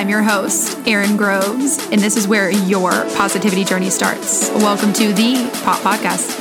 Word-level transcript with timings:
I'm 0.00 0.08
your 0.08 0.22
host, 0.22 0.78
Erin 0.88 1.18
Groves, 1.18 1.76
and 1.92 2.00
this 2.00 2.16
is 2.16 2.26
where 2.26 2.50
your 2.50 2.90
positivity 2.90 3.64
journey 3.64 3.90
starts. 3.90 4.48
Welcome 4.48 4.94
to 4.94 5.12
the 5.12 5.34
Pop 5.62 5.78
Podcast. 5.80 6.38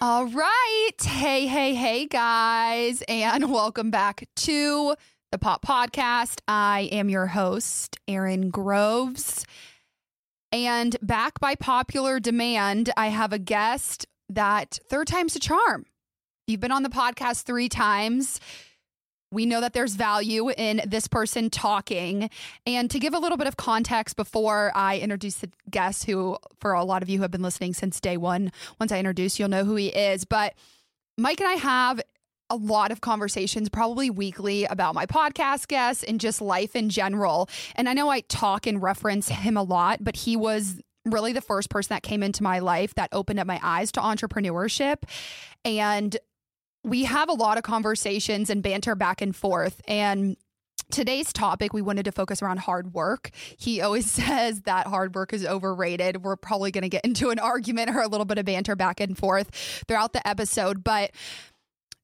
All 0.00 0.26
right. 0.26 0.90
Hey, 1.02 1.48
hey, 1.48 1.74
hey, 1.74 2.06
guys, 2.06 3.02
and 3.08 3.50
welcome 3.52 3.90
back 3.90 4.28
to 4.36 4.94
the 5.32 5.38
Pop 5.38 5.66
Podcast. 5.66 6.40
I 6.46 6.88
am 6.92 7.08
your 7.08 7.26
host, 7.26 7.96
Erin 8.06 8.50
Groves. 8.50 9.44
And 10.52 10.96
back 11.02 11.40
by 11.40 11.56
popular 11.56 12.20
demand, 12.20 12.92
I 12.96 13.08
have 13.08 13.32
a 13.32 13.40
guest 13.40 14.06
that 14.34 14.78
third 14.88 15.06
time's 15.06 15.36
a 15.36 15.40
charm. 15.40 15.86
You've 16.46 16.60
been 16.60 16.72
on 16.72 16.82
the 16.82 16.88
podcast 16.88 17.44
three 17.44 17.68
times. 17.68 18.40
We 19.30 19.46
know 19.46 19.62
that 19.62 19.72
there's 19.72 19.94
value 19.94 20.50
in 20.50 20.82
this 20.86 21.08
person 21.08 21.48
talking. 21.48 22.28
And 22.66 22.90
to 22.90 22.98
give 22.98 23.14
a 23.14 23.18
little 23.18 23.38
bit 23.38 23.46
of 23.46 23.56
context 23.56 24.16
before 24.16 24.72
I 24.74 24.98
introduce 24.98 25.36
the 25.36 25.50
guest, 25.70 26.04
who, 26.04 26.36
for 26.60 26.72
a 26.72 26.84
lot 26.84 27.02
of 27.02 27.08
you 27.08 27.18
who 27.18 27.22
have 27.22 27.30
been 27.30 27.42
listening 27.42 27.72
since 27.72 28.00
day 28.00 28.18
one, 28.18 28.52
once 28.78 28.92
I 28.92 28.98
introduce, 28.98 29.38
you'll 29.38 29.48
know 29.48 29.64
who 29.64 29.76
he 29.76 29.88
is. 29.88 30.26
But 30.26 30.54
Mike 31.16 31.40
and 31.40 31.48
I 31.48 31.54
have 31.54 32.02
a 32.50 32.56
lot 32.56 32.92
of 32.92 33.00
conversations, 33.00 33.70
probably 33.70 34.10
weekly, 34.10 34.64
about 34.64 34.94
my 34.94 35.06
podcast 35.06 35.68
guests 35.68 36.04
and 36.04 36.20
just 36.20 36.42
life 36.42 36.76
in 36.76 36.90
general. 36.90 37.48
And 37.74 37.88
I 37.88 37.94
know 37.94 38.10
I 38.10 38.20
talk 38.20 38.66
and 38.66 38.82
reference 38.82 39.28
him 39.28 39.56
a 39.56 39.62
lot, 39.62 40.04
but 40.04 40.16
he 40.16 40.36
was 40.36 40.82
really 41.04 41.32
the 41.32 41.40
first 41.40 41.70
person 41.70 41.94
that 41.94 42.02
came 42.02 42.22
into 42.22 42.42
my 42.42 42.60
life 42.60 42.94
that 42.94 43.08
opened 43.12 43.40
up 43.40 43.46
my 43.46 43.60
eyes 43.62 43.92
to 43.92 44.00
entrepreneurship. 44.00 45.02
And 45.64 46.16
we 46.84 47.04
have 47.04 47.28
a 47.28 47.34
lot 47.34 47.58
of 47.58 47.64
conversations 47.64 48.50
and 48.50 48.62
banter 48.62 48.94
back 48.94 49.20
and 49.20 49.34
forth. 49.34 49.80
And 49.86 50.36
today's 50.90 51.32
topic, 51.32 51.72
we 51.72 51.82
wanted 51.82 52.04
to 52.04 52.12
focus 52.12 52.42
around 52.42 52.58
hard 52.58 52.92
work. 52.92 53.30
He 53.56 53.80
always 53.80 54.10
says 54.10 54.62
that 54.62 54.86
hard 54.86 55.14
work 55.14 55.32
is 55.32 55.44
overrated. 55.44 56.22
We're 56.22 56.36
probably 56.36 56.70
going 56.70 56.82
to 56.82 56.88
get 56.88 57.04
into 57.04 57.30
an 57.30 57.38
argument 57.38 57.90
or 57.90 58.00
a 58.00 58.08
little 58.08 58.26
bit 58.26 58.38
of 58.38 58.44
banter 58.44 58.76
back 58.76 59.00
and 59.00 59.16
forth 59.16 59.50
throughout 59.88 60.12
the 60.12 60.26
episode. 60.26 60.84
But 60.84 61.12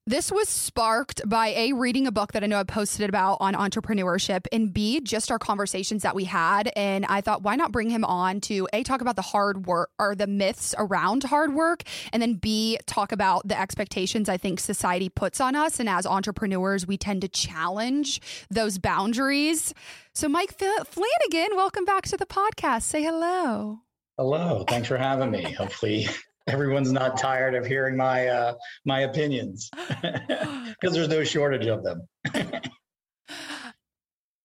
this 0.09 0.33
was 0.33 0.49
sparked 0.49 1.21
by 1.29 1.49
A, 1.49 1.75
reading 1.75 2.07
a 2.07 2.11
book 2.11 2.33
that 2.33 2.43
I 2.43 2.47
know 2.47 2.59
I 2.59 2.65
posted 2.65 3.11
about 3.11 3.37
on 3.41 3.53
entrepreneurship, 3.53 4.47
and 4.51 4.73
B, 4.73 5.03
just 5.03 5.31
our 5.31 5.39
conversations 5.39 6.03
that 6.03 6.15
we 6.15 6.25
had. 6.25 6.73
And 6.77 7.05
I 7.05 7.21
thought, 7.21 7.43
why 7.43 7.57
not 7.57 7.73
bring 7.73 7.91
him 7.91 8.07
on 8.07 8.41
to 8.43 8.67
A, 8.73 8.83
talk 8.85 9.03
about 9.03 9.17
the 9.17 9.23
hard 9.23 9.67
work 9.67 9.91
or 9.99 10.15
the 10.15 10.27
myths 10.27 10.75
around 10.79 11.25
hard 11.25 11.53
work, 11.53 11.83
and 12.11 12.23
then 12.23 12.35
B, 12.35 12.79
talk 12.87 13.13
about 13.13 13.47
the 13.47 13.61
expectations 13.61 14.31
I 14.31 14.39
think 14.39 14.61
society 14.61 15.11
puts 15.11 15.43
on 15.43 15.55
us. 15.55 15.79
And 15.79 15.91
as 15.91 16.07
entrepreneurs, 16.07 16.87
we 16.87 16.97
tend 16.97 17.21
to 17.21 17.29
challenge 17.29 18.23
those 18.49 18.79
boundaries. 18.79 19.75
So, 20.15 20.27
Mike 20.27 20.55
Flanagan, 20.59 21.55
welcome 21.55 21.85
back 21.85 22.05
to 22.05 22.17
the 22.17 22.25
podcast. 22.25 22.85
Say 22.85 23.03
hello. 23.03 23.81
Hello. 24.17 24.65
Thanks 24.67 24.89
for 24.89 24.97
having 24.97 25.31
me. 25.31 25.53
Hopefully, 25.53 26.09
everyone's 26.49 26.93
not 26.93 27.19
tired 27.19 27.55
of 27.55 27.67
hearing 27.67 27.97
my 27.97 28.27
uh, 28.27 28.55
my 28.85 29.01
opinions 29.01 29.71
because 30.03 30.95
there's 30.95 31.09
no 31.09 31.25
shortage 31.25 31.67
of 31.67 31.85
them. 31.85 32.03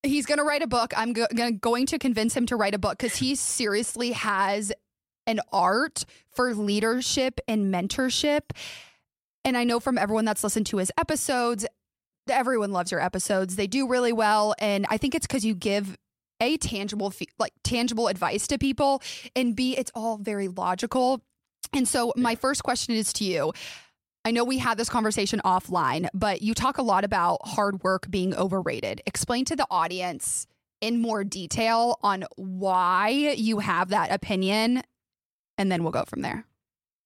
He's 0.04 0.26
going 0.26 0.38
to 0.38 0.44
write 0.44 0.62
a 0.62 0.68
book. 0.68 0.94
I'm 0.98 1.14
go- 1.14 1.28
gonna, 1.34 1.54
going 1.54 1.86
to 1.88 1.98
convince 1.98 2.36
him 2.36 2.45
to 2.48 2.58
write 2.58 2.76
a 2.76 2.78
book 2.78 2.98
because 2.98 3.16
he 3.16 3.36
seriously 3.36 4.12
has 4.12 4.73
an 5.26 5.40
art 5.54 6.04
for 6.36 6.54
leadership 6.54 7.40
and 7.48 7.73
mentorship. 7.73 8.52
And 9.45 9.58
I 9.58 9.64
know 9.64 9.80
from 9.80 9.98
everyone 9.98 10.26
that's 10.26 10.44
listened 10.44 10.66
to 10.67 10.78
his 10.78 10.92
episodes, 10.98 11.66
everyone 12.30 12.72
loves 12.72 12.92
your 12.92 13.00
episodes. 13.00 13.56
They 13.56 13.67
do 13.67 13.88
really 13.88 14.12
well. 14.12 14.56
And 14.60 14.86
I 14.90 14.98
think 14.98 15.16
it's 15.16 15.26
because 15.26 15.45
you 15.45 15.56
give 15.56 15.98
a 16.42 16.58
tangible 16.58 17.14
like 17.39 17.54
tangible 17.64 18.08
advice 18.08 18.48
to 18.48 18.58
people 18.58 19.02
and 19.36 19.56
b 19.56 19.77
it's 19.77 19.92
all 19.95 20.17
very 20.17 20.50
logical 20.50 21.22
and 21.73 21.88
so, 21.88 22.14
my 22.16 22.36
first 22.36 22.64
question 22.64 22.95
is 22.95 23.14
to 23.14 23.23
you. 23.23 23.54
I 24.26 24.32
know 24.32 24.45
we 24.45 24.58
had 24.58 24.78
this 24.78 24.89
conversation 24.89 25.42
offline, 25.44 26.08
but 26.14 26.42
you 26.42 26.54
talk 26.54 26.78
a 26.78 26.82
lot 26.82 27.04
about 27.04 27.45
hard 27.45 27.84
work 27.84 28.10
being 28.10 28.34
overrated. 28.34 29.02
Explain 29.06 29.44
to 29.45 29.56
the 29.56 29.67
audience 29.70 30.48
in 30.80 31.02
more 31.02 31.23
detail 31.23 32.00
on 32.02 32.26
why 32.36 33.10
you 33.10 33.60
have 33.60 33.89
that 33.89 34.12
opinion, 34.12 34.82
and 35.58 35.72
then 35.72 35.83
we'll 35.83 35.92
go 35.92 36.04
from 36.06 36.22
there. 36.22 36.45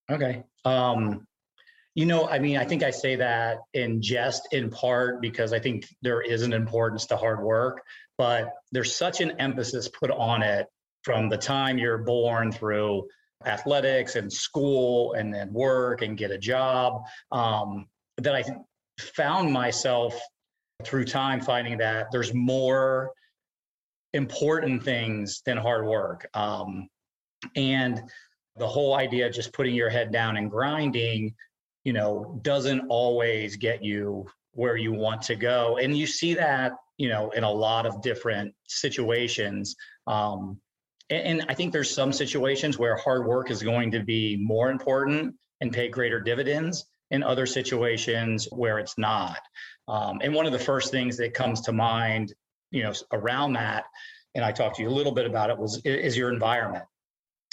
Okay. 0.09 0.43
Um, 0.63 1.27
you 1.95 2.05
know, 2.05 2.29
I 2.29 2.37
mean, 2.37 2.57
I 2.57 2.65
think 2.65 2.83
I 2.83 2.91
say 2.91 3.15
that 3.15 3.57
in 3.73 4.01
jest 4.01 4.49
in 4.51 4.69
part 4.69 5.19
because 5.19 5.53
I 5.53 5.59
think 5.59 5.87
there 6.03 6.21
is 6.21 6.43
an 6.43 6.53
importance 6.53 7.07
to 7.07 7.17
hard 7.17 7.41
work, 7.41 7.81
but 8.17 8.53
there's 8.71 8.95
such 8.95 9.21
an 9.21 9.31
emphasis 9.39 9.87
put 9.87 10.11
on 10.11 10.43
it 10.43 10.67
from 11.01 11.29
the 11.29 11.37
time 11.37 11.79
you're 11.79 11.97
born 11.97 12.51
through 12.51 13.07
athletics 13.45 14.15
and 14.15 14.31
school 14.31 15.13
and 15.13 15.33
then 15.33 15.53
work 15.53 16.01
and 16.01 16.17
get 16.17 16.31
a 16.31 16.37
job 16.37 17.03
um, 17.31 17.87
that 18.17 18.35
I 18.35 18.43
found 18.99 19.51
myself 19.51 20.19
through 20.83 21.05
time 21.05 21.41
finding 21.41 21.77
that 21.77 22.07
there's 22.11 22.33
more 22.33 23.11
important 24.13 24.83
things 24.83 25.41
than 25.45 25.57
hard 25.57 25.85
work. 25.85 26.27
Um, 26.33 26.87
and 27.55 28.01
the 28.57 28.67
whole 28.67 28.95
idea 28.95 29.27
of 29.27 29.33
just 29.33 29.53
putting 29.53 29.75
your 29.75 29.89
head 29.89 30.11
down 30.11 30.37
and 30.37 30.49
grinding, 30.49 31.35
you 31.83 31.93
know, 31.93 32.39
doesn't 32.41 32.81
always 32.89 33.55
get 33.55 33.83
you 33.83 34.25
where 34.53 34.77
you 34.77 34.91
want 34.91 35.21
to 35.21 35.35
go. 35.35 35.77
And 35.77 35.95
you 35.95 36.07
see 36.07 36.33
that, 36.33 36.73
you 36.97 37.09
know, 37.09 37.29
in 37.31 37.43
a 37.43 37.51
lot 37.51 37.85
of 37.85 38.01
different 38.01 38.53
situations. 38.67 39.75
Um, 40.07 40.59
and, 41.09 41.45
I 41.47 41.53
think 41.53 41.73
there's 41.73 41.93
some 41.93 42.11
situations 42.11 42.77
where 42.77 42.95
hard 42.97 43.25
work 43.25 43.49
is 43.51 43.63
going 43.63 43.91
to 43.91 44.03
be 44.03 44.37
more 44.37 44.69
important 44.69 45.35
and 45.61 45.71
pay 45.71 45.87
greater 45.87 46.19
dividends 46.19 46.85
in 47.11 47.23
other 47.23 47.45
situations 47.45 48.47
where 48.51 48.79
it's 48.79 48.97
not. 48.97 49.39
Um, 49.87 50.19
and 50.21 50.33
one 50.33 50.45
of 50.45 50.51
the 50.51 50.59
first 50.59 50.91
things 50.91 51.17
that 51.17 51.33
comes 51.33 51.61
to 51.61 51.71
mind, 51.71 52.33
you 52.71 52.83
know, 52.83 52.93
around 53.13 53.53
that, 53.53 53.85
and 54.35 54.43
I 54.43 54.51
talked 54.51 54.75
to 54.77 54.83
you 54.83 54.89
a 54.89 54.91
little 54.91 55.13
bit 55.13 55.25
about 55.25 55.49
it, 55.49 55.57
was 55.57 55.81
is 55.85 56.17
your 56.17 56.31
environment, 56.31 56.85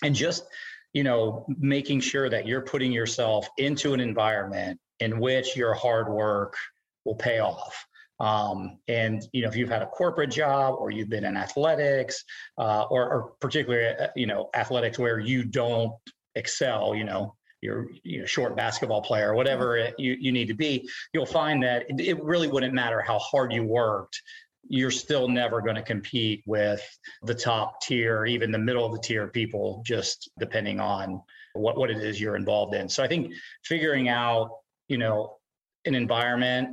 and 0.02 0.14
just 0.14 0.44
you 0.92 1.04
know 1.04 1.46
making 1.48 2.00
sure 2.00 2.28
that 2.28 2.46
you're 2.46 2.62
putting 2.62 2.92
yourself 2.92 3.48
into 3.56 3.94
an 3.94 4.00
environment 4.00 4.80
in 5.00 5.18
which 5.18 5.56
your 5.56 5.74
hard 5.74 6.08
work 6.08 6.56
will 7.04 7.14
pay 7.14 7.38
off. 7.38 7.86
Um, 8.20 8.78
and 8.88 9.22
you 9.32 9.42
know, 9.42 9.48
if 9.48 9.56
you've 9.56 9.68
had 9.68 9.82
a 9.82 9.86
corporate 9.86 10.30
job 10.30 10.76
or 10.78 10.90
you've 10.90 11.08
been 11.08 11.24
in 11.24 11.36
athletics, 11.36 12.24
uh, 12.58 12.84
or, 12.90 13.02
or 13.12 13.32
particularly 13.40 13.88
uh, 13.88 14.08
you 14.14 14.26
know 14.26 14.50
athletics 14.54 14.98
where 14.98 15.18
you 15.18 15.44
don't 15.44 15.92
excel, 16.34 16.94
you 16.94 17.04
know, 17.04 17.34
you're 17.60 17.88
you 18.02 18.20
know 18.20 18.26
short 18.26 18.56
basketball 18.56 19.02
player 19.02 19.32
or 19.32 19.34
whatever 19.34 19.76
it, 19.76 19.94
you 19.98 20.16
you 20.20 20.30
need 20.30 20.46
to 20.48 20.54
be, 20.54 20.88
you'll 21.12 21.26
find 21.26 21.62
that 21.62 21.86
it, 21.88 22.00
it 22.00 22.22
really 22.22 22.48
wouldn't 22.48 22.74
matter 22.74 23.00
how 23.00 23.18
hard 23.18 23.52
you 23.52 23.64
worked. 23.64 24.20
You're 24.68 24.90
still 24.90 25.28
never 25.28 25.60
going 25.60 25.76
to 25.76 25.82
compete 25.82 26.42
with 26.46 26.82
the 27.22 27.34
top 27.34 27.80
tier, 27.82 28.24
even 28.24 28.50
the 28.50 28.58
middle 28.58 28.86
of 28.86 28.92
the 28.92 28.98
tier 28.98 29.28
people, 29.28 29.82
just 29.84 30.30
depending 30.38 30.80
on 30.80 31.20
what, 31.52 31.76
what 31.76 31.90
it 31.90 31.98
is 31.98 32.18
you're 32.18 32.36
involved 32.36 32.74
in. 32.74 32.88
So 32.88 33.02
I 33.02 33.08
think 33.08 33.34
figuring 33.64 34.08
out, 34.08 34.50
you 34.88 34.96
know, 34.96 35.36
an 35.84 35.94
environment 35.94 36.70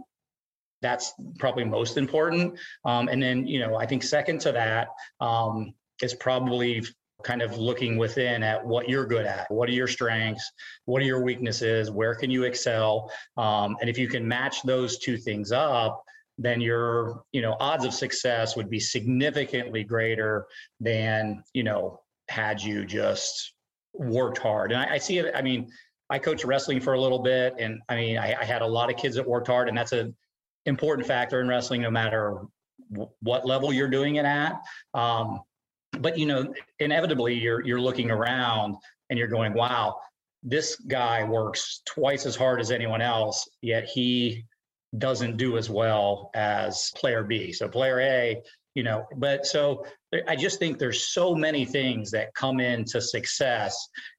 that's 0.82 1.14
probably 1.40 1.64
most 1.64 1.98
important. 1.98 2.58
Um, 2.86 3.08
and 3.08 3.22
then, 3.22 3.48
you 3.48 3.60
know, 3.60 3.76
I 3.76 3.86
think 3.86 4.04
second 4.04 4.42
to 4.42 4.52
that 4.52 4.90
um, 5.20 5.74
is 6.02 6.14
probably 6.14 6.84
kind 7.24 7.42
of 7.42 7.58
looking 7.58 7.98
within 7.98 8.44
at 8.44 8.66
what 8.66 8.90
you're 8.90 9.06
good 9.06 9.26
at. 9.26 9.50
What 9.52 9.70
are 9.70 9.74
your 9.74 9.88
strengths? 9.88 10.52
What 10.86 11.02
are 11.02 11.06
your 11.06 11.24
weaknesses? 11.24 11.92
Where 11.92 12.16
can 12.16 12.32
you 12.32 12.44
excel? 12.44 13.12
Um, 13.38 13.78
and 13.80 13.90
if 13.90 13.98
you 13.98 14.08
can 14.08 14.28
match 14.28 14.64
those 14.64 14.98
two 14.98 15.18
things 15.18 15.52
up, 15.52 16.04
then 16.38 16.60
your 16.62 17.24
you 17.32 17.42
know 17.42 17.56
odds 17.60 17.86
of 17.86 17.94
success 17.94 18.56
would 18.56 18.70
be 18.70 18.80
significantly 18.80 19.84
greater 19.84 20.48
than 20.80 21.44
you 21.54 21.64
know 21.64 22.00
had 22.30 22.62
you 22.62 22.86
just 22.86 23.54
worked 23.94 24.38
hard. 24.38 24.72
And 24.72 24.82
I, 24.82 24.96
I 24.96 24.98
see 24.98 25.20
it. 25.20 25.34
I 25.36 25.42
mean, 25.42 25.70
I 26.10 26.18
coached 26.18 26.44
wrestling 26.44 26.80
for 26.82 26.94
a 26.94 27.02
little 27.02 27.20
bit, 27.20 27.56
and 27.60 27.80
I 27.90 27.96
mean, 27.96 28.18
I, 28.18 28.34
I 28.42 28.46
had 28.46 28.62
a 28.62 28.68
lot 28.68 28.90
of 28.90 28.98
kids 28.98 29.16
that 29.16 29.28
worked 29.28 29.48
hard, 29.48 29.70
and 29.70 29.78
that's 29.78 29.94
a 29.94 30.12
important 30.66 31.08
factor 31.08 31.42
in 31.42 31.48
wrestling, 31.48 31.82
no 31.82 31.92
matter 31.92 32.42
what 33.22 33.46
level 33.46 33.72
you're 33.72 33.90
doing 33.90 34.16
it 34.16 34.26
at. 34.26 34.60
Um, 34.94 35.42
but 36.00 36.18
you 36.18 36.26
know, 36.26 36.54
inevitably, 36.80 37.36
you're 37.36 37.66
you're 37.66 37.82
looking 37.82 38.12
around 38.12 38.76
and 39.10 39.20
you're 39.20 39.28
going, 39.28 39.54
"Wow, 39.54 40.00
this 40.44 40.76
guy 40.88 41.24
works 41.24 41.82
twice 41.86 42.26
as 42.26 42.36
hard 42.36 42.60
as 42.60 42.72
anyone 42.72 43.02
else, 43.02 43.48
yet 43.62 43.86
he 43.86 44.46
doesn't 44.98 45.38
do 45.38 45.58
as 45.58 45.70
well 45.70 46.32
as 46.34 46.92
player 46.96 47.24
B." 47.24 47.52
So 47.52 47.68
player 47.68 48.00
A, 48.02 48.42
you 48.74 48.84
know, 48.84 49.06
but 49.18 49.46
so 49.46 49.86
I 50.28 50.36
just 50.36 50.60
think 50.60 50.80
there's 50.80 51.10
so 51.10 51.36
many 51.36 51.66
things 51.66 52.12
that 52.12 52.34
come 52.36 52.60
into 52.60 53.02
success, 53.02 53.76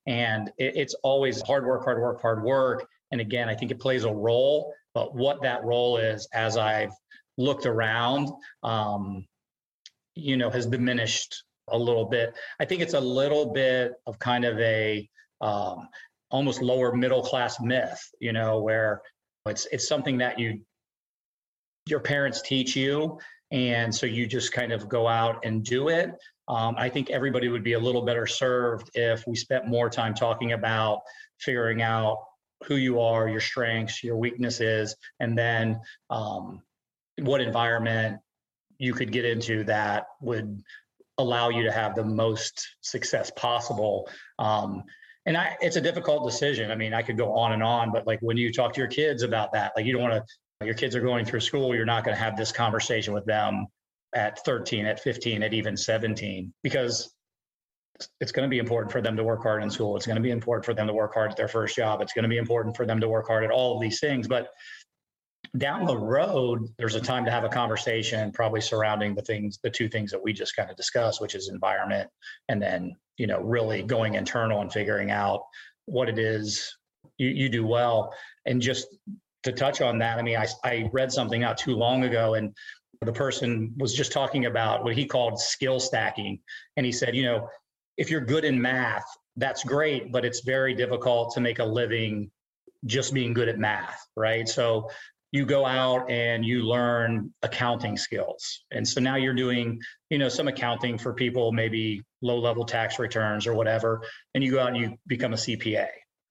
and 0.06 0.48
it, 0.58 0.76
it's 0.76 0.94
always 1.02 1.42
hard 1.42 1.66
work, 1.66 1.84
hard 1.84 2.00
work, 2.00 2.20
hard 2.20 2.42
work 2.42 2.86
And 3.12 3.20
again, 3.20 3.48
I 3.48 3.54
think 3.54 3.70
it 3.70 3.78
plays 3.78 4.04
a 4.04 4.12
role, 4.12 4.72
but 4.94 5.14
what 5.14 5.42
that 5.42 5.64
role 5.64 5.96
is, 5.96 6.28
as 6.32 6.56
I've 6.56 6.92
looked 7.38 7.66
around, 7.66 8.30
um, 8.62 9.24
you 10.14 10.36
know, 10.36 10.50
has 10.50 10.66
diminished 10.66 11.44
a 11.68 11.78
little 11.78 12.04
bit. 12.04 12.34
I 12.60 12.64
think 12.64 12.82
it's 12.82 12.94
a 12.94 13.00
little 13.00 13.52
bit 13.52 13.94
of 14.06 14.18
kind 14.18 14.44
of 14.44 14.58
a 14.58 15.08
um, 15.40 15.88
almost 16.30 16.62
lower 16.62 16.94
middle 16.94 17.22
class 17.22 17.60
myth, 17.60 18.00
you 18.20 18.32
know, 18.32 18.60
where 18.60 19.02
it's 19.46 19.66
it's 19.72 19.88
something 19.88 20.18
that 20.18 20.38
you 20.38 20.60
your 21.86 22.00
parents 22.00 22.42
teach 22.42 22.76
you, 22.76 23.18
and 23.50 23.94
so 23.94 24.06
you 24.06 24.26
just 24.26 24.52
kind 24.52 24.72
of 24.72 24.88
go 24.88 25.08
out 25.08 25.44
and 25.44 25.64
do 25.64 25.88
it. 25.88 26.10
Um, 26.48 26.74
I 26.76 26.88
think 26.88 27.10
everybody 27.10 27.48
would 27.48 27.64
be 27.64 27.74
a 27.74 27.78
little 27.78 28.02
better 28.02 28.26
served 28.26 28.90
if 28.94 29.24
we 29.26 29.36
spent 29.36 29.66
more 29.66 29.88
time 29.88 30.14
talking 30.14 30.52
about 30.52 31.00
figuring 31.38 31.82
out 31.82 32.18
who 32.66 32.76
you 32.76 33.00
are, 33.00 33.28
your 33.28 33.40
strengths, 33.40 34.02
your 34.02 34.16
weaknesses, 34.16 34.96
and 35.20 35.36
then 35.36 35.80
um, 36.10 36.62
what 37.18 37.40
environment 37.40 38.20
you 38.78 38.92
could 38.92 39.12
get 39.12 39.24
into 39.24 39.64
that 39.64 40.06
would 40.20 40.62
allow 41.18 41.50
you 41.50 41.64
to 41.64 41.72
have 41.72 41.94
the 41.94 42.04
most 42.04 42.76
success 42.80 43.30
possible. 43.36 44.08
Um, 44.38 44.84
and 45.26 45.36
I, 45.36 45.56
it's 45.60 45.76
a 45.76 45.80
difficult 45.80 46.28
decision. 46.28 46.70
I 46.70 46.74
mean, 46.74 46.94
I 46.94 47.02
could 47.02 47.16
go 47.16 47.34
on 47.34 47.52
and 47.52 47.62
on, 47.62 47.92
but 47.92 48.06
like 48.06 48.18
when 48.22 48.36
you 48.36 48.52
talk 48.52 48.72
to 48.74 48.80
your 48.80 48.88
kids 48.88 49.22
about 49.22 49.52
that, 49.52 49.72
like 49.76 49.86
you 49.86 49.92
don't 49.92 50.02
want 50.02 50.14
to, 50.14 50.66
your 50.66 50.74
kids 50.74 50.96
are 50.96 51.00
going 51.00 51.24
through 51.24 51.40
school, 51.40 51.74
you're 51.74 51.84
not 51.84 52.04
going 52.04 52.16
to 52.16 52.22
have 52.22 52.36
this 52.36 52.50
conversation 52.50 53.12
with 53.14 53.24
them 53.24 53.66
at 54.14 54.44
13, 54.44 54.86
at 54.86 55.00
15, 55.00 55.42
at 55.42 55.54
even 55.54 55.76
17, 55.76 56.52
because 56.62 57.14
it's 58.20 58.32
going 58.32 58.48
to 58.48 58.50
be 58.50 58.58
important 58.58 58.92
for 58.92 59.00
them 59.00 59.16
to 59.16 59.24
work 59.24 59.42
hard 59.42 59.62
in 59.62 59.70
school. 59.70 59.96
It's 59.96 60.06
going 60.06 60.16
to 60.16 60.22
be 60.22 60.30
important 60.30 60.64
for 60.64 60.74
them 60.74 60.86
to 60.86 60.92
work 60.92 61.14
hard 61.14 61.30
at 61.30 61.36
their 61.36 61.48
first 61.48 61.76
job. 61.76 62.00
It's 62.00 62.12
going 62.12 62.24
to 62.24 62.28
be 62.28 62.38
important 62.38 62.76
for 62.76 62.86
them 62.86 63.00
to 63.00 63.08
work 63.08 63.26
hard 63.26 63.44
at 63.44 63.50
all 63.50 63.76
of 63.76 63.80
these 63.80 64.00
things. 64.00 64.28
But 64.28 64.48
down 65.58 65.84
the 65.86 65.96
road, 65.96 66.68
there's 66.78 66.94
a 66.94 67.00
time 67.00 67.24
to 67.24 67.30
have 67.30 67.44
a 67.44 67.48
conversation, 67.48 68.32
probably 68.32 68.60
surrounding 68.60 69.14
the 69.14 69.22
things, 69.22 69.58
the 69.62 69.70
two 69.70 69.88
things 69.88 70.10
that 70.10 70.22
we 70.22 70.32
just 70.32 70.56
kind 70.56 70.70
of 70.70 70.76
discussed, 70.76 71.20
which 71.20 71.34
is 71.34 71.48
environment, 71.48 72.08
and 72.48 72.62
then 72.62 72.96
you 73.18 73.26
know 73.26 73.40
really 73.40 73.82
going 73.82 74.14
internal 74.14 74.62
and 74.62 74.72
figuring 74.72 75.10
out 75.10 75.42
what 75.86 76.08
it 76.08 76.18
is 76.18 76.74
you, 77.18 77.28
you 77.28 77.48
do 77.48 77.66
well. 77.66 78.14
And 78.46 78.62
just 78.62 78.86
to 79.42 79.52
touch 79.52 79.80
on 79.80 79.98
that, 79.98 80.18
I 80.18 80.22
mean, 80.22 80.36
I, 80.36 80.46
I 80.64 80.90
read 80.92 81.12
something 81.12 81.40
not 81.40 81.58
too 81.58 81.74
long 81.74 82.04
ago, 82.04 82.34
and 82.34 82.56
the 83.02 83.12
person 83.12 83.74
was 83.76 83.92
just 83.92 84.12
talking 84.12 84.46
about 84.46 84.84
what 84.84 84.94
he 84.94 85.04
called 85.04 85.38
skill 85.38 85.80
stacking, 85.80 86.40
and 86.76 86.86
he 86.86 86.92
said, 86.92 87.14
you 87.14 87.24
know, 87.24 87.48
if 87.96 88.10
you're 88.10 88.20
good 88.20 88.44
in 88.44 88.60
math, 88.60 89.04
that's 89.36 89.64
great, 89.64 90.12
but 90.12 90.24
it's 90.24 90.40
very 90.40 90.74
difficult 90.74 91.34
to 91.34 91.40
make 91.40 91.58
a 91.58 91.64
living 91.64 92.30
just 92.86 93.14
being 93.14 93.32
good 93.32 93.48
at 93.48 93.58
math, 93.58 94.06
right? 94.16 94.48
So 94.48 94.90
you 95.30 95.46
go 95.46 95.64
out 95.64 96.10
and 96.10 96.44
you 96.44 96.62
learn 96.62 97.32
accounting 97.42 97.96
skills. 97.96 98.64
And 98.70 98.86
so 98.86 99.00
now 99.00 99.16
you're 99.16 99.34
doing, 99.34 99.80
you 100.10 100.18
know, 100.18 100.28
some 100.28 100.46
accounting 100.46 100.98
for 100.98 101.14
people, 101.14 101.52
maybe 101.52 102.02
low 102.20 102.38
level 102.38 102.64
tax 102.64 102.98
returns 102.98 103.46
or 103.46 103.54
whatever, 103.54 104.02
and 104.34 104.44
you 104.44 104.52
go 104.52 104.60
out 104.60 104.68
and 104.68 104.76
you 104.76 104.96
become 105.06 105.32
a 105.32 105.36
CPA. 105.36 105.88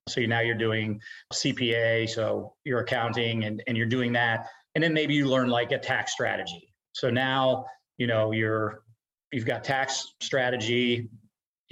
So 0.08 0.20
now 0.22 0.40
you're 0.40 0.54
doing 0.54 1.00
CPA, 1.32 2.08
so 2.08 2.54
you're 2.64 2.80
accounting 2.80 3.44
and, 3.44 3.62
and 3.66 3.76
you're 3.76 3.86
doing 3.86 4.12
that. 4.12 4.46
And 4.74 4.82
then 4.82 4.92
maybe 4.92 5.14
you 5.14 5.26
learn 5.26 5.48
like 5.48 5.72
a 5.72 5.78
tax 5.78 6.12
strategy. 6.12 6.72
So 6.92 7.10
now, 7.10 7.66
you 7.98 8.06
know, 8.06 8.32
you're 8.32 8.82
you've 9.32 9.46
got 9.46 9.64
tax 9.64 10.14
strategy, 10.20 11.08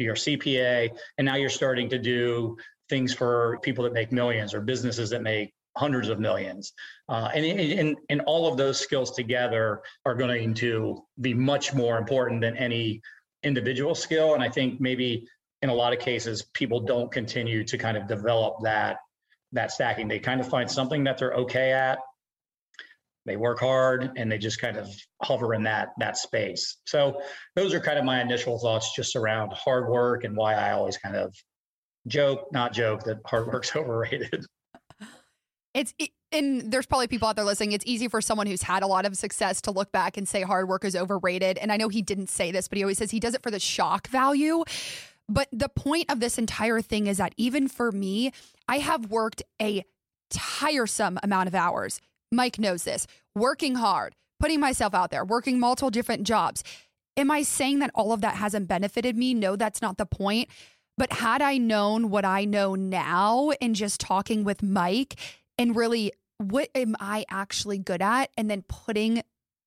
you're 0.00 0.14
CPA, 0.14 0.90
and 1.18 1.24
now 1.24 1.36
you're 1.36 1.48
starting 1.48 1.88
to 1.90 1.98
do 1.98 2.56
things 2.88 3.14
for 3.14 3.58
people 3.62 3.84
that 3.84 3.92
make 3.92 4.12
millions 4.12 4.52
or 4.54 4.60
businesses 4.60 5.10
that 5.10 5.22
make 5.22 5.52
hundreds 5.76 6.08
of 6.08 6.18
millions. 6.18 6.72
Uh, 7.08 7.30
and, 7.34 7.44
and, 7.44 7.96
and 8.08 8.20
all 8.22 8.50
of 8.50 8.56
those 8.56 8.78
skills 8.78 9.12
together 9.12 9.82
are 10.04 10.14
going 10.14 10.52
to 10.54 11.02
be 11.20 11.32
much 11.32 11.72
more 11.72 11.96
important 11.96 12.40
than 12.40 12.56
any 12.56 13.00
individual 13.42 13.94
skill. 13.94 14.34
And 14.34 14.42
I 14.42 14.48
think 14.48 14.80
maybe 14.80 15.26
in 15.62 15.68
a 15.68 15.74
lot 15.74 15.92
of 15.92 15.98
cases, 15.98 16.42
people 16.54 16.80
don't 16.80 17.10
continue 17.12 17.64
to 17.64 17.78
kind 17.78 17.96
of 17.96 18.06
develop 18.08 18.56
that 18.62 18.98
that 19.52 19.72
stacking. 19.72 20.06
They 20.06 20.20
kind 20.20 20.40
of 20.40 20.48
find 20.48 20.70
something 20.70 21.04
that 21.04 21.18
they're 21.18 21.34
okay 21.34 21.72
at. 21.72 21.98
They 23.30 23.36
work 23.36 23.60
hard 23.60 24.10
and 24.16 24.30
they 24.30 24.38
just 24.38 24.60
kind 24.60 24.76
of 24.76 24.88
hover 25.22 25.54
in 25.54 25.62
that 25.62 25.90
that 26.00 26.16
space. 26.16 26.78
So 26.84 27.22
those 27.54 27.72
are 27.72 27.78
kind 27.78 27.96
of 27.96 28.04
my 28.04 28.20
initial 28.20 28.58
thoughts 28.58 28.92
just 28.96 29.14
around 29.14 29.52
hard 29.52 29.88
work 29.88 30.24
and 30.24 30.36
why 30.36 30.54
I 30.54 30.72
always 30.72 30.96
kind 30.96 31.14
of 31.14 31.32
joke, 32.08 32.48
not 32.50 32.72
joke, 32.72 33.04
that 33.04 33.18
hard 33.24 33.46
work's 33.46 33.76
overrated. 33.76 34.44
It's 35.74 35.94
and 36.32 36.72
there's 36.72 36.86
probably 36.86 37.06
people 37.06 37.28
out 37.28 37.36
there 37.36 37.44
listening. 37.44 37.70
It's 37.70 37.86
easy 37.86 38.08
for 38.08 38.20
someone 38.20 38.48
who's 38.48 38.62
had 38.62 38.82
a 38.82 38.88
lot 38.88 39.06
of 39.06 39.16
success 39.16 39.60
to 39.60 39.70
look 39.70 39.92
back 39.92 40.16
and 40.16 40.28
say 40.28 40.42
hard 40.42 40.68
work 40.68 40.84
is 40.84 40.96
overrated. 40.96 41.56
And 41.58 41.70
I 41.70 41.76
know 41.76 41.88
he 41.88 42.02
didn't 42.02 42.30
say 42.30 42.50
this, 42.50 42.66
but 42.66 42.78
he 42.78 42.82
always 42.82 42.98
says 42.98 43.12
he 43.12 43.20
does 43.20 43.34
it 43.34 43.44
for 43.44 43.52
the 43.52 43.60
shock 43.60 44.08
value. 44.08 44.64
But 45.28 45.46
the 45.52 45.68
point 45.68 46.10
of 46.10 46.18
this 46.18 46.36
entire 46.36 46.80
thing 46.80 47.06
is 47.06 47.18
that 47.18 47.32
even 47.36 47.68
for 47.68 47.92
me, 47.92 48.32
I 48.66 48.78
have 48.78 49.08
worked 49.08 49.44
a 49.62 49.84
tiresome 50.30 51.20
amount 51.22 51.46
of 51.46 51.54
hours. 51.54 52.00
Mike 52.32 52.58
knows 52.58 52.84
this. 52.84 53.06
Working 53.34 53.76
hard, 53.76 54.14
putting 54.38 54.60
myself 54.60 54.94
out 54.94 55.10
there, 55.10 55.24
working 55.24 55.60
multiple 55.60 55.90
different 55.90 56.24
jobs. 56.24 56.64
Am 57.16 57.30
I 57.30 57.42
saying 57.42 57.80
that 57.80 57.90
all 57.94 58.12
of 58.12 58.20
that 58.22 58.36
hasn't 58.36 58.68
benefited 58.68 59.16
me? 59.16 59.34
No, 59.34 59.56
that's 59.56 59.82
not 59.82 59.98
the 59.98 60.06
point. 60.06 60.48
But 60.96 61.12
had 61.12 61.40
I 61.42 61.56
known 61.56 62.10
what 62.10 62.24
I 62.24 62.44
know 62.44 62.74
now 62.74 63.52
and 63.60 63.74
just 63.74 64.00
talking 64.00 64.44
with 64.44 64.62
Mike, 64.62 65.18
and 65.58 65.74
really 65.76 66.12
what 66.38 66.70
am 66.74 66.96
I 66.98 67.24
actually 67.30 67.78
good 67.78 68.00
at? 68.00 68.30
And 68.36 68.50
then 68.50 68.64
putting 68.68 69.22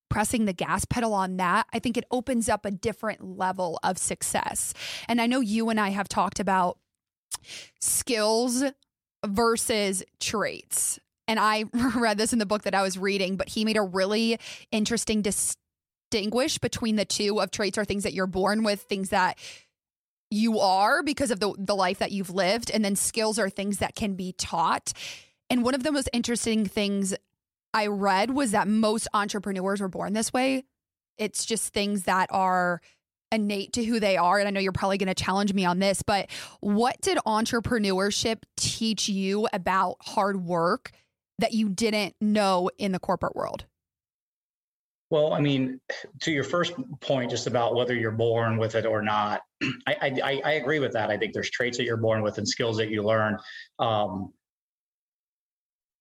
pressing 0.10 0.46
the 0.46 0.54
gas 0.54 0.86
pedal 0.86 1.14
on 1.14 1.38
that, 1.38 1.66
I 1.74 1.80
think 1.80 1.98
it 1.98 2.06
opens 2.12 2.50
up 2.50 2.66
a 2.66 2.72
different 2.72 3.38
level 3.38 3.80
of 3.84 3.98
success. 3.98 4.74
And 5.08 5.20
I 5.20 5.26
know 5.26 5.40
you 5.40 5.70
and 5.70 5.80
I 5.80 5.90
have 5.90 6.08
talked 6.08 6.40
about 6.40 6.78
skills 7.80 8.64
versus 9.26 10.04
traits. 10.20 11.00
And 11.28 11.40
I 11.40 11.66
read 11.96 12.18
this 12.18 12.34
in 12.34 12.40
the 12.40 12.46
book 12.46 12.64
that 12.64 12.76
I 12.76 12.82
was 12.82 12.98
reading, 12.98 13.36
but 13.36 13.50
he 13.50 13.66
made 13.66 13.78
a 13.78 13.82
really 13.82 14.40
interesting 14.72 15.22
distinguish 15.22 16.58
between 16.58 16.96
the 16.96 17.06
two 17.06 17.40
of 17.42 17.52
traits 17.52 17.78
or 17.78 17.86
things 17.86 18.04
that 18.04 18.14
you're 18.14 18.28
born 18.28 18.64
with, 18.64 18.82
things 18.82 19.10
that 19.10 19.38
you 20.30 20.60
are 20.60 21.04
because 21.04 21.30
of 21.30 21.40
the 21.40 21.54
the 21.60 21.76
life 21.76 22.00
that 22.00 22.12
you've 22.12 22.32
lived, 22.32 22.72
and 22.72 22.84
then 22.84 22.96
skills 22.96 23.38
are 23.38 23.50
things 23.50 23.78
that 23.78 23.96
can 23.96 24.16
be 24.16 24.34
taught. 24.34 24.94
And 25.50 25.64
one 25.64 25.76
of 25.76 25.84
the 25.84 25.92
most 25.92 26.10
interesting 26.12 26.66
things 26.66 27.14
I 27.74 27.88
read 27.88 28.32
was 28.32 28.52
that 28.52 28.68
most 28.68 29.08
entrepreneurs 29.14 29.82
were 29.82 29.90
born 29.90 30.14
this 30.14 30.34
way. 30.34 30.64
It's 31.18 31.46
just 31.46 31.74
things 31.74 32.04
that 32.04 32.30
are 32.32 32.82
innate 33.32 33.74
to 33.74 33.84
who 33.84 34.00
they 34.00 34.18
are. 34.18 34.40
And 34.40 34.48
I 34.48 34.52
know 34.52 34.60
you're 34.60 34.72
probably 34.72 34.98
going 34.98 35.14
to 35.14 35.24
challenge 35.24 35.54
me 35.54 35.66
on 35.66 35.80
this, 35.80 36.02
but 36.02 36.30
what 36.60 37.00
did 37.02 37.18
entrepreneurship 37.26 38.44
teach 38.56 39.10
you 39.10 39.48
about 39.52 39.98
hard 40.02 40.46
work 40.46 40.92
that 41.40 41.54
you 41.54 41.70
didn't 41.70 42.16
know 42.22 42.70
in 42.78 42.92
the 42.92 43.00
corporate 43.00 43.36
world? 43.36 43.66
Well, 45.14 45.32
I 45.32 45.42
mean, 45.42 45.80
to 46.22 46.32
your 46.32 46.44
first 46.44 46.74
point, 47.00 47.30
just 47.30 47.46
about 47.46 47.76
whether 47.76 47.94
you're 47.94 48.10
born 48.10 48.58
with 48.58 48.74
it 48.74 48.88
or 48.88 49.04
not, 49.04 49.42
I, 49.88 49.96
I, 50.02 50.42
I 50.44 50.52
agree 50.54 50.80
with 50.80 50.94
that. 50.94 51.12
I 51.12 51.18
think 51.18 51.34
there's 51.34 51.52
traits 51.52 51.78
that 51.78 51.84
you're 51.84 51.98
born 51.98 52.24
with 52.24 52.40
and 52.40 52.48
skills 52.48 52.78
that 52.78 52.90
you 52.90 53.04
learn. 53.04 53.38
Um, 53.78 54.34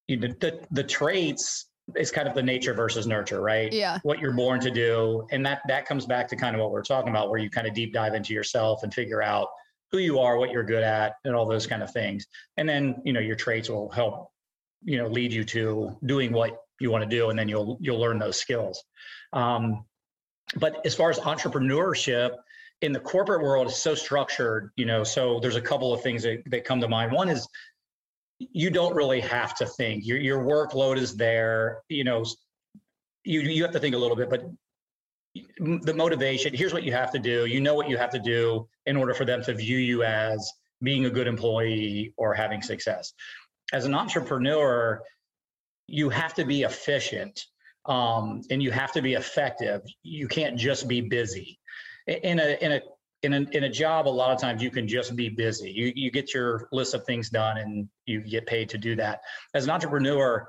you 0.09 0.17
know, 0.17 0.29
the 0.41 0.61
the 0.71 0.83
traits 0.83 1.69
is 1.95 2.11
kind 2.11 2.27
of 2.27 2.35
the 2.35 2.43
nature 2.43 2.73
versus 2.73 3.07
nurture, 3.07 3.43
right? 3.43 3.71
Yeah. 3.71 3.99
What 4.03 4.19
you're 4.19 4.33
born 4.33 4.61
to 4.61 4.71
do, 4.71 5.27
and 5.31 5.45
that 5.45 5.61
that 5.69 5.85
comes 5.85 6.07
back 6.07 6.27
to 6.29 6.37
kind 6.37 6.57
of 6.57 6.63
what 6.63 6.71
we're 6.71 6.83
talking 6.83 7.11
about, 7.11 7.29
where 7.29 7.39
you 7.39 7.51
kind 7.51 7.67
of 7.67 7.75
deep 7.75 7.93
dive 7.93 8.15
into 8.15 8.33
yourself 8.33 8.83
and 8.83 8.95
figure 8.95 9.23
out 9.23 9.49
who 9.91 9.99
you 9.99 10.21
are, 10.21 10.39
what 10.39 10.51
you're 10.51 10.65
good 10.65 10.83
at, 10.83 11.17
and 11.25 11.35
all 11.35 11.45
those 11.45 11.67
kind 11.67 11.83
of 11.83 11.93
things. 11.93 12.27
And 12.57 12.67
then 12.67 12.97
you 13.05 13.13
know 13.13 13.21
your 13.21 13.37
traits 13.37 13.69
will 13.69 13.91
help 13.91 14.32
you 14.85 14.99
know 14.99 15.09
lead 15.09 15.33
you 15.33 15.45
to 15.45 15.97
doing 16.05 16.33
what 16.33 16.63
you 16.81 16.91
want 16.91 17.05
to 17.05 17.11
do, 17.11 17.31
and 17.31 17.39
then 17.39 17.49
you'll 17.49 17.79
you'll 17.81 18.01
learn 18.01 18.19
those 18.19 18.39
skills. 18.39 18.83
Um, 19.33 19.85
but 20.57 20.85
as 20.85 20.95
far 20.95 21.11
as 21.11 21.19
entrepreneurship 21.19 22.37
in 22.83 22.93
the 22.93 23.01
corporate 23.01 23.43
world, 23.43 23.69
it's 23.69 23.79
so 23.79 23.95
structured, 23.95 24.71
you 24.77 24.85
know. 24.85 25.05
So 25.05 25.41
there's 25.41 25.57
a 25.57 25.61
couple 25.61 25.93
of 25.93 26.03
things 26.03 26.23
that, 26.25 26.43
that 26.47 26.65
come 26.65 26.81
to 26.81 26.89
mind. 26.89 27.13
One 27.13 27.29
is 27.29 27.47
you 28.39 28.71
don't 28.71 28.95
really 28.95 29.21
have 29.21 29.55
to 29.57 29.67
think. 29.67 30.05
Your 30.07 30.19
your 30.19 30.45
workload 30.45 30.99
is 30.99 31.17
there. 31.17 31.83
You 31.89 32.05
know, 32.05 32.25
you 33.25 33.41
you 33.41 33.63
have 33.63 33.73
to 33.73 33.81
think 33.81 33.95
a 33.95 33.99
little 33.99 34.17
bit, 34.17 34.29
but 34.29 34.45
the 35.59 35.95
motivation. 35.95 36.53
Here's 36.55 36.75
what 36.75 36.83
you 36.83 36.93
have 36.93 37.11
to 37.13 37.19
do. 37.19 37.47
You 37.47 37.61
know 37.61 37.75
what 37.75 37.89
you 37.89 37.97
have 37.97 38.11
to 38.11 38.19
do 38.19 38.69
in 38.87 38.97
order 38.97 39.15
for 39.15 39.25
them 39.25 39.43
to 39.45 39.55
view 39.55 39.79
you 39.79 40.03
as 40.03 40.53
being 40.83 41.07
a 41.07 41.11
good 41.11 41.29
employee 41.29 42.13
or 42.17 42.35
having 42.35 42.61
success. 42.61 43.13
As 43.73 43.85
an 43.85 43.95
entrepreneur, 43.95 45.03
you 45.87 46.09
have 46.11 46.35
to 46.35 46.45
be 46.45 46.63
efficient 46.63 47.47
um, 47.87 48.43
and 48.51 48.63
you 48.63 48.71
have 48.71 48.93
to 48.93 49.03
be 49.03 49.15
effective. 49.15 49.83
You 50.03 50.29
can't 50.29 50.57
just 50.57 50.87
be 50.89 51.01
busy. 51.01 51.59
In 52.07 52.39
a 52.39 52.57
in 52.61 52.73
a 52.73 52.81
in 53.23 53.35
a, 53.35 53.41
in 53.53 53.65
a 53.65 53.69
job, 53.69 54.09
a 54.09 54.11
lot 54.11 54.33
of 54.33 54.41
times 54.41 54.63
you 54.63 54.71
can 54.71 54.89
just 54.89 55.15
be 55.15 55.29
busy. 55.29 55.71
You, 55.71 55.93
you 55.95 56.11
get 56.11 56.35
your 56.35 56.69
list 56.73 56.93
of 56.93 57.05
things 57.05 57.31
done 57.31 57.59
and 57.59 57.89
you 58.05 58.21
get 58.21 58.47
paid 58.47 58.69
to 58.71 58.79
do 58.79 58.97
that. 58.97 59.21
As 59.55 59.65
an 59.65 59.71
entrepreneur, 59.71 60.47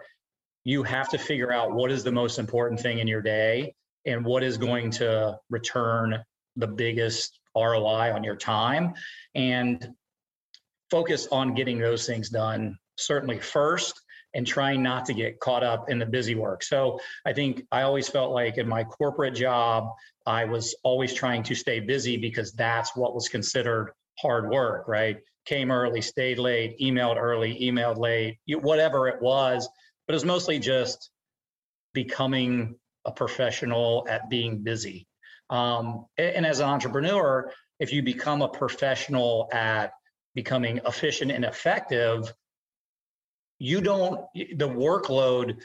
you 0.63 0.81
have 0.81 1.07
to 1.09 1.19
figure 1.19 1.51
out 1.51 1.71
what 1.71 1.91
is 1.91 2.03
the 2.03 2.11
most 2.11 2.39
important 2.39 2.79
thing 2.79 2.97
in 2.97 3.07
your 3.07 3.21
day 3.21 3.75
and 4.05 4.25
what 4.25 4.41
is 4.41 4.57
going 4.57 4.89
to 4.91 5.37
return 5.51 6.23
the 6.55 6.67
biggest 6.67 7.39
ROI 7.55 8.11
on 8.11 8.23
your 8.23 8.35
time 8.35 8.93
and 9.35 9.89
focus 10.89 11.27
on 11.31 11.53
getting 11.53 11.77
those 11.77 12.07
things 12.07 12.29
done 12.29 12.77
certainly 12.97 13.39
first 13.39 13.99
and 14.33 14.47
trying 14.47 14.81
not 14.81 15.05
to 15.05 15.13
get 15.13 15.39
caught 15.39 15.63
up 15.63 15.89
in 15.89 15.99
the 15.99 16.05
busy 16.05 16.35
work. 16.35 16.63
So 16.63 16.99
I 17.25 17.33
think 17.33 17.65
I 17.71 17.83
always 17.83 18.09
felt 18.09 18.31
like 18.31 18.57
in 18.57 18.67
my 18.67 18.83
corporate 18.83 19.35
job, 19.35 19.89
I 20.25 20.45
was 20.45 20.75
always 20.83 21.13
trying 21.13 21.43
to 21.43 21.55
stay 21.55 21.79
busy 21.79 22.17
because 22.17 22.51
that's 22.53 22.95
what 22.95 23.13
was 23.13 23.29
considered 23.29 23.93
hard 24.19 24.49
work, 24.49 24.87
right? 24.87 25.17
Came 25.45 25.71
early, 25.71 26.01
stayed 26.01 26.39
late, 26.39 26.79
emailed 26.79 27.17
early, 27.17 27.59
emailed 27.61 27.97
late, 27.97 28.39
whatever 28.47 29.07
it 29.07 29.21
was. 29.21 29.67
But 30.07 30.13
it 30.13 30.15
was 30.15 30.25
mostly 30.25 30.59
just 30.59 31.11
becoming 31.93 32.75
a 33.05 33.11
professional 33.11 34.07
at 34.09 34.29
being 34.29 34.63
busy. 34.63 35.07
Um, 35.49 36.05
and 36.17 36.45
as 36.45 36.59
an 36.59 36.69
entrepreneur, 36.69 37.51
if 37.79 37.91
you 37.93 38.01
become 38.01 38.41
a 38.41 38.47
professional 38.47 39.49
at 39.51 39.91
becoming 40.33 40.79
efficient 40.85 41.31
and 41.31 41.45
effective, 41.45 42.33
you 43.63 43.79
don't, 43.79 44.19
the 44.35 44.67
workload 44.67 45.61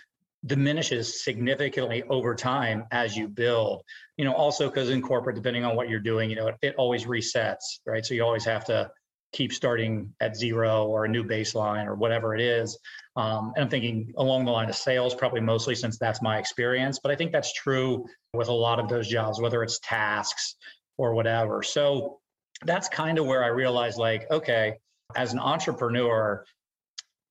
diminishes 0.47 1.25
significantly 1.25 2.05
over 2.05 2.33
time 2.33 2.85
as 2.93 3.17
you 3.17 3.27
build. 3.27 3.83
You 4.17 4.25
know, 4.25 4.33
also 4.35 4.69
because 4.69 4.91
in 4.91 5.03
corporate, 5.03 5.35
depending 5.35 5.65
on 5.65 5.75
what 5.75 5.89
you're 5.89 5.99
doing, 5.99 6.31
you 6.31 6.37
know, 6.37 6.47
it, 6.47 6.55
it 6.63 6.75
always 6.79 7.07
resets, 7.07 7.81
right? 7.85 8.07
So 8.07 8.15
you 8.15 8.23
always 8.23 8.45
have 8.45 8.65
to 8.67 8.89
keep 9.33 9.53
starting 9.53 10.15
at 10.21 10.37
zero 10.37 10.87
or 10.87 11.07
a 11.07 11.09
new 11.09 11.25
baseline 11.25 11.87
or 11.87 11.97
whatever 11.97 12.37
it 12.37 12.41
is. 12.41 12.79
Um, 13.17 13.53
and 13.57 13.65
I'm 13.65 13.69
thinking 13.69 14.13
along 14.17 14.45
the 14.45 14.53
line 14.53 14.69
of 14.69 14.77
sales, 14.77 15.13
probably 15.13 15.41
mostly 15.41 15.75
since 15.75 15.99
that's 15.99 16.23
my 16.23 16.39
experience. 16.39 17.01
But 17.03 17.11
I 17.11 17.17
think 17.17 17.33
that's 17.33 17.53
true 17.53 18.07
with 18.33 18.47
a 18.47 18.53
lot 18.53 18.79
of 18.79 18.89
those 18.89 19.09
jobs, 19.09 19.41
whether 19.41 19.65
it's 19.65 19.81
tasks 19.81 20.55
or 20.99 21.15
whatever. 21.15 21.65
So 21.65 22.21
that's 22.65 22.89
kind 22.89 23.19
of 23.19 23.27
where 23.27 23.43
I 23.43 23.49
realized 23.49 23.99
like, 23.99 24.31
okay, 24.31 24.75
as 25.17 25.33
an 25.33 25.41
entrepreneur, 25.41 26.45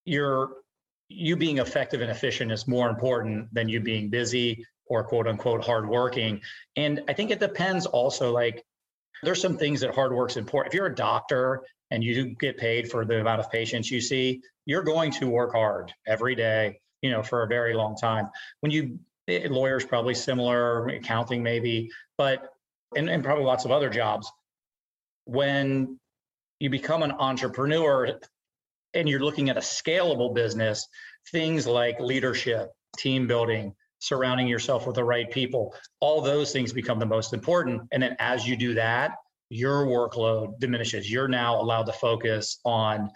you're 0.08 0.52
you 1.10 1.36
being 1.36 1.58
effective 1.58 2.02
and 2.02 2.10
efficient 2.10 2.52
is 2.52 2.68
more 2.68 2.90
important 2.90 3.54
than 3.54 3.70
you 3.70 3.80
being 3.80 4.10
busy 4.10 4.66
or 4.88 5.04
quote 5.04 5.28
unquote 5.28 5.64
hardworking. 5.64 6.42
And 6.76 7.04
I 7.08 7.14
think 7.14 7.30
it 7.32 7.40
depends 7.40 7.86
also 7.86 8.32
like 8.32 8.64
there's 9.24 9.42
some 9.42 9.58
things 9.58 9.82
that 9.82 9.94
hard 9.94 10.14
work's 10.14 10.38
important. 10.38 10.74
If 10.74 10.78
you're 10.78 10.88
a 10.88 10.96
doctor 10.96 11.64
and 11.92 12.04
you 12.04 12.36
get 12.36 12.58
paid 12.58 12.90
for 12.90 13.06
the 13.06 13.20
amount 13.20 13.40
of 13.40 13.52
patients 13.52 13.92
you 13.92 14.00
see, 14.02 14.42
you're 14.66 14.84
going 14.84 15.12
to 15.14 15.28
work 15.28 15.54
hard 15.54 15.94
every 16.06 16.36
day, 16.36 16.80
you 17.02 17.12
know, 17.12 17.24
for 17.24 17.44
a 17.44 17.48
very 17.48 17.74
long 17.74 17.96
time. 17.96 18.30
When 18.62 18.72
you 18.72 19.00
eh, 19.28 19.48
lawyers 19.50 19.86
probably 19.86 20.14
similar, 20.14 20.88
accounting 20.88 21.44
maybe, 21.44 21.90
but 22.18 22.50
and, 22.96 23.10
and 23.10 23.24
probably 23.24 23.44
lots 23.44 23.66
of 23.66 23.72
other 23.72 23.90
jobs. 23.90 24.32
When 25.26 26.00
you 26.60 26.70
become 26.70 27.04
an 27.04 27.12
entrepreneur 27.12 28.20
and 28.98 29.08
you're 29.08 29.20
looking 29.20 29.50
at 29.50 29.58
a 29.58 29.62
scalable 29.62 30.34
business, 30.34 30.88
things 31.32 31.68
like 31.68 32.00
leadership, 32.00 32.72
team 32.98 33.28
building, 33.28 33.74
surrounding 34.00 34.48
yourself 34.48 34.88
with 34.88 34.96
the 34.96 35.04
right 35.04 35.30
people, 35.32 35.74
all 36.00 36.20
those 36.20 36.52
things 36.52 36.74
become 36.74 37.00
the 37.00 37.06
most 37.06 37.34
important. 37.34 37.82
And 37.92 38.02
then 38.02 38.16
as 38.20 38.48
you 38.48 38.58
do 38.58 38.74
that, 38.74 39.12
your 39.50 39.86
workload 39.86 40.60
diminishes. 40.60 41.10
You're 41.10 41.28
now 41.28 41.62
allowed 41.62 41.86
to 41.86 41.94
focus 41.94 42.60
on 42.66 43.10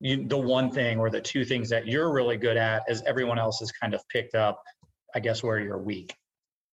the 0.00 0.36
one 0.36 0.70
thing 0.70 0.98
or 0.98 1.08
the 1.08 1.20
two 1.20 1.44
things 1.44 1.70
that 1.70 1.86
you're 1.86 2.12
really 2.12 2.36
good 2.36 2.58
at 2.58 2.82
as 2.88 3.02
everyone 3.06 3.38
else 3.38 3.60
has 3.60 3.72
kind 3.72 3.94
of 3.94 4.06
picked 4.08 4.34
up, 4.34 4.62
I 5.14 5.20
guess, 5.20 5.42
where 5.42 5.58
you're 5.58 5.78
weak. 5.78 6.14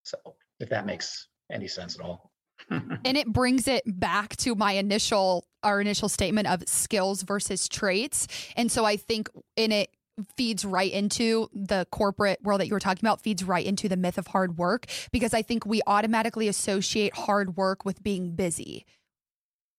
So 0.04 0.18
if 0.60 0.70
that 0.70 0.86
makes 0.86 1.28
any 1.52 1.68
sense 1.68 1.98
at 1.98 2.06
all. 2.06 2.31
And 2.72 3.18
it 3.18 3.28
brings 3.28 3.68
it 3.68 3.84
back 3.86 4.36
to 4.38 4.56
my 4.56 4.74
initial 4.74 5.46
our 5.64 5.80
initial 5.80 6.10
statement 6.10 6.48
of 6.48 6.64
skills 6.68 7.22
versus 7.22 7.70
traits. 7.70 8.28
And 8.56 8.72
so 8.72 8.84
I 8.84 8.98
think 8.98 9.30
in 9.56 9.72
it 9.72 9.96
feeds 10.36 10.66
right 10.66 10.92
into 10.92 11.50
the 11.54 11.88
corporate 11.92 12.40
world 12.44 12.62
that 12.62 12.68
you 12.68 12.74
were 12.74 12.80
talking 12.80 13.06
about 13.06 13.22
feeds 13.22 13.44
right 13.44 13.66
into 13.66 13.88
the 13.88 13.98
myth 13.98 14.18
of 14.18 14.28
hard 14.28 14.58
work 14.58 14.86
because 15.12 15.34
I 15.34 15.42
think 15.42 15.66
we 15.66 15.82
automatically 15.88 16.48
associate 16.48 17.16
hard 17.16 17.56
work 17.58 17.86
with 17.86 18.04
being 18.04 18.36
busy. 18.36 18.86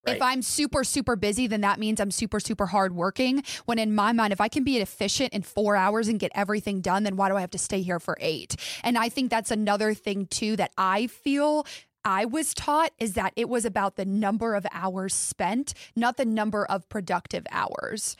Right. 0.06 0.16
If 0.16 0.22
I'm 0.22 0.42
super, 0.42 0.82
super 0.82 1.14
busy, 1.14 1.46
then 1.46 1.60
that 1.60 1.78
means 1.78 2.00
I'm 2.00 2.10
super, 2.10 2.40
super 2.40 2.66
hard 2.66 2.92
working. 2.92 3.44
When 3.66 3.78
in 3.78 3.94
my 3.94 4.12
mind, 4.12 4.32
if 4.32 4.40
I 4.40 4.48
can 4.48 4.64
be 4.64 4.78
efficient 4.78 5.32
in 5.32 5.42
four 5.42 5.76
hours 5.76 6.08
and 6.08 6.18
get 6.18 6.32
everything 6.34 6.80
done, 6.80 7.04
then 7.04 7.16
why 7.16 7.28
do 7.28 7.36
I 7.36 7.40
have 7.40 7.52
to 7.52 7.58
stay 7.58 7.82
here 7.82 8.00
for 8.00 8.18
eight? 8.20 8.56
And 8.82 8.98
I 8.98 9.08
think 9.08 9.30
that's 9.30 9.52
another 9.52 9.94
thing 9.94 10.26
too 10.26 10.56
that 10.56 10.72
I 10.76 11.06
feel 11.06 11.66
I 12.04 12.24
was 12.24 12.54
taught 12.54 12.92
is 12.98 13.14
that 13.14 13.32
it 13.36 13.48
was 13.48 13.64
about 13.64 13.96
the 13.96 14.04
number 14.04 14.54
of 14.54 14.66
hours 14.72 15.14
spent, 15.14 15.74
not 15.94 16.16
the 16.16 16.24
number 16.24 16.64
of 16.64 16.88
productive 16.88 17.46
hours. 17.50 18.16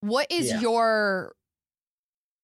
What 0.00 0.26
is 0.30 0.50
yeah. 0.50 0.60
your 0.60 1.34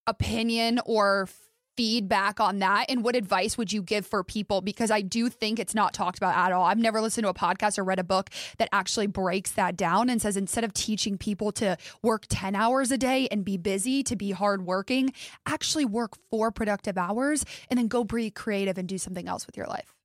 opinion 0.07 0.81
or 0.87 1.29
feedback 1.77 2.41
on 2.41 2.59
that 2.59 2.87
and 2.89 3.05
what 3.05 3.15
advice 3.15 3.57
would 3.57 3.73
you 3.73 3.81
give 3.81 4.05
for 4.05 4.25
people 4.25 4.61
because 4.61 4.91
I 4.91 5.01
do 5.01 5.29
think 5.29 5.61
it's 5.61 5.77
not 5.77 5.95
talked 5.95 6.19
about 6.19 6.35
at 6.35 6.51
all. 6.51 6.65
I've 6.65 6.77
never 6.77 7.01
listened 7.01 7.25
to 7.25 7.29
a 7.29 7.35
podcast 7.35 7.79
or 7.79 7.85
read 7.85 8.01
a 8.01 8.05
book 8.05 8.31
that 8.59 8.69
actually 8.73 9.07
breaks 9.07 9.53
that 9.53 9.77
down 9.77 10.11
and 10.11 10.21
says 10.21 10.37
instead 10.37 10.65
of 10.65 10.75
teaching 10.75 11.17
people 11.17 11.53
to 11.53 11.77
work 12.03 12.25
10 12.29 12.57
hours 12.57 12.91
a 12.91 12.99
day 12.99 13.29
and 13.31 13.45
be 13.45 13.57
busy 13.57 14.03
to 14.03 14.17
be 14.17 14.33
hardworking, 14.33 15.13
actually 15.47 15.85
work 15.85 16.15
four 16.33 16.51
productive 16.51 16.99
hours 16.99 17.45
and 17.71 17.79
then 17.79 17.87
go 17.87 18.03
be 18.03 18.29
creative 18.29 18.77
and 18.77 18.89
do 18.89 18.99
something 18.99 19.29
else 19.29 19.47
with 19.47 19.57
your 19.57 19.67
life. 19.67 19.98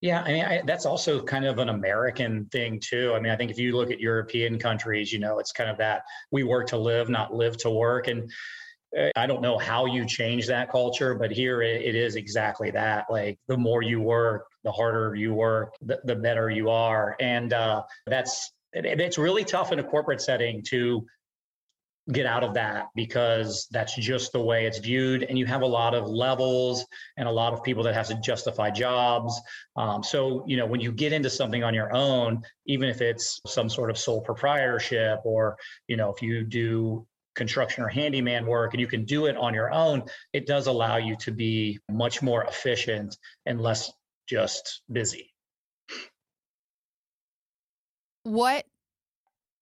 Yeah, 0.00 0.22
I 0.22 0.32
mean 0.32 0.44
I, 0.44 0.62
that's 0.64 0.86
also 0.86 1.22
kind 1.22 1.44
of 1.44 1.58
an 1.58 1.68
American 1.68 2.46
thing 2.46 2.80
too. 2.80 3.12
I 3.14 3.20
mean, 3.20 3.32
I 3.32 3.36
think 3.36 3.50
if 3.50 3.58
you 3.58 3.76
look 3.76 3.90
at 3.90 4.00
European 4.00 4.58
countries, 4.58 5.12
you 5.12 5.18
know, 5.18 5.38
it's 5.38 5.52
kind 5.52 5.68
of 5.68 5.76
that 5.78 6.02
we 6.30 6.42
work 6.42 6.68
to 6.68 6.78
live, 6.78 7.08
not 7.08 7.34
live 7.34 7.56
to 7.58 7.70
work, 7.70 8.08
and 8.08 8.30
I 9.14 9.26
don't 9.26 9.40
know 9.40 9.56
how 9.56 9.86
you 9.86 10.04
change 10.04 10.48
that 10.48 10.70
culture, 10.72 11.14
but 11.14 11.30
here 11.30 11.62
it, 11.62 11.82
it 11.82 11.94
is 11.94 12.16
exactly 12.16 12.72
that. 12.72 13.06
Like 13.08 13.38
the 13.46 13.56
more 13.56 13.82
you 13.82 14.00
work, 14.00 14.46
the 14.64 14.72
harder 14.72 15.14
you 15.14 15.32
work, 15.32 15.74
the, 15.80 16.00
the 16.04 16.16
better 16.16 16.50
you 16.50 16.70
are. 16.70 17.14
And 17.20 17.52
uh, 17.52 17.84
that's, 18.06 18.50
it's 18.72 19.16
really 19.16 19.44
tough 19.44 19.70
in 19.70 19.78
a 19.78 19.84
corporate 19.84 20.20
setting 20.20 20.62
to 20.70 21.06
get 22.12 22.26
out 22.26 22.44
of 22.44 22.54
that 22.54 22.88
because 22.94 23.68
that's 23.70 23.94
just 23.96 24.32
the 24.32 24.40
way 24.40 24.66
it's 24.66 24.78
viewed 24.78 25.22
and 25.22 25.38
you 25.38 25.46
have 25.46 25.62
a 25.62 25.66
lot 25.66 25.94
of 25.94 26.08
levels 26.08 26.84
and 27.16 27.28
a 27.28 27.30
lot 27.30 27.52
of 27.52 27.62
people 27.62 27.82
that 27.82 27.94
have 27.94 28.08
to 28.08 28.14
justify 28.16 28.70
jobs 28.70 29.40
um, 29.76 30.02
so 30.02 30.44
you 30.46 30.56
know 30.56 30.66
when 30.66 30.80
you 30.80 30.92
get 30.92 31.12
into 31.12 31.30
something 31.30 31.62
on 31.62 31.74
your 31.74 31.94
own 31.94 32.42
even 32.66 32.88
if 32.88 33.00
it's 33.00 33.40
some 33.46 33.68
sort 33.68 33.90
of 33.90 33.98
sole 33.98 34.20
proprietorship 34.20 35.20
or 35.24 35.56
you 35.88 35.96
know 35.96 36.12
if 36.12 36.22
you 36.22 36.44
do 36.44 37.06
construction 37.34 37.84
or 37.84 37.88
handyman 37.88 38.46
work 38.46 38.74
and 38.74 38.80
you 38.80 38.86
can 38.86 39.04
do 39.04 39.26
it 39.26 39.36
on 39.36 39.54
your 39.54 39.72
own, 39.72 40.02
it 40.32 40.46
does 40.46 40.66
allow 40.66 40.96
you 40.96 41.16
to 41.16 41.30
be 41.30 41.78
much 41.90 42.22
more 42.22 42.44
efficient 42.44 43.16
and 43.46 43.60
less 43.60 43.90
just 44.28 44.82
busy. 44.90 45.32
What 48.22 48.64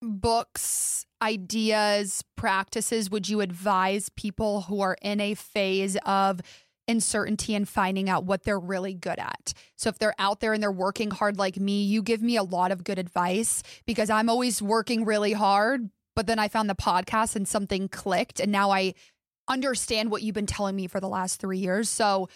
books, 0.01 1.07
ideas, 1.21 2.23
practices 2.37 3.11
would 3.11 3.29
you 3.29 3.41
advise 3.41 4.09
people 4.11 4.63
who 4.63 4.81
are 4.81 4.97
in 5.03 5.21
a 5.21 5.35
phase 5.35 5.97
of 6.07 6.41
uncertainty 6.89 7.55
and 7.55 7.69
finding 7.69 8.09
out 8.09 8.25
what 8.25 8.45
they're 8.45 8.59
really 8.59 8.95
good 8.95 9.19
at. 9.19 9.53
So 9.77 9.91
if 9.91 9.99
they're 9.99 10.15
out 10.19 10.41
there 10.41 10.55
and 10.55 10.63
they're 10.63 10.73
working 10.73 11.11
hard 11.11 11.39
like 11.39 11.59
me, 11.59 11.85
you 11.85 12.03
give 12.03 12.23
me 12.23 12.37
a 12.37 12.43
lot 12.43 12.73
of 12.73 12.83
good 12.83 12.99
advice 12.99 13.63
because 13.87 14.11
I'm 14.11 14.31
always 14.31 14.63
working 14.63 15.05
really 15.05 15.35
hard, 15.35 15.91
but 16.17 16.27
then 16.27 16.39
I 16.39 16.49
found 16.49 16.71
the 16.71 16.75
podcast 16.75 17.37
and 17.37 17.47
something 17.47 17.89
clicked. 17.89 18.41
And 18.41 18.51
now 18.51 18.71
I 18.71 18.95
understand 19.49 20.11
what 20.11 20.23
you've 20.23 20.35
been 20.35 20.47
telling 20.47 20.75
me 20.75 20.87
for 20.87 21.01
the 21.01 21.09
last 21.09 21.41
three 21.41 21.59
years. 21.59 21.89
So, 21.89 22.29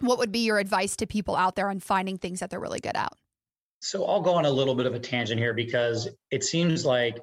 what 0.00 0.18
would 0.18 0.30
be 0.30 0.40
your 0.40 0.58
advice 0.58 0.94
to 0.96 1.06
people 1.06 1.34
out 1.34 1.56
there 1.56 1.68
on 1.68 1.80
finding 1.80 2.18
things 2.18 2.38
that 2.38 2.50
they're 2.50 2.60
really 2.60 2.78
good 2.78 2.94
at? 2.94 3.12
So, 3.80 4.04
I'll 4.06 4.20
go 4.20 4.34
on 4.34 4.44
a 4.44 4.50
little 4.50 4.74
bit 4.74 4.86
of 4.86 4.94
a 4.94 4.98
tangent 4.98 5.40
here 5.40 5.54
because 5.54 6.08
it 6.30 6.44
seems 6.44 6.84
like 6.84 7.18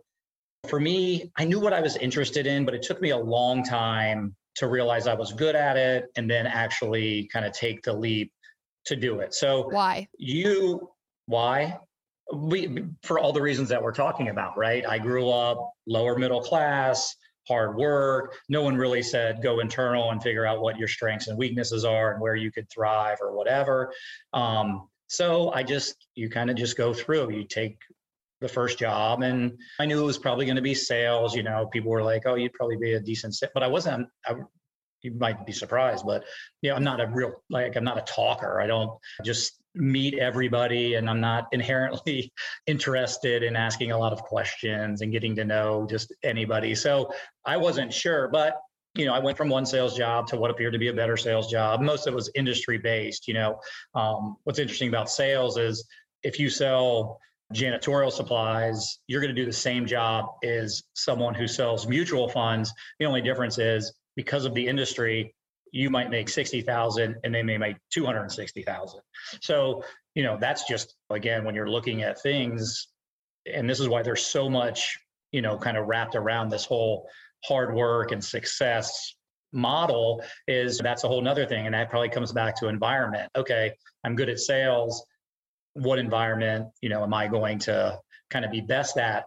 for 0.70 0.80
me, 0.80 1.32
I 1.38 1.46
knew 1.46 1.60
what 1.60 1.74
I 1.74 1.82
was 1.82 1.96
interested 1.98 2.48
in, 2.48 2.66
but 2.66 2.74
it 2.74 2.82
took 2.82 3.02
me 3.02 3.12
a 3.12 3.18
long 3.18 3.64
time 3.64 4.36
to 4.56 4.68
realize 4.68 5.06
I 5.06 5.14
was 5.14 5.34
good 5.34 5.56
at 5.56 5.78
it 5.78 6.06
and 6.16 6.30
then 6.30 6.48
actually 6.48 7.30
kind 7.32 7.46
of 7.46 7.52
take 7.52 7.84
the 7.84 7.94
leap 7.94 8.32
to 8.86 8.96
do 8.96 9.20
it. 9.20 9.34
So, 9.34 9.70
why? 9.70 10.08
You, 10.18 10.90
why? 11.26 11.80
we 12.34 12.84
for 13.04 13.20
all 13.20 13.32
the 13.32 13.42
reasons 13.42 13.70
that 13.70 13.82
we're 13.82 13.92
talking 13.92 14.30
about 14.30 14.58
right 14.58 14.88
i 14.88 14.98
grew 14.98 15.30
up 15.30 15.74
lower 15.86 16.18
middle 16.18 16.42
class 16.42 17.16
hard 17.48 17.76
work 17.76 18.36
no 18.50 18.64
one 18.64 18.76
really 18.76 19.04
said 19.04 19.42
go 19.44 19.60
internal 19.60 20.12
and 20.12 20.24
figure 20.24 20.46
out 20.46 20.62
what 20.62 20.78
your 20.78 20.88
strengths 20.88 21.28
and 21.28 21.38
weaknesses 21.38 21.86
are 21.86 22.14
and 22.14 22.22
where 22.22 22.36
you 22.36 22.52
could 22.52 22.68
thrive 22.70 23.18
or 23.22 23.36
whatever 23.36 23.94
um, 24.34 24.88
So 25.08 25.52
I 25.54 25.64
just, 25.64 25.96
you 26.16 26.30
kind 26.30 26.50
of 26.50 26.56
just 26.56 26.78
go 26.78 26.94
through, 26.94 27.32
you 27.32 27.44
take 27.44 27.78
the 28.42 28.48
first 28.48 28.78
job 28.78 29.22
and 29.22 29.58
I 29.80 29.86
knew 29.86 30.02
it 30.02 30.06
was 30.06 30.18
probably 30.18 30.46
going 30.46 30.58
to 30.58 30.62
be 30.62 30.76
sales. 30.76 31.36
You 31.36 31.44
know, 31.44 31.68
people 31.68 31.92
were 31.92 32.04
like, 32.04 32.24
oh, 32.26 32.36
you'd 32.36 32.54
probably 32.54 32.78
be 32.78 32.94
a 32.94 33.00
decent, 33.00 33.36
but 33.54 33.64
I 33.64 33.68
wasn't, 33.68 34.08
I, 34.26 34.36
you 35.02 35.12
might 35.14 35.46
be 35.46 35.52
surprised, 35.52 36.06
but 36.06 36.24
you 36.62 36.70
know, 36.70 36.76
I'm 36.76 36.84
not 36.84 37.00
a 37.00 37.08
real, 37.08 37.34
like, 37.50 37.76
I'm 37.76 37.84
not 37.84 37.98
a 37.98 38.02
talker. 38.02 38.60
I 38.60 38.68
don't 38.68 38.92
just 39.24 39.62
meet 39.76 40.16
everybody 40.16 40.96
and 40.96 41.10
I'm 41.10 41.20
not 41.20 41.48
inherently 41.52 42.32
interested 42.68 43.44
in 43.44 43.56
asking 43.56 43.92
a 43.92 43.98
lot 43.98 44.14
of 44.14 44.24
questions 44.24 45.02
and 45.02 45.12
getting 45.12 45.36
to 45.36 45.46
know 45.46 45.86
just 45.90 46.14
anybody. 46.24 46.76
So 46.76 47.12
I 47.46 47.58
wasn't 47.58 47.94
sure, 47.94 48.28
but 48.28 48.60
you 48.96 49.06
know, 49.06 49.14
I 49.14 49.20
went 49.20 49.38
from 49.38 49.50
one 49.50 49.66
sales 49.66 49.96
job 49.96 50.28
to 50.28 50.38
what 50.38 50.52
appeared 50.52 50.74
to 50.74 50.80
be 50.80 50.88
a 50.88 50.94
better 50.94 51.18
sales 51.18 51.52
job. 51.52 51.82
Most 51.82 52.08
of 52.08 52.14
it 52.14 52.16
was 52.16 52.30
industry 52.36 52.78
based. 52.78 53.28
You 53.28 53.34
know, 53.34 53.60
um, 53.94 54.38
what's 54.44 54.60
interesting 54.60 54.90
about 54.90 55.10
sales 55.10 55.58
is 55.58 55.86
if 56.24 56.40
you 56.40 56.50
sell 56.50 57.20
janitorial 57.54 58.12
supplies, 58.12 59.00
you're 59.08 59.22
going 59.22 59.34
to 59.34 59.40
do 59.40 59.46
the 59.46 59.54
same 59.54 59.86
job 59.86 60.26
as 60.44 60.84
someone 60.94 61.34
who 61.34 61.48
sells 61.48 61.88
mutual 61.88 62.30
funds. 62.30 62.74
The 63.00 63.06
only 63.06 63.22
difference 63.22 63.58
is 63.58 63.94
because 64.16 64.46
of 64.46 64.54
the 64.54 64.66
industry, 64.66 65.36
you 65.72 65.90
might 65.90 66.10
make 66.10 66.30
60,000 66.30 67.18
and 67.24 67.36
they 67.36 67.44
may 67.44 67.58
make 67.58 67.76
260,000. 67.92 69.02
So, 69.42 69.84
you 70.16 70.24
know, 70.24 70.38
that's 70.40 70.68
just 70.68 70.96
again 71.10 71.44
when 71.44 71.54
you're 71.54 71.70
looking 71.70 72.02
at 72.02 72.22
things 72.22 72.88
and 73.46 73.70
this 73.70 73.80
is 73.80 73.90
why 73.90 74.02
there's 74.02 74.26
so 74.26 74.50
much, 74.50 74.98
you 75.32 75.42
know, 75.42 75.58
kind 75.58 75.78
of 75.78 75.88
wrapped 75.88 76.16
around 76.16 76.50
this 76.50 76.66
whole 76.66 77.08
hard 77.48 77.74
work 77.76 78.12
and 78.12 78.24
success 78.24 79.16
model 79.52 80.22
is 80.48 80.80
that's 80.80 81.04
a 81.04 81.08
whole 81.08 81.22
nother 81.22 81.46
thing. 81.46 81.66
And 81.66 81.74
that 81.74 81.90
probably 81.90 82.10
comes 82.10 82.32
back 82.32 82.56
to 82.60 82.68
environment. 82.68 83.30
Okay 83.36 83.74
i'm 84.04 84.16
good 84.16 84.30
at 84.30 84.40
sales. 84.40 85.06
What 85.74 86.00
environment 86.00 86.68
you 86.82 86.90
know 86.90 87.04
am 87.04 87.14
i 87.14 87.28
going 87.28 87.60
to 87.60 88.00
kind 88.30 88.46
of 88.46 88.52
be 88.52 88.62
best 88.62 88.98
at? 88.98 89.26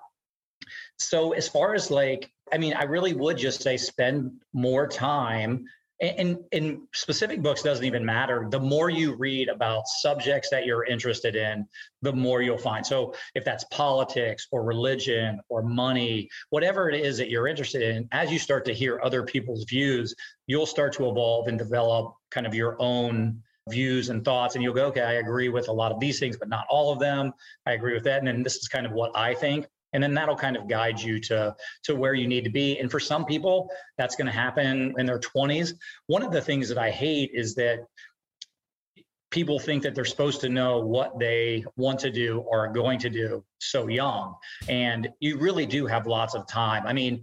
So 0.99 1.33
as 1.33 1.49
far 1.49 1.75
as 1.75 1.91
like 1.91 2.31
i 2.53 2.59
mean 2.59 2.75
i 2.75 2.85
really 2.85 3.15
would 3.15 3.39
just 3.39 3.63
say 3.63 3.77
spend 3.77 4.33
more 4.53 4.87
time 4.87 5.65
and 6.01 6.39
in 6.53 6.87
specific 6.95 7.43
books 7.43 7.63
doesn't 7.63 7.85
even 7.85 8.05
matter. 8.05 8.47
The 8.51 8.61
more 8.61 8.89
you 8.89 9.15
read 9.17 9.49
about 9.49 9.89
subjects 9.89 10.49
that 10.51 10.65
you're 10.65 10.85
interested 10.85 11.35
in 11.35 11.67
the 12.03 12.13
more 12.13 12.41
you'll 12.41 12.57
find. 12.57 12.87
So 12.87 13.15
if 13.35 13.45
that's 13.45 13.65
politics 13.73 14.47
or 14.53 14.63
religion 14.63 15.41
or 15.49 15.63
money 15.63 16.29
whatever 16.51 16.89
it 16.89 17.01
is 17.01 17.19
that 17.19 17.31
you're 17.31 17.49
interested 17.49 17.83
in 17.83 18.09
as 18.13 18.31
you 18.31 18.39
start 18.39 18.65
to 18.67 18.75
hear 18.75 19.01
other 19.03 19.23
people's 19.25 19.65
views 19.65 20.15
you'll 20.47 20.67
start 20.67 20.93
to 20.95 21.09
evolve 21.09 21.49
and 21.49 21.59
develop 21.59 22.15
kind 22.31 22.47
of 22.47 22.55
your 22.55 22.81
own 22.81 23.43
views 23.69 24.09
and 24.09 24.25
thoughts. 24.25 24.55
And 24.55 24.63
you'll 24.63 24.75
go 24.75 24.87
okay 24.87 25.03
i 25.03 25.15
agree 25.15 25.49
with 25.49 25.69
a 25.69 25.73
lot 25.73 25.91
of 25.91 25.99
these 25.99 26.21
things 26.21 26.37
but 26.37 26.49
not 26.49 26.67
all 26.71 26.93
of 26.93 27.01
them. 27.01 27.33
I 27.67 27.73
agree 27.73 27.95
with 27.95 28.05
that. 28.05 28.19
And 28.19 28.29
then 28.29 28.43
this 28.43 28.57
is 28.57 28.69
kind 28.69 28.87
of 28.87 28.93
what 28.93 29.11
i 29.17 29.35
think 29.35 29.67
and 29.93 30.03
then 30.03 30.15
that'll 30.15 30.37
kind 30.37 30.57
of 30.57 30.69
guide 30.69 31.01
you 31.01 31.21
to 31.21 31.55
to 31.85 31.95
where 31.95 32.15
you 32.15 32.29
need 32.29 32.45
to 32.45 32.51
be. 32.51 32.79
And 32.79 32.91
for 32.91 33.01
some 33.01 33.25
people 33.25 33.71
that's 33.97 34.17
going 34.17 34.27
to 34.27 34.33
happen 34.33 34.95
in 34.99 35.07
their 35.07 35.21
20s 35.21 35.75
one 36.07 36.23
of 36.23 36.33
the 36.33 36.41
things 36.41 36.69
that 36.69 36.79
i 36.79 36.91
hate 36.91 37.31
is 37.35 37.55
that 37.55 37.81
people 39.31 39.59
think 39.59 39.83
that 39.83 39.95
they're 39.95 40.05
supposed 40.05 40.41
to 40.41 40.49
know 40.49 40.81
what 40.81 41.19
they 41.19 41.65
want 41.77 41.99
to 42.01 42.11
do 42.11 42.41
or 42.41 42.67
are 42.67 42.73
going 42.73 42.99
to 42.99 43.11
do 43.11 43.45
so 43.59 43.87
young. 43.87 44.35
And 44.69 45.09
you 45.21 45.37
really 45.39 45.67
do 45.67 45.87
have 45.87 46.07
lots 46.07 46.35
of 46.35 46.47
time. 46.47 46.87
I 46.87 46.93
mean 46.93 47.23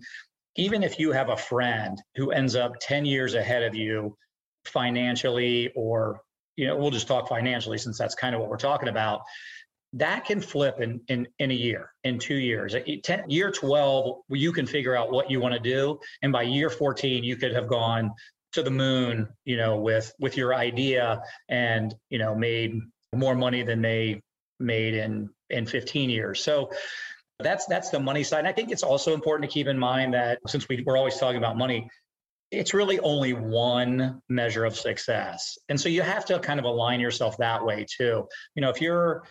even 0.58 0.84
if 0.84 1.00
you 1.00 1.12
have 1.12 1.30
a 1.30 1.38
friend 1.38 2.02
who 2.16 2.32
ends 2.32 2.56
up 2.56 2.74
10 2.80 3.06
years 3.06 3.34
ahead 3.34 3.64
of 3.64 3.76
you 3.76 4.18
financially 4.66 5.72
or 5.76 6.22
you 6.56 6.66
know 6.68 6.76
we'll 6.78 6.92
just 6.92 7.08
talk 7.08 7.28
financially 7.28 7.78
since 7.78 7.98
that's 7.98 8.16
kind 8.16 8.34
of 8.34 8.42
what 8.42 8.50
we're 8.50 8.58
talking 8.58 8.90
about 8.90 9.22
that 9.94 10.26
can 10.26 10.42
flip 10.42 10.82
in, 10.82 11.00
in, 11.08 11.28
in 11.40 11.52
a 11.52 11.54
year, 11.54 11.92
in 12.04 12.20
two 12.20 12.36
years. 12.36 12.76
Ten, 13.04 13.30
year 13.30 13.52
12, 13.52 14.18
you 14.30 14.52
can 14.52 14.66
figure 14.66 14.96
out 14.96 15.12
what 15.12 15.32
you 15.32 15.40
want 15.40 15.54
to 15.54 15.60
do. 15.60 16.00
And 16.22 16.34
by 16.34 16.44
year 16.44 16.70
14, 16.70 17.24
you 17.24 17.38
could 17.38 17.54
have 17.54 17.68
gone 17.68 18.12
to 18.54 18.64
the 18.64 18.72
moon, 18.72 19.28
you 19.46 19.58
know, 19.58 19.78
with, 19.78 20.12
with 20.20 20.38
your 20.38 20.54
idea 20.54 21.22
and, 21.50 21.94
you 22.10 22.18
know, 22.18 22.36
made 22.36 22.80
more 23.14 23.36
money 23.36 23.64
than 23.64 23.82
they 23.82 24.22
made 24.60 24.96
in, 24.96 25.30
in 25.50 25.66
15 25.66 26.10
years. 26.10 26.44
So 26.44 26.72
that's, 27.40 27.66
that's 27.66 27.90
the 27.90 28.00
money 28.00 28.24
side. 28.24 28.40
And 28.40 28.48
I 28.48 28.54
think 28.54 28.72
it's 28.72 28.84
also 28.84 29.14
important 29.14 29.50
to 29.50 29.54
keep 29.54 29.68
in 29.68 29.78
mind 29.78 30.14
that 30.14 30.40
since 30.48 30.68
we, 30.68 30.84
we're 30.86 30.98
always 30.98 31.18
talking 31.18 31.38
about 31.38 31.58
money, 31.58 31.90
it's 32.52 32.74
really 32.74 33.00
only 33.00 33.34
one 33.34 34.22
measure 34.30 34.66
of 34.66 34.76
success. 34.76 35.58
And 35.68 35.80
so 35.80 35.90
you 35.90 36.02
have 36.02 36.26
to 36.26 36.40
kind 36.40 36.60
of 36.60 36.66
align 36.66 37.00
yourself 37.00 37.38
that 37.38 37.66
way 37.66 37.86
too. 37.90 38.28
You 38.56 38.62
know, 38.62 38.70
if 38.70 38.82
you're 38.82 39.24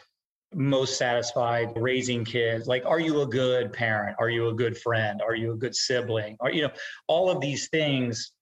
most 0.55 0.99
satisfied 0.99 1.73
raising 1.77 2.25
kids? 2.25 2.67
Like 2.67 2.85
are 2.87 3.01
you 3.01 3.23
a 3.23 3.27
good 3.27 3.73
parent? 3.73 4.17
Are 4.19 4.29
you 4.29 4.49
a 4.49 4.55
good 4.55 4.77
friend? 4.77 5.21
Are 5.23 5.35
you 5.35 5.53
a 5.53 5.57
good 5.57 5.75
sibling? 5.75 6.37
Or 6.41 6.51
you 6.51 6.63
know 6.63 6.71
all 7.07 7.31
of 7.31 7.41
these 7.41 7.69
things 7.69 8.33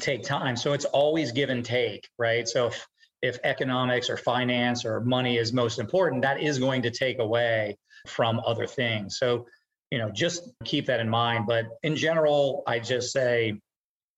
take 0.00 0.22
time. 0.22 0.56
So 0.56 0.72
it's 0.72 0.84
always 0.86 1.32
give 1.32 1.50
and 1.50 1.64
take 1.64 2.08
right? 2.18 2.48
So 2.48 2.66
if, 2.66 2.86
if 3.22 3.38
economics 3.44 4.10
or 4.10 4.16
finance 4.16 4.84
or 4.84 5.00
money 5.00 5.38
is 5.38 5.52
most 5.52 5.78
important 5.78 6.22
that 6.22 6.42
is 6.42 6.58
going 6.58 6.82
to 6.82 6.90
take 6.90 7.18
away 7.18 7.76
from 8.06 8.40
other 8.46 8.66
things. 8.66 9.18
So 9.18 9.46
you 9.90 9.98
know 9.98 10.10
just 10.10 10.50
keep 10.64 10.86
that 10.86 11.00
in 11.00 11.08
mind. 11.08 11.46
But 11.46 11.66
in 11.82 11.96
general 11.96 12.62
i 12.66 12.78
just 12.78 13.12
say 13.12 13.60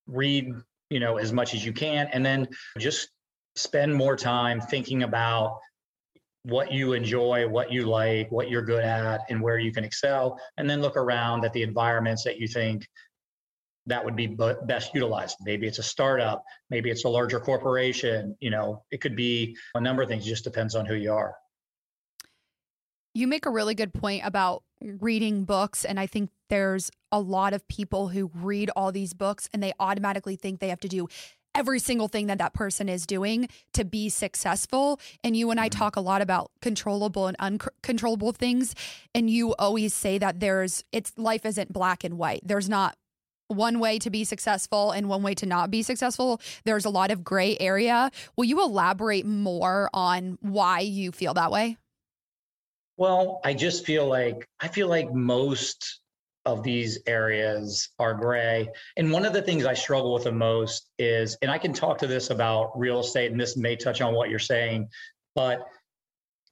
read 0.07 0.55
you 0.91 1.01
know 1.01 1.17
as 1.19 1.33
much 1.33 1.55
as 1.55 1.65
you 1.65 1.73
can 1.73 2.09
and 2.13 2.25
then 2.25 2.49
just 2.79 3.09
spend 3.57 3.95
more 3.95 4.17
time 4.17 4.61
thinking 4.61 5.03
about 5.03 5.61
what 6.47 6.71
you 6.71 6.93
enjoy, 6.93 7.47
what 7.49 7.73
you 7.73 7.87
like, 7.87 8.31
what 8.31 8.49
you're 8.49 8.63
good 8.63 8.85
at, 8.85 9.23
and 9.29 9.43
where 9.43 9.59
you 9.59 9.73
can 9.73 9.83
excel, 9.83 10.39
and 10.59 10.71
then 10.71 10.81
look 10.81 10.97
around 10.97 11.45
at 11.45 11.53
the 11.53 11.63
environments 11.63 12.23
that 12.23 12.39
you 12.39 12.47
think 12.47 12.87
that 13.87 14.05
would 14.05 14.15
be 14.15 14.37
best 14.67 14.95
utilized. 14.95 15.37
Maybe 15.45 15.67
it's 15.67 15.81
a 15.81 15.83
startup, 15.83 16.45
maybe 16.71 16.91
it's 16.91 17.05
a 17.05 17.09
larger 17.09 17.41
corporation, 17.41 18.37
you 18.39 18.51
know, 18.51 18.85
it 18.93 19.01
could 19.01 19.17
be 19.17 19.57
a 19.75 19.81
number 19.81 20.03
of 20.03 20.09
things, 20.09 20.25
it 20.25 20.29
just 20.29 20.45
depends 20.45 20.77
on 20.77 20.87
who 20.87 20.95
you 20.95 21.13
are. 21.13 21.35
You 23.13 23.27
make 23.27 23.47
a 23.47 23.51
really 23.51 23.75
good 23.75 23.93
point 23.93 24.23
about 24.25 24.63
reading 24.81 25.45
books 25.45 25.85
and 25.85 25.99
I 25.99 26.07
think 26.07 26.31
there's 26.49 26.91
a 27.11 27.19
lot 27.19 27.55
of 27.55 27.67
people 27.67 28.09
who 28.09 28.31
read 28.35 28.71
all 28.77 28.93
these 28.93 29.15
books 29.15 29.49
and 29.53 29.61
they 29.63 29.73
automatically 29.81 30.37
think 30.37 30.61
they 30.61 30.69
have 30.69 30.81
to 30.81 30.89
do 30.89 31.09
every 31.57 31.79
single 31.79 32.07
thing 32.07 32.27
that 32.27 32.39
that 32.39 32.53
person 32.53 32.89
is 32.89 33.07
doing 33.07 33.49
to 33.73 33.85
be 33.85 34.09
successful. 34.09 35.01
And 35.25 35.37
you 35.37 35.51
and 35.51 35.59
I 35.59 35.69
mm-hmm. 35.69 35.79
talk 35.79 35.97
a 35.97 36.01
lot 36.01 36.23
about 36.23 36.51
controllable 36.61 37.27
and 37.27 37.37
uncontrollable 37.41 38.33
things. 38.33 38.75
And 39.15 39.31
you 39.31 39.55
always 39.55 39.95
say 39.95 40.19
that 40.19 40.39
there's, 40.41 40.85
it's 40.93 41.13
life 41.17 41.47
isn't 41.47 41.73
black 41.73 42.05
and 42.05 42.19
white. 42.19 42.43
There's 42.45 42.69
not 42.69 42.97
one 43.49 43.79
way 43.79 43.99
to 44.01 44.11
be 44.11 44.25
successful 44.25 44.91
and 44.91 45.09
one 45.09 45.23
way 45.23 45.35
to 45.35 45.47
not 45.47 45.71
be 45.71 45.83
successful. 45.83 46.41
There's 46.65 46.85
a 46.85 46.91
lot 46.91 47.11
of 47.11 47.25
gray 47.25 47.57
area. 47.59 48.11
Will 48.37 48.45
you 48.45 48.63
elaborate 48.63 49.25
more 49.25 49.89
on 49.95 50.37
why 50.41 50.81
you 50.81 51.13
feel 51.13 51.33
that 51.35 51.51
way? 51.51 51.79
Well, 52.99 53.41
I 53.45 53.55
just 53.55 53.85
feel 53.85 54.07
like 54.07 54.49
I 54.61 54.69
feel 54.69 54.89
like 54.89 55.13
most 55.13 56.01
of 56.47 56.63
these 56.63 56.99
areas 57.07 57.91
are 57.99 58.15
gray. 58.15 58.69
And 58.97 59.11
one 59.11 59.27
of 59.27 59.33
the 59.33 59.43
things 59.43 59.67
I 59.67 59.75
struggle 59.75 60.15
with 60.15 60.25
the 60.25 60.33
most 60.33 60.89
is, 60.99 61.37
and 61.43 61.51
I 61.51 61.59
can 61.59 61.73
talk 61.73 61.99
to 61.99 62.07
this 62.07 62.31
about 62.31 62.79
real 62.79 63.01
estate, 63.01 63.33
and 63.33 63.41
this 63.41 63.57
may 63.57 63.77
touch 63.77 64.01
on 64.01 64.15
what 64.15 64.31
you're 64.31 64.39
saying, 64.39 64.89
but 65.35 65.67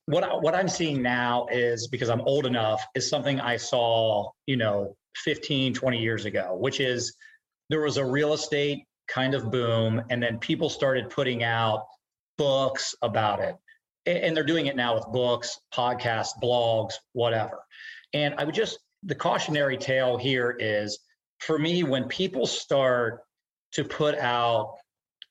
what 0.07 0.23
I, 0.23 0.35
what 0.35 0.55
I'm 0.55 0.69
seeing 0.69 1.01
now 1.01 1.47
is 1.51 1.89
because 1.89 2.11
I'm 2.11 2.21
old 2.23 2.45
enough 2.45 2.85
is 2.95 3.09
something 3.09 3.41
I 3.41 3.57
saw, 3.57 4.31
you 4.47 4.57
know, 4.57 4.95
15, 5.17 5.73
20 5.73 5.99
years 5.99 6.25
ago, 6.27 6.57
which 6.61 6.81
is 6.81 7.17
there 7.71 7.81
was 7.81 7.97
a 7.97 8.05
real 8.05 8.35
estate 8.35 8.85
kind 9.09 9.35
of 9.35 9.51
boom, 9.51 10.03
and 10.11 10.23
then 10.23 10.39
people 10.39 10.69
started 10.69 11.09
putting 11.11 11.45
out 11.45 11.87
books 12.37 12.95
about 13.03 13.41
it. 13.41 13.57
And 14.07 14.37
they're 14.37 14.45
doing 14.45 14.67
it 14.67 14.77
now 14.77 14.95
with 14.95 15.07
books, 15.13 15.59
podcasts, 15.73 16.33
blogs, 16.43 16.95
whatever. 17.13 17.61
And 18.13 18.35
I 18.37 18.45
would 18.45 18.55
just 18.55 18.79
the 19.05 19.15
cautionary 19.15 19.77
tale 19.77 20.17
here 20.17 20.55
is 20.59 20.99
for 21.39 21.59
me 21.59 21.83
when 21.83 22.05
people 22.05 22.47
start 22.47 23.21
to 23.73 23.85
put 23.85 24.17
out 24.19 24.75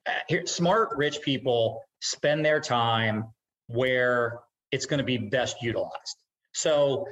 uh, 0.07 0.11
here 0.27 0.45
smart 0.45 0.89
rich 0.97 1.21
people 1.21 1.81
spend 2.01 2.45
their 2.45 2.59
time 2.59 3.25
where 3.67 4.39
it's 4.71 4.85
going 4.85 4.97
to 4.97 5.03
be 5.03 5.17
best 5.17 5.61
utilized. 5.61 6.17
So 6.53 7.07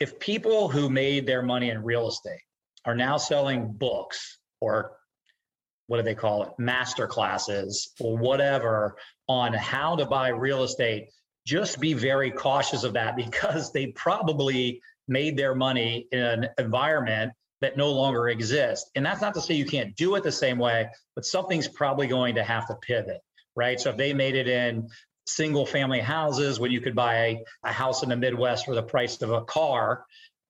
if 0.00 0.18
people 0.18 0.68
who 0.68 0.88
made 0.88 1.26
their 1.26 1.42
money 1.42 1.70
in 1.70 1.82
real 1.82 2.08
estate 2.08 2.40
are 2.84 2.94
now 2.94 3.18
selling 3.18 3.72
books 3.72 4.38
or 4.60 4.92
what 5.86 5.98
do 5.98 6.02
they 6.02 6.14
call 6.14 6.44
it 6.44 6.50
master 6.58 7.06
classes 7.06 7.90
or 8.00 8.16
whatever 8.16 8.96
on 9.28 9.52
how 9.52 9.96
to 9.96 10.06
buy 10.06 10.28
real 10.28 10.62
estate 10.62 11.08
just 11.46 11.80
be 11.80 11.92
very 11.92 12.30
cautious 12.30 12.84
of 12.84 12.94
that 12.94 13.16
because 13.24 13.72
they 13.72 13.88
probably 13.88 14.80
made 15.12 15.36
their 15.36 15.54
money 15.54 16.08
in 16.10 16.20
an 16.20 16.48
environment 16.58 17.32
that 17.60 17.76
no 17.76 17.92
longer 17.92 18.28
exists. 18.28 18.90
And 18.96 19.06
that's 19.06 19.20
not 19.20 19.34
to 19.34 19.40
say 19.40 19.54
you 19.54 19.66
can't 19.66 19.94
do 19.96 20.16
it 20.16 20.24
the 20.24 20.32
same 20.32 20.58
way, 20.58 20.88
but 21.14 21.24
something's 21.24 21.68
probably 21.68 22.08
going 22.08 22.34
to 22.34 22.42
have 22.42 22.66
to 22.66 22.74
pivot, 22.74 23.20
right? 23.54 23.78
So 23.78 23.90
if 23.90 23.96
they 23.96 24.12
made 24.12 24.34
it 24.34 24.48
in 24.48 24.88
single 25.26 25.66
family 25.66 26.00
houses 26.00 26.58
when 26.58 26.70
you 26.72 26.80
could 26.80 26.94
buy 26.94 27.42
a 27.64 27.72
house 27.72 28.02
in 28.02 28.08
the 28.08 28.16
Midwest 28.16 28.66
for 28.66 28.74
the 28.74 28.82
price 28.82 29.20
of 29.22 29.30
a 29.30 29.44
car. 29.44 30.04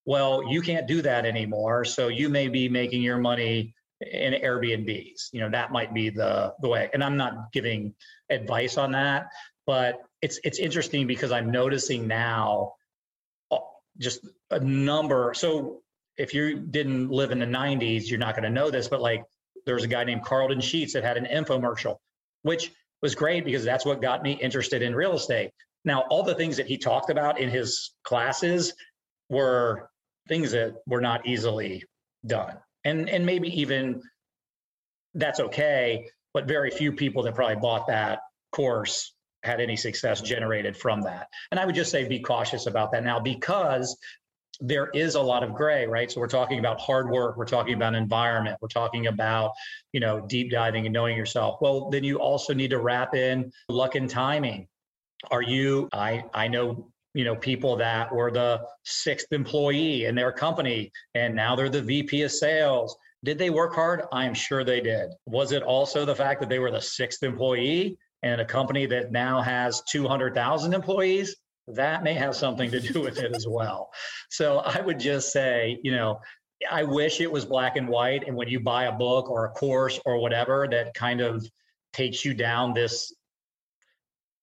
Well, 0.05 0.51
you 0.51 0.62
can't 0.62 0.88
do 0.88 1.03
that 1.03 1.25
anymore. 1.27 1.85
So 1.85 2.09
you 2.09 2.29
may 2.29 2.48
be 2.48 2.68
making 2.68 3.03
your 3.03 3.18
money 3.18 3.75
in 4.01 4.33
Airbnbs. 4.33 5.29
You 5.33 5.40
know, 5.40 5.51
that 5.51 5.70
might 5.70 5.94
be 5.94 6.11
the 6.11 6.55
the 6.61 6.68
way. 6.68 6.90
And 6.92 7.05
I'm 7.05 7.16
not 7.16 7.53
giving 7.53 7.94
advice 8.31 8.79
on 8.79 8.92
that, 8.92 9.29
but 9.66 10.03
it's 10.20 10.40
it's 10.44 10.59
interesting 10.59 11.07
because 11.07 11.31
I'm 11.31 11.51
noticing 11.51 12.09
now 12.09 12.75
uh, 13.51 13.59
just 13.98 14.27
a 14.52 14.60
number. 14.60 15.32
So 15.34 15.82
if 16.16 16.34
you 16.34 16.58
didn't 16.58 17.10
live 17.10 17.30
in 17.30 17.38
the 17.38 17.46
90s, 17.46 18.08
you're 18.08 18.18
not 18.18 18.34
going 18.34 18.44
to 18.44 18.50
know 18.50 18.70
this, 18.70 18.88
but 18.88 19.00
like 19.00 19.24
there's 19.66 19.84
a 19.84 19.88
guy 19.88 20.04
named 20.04 20.24
Carleton 20.24 20.60
Sheets 20.60 20.92
that 20.92 21.04
had 21.04 21.16
an 21.16 21.24
infomercial, 21.24 21.96
which 22.42 22.72
was 23.00 23.14
great 23.14 23.44
because 23.44 23.64
that's 23.64 23.84
what 23.84 24.00
got 24.00 24.22
me 24.22 24.32
interested 24.32 24.82
in 24.82 24.94
real 24.94 25.14
estate. 25.14 25.50
Now, 25.84 26.04
all 26.10 26.22
the 26.22 26.34
things 26.34 26.56
that 26.58 26.66
he 26.66 26.78
talked 26.78 27.10
about 27.10 27.40
in 27.40 27.48
his 27.48 27.92
classes 28.04 28.74
were 29.28 29.90
things 30.28 30.52
that 30.52 30.74
were 30.86 31.00
not 31.00 31.26
easily 31.26 31.84
done. 32.26 32.56
And 32.84 33.08
and 33.08 33.26
maybe 33.26 33.48
even 33.60 34.02
that's 35.14 35.40
okay, 35.40 36.08
but 36.34 36.46
very 36.46 36.70
few 36.70 36.92
people 36.92 37.22
that 37.24 37.34
probably 37.34 37.56
bought 37.56 37.86
that 37.88 38.20
course 38.52 39.14
had 39.42 39.60
any 39.60 39.76
success 39.76 40.20
generated 40.20 40.76
from 40.76 41.02
that. 41.02 41.28
And 41.50 41.58
I 41.58 41.66
would 41.66 41.74
just 41.74 41.90
say 41.90 42.06
be 42.06 42.20
cautious 42.20 42.66
about 42.66 42.92
that 42.92 43.02
now 43.02 43.18
because 43.18 43.96
there 44.62 44.90
is 44.94 45.16
a 45.16 45.20
lot 45.20 45.42
of 45.42 45.55
gray, 45.55 45.87
right? 45.87 46.11
So 46.11 46.20
we're 46.20 46.29
talking 46.29 46.61
about 46.61 46.81
hard 46.81 47.11
work, 47.11 47.37
we're 47.37 47.44
talking 47.44 47.75
about 47.75 47.96
environment, 47.96 48.57
we're 48.62 48.68
talking 48.68 49.09
about, 49.09 49.53
you 49.92 49.98
know, 49.98 50.20
deep 50.20 50.53
diving 50.53 50.87
and 50.87 50.92
knowing 50.92 51.16
yourself. 51.16 51.59
Well, 51.61 51.90
then 51.90 52.05
you 52.05 52.18
also 52.18 52.55
need 52.55 52.70
to 52.70 52.79
wrap 52.79 53.14
in 53.14 53.53
luck 53.68 53.96
and 53.96 54.09
timing. 54.09 54.68
Are 55.31 55.42
you 55.42 55.88
I 55.92 56.25
I 56.33 56.48
know 56.48 56.92
you 57.14 57.25
know 57.25 57.35
people 57.35 57.77
that 57.77 58.12
were 58.14 58.31
the 58.31 58.62
sixth 58.85 59.33
employee 59.33 60.05
in 60.05 60.14
their 60.14 60.33
company 60.33 60.92
and 61.14 61.35
now 61.35 61.57
they're 61.57 61.68
the 61.68 61.83
VP 61.83 62.22
of 62.22 62.31
sales. 62.31 62.96
Did 63.25 63.38
they 63.38 63.51
work 63.51 63.75
hard? 63.75 64.03
I'm 64.12 64.35
sure 64.35 64.64
they 64.64 64.81
did. 64.81 65.11
Was 65.27 65.53
it 65.53 65.62
also 65.62 66.05
the 66.05 66.14
fact 66.14 66.40
that 66.40 66.48
they 66.48 66.61
were 66.61 66.70
the 66.70 66.81
sixth 66.81 67.22
employee 67.22 67.98
in 68.22 68.40
a 68.40 68.44
company 68.44 68.87
that 68.87 69.12
now 69.12 69.40
has 69.40 69.83
200,000 69.90 70.72
employees? 70.75 71.37
That 71.68 72.03
may 72.03 72.14
have 72.14 72.35
something 72.35 72.70
to 72.70 72.81
do 72.81 73.01
with 73.01 73.18
it 73.18 73.35
as 73.35 73.46
well. 73.48 73.90
So 74.31 74.59
I 74.59 74.81
would 74.81 74.98
just 74.98 75.33
say, 75.33 75.79
you 75.83 75.92
know, 75.92 76.20
I 76.70 76.85
wish 76.85 77.20
it 77.20 77.31
was 77.31 77.44
black 77.44 77.77
and 77.77 77.88
white. 77.88 78.27
And 78.27 78.37
when 78.37 78.48
you 78.48 78.61
buy 78.61 78.85
a 78.85 78.92
book 78.92 79.31
or 79.31 79.46
a 79.46 79.51
course 79.51 79.98
or 80.05 80.18
whatever 80.18 80.66
that 80.70 80.94
kind 80.94 81.20
of 81.20 81.46
takes 81.92 82.25
you 82.25 82.35
down 82.35 82.75
this 82.75 83.12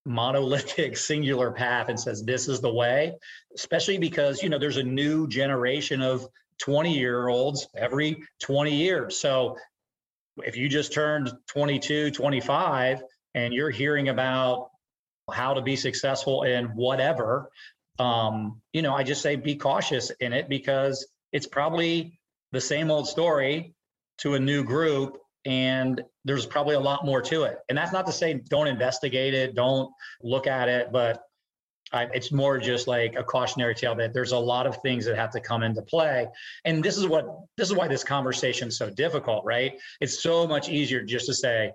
monolithic 0.06 0.98
singular 0.98 1.52
path 1.52 1.90
and 1.90 2.00
says 2.00 2.24
this 2.24 2.48
is 2.48 2.62
the 2.62 2.74
way 2.74 3.14
especially 3.54 3.98
because 3.98 4.42
you 4.42 4.50
know 4.50 4.58
there's 4.58 4.78
a 4.78 4.84
new 4.84 5.28
generation 5.28 6.02
of 6.02 6.26
20 6.60 6.98
year 6.98 7.28
olds 7.28 7.68
every 7.76 8.18
20 8.42 8.74
years 8.74 9.20
so 9.20 9.58
if 10.38 10.56
you 10.56 10.70
just 10.70 10.94
turned 10.94 11.32
22 11.48 12.12
25 12.12 13.04
and 13.36 13.54
you're 13.54 13.70
hearing 13.70 14.10
about 14.10 14.69
how 15.30 15.54
to 15.54 15.62
be 15.62 15.76
successful 15.76 16.44
in 16.44 16.66
whatever, 16.76 17.50
um, 18.00 18.62
you 18.74 18.82
know, 18.82 18.96
I 18.96 19.04
just 19.04 19.22
say 19.22 19.36
be 19.36 19.56
cautious 19.56 20.10
in 20.20 20.34
it 20.34 20.50
because 20.50 21.08
it's 21.32 21.48
probably 21.48 22.20
the 22.52 22.62
same 22.62 22.90
old 22.90 23.08
story 23.08 23.74
to 24.20 24.36
a 24.36 24.40
new 24.40 24.64
group 24.64 25.18
and 25.46 26.02
there's 26.26 26.46
probably 26.46 26.76
a 26.76 26.80
lot 26.80 27.06
more 27.06 27.22
to 27.22 27.44
it. 27.44 27.60
And 27.70 27.78
that's 27.78 27.92
not 27.92 28.06
to 28.08 28.12
say 28.12 28.42
don't 28.50 28.68
investigate 28.68 29.34
it, 29.34 29.56
don't 29.56 29.92
look 30.22 30.48
at 30.48 30.70
it, 30.70 30.92
but 30.92 31.22
I, 31.92 32.04
it's 32.14 32.32
more 32.32 32.58
just 32.60 32.88
like 32.88 33.16
a 33.16 33.24
cautionary 33.24 33.74
tale 33.74 33.96
that 33.96 34.14
there's 34.14 34.32
a 34.32 34.38
lot 34.38 34.68
of 34.68 34.82
things 34.82 35.06
that 35.06 35.16
have 35.16 35.32
to 35.32 35.40
come 35.40 35.64
into 35.64 35.82
play. 35.82 36.28
And 36.66 36.84
this 36.84 36.98
is 36.98 37.08
what 37.08 37.26
this 37.58 37.70
is 37.70 37.76
why 37.76 37.88
this 37.88 38.04
conversation 38.04 38.68
is 38.68 38.78
so 38.78 38.90
difficult, 38.90 39.44
right? 39.46 39.80
It's 40.00 40.22
so 40.22 40.48
much 40.48 40.70
easier 40.70 41.02
just 41.02 41.26
to 41.28 41.34
say, 41.34 41.72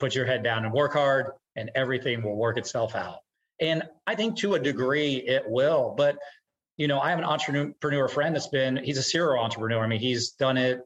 put 0.00 0.14
your 0.14 0.24
head 0.24 0.42
down 0.42 0.64
and 0.64 0.72
work 0.72 0.94
hard, 0.94 1.32
and 1.56 1.70
everything 1.74 2.22
will 2.22 2.36
work 2.36 2.58
itself 2.58 2.94
out. 2.94 3.18
And 3.60 3.82
I 4.06 4.14
think 4.14 4.38
to 4.38 4.54
a 4.54 4.58
degree 4.58 5.16
it 5.16 5.44
will. 5.46 5.94
But, 5.96 6.18
you 6.76 6.88
know, 6.88 7.00
I 7.00 7.10
have 7.10 7.18
an 7.18 7.24
entrepreneur 7.24 8.08
friend 8.08 8.34
that's 8.34 8.48
been, 8.48 8.76
he's 8.76 8.98
a 8.98 9.02
serial 9.02 9.42
entrepreneur. 9.42 9.84
I 9.84 9.86
mean, 9.86 10.00
he's 10.00 10.32
done 10.32 10.56
it, 10.56 10.80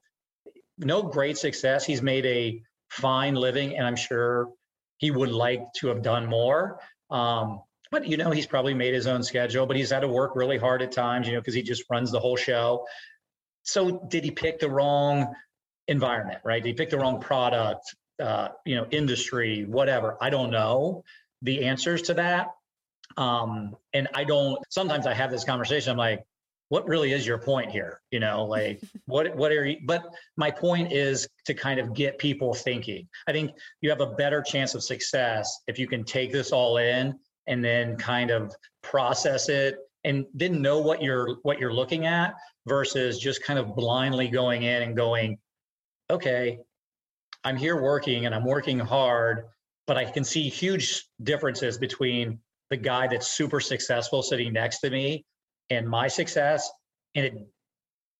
no 0.79 1.03
great 1.03 1.39
success. 1.39 1.85
He's 1.85 2.03
made 2.03 2.27
a 2.27 2.63
fine 2.91 3.35
living, 3.35 3.77
and 3.77 3.87
I'm 3.87 3.97
sure 3.97 4.51
he 4.99 5.11
would 5.11 5.31
like 5.31 5.63
to 5.79 5.89
have 5.89 6.03
done 6.03 6.27
more. 6.27 6.81
Um, 7.11 7.63
but 7.91 8.07
you 8.07 8.17
know, 8.17 8.31
he's 8.31 8.47
probably 8.47 8.75
made 8.75 8.95
his 8.95 9.07
own 9.07 9.23
schedule, 9.23 9.67
but 9.67 9.77
he's 9.77 9.91
had 9.91 10.01
to 10.01 10.09
work 10.09 10.37
really 10.37 10.59
hard 10.59 10.83
at 10.83 10.93
times, 10.93 11.27
you 11.27 11.35
know, 11.35 11.41
because 11.41 11.55
he 11.55 11.63
just 11.63 11.85
runs 11.91 12.13
the 12.13 12.21
whole 12.21 12.37
show. 12.37 12.87
So 13.63 14.07
did 14.09 14.25
he 14.25 14.31
pick 14.31 14.61
the 14.61 14.69
wrong 14.69 15.35
environment, 15.89 16.41
right? 16.45 16.63
Did 16.63 16.69
he 16.69 16.75
pick 16.75 16.91
the 16.91 16.99
wrong 16.99 17.21
product? 17.21 17.95
Uh, 18.21 18.49
you 18.65 18.77
know, 18.77 18.87
industry, 18.91 19.65
whatever. 19.65 20.17
I 20.21 20.31
don't 20.31 20.51
know 20.51 21.05
the 21.43 21.65
answers 21.65 22.03
to 22.03 22.15
that. 22.15 22.49
Um, 23.17 23.77
and 23.93 24.09
I 24.15 24.25
don't, 24.25 24.61
sometimes 24.71 25.07
I 25.07 25.15
have 25.15 25.31
this 25.31 25.45
conversation. 25.45 25.91
I'm 25.93 25.97
like, 25.97 26.25
what 26.69 26.87
really 26.87 27.13
is 27.13 27.27
your 27.27 27.39
point 27.39 27.71
here? 27.71 28.01
You 28.11 28.21
know, 28.21 28.45
like 28.45 28.81
what, 29.07 29.35
what 29.35 29.53
are 29.53 29.65
you, 29.65 29.79
but 29.85 30.05
my 30.37 30.51
point 30.51 30.93
is 30.93 31.29
to 31.47 31.55
kind 31.55 31.81
of 31.81 31.95
get 31.95 32.19
people 32.19 32.55
thinking. 32.55 33.09
I 33.27 33.33
think 33.33 33.53
you 33.81 33.91
have 33.91 34.01
a 34.01 34.15
better 34.15 34.43
chance 34.43 34.75
of 34.75 34.83
success 34.83 35.61
if 35.67 35.79
you 35.79 35.87
can 35.87 36.05
take 36.05 36.33
this 36.33 36.53
all 36.53 36.77
in 36.79 37.19
and 37.47 37.65
then 37.65 37.97
kind 37.97 38.31
of 38.31 38.55
process 38.83 39.49
it 39.49 39.79
and 40.05 40.27
then 40.35 40.61
know 40.61 40.79
what 40.79 41.03
you're, 41.03 41.37
what 41.43 41.59
you're 41.59 41.73
looking 41.73 42.07
at 42.07 42.35
versus 42.67 43.19
just 43.19 43.43
kind 43.43 43.59
of 43.59 43.75
blindly 43.75 44.29
going 44.29 44.63
in 44.63 44.83
and 44.83 44.97
going, 44.97 45.39
okay, 46.11 46.59
I'm 47.45 47.57
here 47.57 47.81
working 47.81 48.27
and 48.27 48.35
I'm 48.35 48.45
working 48.45 48.79
hard, 48.79 49.45
but 49.87 49.97
I 49.97 50.05
can 50.05 50.25
see 50.25 50.49
huge 50.49 51.07
differences 51.23 51.79
between 51.79 52.41
the 52.71 52.77
guy 52.77 53.07
that's 53.07 53.29
super 53.29 53.61
successful 53.61 54.23
sitting 54.23 54.53
next 54.53 54.81
to 54.81 54.91
me 54.91 55.25
and 55.71 55.89
my 55.89 56.09
success. 56.09 56.71
And 57.15 57.27
it 57.27 57.35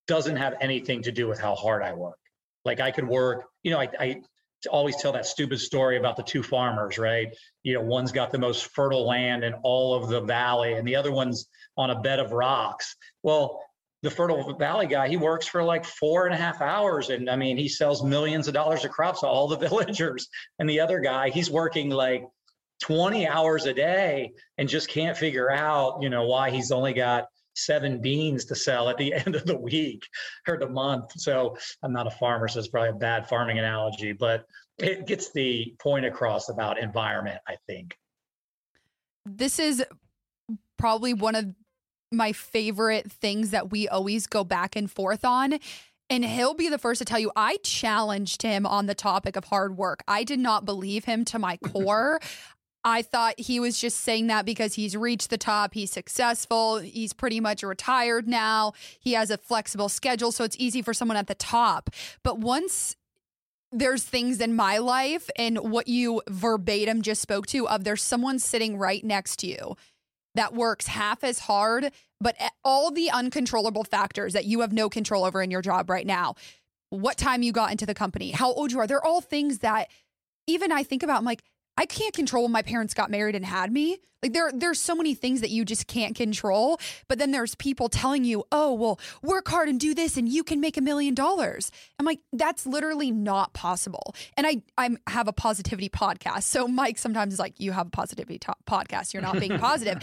doesn't 0.07 0.37
have 0.37 0.55
anything 0.61 1.03
to 1.03 1.13
do 1.13 1.29
with 1.29 1.39
how 1.39 1.55
hard 1.55 1.83
I 1.83 1.93
work. 1.93 2.19
Like 2.65 2.81
I 2.81 2.91
could 2.91 3.07
work, 3.07 3.45
you 3.63 3.71
know, 3.71 3.81
I, 3.81 3.89
I 4.01 4.23
always 4.71 4.97
tell 4.97 5.13
that 5.13 5.27
stupid 5.27 5.61
story 5.61 5.99
about 5.99 6.17
the 6.17 6.23
two 6.23 6.43
farmers, 6.43 6.99
right? 6.99 7.29
You 7.63 7.75
know, 7.75 7.83
one's 7.83 8.11
got 8.11 8.33
the 8.33 8.39
most 8.39 8.67
fertile 8.75 9.07
land 9.07 9.45
in 9.45 9.55
all 9.63 9.95
of 9.95 10.09
the 10.09 10.21
valley, 10.21 10.75
and 10.75 10.87
the 10.87 10.97
other 10.97 11.13
one's 11.13 11.47
on 11.77 11.91
a 11.91 12.01
bed 12.01 12.19
of 12.19 12.33
rocks. 12.33 12.97
Well, 13.23 13.61
the 14.03 14.11
Fertile 14.11 14.55
Valley 14.57 14.87
guy, 14.87 15.09
he 15.09 15.17
works 15.17 15.47
for 15.47 15.63
like 15.63 15.85
four 15.85 16.27
and 16.27 16.35
a 16.35 16.39
half 16.39 16.61
hours. 16.61 17.11
And 17.11 17.29
I 17.29 17.37
mean, 17.37 17.57
he 17.57 17.69
sells 17.69 18.05
millions 18.05 18.47
of 18.47 18.55
dollars 18.55 18.85
of 18.85 18.91
crops 18.91 19.21
to 19.21 19.27
all 19.27 19.49
the 19.49 19.57
villagers. 19.69 20.29
And 20.59 20.69
the 20.69 20.81
other 20.81 21.01
guy, 21.01 21.31
he's 21.31 21.51
working 21.51 21.91
like 21.91 22.25
20 22.83 23.27
hours 23.27 23.67
a 23.67 23.75
day 23.75 24.33
and 24.57 24.69
just 24.69 24.89
can't 24.89 25.17
figure 25.17 25.51
out, 25.51 25.99
you 26.01 26.11
know, 26.11 26.27
why 26.27 26.51
he's 26.51 26.71
only 26.71 26.93
got 26.93 27.27
seven 27.57 28.01
beans 28.01 28.45
to 28.45 28.55
sell 28.55 28.89
at 28.89 28.97
the 28.99 29.13
end 29.27 29.35
of 29.35 29.45
the 29.45 29.59
week 29.59 30.07
or 30.47 30.57
the 30.59 30.69
month. 30.69 31.13
So 31.17 31.57
I'm 31.83 31.93
not 31.93 32.07
a 32.07 32.13
farmer, 32.13 32.47
so 32.47 32.61
it's 32.61 32.69
probably 32.69 32.91
a 32.91 32.95
bad 32.95 33.29
farming 33.29 33.59
analogy, 33.59 34.13
but 34.13 34.45
it 34.79 35.07
gets 35.07 35.33
the 35.33 35.75
point 35.81 36.07
across 36.07 36.49
about 36.49 36.79
environment, 36.79 37.41
I 37.49 37.57
think. 37.67 37.97
This 39.27 39.59
is 39.59 39.85
probably 40.79 41.15
one 41.15 41.35
of 41.35 41.47
my 42.11 42.33
favorite 42.33 43.11
things 43.11 43.51
that 43.51 43.71
we 43.71 43.89
always 43.89 44.27
go 44.27 44.45
back 44.45 44.77
and 44.77 44.91
forth 44.91 45.25
on. 45.25 45.59
And 46.11 46.25
he'll 46.25 46.55
be 46.55 46.69
the 46.69 46.79
first 46.79 47.01
to 47.01 47.05
tell 47.05 47.19
you, 47.19 47.31
I 47.37 47.59
challenged 47.63 48.43
him 48.43 48.65
on 48.65 48.87
the 48.87 48.95
topic 48.95 49.37
of 49.37 49.45
hard 49.45 49.77
work. 49.77 50.03
I 50.09 50.25
did 50.25 50.39
not 50.39 50.65
believe 50.65 51.05
him 51.05 51.25
to 51.27 51.39
my 51.39 51.57
core. 51.65 52.21
I 52.85 53.03
thought 53.03 53.39
he 53.39 53.61
was 53.61 53.79
just 53.79 54.01
saying 54.01 54.29
that 54.29 54.47
because 54.47 54.75
he's 54.75 54.97
reached 54.97 55.31
the 55.31 55.37
top, 55.37 55.75
he's 55.75 55.91
successful, 55.91 56.79
he's 56.79 57.13
pretty 57.13 57.41
much 57.41 57.63
retired 57.63 58.27
now, 58.29 58.73
he 58.99 59.13
has 59.13 59.31
a 59.31 59.37
flexible 59.37 59.89
schedule, 59.89 60.33
so 60.33 60.45
it's 60.45 60.57
easy 60.59 60.81
for 60.81 60.95
someone 60.95 61.17
at 61.17 61.27
the 61.27 61.35
top. 61.35 61.91
But 62.23 62.39
once 62.39 62.97
there's 63.73 64.05
things 64.05 64.41
in 64.41 64.55
my 64.55 64.79
life 64.79 65.29
and 65.37 65.59
what 65.59 65.89
you 65.89 66.23
verbatim 66.31 67.03
just 67.03 67.21
spoke 67.21 67.47
to 67.49 67.69
of 67.69 67.85
there's 67.85 68.03
someone 68.03 68.39
sitting 68.39 68.79
right 68.79 69.05
next 69.05 69.41
to 69.41 69.47
you 69.47 69.77
that 70.35 70.55
works 70.55 70.87
half 70.87 71.25
as 71.25 71.41
hard, 71.41 71.91
but 72.21 72.37
all 72.65 72.91
the 72.91 73.11
uncontrollable 73.11 73.85
factors 73.85 74.33
that 74.33 74.45
you 74.45 74.61
have 74.61 74.73
no 74.73 74.89
control 74.89 75.25
over 75.25 75.43
in 75.43 75.51
your 75.51 75.63
job 75.63 75.91
right 75.91 76.07
now, 76.07 76.35
what 76.91 77.17
time 77.17 77.43
you 77.43 77.53
got 77.53 77.71
into 77.71 77.87
the 77.87 77.95
company, 77.95 78.31
how 78.31 78.53
old 78.53 78.73
you 78.73 78.79
are, 78.79 78.87
they're 78.87 79.05
all 79.05 79.21
things 79.21 79.59
that 79.59 79.89
even 80.47 80.73
I 80.73 80.83
think 80.83 81.03
about. 81.03 81.19
I'm 81.19 81.25
like, 81.25 81.43
I 81.79 81.87
can't 81.87 82.13
control 82.13 82.43
when 82.43 82.53
my 82.53 82.63
parents 82.63 82.93
got 82.93 83.09
married 83.09 83.37
and 83.37 83.45
had 83.45 83.73
me. 83.73 83.99
Like 84.21 84.33
there 84.33 84.51
there's 84.53 84.81
so 84.81 84.97
many 84.97 85.15
things 85.15 85.43
that 85.43 85.51
you 85.51 85.65
just 85.65 85.87
can't 85.87 86.17
control, 86.17 86.81
but 87.07 87.21
then 87.21 87.31
there's 87.31 87.55
people 87.55 87.89
telling 87.89 88.25
you, 88.25 88.43
"Oh, 88.51 88.75
well, 88.75 88.99
work 89.23 89.47
hard 89.47 89.69
and 89.69 89.79
do 89.79 89.95
this 89.95 90.17
and 90.17 90.29
you 90.29 90.43
can 90.43 90.61
make 90.61 90.77
a 90.77 90.81
million 90.81 91.15
dollars." 91.15 91.71
I'm 92.01 92.05
like, 92.05 92.19
that's 92.33 92.67
literally 92.67 93.13
not 93.13 93.53
possible. 93.53 94.17
And 94.37 94.45
I 94.45 94.63
I 94.77 94.91
have 95.07 95.29
a 95.29 95.33
positivity 95.33 95.89
podcast. 95.89 96.43
So 96.43 96.67
Mike 96.67 96.99
sometimes 96.99 97.35
is 97.35 97.39
like, 97.39 97.55
"You 97.61 97.71
have 97.71 97.87
a 97.87 97.91
positivity 97.91 98.41
to- 98.41 98.57
podcast. 98.69 99.15
You're 99.15 99.23
not 99.23 99.39
being 99.39 99.57
positive." 99.69 99.99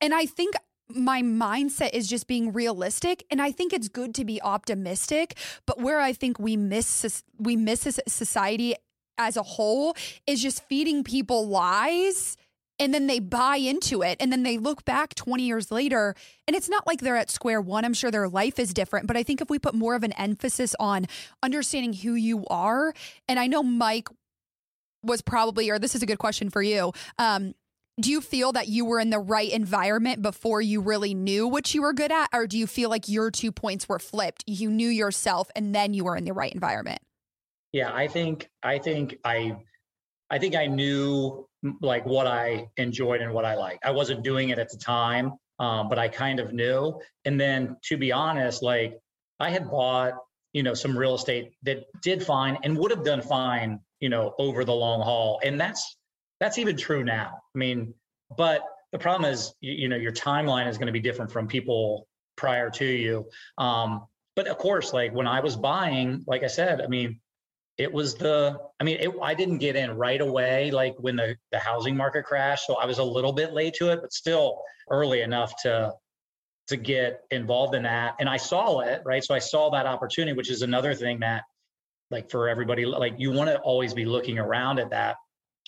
and 0.00 0.14
I 0.14 0.24
think 0.24 0.54
my 0.90 1.20
mindset 1.20 1.90
is 1.92 2.08
just 2.08 2.26
being 2.26 2.50
realistic 2.50 3.22
and 3.30 3.42
i 3.42 3.52
think 3.52 3.74
it's 3.74 3.88
good 3.88 4.14
to 4.14 4.24
be 4.24 4.40
optimistic 4.40 5.36
but 5.66 5.78
where 5.78 6.00
i 6.00 6.14
think 6.14 6.38
we 6.38 6.56
miss 6.56 7.22
we 7.38 7.56
miss 7.56 8.00
society 8.08 8.74
as 9.18 9.36
a 9.36 9.42
whole 9.42 9.96
is 10.26 10.42
just 10.42 10.62
feeding 10.64 11.04
people 11.04 11.46
lies 11.46 12.36
and 12.78 12.94
then 12.94 13.08
they 13.08 13.18
buy 13.18 13.56
into 13.56 14.02
it 14.02 14.16
and 14.20 14.30
then 14.30 14.44
they 14.44 14.56
look 14.56 14.84
back 14.84 15.14
20 15.14 15.42
years 15.42 15.70
later 15.72 16.14
and 16.46 16.54
it's 16.54 16.68
not 16.68 16.86
like 16.86 17.00
they're 17.00 17.16
at 17.16 17.30
square 17.30 17.60
one. 17.60 17.84
I'm 17.84 17.94
sure 17.94 18.10
their 18.10 18.28
life 18.28 18.58
is 18.58 18.72
different 18.72 19.06
but 19.06 19.16
i 19.16 19.22
think 19.22 19.40
if 19.40 19.50
we 19.50 19.58
put 19.58 19.74
more 19.74 19.94
of 19.94 20.02
an 20.02 20.12
emphasis 20.12 20.74
on 20.78 21.06
understanding 21.42 21.92
who 21.92 22.14
you 22.14 22.44
are 22.48 22.94
and 23.28 23.38
i 23.38 23.46
know 23.46 23.62
mike 23.62 24.08
was 25.02 25.22
probably 25.22 25.70
or 25.70 25.78
this 25.78 25.94
is 25.94 26.02
a 26.02 26.06
good 26.06 26.18
question 26.18 26.50
for 26.50 26.62
you 26.62 26.92
um, 27.18 27.54
do 28.00 28.10
you 28.10 28.20
feel 28.20 28.52
that 28.52 28.68
you 28.68 28.84
were 28.84 29.00
in 29.00 29.10
the 29.10 29.18
right 29.18 29.50
environment 29.50 30.22
before 30.22 30.60
you 30.60 30.80
really 30.80 31.14
knew 31.14 31.48
what 31.48 31.74
you 31.74 31.82
were 31.82 31.92
good 31.92 32.12
at 32.12 32.28
or 32.32 32.46
do 32.46 32.56
you 32.56 32.66
feel 32.66 32.90
like 32.90 33.08
your 33.08 33.30
two 33.30 33.50
points 33.50 33.88
were 33.88 33.98
flipped? 33.98 34.44
You 34.46 34.70
knew 34.70 34.88
yourself 34.88 35.50
and 35.56 35.74
then 35.74 35.94
you 35.94 36.04
were 36.04 36.16
in 36.16 36.24
the 36.24 36.32
right 36.32 36.52
environment 36.52 37.00
yeah 37.72 37.92
i 37.92 38.06
think 38.06 38.48
i 38.62 38.78
think 38.78 39.16
i 39.24 39.56
i 40.30 40.38
think 40.38 40.54
i 40.54 40.66
knew 40.66 41.46
like 41.80 42.04
what 42.06 42.26
i 42.26 42.68
enjoyed 42.76 43.20
and 43.20 43.32
what 43.32 43.44
i 43.44 43.54
liked 43.54 43.84
i 43.84 43.90
wasn't 43.90 44.22
doing 44.22 44.50
it 44.50 44.58
at 44.58 44.70
the 44.70 44.78
time 44.78 45.32
um, 45.58 45.88
but 45.88 45.98
i 45.98 46.08
kind 46.08 46.40
of 46.40 46.52
knew 46.52 46.98
and 47.24 47.40
then 47.40 47.76
to 47.82 47.96
be 47.96 48.12
honest 48.12 48.62
like 48.62 48.98
i 49.40 49.50
had 49.50 49.70
bought 49.70 50.14
you 50.52 50.62
know 50.62 50.74
some 50.74 50.96
real 50.96 51.14
estate 51.14 51.52
that 51.62 51.84
did 52.02 52.22
fine 52.22 52.56
and 52.62 52.76
would 52.76 52.90
have 52.90 53.04
done 53.04 53.20
fine 53.20 53.80
you 54.00 54.08
know 54.08 54.34
over 54.38 54.64
the 54.64 54.74
long 54.74 55.00
haul 55.00 55.40
and 55.44 55.60
that's 55.60 55.98
that's 56.40 56.58
even 56.58 56.76
true 56.76 57.04
now. 57.04 57.40
I 57.54 57.58
mean, 57.58 57.94
but 58.36 58.62
the 58.92 58.98
problem 58.98 59.30
is, 59.30 59.54
you, 59.60 59.72
you 59.72 59.88
know, 59.88 59.96
your 59.96 60.12
timeline 60.12 60.68
is 60.68 60.78
going 60.78 60.86
to 60.86 60.92
be 60.92 61.00
different 61.00 61.30
from 61.30 61.46
people 61.46 62.06
prior 62.36 62.70
to 62.70 62.84
you. 62.84 63.26
Um, 63.58 64.06
but 64.36 64.46
of 64.46 64.58
course, 64.58 64.92
like 64.92 65.12
when 65.12 65.26
I 65.26 65.40
was 65.40 65.56
buying, 65.56 66.24
like 66.26 66.44
I 66.44 66.46
said, 66.46 66.80
I 66.80 66.86
mean, 66.86 67.20
it 67.78 67.92
was 67.92 68.16
the, 68.16 68.58
I 68.80 68.84
mean, 68.84 68.98
it, 68.98 69.10
I 69.22 69.34
didn't 69.34 69.58
get 69.58 69.76
in 69.76 69.92
right 69.92 70.20
away, 70.20 70.72
like 70.72 70.96
when 70.98 71.16
the, 71.16 71.36
the 71.52 71.58
housing 71.58 71.96
market 71.96 72.24
crashed. 72.24 72.66
So 72.66 72.74
I 72.74 72.86
was 72.86 72.98
a 72.98 73.04
little 73.04 73.32
bit 73.32 73.52
late 73.52 73.74
to 73.74 73.92
it, 73.92 74.00
but 74.02 74.12
still 74.12 74.60
early 74.90 75.22
enough 75.22 75.54
to, 75.62 75.94
to 76.66 76.76
get 76.76 77.20
involved 77.30 77.76
in 77.76 77.84
that. 77.84 78.16
And 78.18 78.28
I 78.28 78.36
saw 78.36 78.80
it, 78.80 79.02
right? 79.04 79.24
So 79.24 79.34
I 79.34 79.38
saw 79.38 79.70
that 79.70 79.86
opportunity, 79.86 80.36
which 80.36 80.50
is 80.50 80.62
another 80.62 80.94
thing 80.94 81.20
that 81.20 81.44
like 82.10 82.30
for 82.30 82.48
everybody, 82.48 82.84
like 82.84 83.14
you 83.18 83.30
want 83.30 83.48
to 83.48 83.58
always 83.58 83.94
be 83.94 84.04
looking 84.04 84.38
around 84.38 84.80
at 84.80 84.90
that 84.90 85.16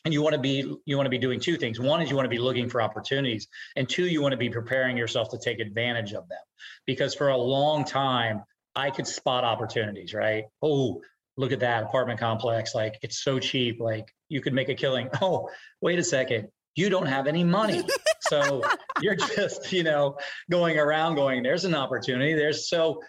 and 0.05 0.15
you 0.15 0.23
want 0.23 0.35
to 0.35 0.41
be 0.41 0.75
you 0.85 0.97
want 0.97 1.07
to 1.07 1.11
be 1.11 1.19
doing 1.19 1.41
two 1.41 1.57
things 1.57 1.79
one 1.79 2.01
is 2.01 2.11
you 2.11 2.17
want 2.17 2.25
to 2.25 2.31
be 2.31 2.39
looking 2.39 2.69
for 2.69 2.81
opportunities 2.81 3.49
and 3.77 3.89
two 3.89 4.07
you 4.07 4.23
want 4.23 4.33
to 4.33 4.39
be 4.39 4.49
preparing 4.49 4.97
yourself 4.97 5.29
to 5.31 5.39
take 5.39 5.61
advantage 5.61 6.13
of 6.13 6.29
them 6.29 6.39
because 6.87 7.15
for 7.15 7.29
a 7.29 7.37
long 7.37 7.85
time 7.85 8.43
i 8.75 8.91
could 8.91 9.07
spot 9.07 9.45
opportunities 9.45 10.15
right 10.15 10.45
oh 10.63 11.01
look 11.37 11.53
at 11.53 11.61
that 11.61 11.85
apartment 11.85 12.19
complex 12.19 12.75
like 12.75 12.99
it's 13.03 13.23
so 13.23 13.39
cheap 13.39 13.81
like 13.81 14.07
you 14.29 14.41
could 14.41 14.53
make 14.53 14.69
a 14.69 14.75
killing 14.75 15.09
oh 15.23 15.49
wait 15.81 15.99
a 15.99 16.05
second 16.05 16.49
you 16.77 16.89
don't 16.89 17.07
have 17.07 17.27
any 17.27 17.45
money 17.45 17.83
so 18.23 18.63
you're 19.01 19.17
just 19.17 19.73
you 19.73 19.83
know 19.83 20.17
going 20.51 20.79
around 20.79 21.15
going 21.15 21.43
there's 21.43 21.65
an 21.65 21.75
opportunity 21.75 22.35
there's 22.35 22.69
so 22.69 23.01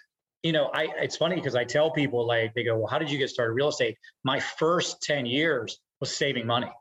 you 0.44 0.52
know 0.52 0.70
i 0.74 0.88
it's 1.00 1.18
funny 1.18 1.36
because 1.36 1.56
i 1.56 1.64
tell 1.64 1.92
people 1.92 2.26
like 2.26 2.54
they 2.54 2.64
go 2.64 2.78
well 2.78 2.88
how 2.88 2.98
did 2.98 3.10
you 3.10 3.18
get 3.18 3.30
started 3.30 3.54
real 3.54 3.70
estate 3.70 3.96
my 4.24 4.40
first 4.40 5.02
10 5.04 5.26
years 5.26 5.80
was 6.00 6.16
saving 6.16 6.46
money 6.46 6.72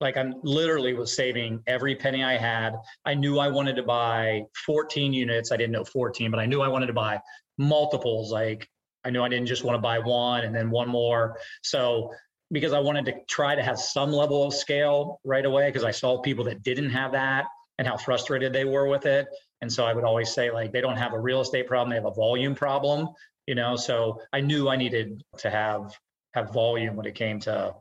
like 0.00 0.16
I'm 0.16 0.34
literally 0.42 0.94
was 0.94 1.14
saving 1.14 1.62
every 1.66 1.96
penny 1.96 2.22
I 2.22 2.36
had. 2.36 2.74
I 3.04 3.14
knew 3.14 3.38
I 3.38 3.48
wanted 3.48 3.76
to 3.76 3.82
buy 3.82 4.42
14 4.64 5.12
units. 5.12 5.50
I 5.50 5.56
didn't 5.56 5.72
know 5.72 5.84
14, 5.84 6.30
but 6.30 6.38
I 6.38 6.46
knew 6.46 6.60
I 6.60 6.68
wanted 6.68 6.86
to 6.86 6.92
buy 6.92 7.20
multiples. 7.56 8.30
Like 8.30 8.68
I 9.04 9.10
knew 9.10 9.22
I 9.22 9.28
didn't 9.28 9.46
just 9.46 9.64
want 9.64 9.76
to 9.76 9.80
buy 9.80 9.98
one 9.98 10.44
and 10.44 10.54
then 10.54 10.70
one 10.70 10.88
more. 10.88 11.38
So 11.62 12.12
because 12.50 12.72
I 12.72 12.80
wanted 12.80 13.04
to 13.06 13.14
try 13.28 13.54
to 13.54 13.62
have 13.62 13.78
some 13.78 14.12
level 14.12 14.46
of 14.46 14.54
scale 14.54 15.20
right 15.24 15.44
away, 15.44 15.68
because 15.68 15.84
I 15.84 15.90
saw 15.90 16.20
people 16.20 16.44
that 16.44 16.62
didn't 16.62 16.90
have 16.90 17.12
that 17.12 17.46
and 17.78 17.86
how 17.86 17.96
frustrated 17.96 18.52
they 18.52 18.64
were 18.64 18.86
with 18.88 19.06
it. 19.06 19.28
And 19.60 19.72
so 19.72 19.84
I 19.84 19.92
would 19.92 20.04
always 20.04 20.32
say 20.32 20.50
like 20.50 20.72
they 20.72 20.80
don't 20.80 20.96
have 20.96 21.12
a 21.12 21.20
real 21.20 21.40
estate 21.40 21.66
problem, 21.66 21.90
they 21.90 21.96
have 21.96 22.06
a 22.06 22.14
volume 22.14 22.54
problem, 22.54 23.08
you 23.46 23.54
know. 23.54 23.76
So 23.76 24.20
I 24.32 24.40
knew 24.40 24.68
I 24.68 24.76
needed 24.76 25.22
to 25.38 25.50
have 25.50 25.94
have 26.34 26.52
volume 26.52 26.96
when 26.96 27.06
it 27.06 27.14
came 27.14 27.40
to 27.40 27.74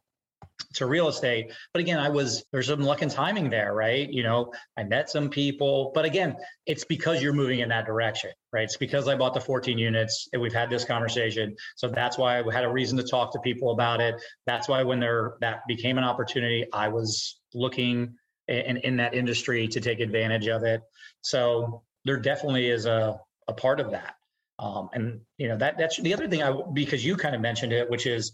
to 0.74 0.86
real 0.86 1.08
estate. 1.08 1.52
But 1.74 1.82
again, 1.82 2.00
I 2.00 2.10
was 2.10 2.44
there's 2.52 2.68
some 2.68 2.82
luck 2.82 3.02
and 3.02 3.12
timing 3.12 3.50
there, 3.50 3.74
right? 3.74 4.08
You 4.10 4.24
know, 4.24 4.52
I 4.78 4.84
met 4.84 5.10
some 5.10 5.30
people, 5.30 5.92
but 5.94 6.06
again, 6.06 6.36
it's 6.66 6.84
because 6.84 7.22
you're 7.22 7.34
moving 7.34 7.60
in 7.60 7.70
that 7.70 7.86
direction, 7.86 8.32
right? 8.52 8.64
It's 8.64 8.78
because 8.78 9.08
I 9.08 9.16
bought 9.16 9.34
the 9.34 9.42
14 9.42 9.78
units 9.78 10.30
and 10.34 10.42
we've 10.42 10.54
had 10.54 10.70
this 10.70 10.84
conversation. 10.84 11.56
So 11.76 11.90
that's 11.90 12.18
why 12.18 12.40
I 12.40 12.54
had 12.54 12.64
a 12.64 12.70
reason 12.70 12.98
to 12.98 13.04
talk 13.04 13.32
to 13.34 13.40
people 13.40 13.72
about 13.72 14.02
it. 14.02 14.16
That's 14.46 14.68
why 14.68 14.84
when 14.84 15.00
there 15.00 15.36
that 15.42 15.62
became 15.68 15.98
an 15.98 16.04
opportunity, 16.04 16.66
I 16.74 16.88
was 16.88 17.40
looking 17.54 18.16
in, 18.48 18.78
in 18.78 18.98
that 18.98 19.14
industry 19.14 19.68
to 19.68 19.80
take 19.82 20.00
advantage 20.00 20.48
of 20.48 20.64
it. 20.64 20.82
So 21.22 21.84
there 22.06 22.18
definitely 22.18 22.70
is 22.70 22.86
a, 22.86 23.20
a 23.48 23.54
part 23.54 23.80
of 23.80 23.92
that. 23.92 24.16
Um, 24.60 24.90
and 24.94 25.22
you 25.38 25.48
know 25.48 25.58
that 25.58 25.78
that's 25.78 26.02
the 26.02 26.16
other 26.16 26.28
thing 26.28 26.42
I 26.42 26.52
because 26.74 27.06
you 27.06 27.16
kind 27.16 27.36
of 27.36 27.42
mentioned 27.42 27.74
it, 27.74 27.88
which 27.88 28.08
is 28.08 28.32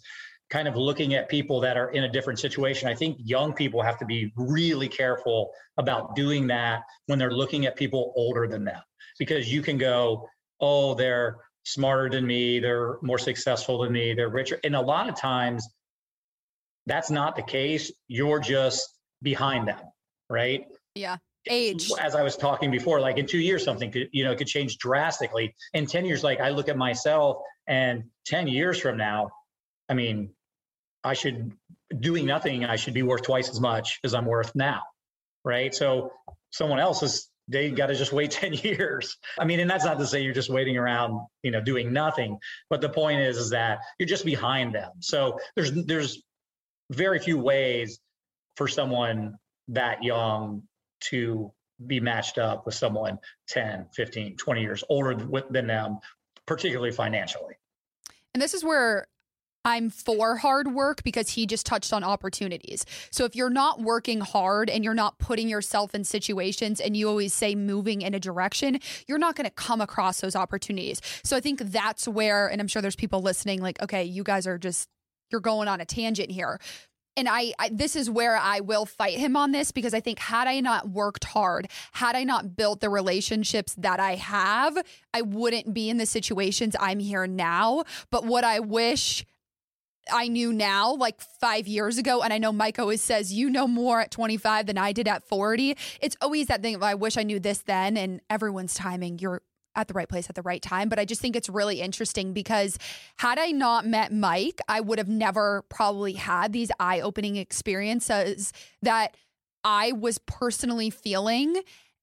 kind 0.54 0.68
of 0.68 0.76
looking 0.76 1.16
at 1.16 1.28
people 1.30 1.60
that 1.60 1.78
are 1.78 1.90
in 1.90 2.04
a 2.04 2.08
different 2.10 2.38
situation. 2.38 2.88
I 2.88 2.94
think 2.94 3.18
young 3.20 3.54
people 3.54 3.82
have 3.82 3.98
to 3.98 4.06
be 4.06 4.32
really 4.38 4.88
careful 4.88 5.52
about 5.78 6.16
doing 6.16 6.46
that 6.48 6.84
when 7.08 7.18
they're 7.18 7.32
looking 7.32 7.66
at 7.66 7.76
people 7.76 8.14
older 8.16 8.48
than 8.48 8.64
them, 8.64 8.80
because 9.18 9.52
you 9.52 9.64
can 9.64 9.80
go, 9.80 10.30
oh, 10.62 10.94
they're 10.94 11.38
smarter 11.64 12.08
than 12.08 12.28
me, 12.28 12.60
they're 12.60 13.00
more 13.02 13.18
successful 13.18 13.82
than 13.82 13.92
me, 13.92 14.14
they're 14.14 14.30
richer. 14.30 14.60
And 14.64 14.76
a 14.76 14.82
lot 14.82 15.10
of 15.10 15.16
times, 15.16 15.68
that's 16.86 17.10
not 17.10 17.36
the 17.36 17.42
case. 17.42 17.92
You're 18.08 18.40
just 18.40 18.88
behind 19.24 19.68
them, 19.68 19.80
right? 20.30 20.68
Yeah. 20.94 21.18
Age. 21.50 21.90
As 22.00 22.14
I 22.14 22.22
was 22.22 22.38
talking 22.38 22.70
before, 22.70 23.00
like 23.00 23.18
in 23.18 23.26
two 23.26 23.40
years, 23.40 23.64
something 23.64 23.92
could, 23.92 24.08
you 24.12 24.24
know, 24.24 24.36
could 24.36 24.48
change 24.48 24.78
drastically. 24.78 25.56
In 25.74 25.88
10 25.88 26.06
years, 26.06 26.24
like 26.24 26.40
I 26.40 26.50
look 26.50 26.70
at 26.70 26.78
myself 26.78 27.38
and 27.66 28.04
10 28.28 28.48
years 28.48 28.80
from 28.80 28.98
now, 28.98 29.32
I 29.90 29.96
mean, 29.96 30.30
I 31.04 31.14
should 31.14 31.54
doing 32.00 32.26
nothing. 32.26 32.66
I 32.66 32.76
should 32.76 32.94
be 32.94 33.04
worth 33.04 33.24
twice 33.24 33.50
as 33.50 33.60
much 33.60 34.00
as 34.04 34.14
I'm 34.14 34.26
worth 34.26 34.56
now, 34.56 34.82
right? 35.44 35.74
So 35.74 36.12
someone 36.52 36.80
else 36.80 37.04
is 37.04 37.30
they 37.48 37.72
got 37.72 37.88
to 37.88 37.96
just 37.96 38.14
wait 38.14 38.32
10 38.44 38.54
years. 38.54 39.18
I 39.38 39.46
mean, 39.46 39.60
and 39.60 39.70
that's 39.70 39.86
not 39.86 40.00
to 40.00 40.08
say 40.08 40.22
you're 40.22 40.34
just 40.34 40.50
waiting 40.50 40.78
around, 40.78 41.20
you 41.42 41.52
know, 41.52 41.62
doing 41.62 41.94
nothing. 41.94 42.40
But 42.70 42.82
the 42.82 42.90
point 42.90 43.20
is, 43.20 43.38
is 43.38 43.50
that 43.52 43.80
you're 44.00 44.08
just 44.08 44.26
behind 44.26 44.74
them. 44.74 44.92
So 45.00 45.40
there's 45.56 45.72
there's 45.72 46.22
very 46.92 47.20
few 47.20 47.38
ways 47.38 48.00
for 48.56 48.68
someone 48.68 49.38
that 49.70 50.04
young 50.04 50.64
to 51.02 51.52
be 51.86 52.00
matched 52.00 52.38
up 52.38 52.66
with 52.66 52.76
someone 52.76 53.18
10, 53.50 53.88
15, 53.94 54.38
20 54.38 54.62
years 54.62 54.84
older 54.90 55.16
than 55.50 55.68
them, 55.68 56.00
particularly 56.46 56.92
financially. 56.92 57.56
And 58.34 58.42
this 58.42 58.54
is 58.54 58.64
where 58.64 59.08
I'm 59.66 59.90
for 59.90 60.38
hard 60.38 60.74
work 60.74 61.04
because 61.04 61.30
he 61.30 61.46
just 61.46 61.66
touched 61.66 61.94
on 61.94 62.04
opportunities. 62.04 62.86
So 63.12 63.26
if 63.26 63.36
you're 63.36 63.50
not 63.50 63.82
working 63.82 64.22
hard 64.22 64.70
and 64.70 64.84
you're 64.84 64.94
not 64.94 65.20
putting 65.20 65.48
yourself 65.48 65.96
in 65.96 66.04
situations 66.04 66.80
and 66.82 66.98
you 66.98 67.08
always 67.08 67.34
say 67.34 67.56
moving 67.56 68.02
in 68.02 68.14
a 68.14 68.20
direction, 68.20 68.80
you're 69.08 69.18
not 69.18 69.36
going 69.36 69.46
to 69.46 69.52
come 69.52 69.82
across 69.82 70.22
those 70.22 70.36
opportunities. 70.36 71.02
So 71.24 71.38
I 71.38 71.40
think 71.40 71.60
that's 71.60 72.08
where, 72.08 72.48
and 72.48 72.60
I'm 72.60 72.68
sure 72.68 72.82
there's 72.82 72.96
people 72.96 73.22
listening 73.22 73.62
like, 73.62 73.82
okay, 73.82 74.04
you 74.04 74.24
guys 74.24 74.48
are 74.48 74.58
just, 74.58 74.90
you're 75.32 75.42
going 75.42 75.68
on 75.68 75.80
a 75.80 75.86
tangent 75.86 76.30
here. 76.30 76.60
And 77.16 77.28
I, 77.30 77.54
I, 77.60 77.70
this 77.72 77.96
is 77.96 78.10
where 78.10 78.36
I 78.36 78.60
will 78.60 78.86
fight 78.86 79.20
him 79.20 79.38
on 79.38 79.52
this 79.52 79.72
because 79.72 79.94
I 79.94 80.00
think 80.00 80.18
had 80.18 80.48
I 80.48 80.60
not 80.62 80.90
worked 80.90 81.26
hard, 81.26 81.68
had 81.92 82.16
I 82.16 82.24
not 82.24 82.56
built 82.56 82.82
the 82.82 82.90
relationships 82.90 83.76
that 83.78 84.00
I 84.00 84.16
have, 84.16 84.78
I 85.14 85.22
wouldn't 85.22 85.74
be 85.74 85.90
in 85.90 85.98
the 85.98 86.08
situations 86.08 86.76
I'm 86.80 87.00
here 87.00 87.28
now. 87.28 87.84
But 88.10 88.26
what 88.26 88.44
I 88.44 88.60
wish 88.60 89.26
I 90.12 90.28
knew 90.28 90.52
now, 90.52 90.94
like 90.94 91.22
five 91.22 91.68
years 91.68 91.98
ago. 91.98 92.22
And 92.22 92.34
I 92.34 92.38
know 92.38 92.52
Mike 92.52 92.80
always 92.80 93.02
says, 93.02 93.32
you 93.32 93.50
know 93.50 93.68
more 93.68 94.02
at 94.02 94.12
25 94.12 94.66
than 94.66 94.78
I 94.78 94.92
did 94.92 95.08
at 95.08 95.24
40. 95.24 95.78
It's 96.02 96.18
always 96.22 96.48
that 96.48 96.62
thing 96.62 96.82
I 96.82 96.96
wish 96.96 97.18
I 97.18 97.24
knew 97.24 97.40
this 97.40 97.60
then. 97.60 97.98
And 97.98 98.22
everyone's 98.30 98.74
timing, 98.74 99.20
you're 99.20 99.42
at 99.76 99.88
the 99.88 99.94
right 99.94 100.08
place 100.08 100.30
at 100.30 100.36
the 100.36 100.42
right 100.42 100.62
time. 100.62 100.90
But 100.90 101.00
I 101.00 101.06
just 101.06 101.22
think 101.22 101.36
it's 101.36 101.50
really 101.50 101.82
interesting 101.82 102.34
because 102.34 102.78
had 103.18 103.40
I 103.40 103.48
not 103.48 103.86
met 103.86 104.14
Mike, 104.14 104.60
I 104.68 104.82
would 104.82 105.00
have 105.00 105.10
never 105.10 105.64
probably 105.70 106.14
had 106.14 106.54
these 106.54 106.72
eye 106.80 107.02
opening 107.02 107.38
experiences 107.38 108.54
that 108.82 109.16
I 109.64 109.94
was 109.94 110.20
personally 110.20 110.90
feeling. 110.90 111.62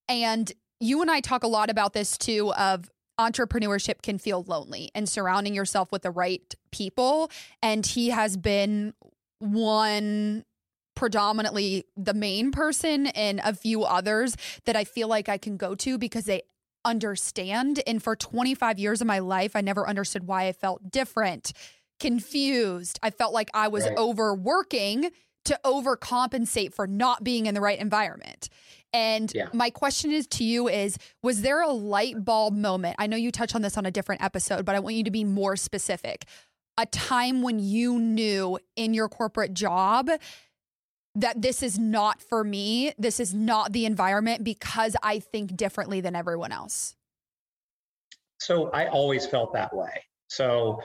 And 0.08 0.50
you 0.80 1.02
and 1.02 1.10
I 1.10 1.20
talk 1.20 1.44
a 1.44 1.48
lot 1.48 1.70
about 1.70 1.92
this 1.92 2.16
too 2.16 2.52
of 2.54 2.90
entrepreneurship 3.20 4.02
can 4.02 4.18
feel 4.18 4.42
lonely 4.42 4.90
and 4.94 5.08
surrounding 5.08 5.54
yourself 5.54 5.92
with 5.92 6.02
the 6.02 6.10
right 6.10 6.54
people. 6.72 7.30
And 7.62 7.84
he 7.84 8.08
has 8.10 8.36
been 8.36 8.94
one 9.38 10.44
predominantly 10.94 11.84
the 11.96 12.14
main 12.14 12.50
person 12.50 13.06
and 13.08 13.40
a 13.44 13.54
few 13.54 13.84
others 13.84 14.36
that 14.64 14.76
I 14.76 14.84
feel 14.84 15.08
like 15.08 15.28
I 15.28 15.38
can 15.38 15.56
go 15.56 15.74
to 15.76 15.98
because 15.98 16.24
they 16.24 16.42
understand. 16.84 17.82
And 17.86 18.02
for 18.02 18.16
25 18.16 18.78
years 18.78 19.00
of 19.00 19.06
my 19.06 19.18
life, 19.18 19.54
I 19.54 19.60
never 19.60 19.88
understood 19.88 20.26
why 20.26 20.46
I 20.46 20.52
felt 20.52 20.90
different, 20.90 21.52
confused. 21.98 22.98
I 23.02 23.10
felt 23.10 23.32
like 23.32 23.50
I 23.54 23.68
was 23.68 23.84
right. 23.84 23.96
overworking 23.96 25.10
to 25.46 25.58
overcompensate 25.64 26.74
for 26.74 26.86
not 26.86 27.24
being 27.24 27.46
in 27.46 27.54
the 27.54 27.60
right 27.60 27.78
environment. 27.78 28.48
And 28.92 29.32
yeah. 29.34 29.48
my 29.52 29.70
question 29.70 30.10
is 30.10 30.26
to 30.28 30.44
you 30.44 30.68
is 30.68 30.98
was 31.22 31.42
there 31.42 31.62
a 31.62 31.70
light 31.70 32.24
bulb 32.24 32.54
moment? 32.54 32.96
I 32.98 33.06
know 33.06 33.16
you 33.16 33.30
touched 33.30 33.54
on 33.54 33.62
this 33.62 33.76
on 33.76 33.86
a 33.86 33.90
different 33.90 34.22
episode, 34.22 34.64
but 34.64 34.74
I 34.74 34.80
want 34.80 34.96
you 34.96 35.04
to 35.04 35.10
be 35.10 35.24
more 35.24 35.56
specific. 35.56 36.26
A 36.76 36.86
time 36.86 37.42
when 37.42 37.58
you 37.58 37.98
knew 37.98 38.58
in 38.76 38.94
your 38.94 39.08
corporate 39.08 39.54
job 39.54 40.10
that 41.14 41.42
this 41.42 41.62
is 41.62 41.78
not 41.78 42.22
for 42.22 42.44
me. 42.44 42.92
This 42.98 43.20
is 43.20 43.34
not 43.34 43.72
the 43.72 43.84
environment 43.84 44.44
because 44.44 44.96
I 45.02 45.18
think 45.18 45.56
differently 45.56 46.00
than 46.00 46.16
everyone 46.16 46.52
else. 46.52 46.96
So 48.38 48.70
I 48.70 48.86
always 48.86 49.26
felt 49.26 49.52
that 49.52 49.74
way. 49.74 50.04
So, 50.28 50.80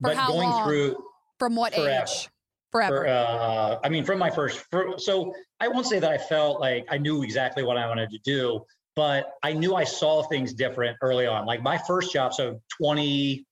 for 0.00 0.14
but 0.14 0.26
going 0.26 0.48
long? 0.48 0.66
through 0.66 0.96
from 1.38 1.56
what 1.56 1.74
forever. 1.74 2.02
age? 2.02 2.30
Forever. 2.74 3.04
For, 3.04 3.08
uh, 3.08 3.78
I 3.84 3.88
mean, 3.88 4.04
from 4.04 4.18
my 4.18 4.30
first, 4.30 4.58
for, 4.72 4.98
so 4.98 5.32
I 5.60 5.68
won't 5.68 5.86
say 5.86 6.00
that 6.00 6.10
I 6.10 6.18
felt 6.18 6.58
like 6.60 6.84
I 6.90 6.98
knew 6.98 7.22
exactly 7.22 7.62
what 7.62 7.76
I 7.76 7.86
wanted 7.86 8.10
to 8.10 8.18
do, 8.24 8.66
but 8.96 9.34
I 9.44 9.52
knew 9.52 9.76
I 9.76 9.84
saw 9.84 10.24
things 10.24 10.52
different 10.52 10.96
early 11.00 11.24
on. 11.24 11.46
Like 11.46 11.62
my 11.62 11.78
first 11.78 12.12
job, 12.12 12.34
so 12.34 12.60
25, 12.78 13.44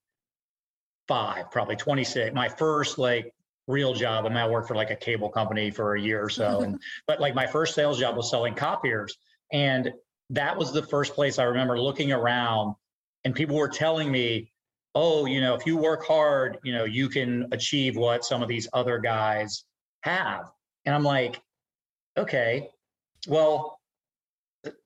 probably 1.51 1.77
26, 1.77 2.35
my 2.35 2.49
first 2.49 2.97
like 2.97 3.33
real 3.67 3.93
job. 3.93 4.25
I 4.25 4.27
mean, 4.27 4.37
I 4.37 4.49
worked 4.49 4.67
for 4.67 4.75
like 4.75 4.91
a 4.91 4.95
cable 4.97 5.29
company 5.29 5.71
for 5.71 5.95
a 5.95 6.01
year 6.01 6.21
or 6.21 6.29
so. 6.29 6.61
And, 6.63 6.77
but 7.07 7.21
like 7.21 7.33
my 7.33 7.47
first 7.47 7.75
sales 7.75 7.97
job 7.97 8.17
was 8.17 8.29
selling 8.29 8.55
copiers. 8.55 9.15
And 9.53 9.93
that 10.31 10.57
was 10.57 10.73
the 10.73 10.83
first 10.83 11.13
place 11.13 11.39
I 11.39 11.43
remember 11.43 11.79
looking 11.79 12.11
around 12.11 12.75
and 13.23 13.33
people 13.33 13.55
were 13.55 13.69
telling 13.69 14.11
me, 14.11 14.51
oh, 14.95 15.25
you 15.25 15.41
know, 15.41 15.55
if 15.55 15.65
you 15.65 15.77
work 15.77 16.05
hard, 16.05 16.57
you 16.63 16.73
know, 16.73 16.85
you 16.85 17.09
can 17.09 17.47
achieve 17.51 17.95
what 17.95 18.23
some 18.23 18.41
of 18.41 18.47
these 18.47 18.67
other 18.73 18.99
guys 18.99 19.63
have. 20.01 20.51
And 20.85 20.93
I'm 20.93 21.03
like, 21.03 21.41
okay, 22.17 22.69
well, 23.27 23.79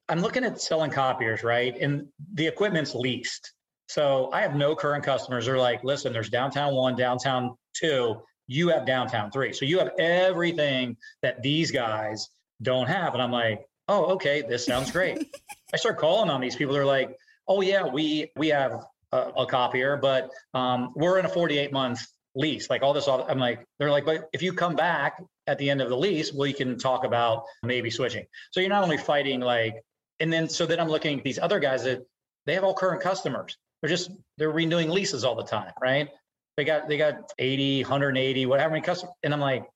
I'm 0.08 0.22
looking 0.22 0.44
at 0.44 0.62
selling 0.62 0.92
copiers, 0.92 1.44
right? 1.44 1.76
And 1.80 2.08
the 2.34 2.48
equipment's 2.48 2.96
leased. 2.96 3.54
So 3.90 4.30
I 4.32 4.42
have 4.42 4.56
no 4.56 4.76
current 4.76 5.04
customers. 5.04 5.46
They're 5.46 5.58
like, 5.58 5.84
listen, 5.84 6.14
there's 6.14 6.30
downtown 6.30 6.74
one, 6.74 6.96
downtown 6.96 7.56
two 7.74 8.22
you 8.48 8.70
have 8.70 8.86
downtown 8.86 9.30
three. 9.30 9.54
So 9.54 9.66
you 9.66 9.78
have 9.80 9.92
everything 10.00 10.96
that 11.22 11.42
these 11.44 11.70
guys 11.70 12.30
don't 12.62 12.88
have. 12.88 13.14
And 13.14 13.22
I'm 13.22 13.32
like, 13.32 13.66
oh, 13.88 14.06
okay, 14.14 14.42
this 14.42 14.66
sounds 14.66 14.92
great. 14.92 15.36
I 15.74 15.78
start 15.78 15.98
calling 15.98 16.30
on 16.30 16.42
these 16.42 16.56
people. 16.56 16.74
They're 16.74 16.86
like, 16.86 17.16
oh 17.48 17.62
yeah, 17.62 17.86
we 17.86 18.32
we 18.38 18.48
have 18.50 18.86
a, 19.12 19.18
a 19.18 19.46
copier, 19.46 19.98
but 19.98 20.30
um, 20.54 20.94
we're 20.96 21.20
in 21.20 21.26
a 21.26 21.30
48 21.30 21.72
month 21.72 22.06
lease. 22.36 22.70
Like 22.70 22.84
all 22.84 22.94
this, 22.94 23.08
I'm 23.08 23.40
like, 23.40 23.66
they're 23.80 23.92
like, 23.92 24.06
but 24.06 24.30
if 24.34 24.42
you 24.42 24.54
come 24.54 24.76
back 24.76 25.22
at 25.48 25.58
the 25.58 25.70
end 25.70 25.82
of 25.82 25.90
the 25.90 25.98
lease, 25.98 26.34
we 26.34 26.54
can 26.54 26.78
talk 26.78 27.04
about 27.04 27.44
maybe 27.64 27.90
switching. 27.90 28.26
So 28.52 28.60
you're 28.60 28.70
not 28.70 28.84
only 28.84 28.98
fighting 28.98 29.40
like, 29.40 29.76
and 30.20 30.32
then 30.32 30.50
so 30.50 30.66
then 30.66 30.80
I'm 30.80 30.90
looking 30.90 31.20
at 31.20 31.24
these 31.24 31.40
other 31.40 31.60
guys 31.60 31.84
that 31.84 32.06
they 32.46 32.54
have 32.54 32.64
all 32.64 32.74
current 32.74 33.02
customers. 33.02 33.58
They're 33.82 33.90
just 33.90 34.12
they're 34.38 34.52
renewing 34.52 34.90
leases 34.90 35.24
all 35.24 35.36
the 35.36 35.44
time, 35.44 35.72
right? 35.82 36.10
They 36.56 36.64
got 36.64 36.88
they 36.88 36.98
got 36.98 37.32
80, 37.38 37.84
180, 37.84 38.46
whatever 38.48 38.72
many 38.72 38.82
customers. 38.82 39.14
And 39.24 39.34
I'm 39.34 39.40
like, 39.40 39.68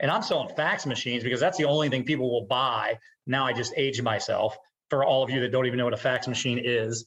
and 0.00 0.10
I'm 0.10 0.22
selling 0.22 0.54
fax 0.56 0.86
machines 0.86 1.22
because 1.22 1.40
that's 1.40 1.58
the 1.58 1.64
only 1.64 1.88
thing 1.88 2.04
people 2.04 2.30
will 2.30 2.46
buy. 2.46 2.98
Now 3.26 3.46
I 3.46 3.52
just 3.52 3.72
age 3.76 4.02
myself 4.02 4.56
for 4.90 5.04
all 5.04 5.22
of 5.22 5.30
you 5.30 5.40
that 5.40 5.52
don't 5.52 5.66
even 5.66 5.78
know 5.78 5.84
what 5.84 5.94
a 5.94 5.98
fax 5.98 6.26
machine 6.26 6.60
is. 6.62 7.06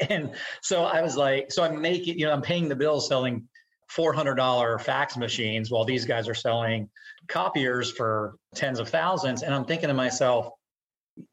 And 0.08 0.32
so 0.62 0.84
I 0.84 1.02
was 1.02 1.16
like, 1.16 1.52
so 1.52 1.62
I'm 1.62 1.80
making, 1.80 2.18
you 2.18 2.26
know, 2.26 2.32
I'm 2.32 2.42
paying 2.42 2.68
the 2.68 2.76
bills 2.76 3.06
selling 3.06 3.48
$400 3.94 4.80
fax 4.80 5.16
machines 5.16 5.70
while 5.70 5.84
these 5.84 6.04
guys 6.04 6.28
are 6.28 6.34
selling 6.34 6.88
copiers 7.28 7.90
for 7.90 8.36
tens 8.54 8.78
of 8.78 8.88
thousands. 8.88 9.42
And 9.42 9.54
I'm 9.54 9.64
thinking 9.64 9.88
to 9.88 9.94
myself, 9.94 10.48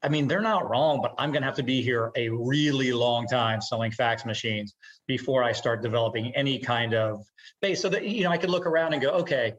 I 0.02 0.08
mean, 0.08 0.28
they're 0.28 0.42
not 0.42 0.68
wrong, 0.68 1.00
but 1.00 1.14
I'm 1.18 1.30
going 1.30 1.42
to 1.42 1.46
have 1.46 1.56
to 1.56 1.62
be 1.62 1.82
here 1.82 2.10
a 2.16 2.28
really 2.28 2.92
long 2.92 3.26
time 3.26 3.60
selling 3.60 3.90
fax 3.90 4.26
machines 4.26 4.74
before 5.06 5.42
I 5.42 5.52
start 5.52 5.82
developing 5.82 6.34
any 6.34 6.58
kind 6.58 6.94
of 6.94 7.24
base. 7.62 7.80
So 7.80 7.88
that, 7.88 8.06
you 8.06 8.24
know, 8.24 8.30
I 8.30 8.38
could 8.38 8.50
look 8.50 8.66
around 8.66 8.92
and 8.92 9.00
go, 9.00 9.10
okay, 9.10 9.54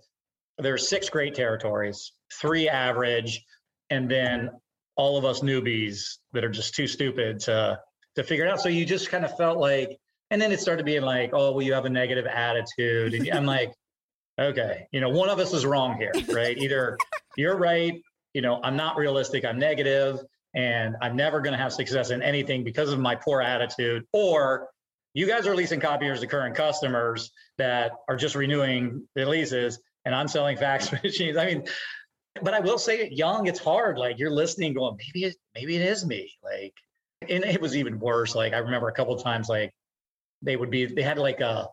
there's 0.58 0.88
six 0.88 1.10
great 1.10 1.34
territories, 1.34 2.12
three 2.34 2.70
average, 2.70 3.44
and 3.90 4.12
then 4.12 4.52
all 4.96 5.18
of 5.18 5.26
us 5.26 5.40
newbies 5.40 6.18
that 6.34 6.44
are 6.44 6.50
just 6.50 6.76
too 6.76 6.86
stupid 6.86 7.40
to 7.40 7.80
to 8.22 8.28
figure 8.28 8.46
it 8.46 8.52
out. 8.52 8.62
So 8.62 8.70
you 8.70 8.86
just 8.86 9.10
kind 9.10 9.26
of 9.26 9.36
felt 9.38 9.58
like, 9.58 9.98
and 10.32 10.42
then 10.42 10.52
it 10.52 10.60
started 10.60 10.86
being 10.86 11.02
like, 11.02 11.32
oh, 11.34 11.52
well, 11.52 11.62
you 11.62 11.74
have 11.74 11.86
a 11.86 11.90
negative 11.90 12.26
attitude. 12.26 13.14
And 13.14 13.30
I'm 13.32 13.46
like, 13.46 13.74
okay, 14.40 14.88
you 14.92 15.02
know, 15.02 15.10
one 15.10 15.30
of 15.30 15.40
us 15.40 15.54
is 15.54 15.66
wrong 15.66 15.98
here, 15.98 16.14
right? 16.30 16.58
Either 16.58 16.98
you're 17.36 17.58
right 17.58 18.02
you 18.34 18.42
know, 18.42 18.60
I'm 18.64 18.76
not 18.76 18.98
realistic, 18.98 19.46
I'm 19.46 19.60
negative, 19.60 20.20
and 20.54 20.96
I'm 21.02 21.16
never 21.16 21.42
going 21.42 21.54
to 21.54 21.58
have 21.58 21.74
success 21.74 22.12
in 22.12 22.22
anything 22.22 22.64
because 22.64 22.92
of 22.92 23.00
my 23.00 23.16
poor 23.16 23.42
attitude. 23.42 24.06
Or 24.14 24.70
you 25.14 25.28
guys 25.28 25.48
are 25.48 25.56
leasing 25.56 25.80
copiers 25.80 26.22
to 26.22 26.28
current 26.28 26.56
customers 26.56 27.32
that 27.58 27.92
are 28.08 28.16
just 28.16 28.36
renewing 28.36 29.08
their 29.16 29.26
leases, 29.26 29.80
and 30.06 30.14
I'm 30.14 30.28
selling 30.28 30.58
fax 30.58 30.92
machines. 31.04 31.38
I 31.38 31.46
mean, 31.46 31.64
but 32.42 32.54
I 32.54 32.60
will 32.60 32.78
say 32.78 33.10
young, 33.10 33.48
it's 33.48 33.60
hard. 33.60 33.98
Like 33.98 34.20
you're 34.20 34.32
listening, 34.32 34.74
going, 34.74 34.98
maybe 34.98 35.26
it, 35.26 35.36
maybe 35.56 35.76
it 35.76 35.82
is 35.82 36.06
me. 36.06 36.32
Like, 36.44 36.74
and 37.28 37.44
it 37.44 37.62
was 37.62 37.76
even 37.76 38.00
worse. 38.00 38.36
Like 38.36 38.54
I 38.54 38.58
remember 38.58 38.88
a 38.88 38.94
couple 38.94 39.16
times, 39.18 39.50
like 39.50 39.74
they 40.42 40.56
would 40.56 40.70
be, 40.70 40.86
they 40.86 41.02
had 41.02 41.18
like 41.18 41.42
a 41.42 41.68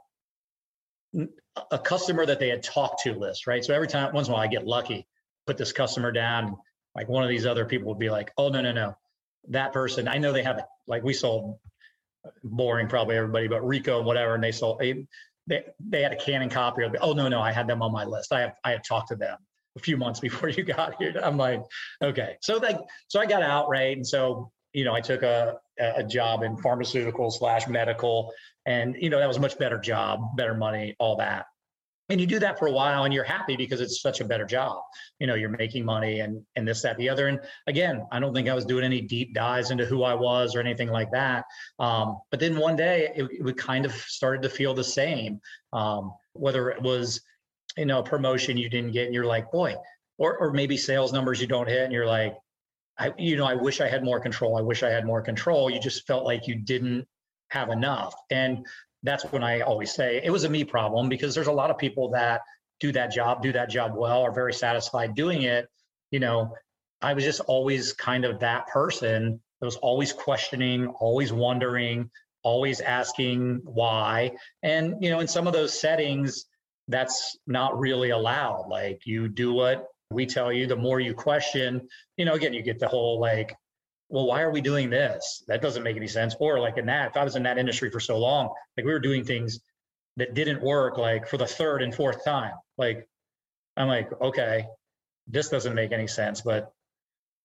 a 1.70 1.78
customer 1.78 2.26
that 2.26 2.38
they 2.38 2.48
had 2.48 2.62
talked 2.62 3.02
to 3.02 3.14
list, 3.14 3.46
right? 3.46 3.64
So 3.64 3.72
every 3.72 3.88
time, 3.88 4.12
once 4.12 4.28
in 4.28 4.32
a 4.32 4.34
while, 4.34 4.44
I 4.44 4.48
get 4.48 4.66
lucky 4.66 5.06
put 5.46 5.56
this 5.56 5.72
customer 5.72 6.12
down. 6.12 6.56
Like 6.94 7.08
one 7.08 7.22
of 7.22 7.28
these 7.28 7.46
other 7.46 7.64
people 7.64 7.88
would 7.88 7.98
be 7.98 8.10
like, 8.10 8.32
oh, 8.36 8.48
no, 8.48 8.60
no, 8.60 8.72
no. 8.72 8.96
That 9.48 9.72
person, 9.72 10.08
I 10.08 10.18
know 10.18 10.32
they 10.32 10.42
have 10.42 10.58
it. 10.58 10.64
Like 10.86 11.04
we 11.04 11.12
sold 11.12 11.58
uh, 12.24 12.30
boring, 12.42 12.88
probably 12.88 13.16
everybody, 13.16 13.48
but 13.48 13.62
Ricoh 13.62 13.98
and 13.98 14.06
whatever. 14.06 14.34
And 14.34 14.42
they 14.42 14.52
sold, 14.52 14.80
they, 14.80 15.06
they, 15.46 15.64
they 15.78 16.02
had 16.02 16.12
a 16.12 16.16
Canon 16.16 16.50
copy 16.50 16.82
of, 16.82 16.96
oh, 17.00 17.12
no, 17.12 17.28
no, 17.28 17.40
I 17.40 17.52
had 17.52 17.68
them 17.68 17.82
on 17.82 17.92
my 17.92 18.04
list. 18.04 18.32
I 18.32 18.40
have, 18.40 18.54
I 18.64 18.72
had 18.72 18.82
talked 18.84 19.08
to 19.08 19.16
them 19.16 19.38
a 19.76 19.80
few 19.80 19.96
months 19.96 20.20
before 20.28 20.48
you 20.48 20.64
got 20.64 21.00
here. 21.00 21.14
I'm 21.22 21.36
like, 21.36 21.62
okay. 22.02 22.36
So 22.42 22.56
like, 22.56 22.78
so 23.08 23.20
I 23.20 23.26
got 23.26 23.42
out, 23.42 23.68
right? 23.68 23.96
And 23.96 24.06
so, 24.06 24.50
you 24.76 24.84
know, 24.84 24.92
I 24.92 25.00
took 25.00 25.22
a, 25.22 25.58
a 25.78 26.04
job 26.04 26.42
in 26.42 26.54
pharmaceutical 26.58 27.30
slash 27.30 27.66
medical 27.66 28.30
and, 28.66 28.94
you 29.00 29.08
know, 29.08 29.18
that 29.18 29.26
was 29.26 29.38
a 29.38 29.40
much 29.40 29.56
better 29.56 29.78
job, 29.78 30.36
better 30.36 30.52
money, 30.52 30.94
all 30.98 31.16
that. 31.16 31.46
And 32.10 32.20
you 32.20 32.26
do 32.26 32.38
that 32.40 32.58
for 32.58 32.68
a 32.68 32.72
while 32.72 33.04
and 33.04 33.14
you're 33.14 33.24
happy 33.24 33.56
because 33.56 33.80
it's 33.80 34.02
such 34.02 34.20
a 34.20 34.24
better 34.26 34.44
job. 34.44 34.82
You 35.18 35.26
know 35.26 35.34
you're 35.34 35.48
making 35.48 35.86
money 35.86 36.20
and 36.20 36.44
and 36.56 36.68
this 36.68 36.82
that 36.82 36.98
the 36.98 37.08
other. 37.08 37.26
And 37.26 37.40
again 37.66 38.06
i 38.12 38.20
don't 38.20 38.32
think 38.32 38.48
i 38.48 38.54
was 38.54 38.64
doing 38.64 38.84
any 38.84 39.00
deep 39.00 39.34
dives 39.34 39.72
into 39.72 39.86
who 39.86 40.04
i 40.04 40.14
was 40.14 40.54
or 40.54 40.60
anything 40.60 40.90
like 40.90 41.10
that. 41.12 41.46
Um, 41.80 42.18
but 42.30 42.38
then 42.38 42.56
one 42.56 42.76
day 42.76 43.08
it, 43.16 43.28
it 43.32 43.56
kind 43.56 43.86
of 43.86 43.92
started 43.92 44.42
to 44.42 44.50
feel 44.50 44.74
the 44.74 44.84
same. 44.84 45.40
Um, 45.72 46.12
whether 46.34 46.68
it 46.70 46.80
was 46.82 47.22
you 47.76 47.86
know 47.86 48.00
a 48.00 48.04
promotion 48.04 48.56
you 48.56 48.68
didn't 48.68 48.92
get 48.92 49.06
and 49.06 49.14
you're 49.14 49.24
like 49.24 49.50
boy 49.50 49.74
or 50.18 50.36
or 50.38 50.52
maybe 50.52 50.76
sales 50.76 51.12
numbers 51.12 51.40
you 51.40 51.48
don't 51.48 51.68
hit 51.68 51.82
and 51.82 51.92
you're 51.92 52.06
like 52.06 52.36
i 52.98 53.12
you 53.18 53.36
know 53.36 53.44
i 53.44 53.54
wish 53.54 53.80
i 53.80 53.88
had 53.88 54.04
more 54.04 54.20
control 54.20 54.56
i 54.56 54.60
wish 54.60 54.82
i 54.82 54.90
had 54.90 55.04
more 55.04 55.22
control 55.22 55.70
you 55.70 55.80
just 55.80 56.06
felt 56.06 56.24
like 56.24 56.46
you 56.46 56.54
didn't 56.54 57.06
have 57.50 57.70
enough 57.70 58.14
and 58.30 58.66
that's 59.06 59.24
when 59.24 59.42
I 59.42 59.60
always 59.60 59.92
say 59.92 60.20
it 60.22 60.30
was 60.30 60.44
a 60.44 60.50
me 60.50 60.64
problem 60.64 61.08
because 61.08 61.34
there's 61.34 61.46
a 61.46 61.52
lot 61.52 61.70
of 61.70 61.78
people 61.78 62.10
that 62.10 62.42
do 62.80 62.92
that 62.92 63.12
job, 63.12 63.42
do 63.42 63.52
that 63.52 63.70
job 63.70 63.92
well, 63.94 64.22
are 64.22 64.32
very 64.32 64.52
satisfied 64.52 65.14
doing 65.14 65.42
it. 65.42 65.68
You 66.10 66.20
know, 66.20 66.54
I 67.00 67.14
was 67.14 67.24
just 67.24 67.40
always 67.40 67.92
kind 67.92 68.24
of 68.24 68.40
that 68.40 68.66
person 68.66 69.40
that 69.60 69.66
was 69.66 69.76
always 69.76 70.12
questioning, 70.12 70.88
always 70.88 71.32
wondering, 71.32 72.10
always 72.42 72.80
asking 72.80 73.60
why. 73.64 74.32
And, 74.62 74.96
you 75.00 75.10
know, 75.10 75.20
in 75.20 75.28
some 75.28 75.46
of 75.46 75.52
those 75.52 75.78
settings, 75.78 76.46
that's 76.88 77.36
not 77.46 77.78
really 77.78 78.10
allowed. 78.10 78.66
Like 78.68 79.02
you 79.04 79.28
do 79.28 79.52
what 79.52 79.86
we 80.10 80.26
tell 80.26 80.52
you, 80.52 80.66
the 80.66 80.76
more 80.76 81.00
you 81.00 81.14
question, 81.14 81.88
you 82.16 82.24
know, 82.24 82.34
again, 82.34 82.54
you 82.54 82.62
get 82.62 82.78
the 82.78 82.88
whole 82.88 83.20
like, 83.20 83.54
well, 84.08 84.26
why 84.26 84.42
are 84.42 84.50
we 84.50 84.60
doing 84.60 84.88
this? 84.88 85.42
That 85.48 85.62
doesn't 85.62 85.82
make 85.82 85.96
any 85.96 86.06
sense. 86.06 86.36
Or 86.38 86.60
like 86.60 86.78
in 86.78 86.86
that, 86.86 87.10
if 87.10 87.16
I 87.16 87.24
was 87.24 87.36
in 87.36 87.42
that 87.42 87.58
industry 87.58 87.90
for 87.90 88.00
so 88.00 88.18
long, 88.18 88.50
like 88.76 88.86
we 88.86 88.92
were 88.92 89.00
doing 89.00 89.24
things 89.24 89.60
that 90.16 90.34
didn't 90.34 90.62
work 90.62 90.96
like 90.96 91.28
for 91.28 91.36
the 91.36 91.46
third 91.46 91.82
and 91.82 91.94
fourth 91.94 92.24
time. 92.24 92.52
Like 92.78 93.08
I'm 93.76 93.88
like, 93.88 94.08
okay, 94.20 94.66
this 95.26 95.48
doesn't 95.48 95.74
make 95.74 95.92
any 95.92 96.06
sense, 96.06 96.40
but 96.40 96.72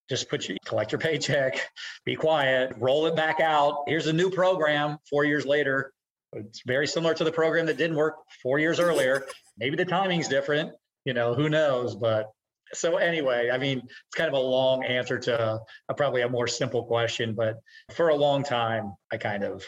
just 0.09 0.29
put 0.29 0.47
your 0.47 0.57
collect 0.65 0.91
your 0.91 0.99
paycheck, 0.99 1.67
be 2.05 2.15
quiet, 2.15 2.73
roll 2.77 3.07
it 3.07 3.15
back 3.15 3.39
out. 3.39 3.83
Here's 3.87 4.07
a 4.07 4.13
new 4.13 4.29
program 4.29 4.97
four 5.09 5.25
years 5.25 5.45
later. 5.45 5.91
It's 6.33 6.61
very 6.65 6.87
similar 6.87 7.13
to 7.15 7.23
the 7.23 7.31
program 7.31 7.65
that 7.65 7.77
didn't 7.77 7.97
work 7.97 8.15
four 8.41 8.59
years 8.59 8.79
earlier. 8.79 9.25
Maybe 9.57 9.75
the 9.75 9.85
timing's 9.85 10.27
different, 10.27 10.71
you 11.05 11.13
know, 11.13 11.33
who 11.33 11.49
knows? 11.49 11.95
But 11.95 12.31
so 12.73 12.97
anyway, 12.97 13.49
I 13.51 13.57
mean, 13.57 13.79
it's 13.79 14.15
kind 14.15 14.27
of 14.27 14.33
a 14.33 14.39
long 14.39 14.83
answer 14.83 15.19
to 15.19 15.59
a, 15.89 15.93
probably 15.93 16.21
a 16.21 16.29
more 16.29 16.47
simple 16.47 16.83
question, 16.83 17.33
but 17.33 17.57
for 17.93 18.09
a 18.09 18.15
long 18.15 18.43
time, 18.43 18.93
I 19.11 19.17
kind 19.17 19.43
of, 19.43 19.63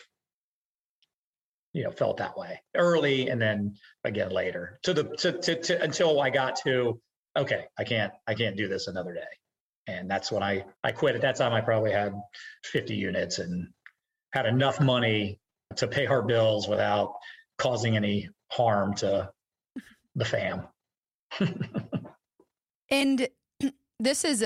you 1.74 1.84
know, 1.84 1.92
felt 1.92 2.18
that 2.18 2.38
way 2.38 2.62
early, 2.76 3.30
and 3.30 3.42
then 3.42 3.76
again 4.04 4.30
later 4.30 4.80
to 4.84 4.94
the 4.94 5.04
to, 5.18 5.32
to, 5.34 5.62
to 5.62 5.82
until 5.82 6.22
I 6.22 6.30
got 6.30 6.56
to, 6.64 7.00
okay, 7.36 7.66
I 7.78 7.84
can't 7.84 8.14
I 8.28 8.36
can't 8.36 8.58
do 8.58 8.68
this 8.68 8.88
another 8.88 9.14
day, 9.14 9.22
and 9.88 10.10
that's 10.10 10.32
when 10.32 10.44
I 10.44 10.66
I 10.84 10.92
quit. 10.92 11.16
At 11.16 11.22
that 11.22 11.36
time, 11.36 11.54
I 11.54 11.62
probably 11.62 11.92
had 11.92 12.14
50 12.66 12.96
units 12.96 13.40
and 13.40 13.70
had 14.34 14.46
enough 14.46 14.80
money 14.80 15.40
to 15.78 15.88
pay 15.88 16.06
our 16.06 16.22
bills 16.22 16.68
without 16.68 17.14
causing 17.58 17.96
any 17.96 18.30
harm 18.52 18.94
to 18.96 19.32
the 20.16 20.26
fam. 20.26 20.68
And 22.94 23.28
this 24.00 24.24
is 24.24 24.46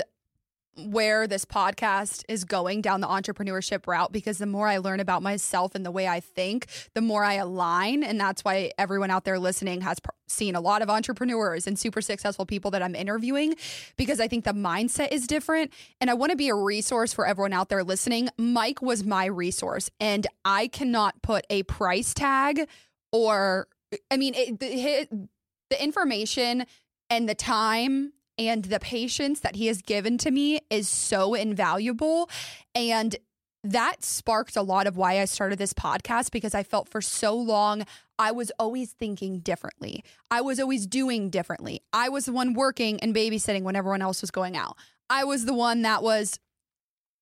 where 0.74 1.26
this 1.26 1.44
podcast 1.44 2.24
is 2.28 2.44
going 2.44 2.80
down 2.80 3.00
the 3.00 3.06
entrepreneurship 3.06 3.86
route 3.86 4.12
because 4.12 4.38
the 4.38 4.46
more 4.46 4.68
I 4.68 4.78
learn 4.78 5.00
about 5.00 5.22
myself 5.22 5.74
and 5.74 5.84
the 5.84 5.90
way 5.90 6.06
I 6.06 6.20
think, 6.20 6.66
the 6.94 7.00
more 7.00 7.24
I 7.24 7.34
align. 7.34 8.04
And 8.04 8.18
that's 8.18 8.44
why 8.44 8.70
everyone 8.78 9.10
out 9.10 9.24
there 9.24 9.40
listening 9.40 9.80
has 9.80 9.98
seen 10.28 10.54
a 10.54 10.60
lot 10.60 10.80
of 10.80 10.88
entrepreneurs 10.88 11.66
and 11.66 11.76
super 11.76 12.00
successful 12.00 12.46
people 12.46 12.70
that 12.70 12.82
I'm 12.82 12.94
interviewing 12.94 13.54
because 13.96 14.20
I 14.20 14.28
think 14.28 14.44
the 14.44 14.52
mindset 14.52 15.10
is 15.10 15.26
different. 15.26 15.72
And 16.00 16.08
I 16.10 16.14
want 16.14 16.30
to 16.30 16.36
be 16.36 16.48
a 16.48 16.54
resource 16.54 17.12
for 17.12 17.26
everyone 17.26 17.52
out 17.52 17.68
there 17.68 17.82
listening. 17.82 18.28
Mike 18.38 18.80
was 18.80 19.04
my 19.04 19.26
resource, 19.26 19.90
and 19.98 20.28
I 20.44 20.68
cannot 20.68 21.20
put 21.22 21.44
a 21.50 21.64
price 21.64 22.14
tag 22.14 22.68
or, 23.10 23.66
I 24.12 24.16
mean, 24.16 24.34
it, 24.36 24.60
the, 24.60 25.28
the 25.70 25.82
information 25.82 26.66
and 27.10 27.28
the 27.28 27.34
time 27.34 28.12
and 28.38 28.64
the 28.64 28.80
patience 28.80 29.40
that 29.40 29.56
he 29.56 29.66
has 29.66 29.82
given 29.82 30.16
to 30.18 30.30
me 30.30 30.60
is 30.70 30.88
so 30.88 31.34
invaluable. 31.34 32.30
And 32.74 33.16
that 33.64 34.04
sparked 34.04 34.56
a 34.56 34.62
lot 34.62 34.86
of 34.86 34.96
why 34.96 35.20
I 35.20 35.24
started 35.24 35.58
this 35.58 35.72
podcast 35.72 36.30
because 36.30 36.54
I 36.54 36.62
felt 36.62 36.88
for 36.88 37.00
so 37.00 37.34
long 37.34 37.84
I 38.18 38.32
was 38.32 38.50
always 38.58 38.92
thinking 38.92 39.40
differently. 39.40 40.04
I 40.30 40.40
was 40.40 40.58
always 40.58 40.86
doing 40.86 41.30
differently. 41.30 41.82
I 41.92 42.08
was 42.08 42.26
the 42.26 42.32
one 42.32 42.54
working 42.54 43.00
and 43.00 43.14
babysitting 43.14 43.62
when 43.62 43.76
everyone 43.76 44.02
else 44.02 44.20
was 44.20 44.30
going 44.30 44.56
out. 44.56 44.76
I 45.10 45.24
was 45.24 45.44
the 45.44 45.54
one 45.54 45.82
that 45.82 46.02
was 46.02 46.38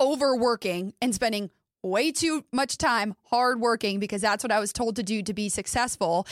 overworking 0.00 0.94
and 1.00 1.14
spending 1.14 1.50
way 1.82 2.12
too 2.12 2.44
much 2.52 2.78
time 2.78 3.14
hard 3.24 3.60
working 3.60 4.00
because 4.00 4.20
that's 4.20 4.42
what 4.42 4.52
I 4.52 4.60
was 4.60 4.72
told 4.72 4.96
to 4.96 5.02
do 5.02 5.22
to 5.22 5.32
be 5.32 5.48
successful. 5.48 6.26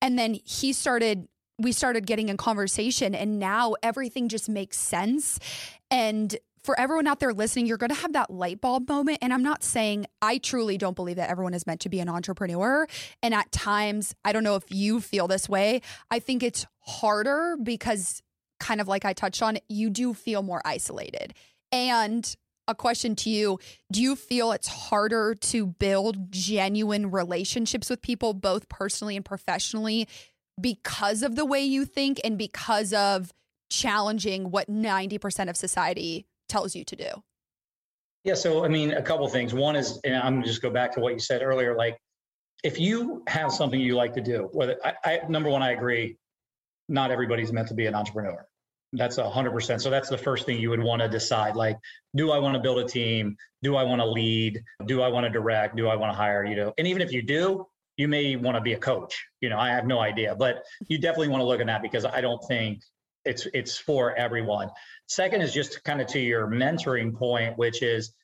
And 0.00 0.18
then 0.18 0.38
he 0.44 0.72
started 0.72 1.28
we 1.58 1.72
started 1.72 2.06
getting 2.06 2.28
in 2.28 2.36
conversation 2.36 3.14
and 3.14 3.38
now 3.38 3.74
everything 3.82 4.28
just 4.28 4.48
makes 4.48 4.78
sense. 4.78 5.38
And 5.90 6.36
for 6.62 6.78
everyone 6.78 7.06
out 7.06 7.20
there 7.20 7.32
listening, 7.32 7.66
you're 7.66 7.76
going 7.76 7.90
to 7.90 7.96
have 7.96 8.12
that 8.12 8.30
light 8.30 8.60
bulb 8.60 8.88
moment. 8.88 9.18
And 9.20 9.32
I'm 9.32 9.42
not 9.42 9.64
saying 9.64 10.06
I 10.20 10.38
truly 10.38 10.78
don't 10.78 10.94
believe 10.94 11.16
that 11.16 11.28
everyone 11.28 11.54
is 11.54 11.66
meant 11.66 11.80
to 11.80 11.88
be 11.88 12.00
an 12.00 12.08
entrepreneur. 12.08 12.86
And 13.22 13.34
at 13.34 13.50
times, 13.50 14.14
I 14.24 14.32
don't 14.32 14.44
know 14.44 14.56
if 14.56 14.64
you 14.70 15.00
feel 15.00 15.26
this 15.26 15.48
way. 15.48 15.80
I 16.10 16.20
think 16.20 16.42
it's 16.42 16.66
harder 16.78 17.56
because, 17.60 18.22
kind 18.60 18.80
of 18.80 18.86
like 18.86 19.04
I 19.04 19.12
touched 19.12 19.42
on, 19.42 19.58
you 19.68 19.90
do 19.90 20.14
feel 20.14 20.42
more 20.42 20.62
isolated. 20.64 21.34
And 21.72 22.32
a 22.68 22.74
question 22.74 23.16
to 23.16 23.30
you 23.30 23.58
Do 23.90 24.00
you 24.00 24.14
feel 24.14 24.52
it's 24.52 24.68
harder 24.68 25.34
to 25.34 25.66
build 25.66 26.30
genuine 26.30 27.10
relationships 27.10 27.90
with 27.90 28.02
people, 28.02 28.34
both 28.34 28.68
personally 28.68 29.16
and 29.16 29.24
professionally, 29.24 30.06
because 30.60 31.22
of 31.22 31.36
the 31.36 31.44
way 31.44 31.62
you 31.62 31.84
think 31.84 32.20
and 32.24 32.38
because 32.38 32.92
of 32.92 33.32
challenging 33.70 34.50
what 34.50 34.70
90% 34.70 35.48
of 35.48 35.56
society 35.56 36.26
tells 36.48 36.74
you 36.74 36.84
to 36.84 36.96
do? 36.96 37.08
Yeah, 38.24 38.34
so 38.34 38.64
I 38.64 38.68
mean, 38.68 38.92
a 38.92 39.02
couple 39.02 39.26
things. 39.28 39.52
One 39.52 39.74
is, 39.74 39.98
and 40.04 40.14
I'm 40.14 40.34
gonna 40.34 40.46
just 40.46 40.62
go 40.62 40.70
back 40.70 40.92
to 40.92 41.00
what 41.00 41.12
you 41.14 41.18
said 41.18 41.42
earlier. 41.42 41.76
Like, 41.76 41.98
if 42.62 42.78
you 42.78 43.22
have 43.26 43.50
something 43.50 43.80
you 43.80 43.96
like 43.96 44.14
to 44.14 44.20
do, 44.20 44.48
whether 44.52 44.76
I, 44.84 44.94
I 45.04 45.20
number 45.28 45.50
one, 45.50 45.62
I 45.62 45.72
agree, 45.72 46.16
not 46.88 47.10
everybody's 47.10 47.52
meant 47.52 47.68
to 47.68 47.74
be 47.74 47.86
an 47.86 47.94
entrepreneur. 47.94 48.46
That's 48.92 49.18
a 49.18 49.28
hundred 49.28 49.52
percent. 49.52 49.82
So 49.82 49.90
that's 49.90 50.08
the 50.08 50.18
first 50.18 50.46
thing 50.46 50.60
you 50.60 50.70
would 50.70 50.82
want 50.82 51.02
to 51.02 51.08
decide. 51.08 51.56
Like, 51.56 51.78
do 52.14 52.30
I 52.30 52.38
want 52.38 52.54
to 52.54 52.60
build 52.60 52.78
a 52.78 52.86
team? 52.86 53.36
Do 53.62 53.74
I 53.74 53.82
want 53.82 54.00
to 54.00 54.06
lead? 54.06 54.62
Do 54.86 55.02
I 55.02 55.08
want 55.08 55.24
to 55.24 55.30
direct? 55.30 55.76
Do 55.76 55.88
I 55.88 55.96
want 55.96 56.12
to 56.12 56.16
hire? 56.16 56.44
You 56.44 56.54
know, 56.54 56.74
and 56.78 56.86
even 56.86 57.02
if 57.02 57.10
you 57.10 57.22
do, 57.22 57.66
you 57.96 58.08
may 58.08 58.36
want 58.36 58.56
to 58.56 58.60
be 58.60 58.72
a 58.72 58.78
coach. 58.78 59.24
You 59.40 59.50
know, 59.50 59.58
I 59.58 59.70
have 59.70 59.86
no 59.86 60.00
idea, 60.00 60.34
but 60.34 60.62
you 60.88 60.98
definitely 60.98 61.28
want 61.28 61.40
to 61.42 61.46
look 61.46 61.60
at 61.60 61.66
that 61.66 61.82
because 61.82 62.04
I 62.04 62.20
don't 62.20 62.42
think 62.48 62.82
it's 63.24 63.46
it's 63.52 63.78
for 63.78 64.14
everyone. 64.16 64.70
Second 65.06 65.42
is 65.42 65.52
just 65.52 65.82
kind 65.84 66.00
of 66.00 66.06
to 66.08 66.20
your 66.20 66.46
mentoring 66.48 67.14
point, 67.14 67.56
which 67.58 67.82
is 67.82 68.14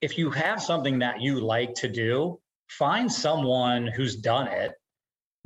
if 0.00 0.16
you 0.16 0.30
have 0.30 0.62
something 0.62 0.98
that 1.00 1.20
you 1.20 1.40
like 1.40 1.74
to 1.74 1.88
do, 1.88 2.40
find 2.68 3.10
someone 3.12 3.86
who's 3.86 4.16
done 4.16 4.48
it, 4.48 4.72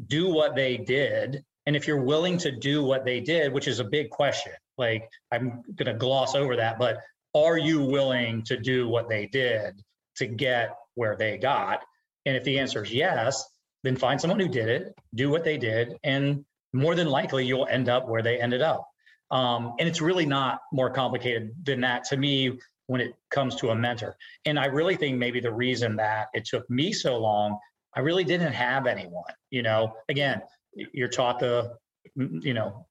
do 0.07 0.33
what 0.33 0.55
they 0.55 0.77
did, 0.77 1.45
and 1.67 1.77
if 1.77 1.87
you're 1.87 2.03
willing 2.03 2.39
to 2.39 2.51
do 2.51 2.83
what 2.83 3.05
they 3.05 3.21
did, 3.21 3.53
which 3.53 3.69
is 3.69 3.81
a 3.81 3.85
big 3.85 4.11
question, 4.11 4.53
like 4.79 5.11
I'm 5.33 5.63
going 5.75 5.93
to 5.93 5.99
gloss 5.99 6.35
over 6.35 6.57
that, 6.57 6.79
but 6.79 6.99
are 7.35 7.59
you 7.59 7.83
willing 7.83 8.43
to 8.45 8.57
do 8.57 8.89
what 8.89 9.09
they 9.09 9.27
did 9.27 9.83
to 10.17 10.27
get 10.27 10.75
where 10.95 11.17
they 11.17 11.37
got? 11.37 11.85
And 12.29 12.37
if 12.37 12.45
the 12.45 12.59
answer 12.59 12.85
is 12.85 12.93
yes, 12.93 13.43
then 13.85 13.97
find 13.97 14.21
someone 14.21 14.39
who 14.39 14.49
did 14.49 14.69
it, 14.69 14.95
do 15.15 15.31
what 15.31 15.45
they 15.45 15.57
did, 15.57 15.97
and 16.05 16.45
more 16.75 16.95
than 16.95 17.09
likely 17.09 17.47
you'll 17.47 17.67
end 17.69 17.89
up 17.89 18.07
where 18.07 18.21
they 18.21 18.39
ended 18.39 18.61
up. 18.61 18.87
Um, 19.31 19.73
and 19.79 19.89
it's 19.89 20.03
really 20.03 20.27
not 20.27 20.61
more 20.71 20.91
complicated 20.91 21.53
than 21.65 21.81
that 21.81 22.05
to 22.05 22.19
me 22.19 22.59
when 22.87 23.01
it 23.01 23.15
comes 23.31 23.57
to 23.57 23.71
a 23.71 23.75
mentor. 23.75 24.15
And 24.45 24.59
I 24.59 24.67
really 24.67 24.95
think 24.95 25.17
maybe 25.17 25.41
the 25.41 25.53
reason 25.53 25.97
that 25.97 26.27
it 26.35 26.45
took 26.45 26.69
me 26.69 26.93
so 26.93 27.17
long, 27.17 27.59
I 27.95 28.01
really 28.01 28.25
didn't 28.25 28.53
have 28.53 28.87
anyone. 28.87 29.33
You 29.49 29.63
know, 29.63 29.95
again, 30.11 30.43
you're 30.75 31.09
taught 31.09 31.39
the, 31.39 31.79
you 32.15 32.53
know, 32.53 32.87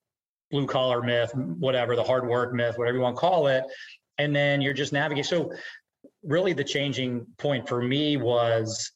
blue 0.49 0.65
collar 0.65 1.03
myth, 1.03 1.31
whatever, 1.35 1.95
the 1.95 2.03
hard 2.03 2.27
work 2.27 2.53
myth, 2.55 2.75
whatever 2.79 2.97
you 2.97 3.03
want 3.03 3.17
to 3.17 3.19
call 3.19 3.45
it. 3.45 3.65
And 4.17 4.35
then 4.35 4.61
you're 4.61 4.73
just 4.73 4.93
navigating. 4.93 5.25
So, 5.25 5.53
really, 6.23 6.53
the 6.53 6.63
changing 6.63 7.27
point 7.37 7.67
for 7.67 7.83
me 7.83 8.17
was 8.17 8.91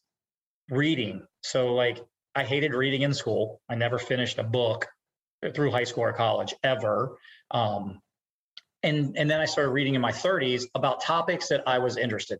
reading. 0.71 1.21
So 1.43 1.75
like 1.75 1.99
I 2.33 2.43
hated 2.43 2.73
reading 2.73 3.03
in 3.03 3.13
school. 3.13 3.61
I 3.69 3.75
never 3.75 3.99
finished 3.99 4.39
a 4.39 4.43
book 4.43 4.87
through 5.53 5.71
high 5.71 5.83
school 5.83 6.05
or 6.05 6.13
college 6.13 6.55
ever. 6.63 7.17
Um, 7.51 8.01
and 8.81 9.15
and 9.17 9.29
then 9.29 9.39
I 9.39 9.45
started 9.45 9.71
reading 9.71 9.93
in 9.93 10.01
my 10.01 10.11
30s 10.11 10.63
about 10.73 11.03
topics 11.03 11.49
that 11.49 11.63
I 11.67 11.79
was 11.79 11.97
interested 11.97 12.35
in. 12.35 12.39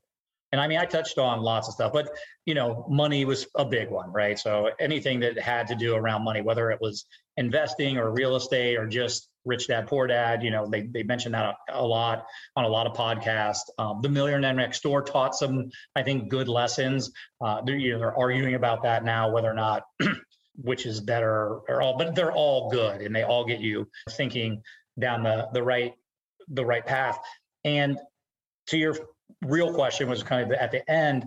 And 0.54 0.62
I 0.62 0.68
mean, 0.68 0.80
I 0.80 0.86
touched 0.86 1.18
on 1.18 1.42
lots 1.42 1.68
of 1.68 1.76
stuff, 1.76 1.94
but 1.94 2.10
you 2.46 2.56
know, 2.56 2.86
money 2.90 3.26
was 3.26 3.48
a 3.56 3.64
big 3.64 3.90
one, 3.90 4.12
right? 4.12 4.38
So 4.38 4.70
anything 4.80 5.20
that 5.22 5.40
had 5.40 5.68
to 5.68 5.76
do 5.76 5.96
around 5.96 6.24
money, 6.24 6.42
whether 6.42 6.72
it 6.72 6.82
was 6.82 7.06
investing 7.38 7.98
or 7.98 8.12
real 8.12 8.36
estate 8.36 8.78
or 8.78 8.88
just 8.88 9.30
Rich 9.46 9.68
Dad 9.68 9.88
Poor 9.88 10.08
Dad. 10.08 10.44
You 10.44 10.52
know, 10.52 10.68
they 10.68 10.82
they 10.82 11.04
mention 11.04 11.32
that 11.34 11.56
a, 11.70 11.82
a 11.82 11.86
lot 11.86 12.26
on 12.56 12.66
a 12.66 12.68
lot 12.68 12.88
of 12.88 12.94
podcasts. 12.94 13.70
Um, 13.78 14.02
the 14.02 14.10
Millionaire 14.10 14.54
Next 14.54 14.84
Door 14.84 15.04
taught 15.04 15.36
some, 15.36 15.70
I 15.96 16.04
think, 16.04 16.30
good 16.30 16.48
lessons. 16.48 17.12
Uh, 17.44 17.62
they're, 17.62 17.78
you 17.78 17.94
know, 17.94 18.00
they're 18.00 18.18
arguing 18.18 18.56
about 18.56 18.84
that 18.84 19.04
now, 19.04 19.32
whether 19.32 19.50
or 19.50 19.56
not 19.56 19.84
which 20.56 20.86
is 20.86 21.00
better 21.00 21.60
or 21.68 21.82
all, 21.82 21.98
but 21.98 22.16
they're 22.16 22.32
all 22.32 22.70
good 22.70 23.02
and 23.02 23.16
they 23.16 23.24
all 23.24 23.46
get 23.46 23.60
you 23.60 23.88
thinking 24.12 24.62
down 25.00 25.24
the 25.24 25.48
the 25.54 25.64
right 25.64 25.94
the 26.50 26.66
right 26.66 26.86
path. 26.86 27.18
And 27.64 27.98
to 28.68 28.78
your 28.78 28.96
real 29.42 29.74
question 29.74 30.10
was 30.10 30.24
kind 30.24 30.52
of 30.52 30.58
at 30.58 30.72
the 30.72 30.90
end. 30.90 31.26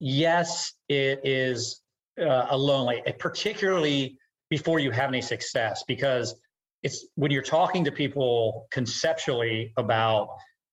Yes, 0.00 0.74
it 0.88 1.20
is 1.24 1.82
uh, 2.20 2.46
a 2.50 2.56
lonely, 2.56 3.02
particularly 3.18 4.18
before 4.48 4.78
you 4.78 4.90
have 4.90 5.08
any 5.08 5.22
success, 5.22 5.84
because 5.88 6.34
it's 6.82 7.06
when 7.16 7.30
you're 7.30 7.42
talking 7.42 7.84
to 7.84 7.92
people 7.92 8.66
conceptually 8.70 9.72
about 9.76 10.28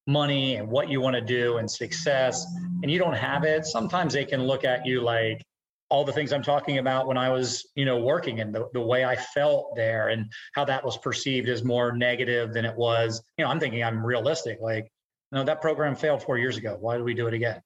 money 0.07 0.55
and 0.55 0.67
what 0.67 0.89
you 0.89 1.01
want 1.01 1.15
to 1.15 1.21
do 1.21 1.57
and 1.57 1.69
success 1.69 2.45
and 2.83 2.91
you 2.91 2.99
don't 2.99 3.15
have 3.15 3.43
it 3.43 3.65
sometimes 3.65 4.13
they 4.13 4.25
can 4.25 4.43
look 4.43 4.63
at 4.63 4.85
you 4.85 5.01
like 5.01 5.41
all 5.89 6.05
the 6.05 6.13
things 6.13 6.31
i'm 6.31 6.43
talking 6.43 6.77
about 6.77 7.07
when 7.07 7.17
i 7.17 7.29
was 7.29 7.67
you 7.73 7.85
know 7.85 7.97
working 7.97 8.39
and 8.39 8.53
the, 8.53 8.67
the 8.73 8.81
way 8.81 9.03
i 9.03 9.15
felt 9.15 9.75
there 9.75 10.09
and 10.09 10.31
how 10.53 10.63
that 10.63 10.85
was 10.85 10.95
perceived 10.99 11.49
as 11.49 11.63
more 11.63 11.91
negative 11.91 12.53
than 12.53 12.65
it 12.65 12.75
was 12.75 13.23
you 13.37 13.43
know 13.43 13.49
i'm 13.49 13.59
thinking 13.59 13.83
i'm 13.83 14.05
realistic 14.05 14.59
like 14.61 14.87
no, 15.31 15.43
that 15.43 15.61
program 15.61 15.95
failed 15.95 16.23
four 16.23 16.37
years 16.37 16.57
ago. 16.57 16.77
Why 16.79 16.97
do 16.97 17.03
we 17.03 17.13
do 17.13 17.27
it 17.27 17.33
again? 17.33 17.61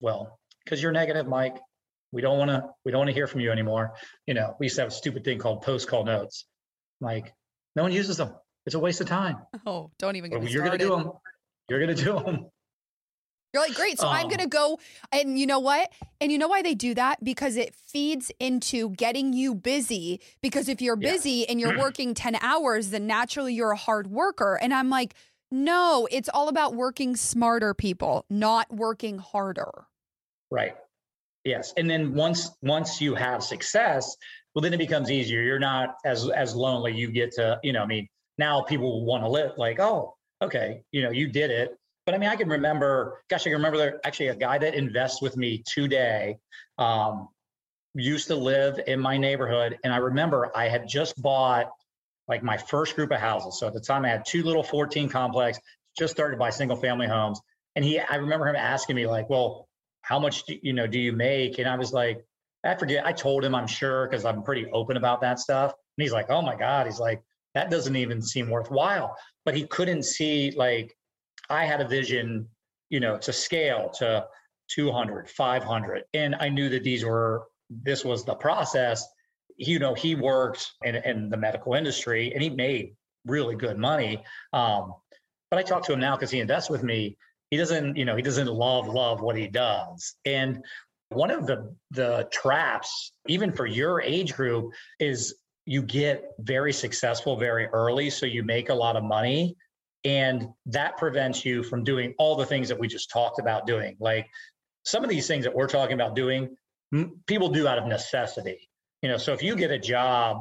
Well, 0.00 0.38
because 0.64 0.82
you're 0.82 0.92
negative, 0.92 1.26
Mike. 1.26 1.56
We 2.12 2.20
don't 2.20 2.38
want 2.38 2.50
to. 2.50 2.64
We 2.84 2.92
don't 2.92 3.00
want 3.00 3.08
to 3.08 3.14
hear 3.14 3.26
from 3.26 3.40
you 3.40 3.50
anymore. 3.50 3.94
You 4.26 4.34
know, 4.34 4.54
we 4.58 4.66
used 4.66 4.76
to 4.76 4.82
have 4.82 4.90
a 4.90 4.94
stupid 4.94 5.24
thing 5.24 5.38
called 5.38 5.62
post 5.62 5.88
call 5.88 6.04
notes. 6.04 6.44
Like, 7.00 7.32
no 7.76 7.82
one 7.82 7.92
uses 7.92 8.16
them. 8.16 8.34
It's 8.66 8.74
a 8.74 8.78
waste 8.78 9.00
of 9.00 9.06
time. 9.08 9.38
Oh, 9.66 9.90
don't 9.98 10.16
even 10.16 10.30
get 10.30 10.50
you're 10.50 10.64
going 10.64 10.78
to 10.78 10.84
do 10.84 10.90
them. 10.90 11.12
You're 11.68 11.80
going 11.84 11.96
to 11.96 12.04
do 12.04 12.12
them. 12.12 12.46
You're 13.52 13.62
like, 13.64 13.74
great. 13.74 13.98
So 13.98 14.06
I'm 14.06 14.26
Um, 14.26 14.28
going 14.28 14.40
to 14.40 14.46
go. 14.48 14.78
And 15.10 15.38
you 15.38 15.46
know 15.46 15.58
what? 15.58 15.90
And 16.20 16.30
you 16.30 16.38
know 16.38 16.46
why 16.46 16.62
they 16.62 16.74
do 16.74 16.94
that? 16.94 17.22
Because 17.24 17.56
it 17.56 17.74
feeds 17.74 18.30
into 18.38 18.90
getting 18.90 19.32
you 19.32 19.54
busy. 19.56 20.20
Because 20.40 20.68
if 20.68 20.80
you're 20.80 20.96
Yeah. 21.00 21.12
busy 21.12 21.48
and 21.48 21.58
you're 21.60 21.76
working 21.78 22.14
10 22.14 22.36
hours, 22.36 22.90
then 22.90 23.06
naturally 23.08 23.54
you're 23.54 23.72
a 23.72 23.76
hard 23.76 24.06
worker. 24.08 24.56
And 24.60 24.72
I'm 24.72 24.88
like, 24.88 25.14
no, 25.50 26.06
it's 26.12 26.28
all 26.28 26.48
about 26.48 26.74
working 26.74 27.16
smarter, 27.16 27.74
people, 27.74 28.24
not 28.30 28.72
working 28.72 29.18
harder. 29.18 29.86
Right. 30.52 30.76
Yes. 31.44 31.72
And 31.76 31.90
then 31.90 32.14
once 32.14 32.50
once 32.62 33.00
you 33.00 33.14
have 33.16 33.42
success, 33.42 34.16
well, 34.54 34.62
then 34.62 34.74
it 34.74 34.78
becomes 34.78 35.10
easier. 35.10 35.42
You're 35.42 35.58
not 35.58 35.96
as 36.04 36.28
as 36.28 36.54
lonely. 36.54 36.92
You 36.92 37.10
get 37.10 37.32
to, 37.32 37.60
you 37.62 37.72
know, 37.72 37.82
I 37.82 37.86
mean, 37.86 38.08
now 38.38 38.62
people 38.62 39.04
want 39.04 39.22
to 39.22 39.28
live 39.28 39.52
like, 39.56 39.80
oh, 39.80 40.16
okay, 40.42 40.82
you 40.92 41.02
know, 41.02 41.10
you 41.10 41.28
did 41.28 41.50
it. 41.50 41.76
But 42.06 42.14
I 42.14 42.18
mean, 42.18 42.30
I 42.30 42.36
can 42.36 42.48
remember, 42.48 43.22
gosh, 43.28 43.42
I 43.42 43.44
can 43.44 43.54
remember 43.54 43.78
there 43.78 44.00
actually 44.04 44.28
a 44.28 44.34
guy 44.34 44.58
that 44.58 44.74
invests 44.74 45.22
with 45.22 45.36
me 45.36 45.62
today. 45.66 46.38
Um, 46.78 47.28
used 47.94 48.28
to 48.28 48.36
live 48.36 48.78
in 48.86 49.00
my 49.00 49.18
neighborhood, 49.18 49.78
and 49.82 49.92
I 49.92 49.96
remember 49.96 50.50
I 50.54 50.68
had 50.68 50.88
just 50.88 51.20
bought 51.20 51.70
like 52.28 52.42
my 52.42 52.56
first 52.56 52.94
group 52.94 53.10
of 53.10 53.18
houses. 53.18 53.58
So 53.58 53.66
at 53.66 53.74
the 53.74 53.80
time, 53.80 54.04
I 54.04 54.08
had 54.08 54.24
two 54.24 54.44
little 54.44 54.62
14 54.62 55.08
complex, 55.08 55.58
just 55.98 56.12
started 56.12 56.38
by 56.38 56.50
single 56.50 56.76
family 56.76 57.08
homes, 57.08 57.40
and 57.74 57.84
he, 57.84 57.98
I 57.98 58.16
remember 58.16 58.46
him 58.46 58.56
asking 58.56 58.96
me 58.96 59.06
like, 59.06 59.28
well 59.28 59.68
how 60.02 60.18
much 60.18 60.44
do, 60.44 60.56
you 60.62 60.72
know 60.72 60.86
do 60.86 60.98
you 60.98 61.12
make 61.12 61.58
and 61.58 61.68
i 61.68 61.76
was 61.76 61.92
like 61.92 62.24
i 62.64 62.74
forget 62.74 63.06
i 63.06 63.12
told 63.12 63.44
him 63.44 63.54
i'm 63.54 63.66
sure 63.66 64.08
because 64.08 64.24
i'm 64.24 64.42
pretty 64.42 64.66
open 64.72 64.96
about 64.96 65.20
that 65.20 65.38
stuff. 65.38 65.72
And 65.72 66.02
he's 66.02 66.12
like 66.12 66.30
oh 66.30 66.42
my 66.42 66.56
god 66.56 66.86
he's 66.86 67.00
like 67.00 67.22
that 67.54 67.70
doesn't 67.70 67.96
even 67.96 68.22
seem 68.22 68.48
worthwhile. 68.48 69.16
But 69.44 69.56
he 69.56 69.66
couldn't 69.66 70.04
see 70.04 70.52
like 70.56 70.96
i 71.48 71.64
had 71.64 71.80
a 71.80 71.88
vision 71.88 72.48
you 72.90 73.00
know 73.00 73.18
to 73.18 73.32
scale 73.32 73.90
to 73.98 74.26
200 74.68 75.28
500 75.28 76.04
and 76.14 76.36
i 76.36 76.48
knew 76.48 76.68
that 76.68 76.84
these 76.84 77.04
were 77.04 77.46
this 77.70 78.04
was 78.04 78.24
the 78.24 78.34
process. 78.34 79.06
You 79.56 79.78
know 79.78 79.94
he 79.94 80.14
worked 80.14 80.72
in, 80.82 80.96
in 80.96 81.30
the 81.30 81.36
medical 81.36 81.74
industry 81.74 82.32
and 82.32 82.42
he 82.42 82.50
made 82.50 82.94
really 83.26 83.54
good 83.54 83.78
money 83.78 84.22
um, 84.52 84.94
but 85.50 85.58
i 85.58 85.62
talk 85.62 85.84
to 85.84 85.92
him 85.92 86.00
now 86.00 86.16
because 86.16 86.30
he 86.30 86.40
invests 86.40 86.70
with 86.70 86.82
me. 86.82 87.16
He 87.50 87.56
doesn't 87.56 87.96
you 87.96 88.04
know 88.04 88.16
he 88.16 88.22
doesn't 88.22 88.46
love 88.46 88.86
love 88.88 89.20
what 89.20 89.36
he 89.36 89.48
does. 89.48 90.14
And 90.24 90.64
one 91.10 91.30
of 91.30 91.46
the 91.46 91.74
the 91.90 92.28
traps 92.32 93.12
even 93.26 93.52
for 93.52 93.66
your 93.66 94.00
age 94.00 94.34
group 94.34 94.72
is 94.98 95.34
you 95.66 95.82
get 95.82 96.24
very 96.38 96.72
successful 96.72 97.36
very 97.36 97.66
early 97.66 98.08
so 98.08 98.26
you 98.26 98.42
make 98.42 98.68
a 98.68 98.74
lot 98.74 98.96
of 98.96 99.04
money 99.04 99.56
and 100.04 100.48
that 100.66 100.96
prevents 100.96 101.44
you 101.44 101.62
from 101.62 101.84
doing 101.84 102.14
all 102.18 102.36
the 102.36 102.46
things 102.46 102.68
that 102.68 102.78
we 102.78 102.88
just 102.88 103.10
talked 103.10 103.38
about 103.38 103.66
doing 103.66 103.96
like 104.00 104.26
some 104.84 105.02
of 105.04 105.10
these 105.10 105.26
things 105.26 105.44
that 105.44 105.54
we're 105.54 105.68
talking 105.68 105.94
about 105.94 106.14
doing 106.14 106.56
people 107.26 107.48
do 107.48 107.66
out 107.66 107.78
of 107.78 107.86
necessity 107.86 108.68
you 109.02 109.08
know 109.08 109.16
so 109.16 109.32
if 109.32 109.42
you 109.42 109.56
get 109.56 109.70
a 109.70 109.78
job 109.78 110.38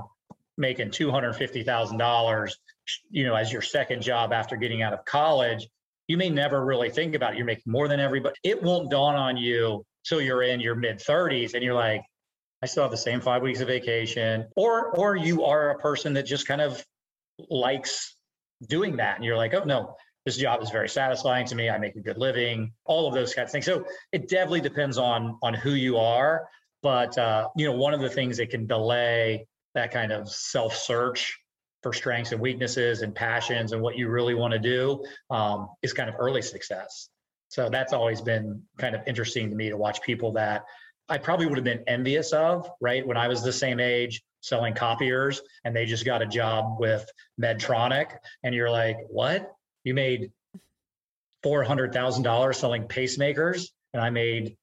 making 0.57 0.89
$250000 0.89 2.51
you 3.09 3.26
know 3.26 3.34
as 3.34 3.51
your 3.51 3.61
second 3.61 4.01
job 4.03 4.32
after 4.32 4.55
getting 4.55 4.84
out 4.84 4.93
of 4.93 5.03
college 5.05 5.67
you 6.07 6.17
may 6.17 6.30
never 6.30 6.65
really 6.65 6.89
think 6.89 7.13
about 7.13 7.34
it. 7.34 7.38
You're 7.38 7.45
making 7.45 7.72
more 7.72 7.88
than 7.88 7.99
everybody. 7.99 8.34
It 8.43 8.63
won't 8.63 8.89
dawn 8.89 9.15
on 9.15 9.38
you 9.38 9.86
till 10.06 10.22
you're 10.22 10.43
in 10.43 10.60
your 10.60 10.76
mid 10.76 11.00
30s 11.00 11.54
and 11.54 11.64
you're 11.64 11.74
like, 11.74 12.02
I 12.62 12.66
still 12.66 12.84
have 12.84 12.91
the 12.91 12.97
same 12.97 13.22
five 13.22 13.41
weeks 13.41 13.62
of 13.62 13.68
vacation. 13.68 14.45
Or 14.56 14.91
or 14.97 15.16
you 15.16 15.45
are 15.45 15.72
a 15.72 15.80
person 15.80 16.14
that 16.14 16.24
just 16.24 16.47
kind 16.47 16.62
of 16.62 16.84
likes 17.50 18.16
doing 18.68 18.97
that. 18.97 19.16
And 19.16 19.24
you're 19.24 19.38
like, 19.38 19.54
oh 19.54 19.64
no, 19.64 19.95
this 20.26 20.38
job 20.38 20.62
is 20.62 20.70
very 20.70 20.89
satisfying 20.89 21.45
to 21.47 21.56
me. 21.56 21.70
I 21.70 21.78
make 21.78 21.95
a 21.95 22.02
good 22.02 22.18
living, 22.18 22.74
all 22.86 23.08
of 23.08 23.14
those 23.14 23.34
kinds 23.34 23.50
of 23.50 23.52
things. 23.54 23.66
So 23.66 23.86
it 24.12 24.28
definitely 24.28 24.62
depends 24.62 24.97
on 24.97 25.38
on 25.41 25.54
who 25.54 25.72
you 25.72 25.97
are. 25.97 26.47
But 26.82 27.18
uh, 27.18 27.47
you 27.56 27.66
know, 27.66 27.74
one 27.74 27.93
of 27.93 28.02
the 28.02 28.10
things 28.10 28.38
that 28.38 28.50
can 28.50 28.68
delay 28.68 29.47
that 29.76 29.91
kind 29.91 30.12
of 30.12 30.28
self-search 30.30 31.38
for 31.84 31.93
strengths 31.93 32.32
and 32.32 32.41
weaknesses 32.41 33.02
and 33.02 33.16
passions 33.16 33.72
and 33.72 33.82
what 33.82 33.97
you 33.97 34.10
really 34.10 34.34
want 34.34 34.52
to 34.52 34.60
do 34.60 35.04
um, 35.30 35.70
is 35.82 35.93
kind 35.93 36.10
of 36.10 36.16
early 36.20 36.41
success. 36.41 37.10
So 37.50 37.70
that's 37.70 37.93
always 37.93 38.22
been 38.22 38.64
kind 38.78 38.95
of 38.95 39.02
interesting 39.08 39.50
to 39.50 39.56
me 39.56 39.70
to 39.70 39.78
watch 39.78 40.02
people 40.02 40.34
that 40.34 40.66
I 41.10 41.18
probably 41.18 41.47
would 41.47 41.58
have 41.58 41.66
been 41.66 41.84
envious 41.88 42.32
of, 42.32 42.70
right? 42.80 43.06
When 43.06 43.18
I 43.18 43.28
was 43.28 43.43
the 43.43 43.52
same 43.52 43.80
age 43.80 44.22
selling 44.41 44.76
copiers 44.76 45.41
and 45.66 45.76
they 45.76 45.86
just 45.86 46.06
got 46.06 46.22
a 46.22 46.26
job 46.26 46.80
with 46.80 47.10
Medtronic. 47.41 48.12
And 48.43 48.54
you're 48.54 48.70
like, 48.70 48.97
what? 49.10 49.52
You 49.84 49.95
made 49.95 50.32
$400,000 51.43 52.56
selling 52.56 52.84
pacemakers 52.84 53.70
and 53.93 54.02
I 54.02 54.12
made 54.12 54.56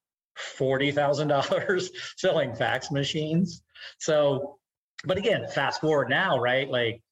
$40,000 0.59 1.89
selling 2.16 2.55
fax 2.55 2.91
machines. 2.91 3.62
So, 3.99 4.59
but 5.05 5.18
again, 5.18 5.49
fast 5.49 5.80
forward 5.80 6.09
now, 6.09 6.39
right? 6.39 6.68
Like, 6.70 7.03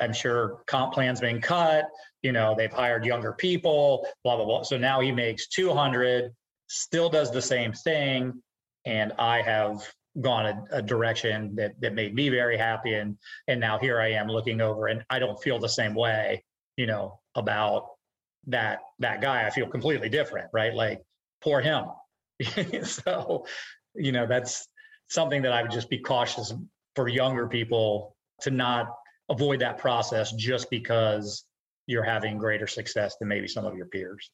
I'm 0.00 0.12
sure 0.12 0.62
comp 0.66 0.92
plans 0.92 1.20
being 1.20 1.40
cut. 1.40 1.86
You 2.24 2.32
know, 2.32 2.54
they've 2.56 2.72
hired 2.72 3.04
younger 3.04 3.34
people, 3.34 4.08
blah 4.24 4.36
blah 4.36 4.46
blah. 4.46 4.62
So 4.62 4.78
now 4.78 4.98
he 5.00 5.12
makes 5.12 5.46
200, 5.48 6.32
still 6.68 7.10
does 7.10 7.30
the 7.30 7.42
same 7.42 7.72
thing, 7.72 8.42
and 8.86 9.12
I 9.18 9.42
have 9.42 9.86
gone 10.22 10.46
a, 10.46 10.64
a 10.78 10.82
direction 10.82 11.54
that 11.56 11.78
that 11.82 11.94
made 11.94 12.14
me 12.14 12.30
very 12.30 12.56
happy. 12.56 12.94
And 12.94 13.18
and 13.46 13.60
now 13.60 13.78
here 13.78 14.00
I 14.00 14.12
am 14.12 14.28
looking 14.28 14.62
over, 14.62 14.86
and 14.86 15.04
I 15.10 15.18
don't 15.18 15.40
feel 15.42 15.58
the 15.58 15.68
same 15.68 15.94
way, 15.94 16.42
you 16.78 16.86
know, 16.86 17.20
about 17.34 17.88
that 18.46 18.78
that 19.00 19.20
guy. 19.20 19.46
I 19.46 19.50
feel 19.50 19.68
completely 19.68 20.08
different, 20.08 20.48
right? 20.54 20.74
Like 20.74 21.02
poor 21.42 21.60
him. 21.60 21.84
so, 22.84 23.44
you 23.94 24.12
know, 24.12 24.26
that's 24.26 24.66
something 25.08 25.42
that 25.42 25.52
I 25.52 25.60
would 25.60 25.70
just 25.70 25.90
be 25.90 25.98
cautious 25.98 26.54
for 26.96 27.06
younger 27.06 27.46
people 27.48 28.16
to 28.40 28.50
not 28.50 28.88
avoid 29.28 29.60
that 29.60 29.76
process 29.76 30.32
just 30.32 30.70
because 30.70 31.44
you're 31.86 32.04
having 32.04 32.38
greater 32.38 32.66
success 32.66 33.16
than 33.18 33.28
maybe 33.28 33.48
some 33.48 33.64
of 33.64 33.76
your 33.76 33.86
peers. 33.86 34.30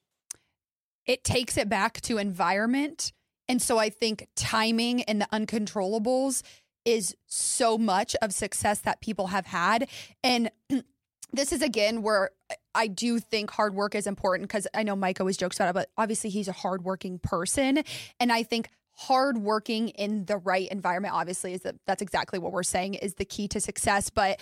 It 1.06 1.24
takes 1.24 1.56
it 1.56 1.68
back 1.68 2.00
to 2.02 2.18
environment. 2.18 3.12
And 3.48 3.60
so 3.60 3.78
I 3.78 3.90
think 3.90 4.28
timing 4.36 5.02
and 5.02 5.20
the 5.20 5.28
uncontrollables 5.32 6.42
is 6.84 7.16
so 7.26 7.76
much 7.76 8.16
of 8.22 8.32
success 8.32 8.80
that 8.80 9.00
people 9.00 9.28
have 9.28 9.46
had. 9.46 9.88
And 10.22 10.50
this 11.32 11.52
is 11.52 11.62
again 11.62 12.02
where 12.02 12.30
I 12.74 12.86
do 12.86 13.18
think 13.18 13.50
hard 13.50 13.74
work 13.74 13.94
is 13.94 14.06
important 14.06 14.48
because 14.48 14.66
I 14.74 14.82
know 14.82 14.96
Mike 14.96 15.20
always 15.20 15.36
jokes 15.36 15.56
about 15.56 15.70
it, 15.70 15.74
but 15.74 15.90
obviously 15.96 16.30
he's 16.30 16.48
a 16.48 16.52
hardworking 16.52 17.18
person. 17.18 17.82
And 18.18 18.32
I 18.32 18.42
think 18.42 18.68
hard 18.96 19.38
working 19.38 19.88
in 19.90 20.26
the 20.26 20.36
right 20.36 20.68
environment 20.68 21.14
obviously 21.14 21.54
is 21.54 21.62
that 21.62 21.74
that's 21.86 22.02
exactly 22.02 22.38
what 22.38 22.52
we're 22.52 22.62
saying 22.62 22.94
is 22.94 23.14
the 23.14 23.24
key 23.24 23.48
to 23.48 23.60
success. 23.60 24.10
But 24.10 24.40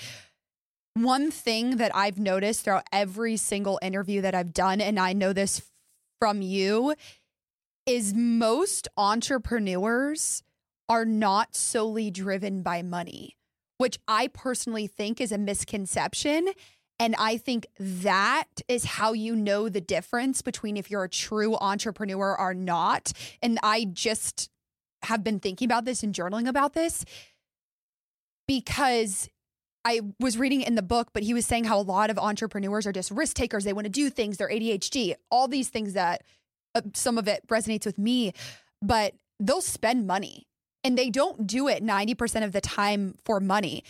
one 0.95 1.31
thing 1.31 1.77
that 1.77 1.95
I've 1.95 2.19
noticed 2.19 2.65
throughout 2.65 2.87
every 2.93 3.37
single 3.37 3.79
interview 3.83 4.21
that 4.23 4.35
I've 4.35 4.53
done, 4.53 4.81
and 4.81 4.99
I 4.99 5.13
know 5.13 5.33
this 5.33 5.63
from 6.19 6.43
you, 6.43 6.95
is 7.87 8.15
most 8.15 8.89
entrepreneurs 8.97 10.43
are 10.89 11.05
not 11.05 11.55
solely 11.55 12.11
driven 12.11 12.63
by 12.63 12.83
money, 12.83 13.37
which 13.79 13.99
I 14.09 14.29
personally 14.29 14.87
think 14.87 15.21
is 15.21 15.33
a 15.33 15.39
misconception. 15.39 16.49
And 16.99 17.15
I 17.17 17.37
think 17.37 17.67
that 17.79 18.49
is 18.67 18.85
how 18.85 19.13
you 19.13 19.37
know 19.37 19.69
the 19.69 19.81
difference 19.81 20.43
between 20.43 20.77
if 20.77 20.91
you're 20.91 21.05
a 21.05 21.09
true 21.09 21.57
entrepreneur 21.57 22.37
or 22.37 22.55
not. 22.55 23.13
And 23.41 23.59
I 23.63 23.85
just 23.85 24.51
have 25.05 25.23
been 25.23 25.39
thinking 25.39 25.67
about 25.67 25.85
this 25.85 26.03
and 26.03 26.13
journaling 26.13 26.49
about 26.49 26.75
this 26.75 27.05
because 28.49 29.29
I 29.85 30.01
was 30.21 30.37
reading 30.37 30.63
in 30.63 30.75
the 30.75 30.83
book, 30.83 31.11
but 31.13 31.23
he 31.23 31.35
was 31.35 31.47
saying 31.47 31.65
how 31.65 31.79
a 31.79 31.83
lot 31.83 32.11
of 32.11 32.19
entrepreneurs 32.19 32.87
are 32.87 32.93
just 32.93 33.11
risk 33.11 33.37
takers. 33.37 33.65
They 33.65 33.73
want 33.73 33.87
to 33.87 33.91
do 33.91 34.11
things, 34.11 34.37
they're 34.37 34.51
ADHD, 34.51 35.15
all 35.31 35.49
these 35.49 35.69
things 35.69 35.95
that 35.95 36.25
uh, 36.75 36.83
some 36.95 37.19
of 37.19 37.29
it 37.29 37.47
resonates 37.49 37.87
with 37.87 37.99
me, 37.99 38.33
but 38.83 39.15
they'll 39.41 39.61
spend 39.61 40.07
money 40.07 40.47
and 40.85 40.97
they 40.97 41.11
don't 41.11 41.47
do 41.47 41.69
it 41.69 41.83
90% 41.83 42.45
of 42.45 42.53
the 42.53 42.61
time 42.61 43.15
for 43.25 43.41
money. 43.41 43.85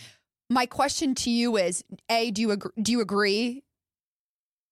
My 0.50 0.66
question 0.66 1.14
to 1.16 1.30
you 1.30 1.56
is 1.56 1.84
A, 2.08 2.30
do 2.30 2.42
you 2.42 2.50
agree, 2.50 2.72
do 2.80 2.92
you 2.92 3.00
agree 3.00 3.62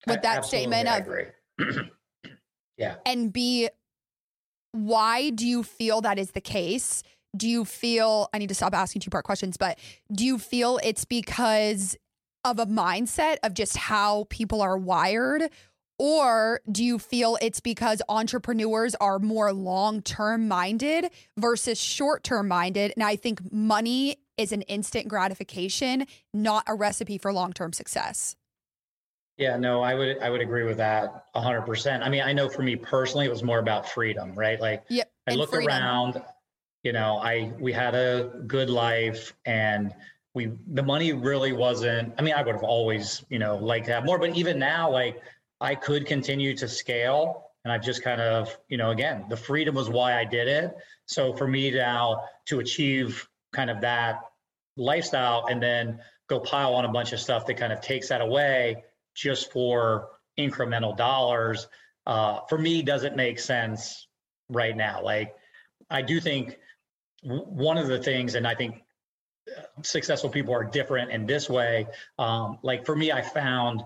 with 0.07 0.23
that 0.23 0.45
statement 0.45 0.89
I 0.89 0.99
of 0.99 1.07
agree. 1.07 1.25
yeah. 2.77 2.97
and 3.05 3.33
B, 3.33 3.69
why 4.73 5.31
do 5.31 5.47
you 5.47 5.63
feel 5.63 6.01
that 6.03 6.19
is 6.19 6.33
the 6.33 6.41
case? 6.41 7.03
Do 7.37 7.49
you 7.49 7.65
feel, 7.65 8.29
I 8.33 8.39
need 8.39 8.49
to 8.49 8.55
stop 8.55 8.75
asking 8.75 9.01
two 9.01 9.11
part 9.11 9.25
questions, 9.25 9.57
but 9.57 9.79
do 10.13 10.25
you 10.25 10.39
feel 10.39 10.79
it's 10.83 11.05
because 11.05 11.97
of 12.45 12.59
a 12.59 12.67
mindset 12.67 13.37
of 13.43 13.55
just 13.55 13.77
how 13.77 14.27
people 14.31 14.63
are 14.63 14.79
wired? 14.79 15.51
Or 15.99 16.61
do 16.71 16.85
you 16.85 16.99
feel 16.99 17.39
it's 17.41 17.61
because 17.61 18.03
entrepreneurs 18.09 18.95
are 18.97 19.19
more 19.19 19.53
long 19.53 20.03
term 20.03 20.47
minded 20.47 21.11
versus 21.39 21.81
short 21.81 22.23
term 22.23 22.49
minded? 22.49 22.93
And 22.97 23.03
I 23.03 23.17
think 23.17 23.53
money 23.53 24.19
is 24.37 24.53
an 24.53 24.63
instant 24.63 25.09
gratification, 25.09 26.07
not 26.35 26.65
a 26.67 26.75
recipe 26.75 27.19
for 27.19 27.33
long 27.33 27.53
term 27.53 27.73
success. 27.73 28.37
Yeah, 29.39 29.57
no, 29.59 29.83
I 29.83 29.95
would 29.95 30.19
I 30.21 30.31
would 30.31 30.41
agree 30.41 30.65
with 30.65 30.79
that 30.79 31.27
100%. 31.35 32.03
I 32.03 32.09
mean, 32.09 32.23
I 32.23 32.33
know 32.33 32.49
for 32.49 32.63
me 32.63 32.77
personally 32.77 33.27
it 33.27 33.31
was 33.31 33.43
more 33.43 33.59
about 33.59 33.89
freedom, 33.89 34.35
right? 34.35 34.61
Like 34.61 34.85
yep, 34.89 35.11
I 35.29 35.35
look 35.35 35.51
freedom. 35.51 35.69
around, 35.69 36.23
you 36.87 36.93
know, 36.93 37.19
I 37.19 37.53
we 37.59 37.73
had 37.73 37.97
a 37.97 38.31
good 38.47 38.71
life 38.71 39.35
and 39.45 39.93
we 40.35 40.53
the 40.69 40.85
money 40.85 41.13
really 41.13 41.51
wasn't 41.51 42.15
I 42.17 42.23
mean, 42.23 42.33
I 42.33 42.43
would 42.43 42.55
have 42.55 42.63
always, 42.63 43.25
you 43.29 43.41
know, 43.41 43.57
liked 43.57 43.87
to 43.87 43.93
have 43.93 44.05
more, 44.05 44.21
but 44.21 44.37
even 44.37 44.61
now 44.61 44.93
like 44.93 45.21
I 45.61 45.75
could 45.75 46.07
continue 46.07 46.57
to 46.57 46.69
scale 46.69 47.51
and 47.65 47.73
I've 47.73 47.83
just 47.83 48.05
kind 48.05 48.21
of, 48.21 48.57
you 48.69 48.77
know, 48.77 48.91
again, 48.91 49.25
the 49.29 49.37
freedom 49.37 49.75
was 49.75 49.91
why 49.91 50.17
I 50.17 50.25
did 50.25 50.47
it. 50.47 50.77
So 51.07 51.33
for 51.33 51.49
me 51.49 51.73
now 51.73 52.23
to 52.45 52.61
achieve 52.61 53.29
kind 53.53 53.69
of 53.69 53.81
that 53.81 54.21
lifestyle 54.77 55.47
and 55.51 55.61
then 55.61 55.99
go 56.29 56.39
pile 56.39 56.73
on 56.75 56.85
a 56.85 56.93
bunch 56.93 57.13
of 57.13 57.19
stuff 57.19 57.47
that 57.47 57.57
kind 57.57 57.73
of 57.73 57.81
takes 57.81 58.11
that 58.11 58.21
away 58.21 58.85
just 59.17 59.51
for 59.51 60.11
incremental 60.39 60.97
dollars 60.97 61.67
uh, 62.07 62.43
for 62.49 62.59
me 62.59 62.81
doesn't 62.83 63.17
make 63.17 63.41
sense 63.41 64.07
right 64.49 64.77
now 64.77 65.03
like 65.03 65.35
i 65.91 66.03
do 66.03 66.21
think 66.21 66.59
one 67.27 67.79
of 67.79 67.89
the 67.89 67.99
things 67.99 68.35
and 68.35 68.47
i 68.47 68.55
think 68.55 68.83
uh, 69.57 69.63
successful 69.83 70.31
people 70.31 70.55
are 70.55 70.65
different 70.65 71.11
in 71.11 71.27
this 71.27 71.49
way 71.49 71.87
um, 72.19 72.59
like 72.63 72.87
for 72.87 72.97
me 72.97 73.13
i 73.13 73.23
found 73.23 73.83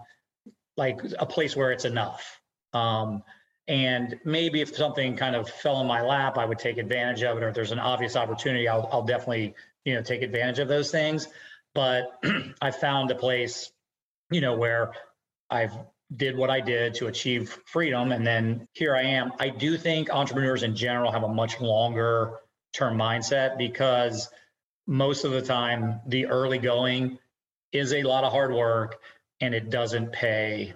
like 0.76 1.00
a 1.18 1.26
place 1.26 1.56
where 1.56 1.72
it's 1.72 1.84
enough 1.84 2.40
um, 2.72 3.22
and 3.68 4.18
maybe 4.24 4.60
if 4.60 4.74
something 4.74 5.16
kind 5.16 5.36
of 5.36 5.48
fell 5.48 5.80
in 5.80 5.86
my 5.86 6.02
lap 6.02 6.38
i 6.38 6.44
would 6.44 6.58
take 6.58 6.78
advantage 6.78 7.22
of 7.22 7.36
it 7.36 7.42
or 7.42 7.48
if 7.48 7.54
there's 7.54 7.72
an 7.72 7.78
obvious 7.78 8.16
opportunity 8.16 8.68
i'll, 8.68 8.88
I'll 8.92 9.04
definitely 9.04 9.54
you 9.84 9.94
know 9.94 10.02
take 10.02 10.22
advantage 10.22 10.58
of 10.58 10.68
those 10.68 10.90
things 10.90 11.28
but 11.74 12.20
i 12.62 12.70
found 12.70 13.10
a 13.10 13.14
place 13.14 13.70
you 14.30 14.40
know 14.40 14.54
where 14.54 14.92
I've 15.50 15.76
did 16.16 16.36
what 16.36 16.50
I 16.50 16.60
did 16.60 16.94
to 16.94 17.06
achieve 17.06 17.56
freedom. 17.66 18.12
And 18.12 18.26
then 18.26 18.66
here 18.72 18.96
I 18.96 19.02
am. 19.02 19.32
I 19.38 19.48
do 19.48 19.76
think 19.76 20.10
entrepreneurs 20.10 20.62
in 20.62 20.74
general 20.74 21.12
have 21.12 21.22
a 21.22 21.28
much 21.28 21.60
longer 21.60 22.38
term 22.72 22.96
mindset 22.96 23.58
because 23.58 24.28
most 24.86 25.24
of 25.24 25.32
the 25.32 25.42
time, 25.42 26.00
the 26.06 26.26
early 26.26 26.58
going 26.58 27.18
is 27.72 27.92
a 27.92 28.02
lot 28.02 28.24
of 28.24 28.32
hard 28.32 28.52
work 28.52 29.00
and 29.40 29.54
it 29.54 29.70
doesn't 29.70 30.12
pay 30.12 30.74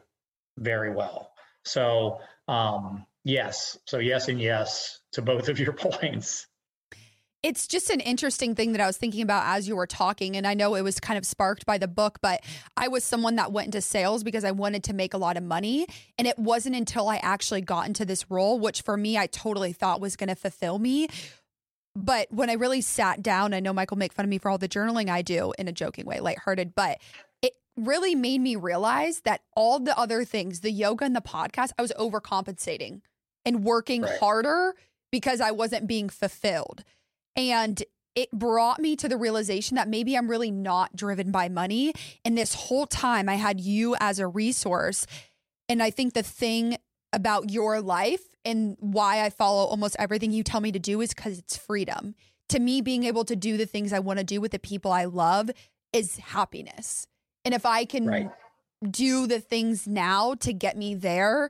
very 0.59 0.95
well. 0.95 1.32
So, 1.64 2.20
um, 2.49 3.07
yes. 3.24 3.78
So, 3.86 3.99
yes, 3.99 4.28
and 4.28 4.40
yes 4.40 5.01
to 5.12 5.22
both 5.22 5.49
of 5.49 5.59
your 5.59 5.72
points 5.72 6.47
it's 7.45 7.66
just 7.66 7.90
an 7.90 8.01
interesting 8.01 8.55
thing 8.55 8.72
that 8.72 8.80
I 8.80 8.86
was 8.86 8.97
thinking 8.97 9.20
about 9.20 9.45
as 9.45 9.68
you 9.68 9.76
were 9.76 9.86
talking. 9.86 10.34
And 10.34 10.47
I 10.47 10.55
know 10.55 10.74
it 10.76 10.80
was 10.80 10.99
kind 10.99 11.18
of 11.18 11.26
sparked 11.26 11.66
by 11.66 11.76
the 11.76 11.86
book, 11.86 12.18
but 12.22 12.42
I 12.74 12.88
was 12.88 13.05
someone 13.05 13.36
that 13.36 13.53
went 13.53 13.66
into 13.66 13.82
sales 13.82 14.24
because 14.24 14.45
I 14.45 14.51
wanted 14.53 14.82
to 14.84 14.95
make 14.95 15.12
a 15.12 15.18
lot 15.18 15.36
of 15.36 15.42
money. 15.42 15.86
And 16.16 16.26
it 16.26 16.38
wasn't 16.38 16.74
until 16.74 17.07
I 17.07 17.16
actually 17.16 17.61
got 17.61 17.86
into 17.86 18.07
this 18.07 18.30
role, 18.30 18.59
which 18.59 18.80
for 18.80 18.97
me, 18.97 19.18
I 19.18 19.26
totally 19.26 19.74
thought 19.74 20.01
was 20.01 20.16
going 20.16 20.30
to 20.30 20.34
fulfill 20.34 20.78
me. 20.78 21.09
But 21.97 22.28
when 22.30 22.51
I 22.51 22.55
really 22.55 22.80
sat 22.80 23.22
down, 23.22 23.55
I 23.55 23.61
know 23.61 23.72
Michael 23.72 23.97
make 23.97 24.12
fun 24.12 24.24
of 24.24 24.30
me 24.30 24.38
for 24.38 24.51
all 24.51 24.59
the 24.59 24.68
journaling 24.68 25.09
I 25.09 25.22
do 25.22 25.53
in 25.59 25.68
a 25.68 25.72
joking 25.72 26.07
way, 26.07 26.20
lighthearted, 26.20 26.74
but 26.74 26.99
it 27.40 27.55
really 27.76 28.14
made 28.14 28.40
me 28.40 28.57
realize 28.57 29.20
that 29.20 29.42
all 29.57 29.78
the 29.78 29.97
other 29.99 30.24
things, 30.24 30.61
the 30.61 30.72
yoga 30.72 31.05
and 31.05 31.14
the 31.14 31.20
podcast, 31.20 31.70
I 31.78 31.82
was 31.82 31.92
overcompensating 31.99 33.01
and 33.45 33.64
working 33.64 34.03
right. 34.03 34.18
harder 34.18 34.74
because 35.12 35.40
I 35.40 35.53
wasn't 35.53 35.86
being 35.86 36.09
fulfilled. 36.09 36.82
And 37.36 37.82
it 38.14 38.30
brought 38.32 38.80
me 38.80 38.97
to 38.97 39.09
the 39.09 39.16
realization 39.16 39.76
that 39.76 39.88
maybe 39.88 40.16
I'm 40.16 40.28
really 40.28 40.51
not 40.51 40.95
driven 40.97 41.30
by 41.30 41.49
money. 41.49 41.92
And 42.24 42.38
this 42.38 42.55
whole 42.55 42.86
time 42.86 43.28
I 43.28 43.34
had 43.34 43.61
you 43.61 43.97
as 44.01 44.18
a 44.18 44.26
resource. 44.26 45.07
And 45.68 45.82
I 45.82 45.90
think 45.90 46.14
the 46.14 46.22
thing 46.22 46.76
about 47.15 47.51
your 47.51 47.81
life 47.81 48.21
and 48.45 48.77
why 48.81 49.25
I 49.25 49.31
follow 49.31 49.65
almost 49.65 49.97
everything 49.99 50.33
you 50.33 50.43
tell 50.43 50.61
me 50.61 50.73
to 50.73 50.79
do 50.79 51.01
is 51.01 51.15
because 51.15 51.39
it's 51.39 51.57
freedom. 51.57 52.15
To 52.51 52.59
me, 52.59 52.81
being 52.81 53.05
able 53.05 53.25
to 53.25 53.37
do 53.37 53.57
the 53.57 53.67
things 53.67 53.93
I 53.93 54.01
want 54.01 54.19
to 54.19 54.25
do 54.25 54.41
with 54.41 54.53
the 54.53 54.59
people 54.59 54.93
I 54.93 55.05
love 55.05 55.51
is 55.93 56.19
happiness. 56.19 57.07
And 57.45 57.55
if 57.55 57.65
I 57.65 57.85
can 57.85 58.07
right. 58.07 58.31
do 58.89 59.27
the 59.27 59.41
things 59.41 59.87
now 59.87 60.35
to 60.41 60.53
get 60.53 60.77
me 60.77 60.95
there, 60.95 61.49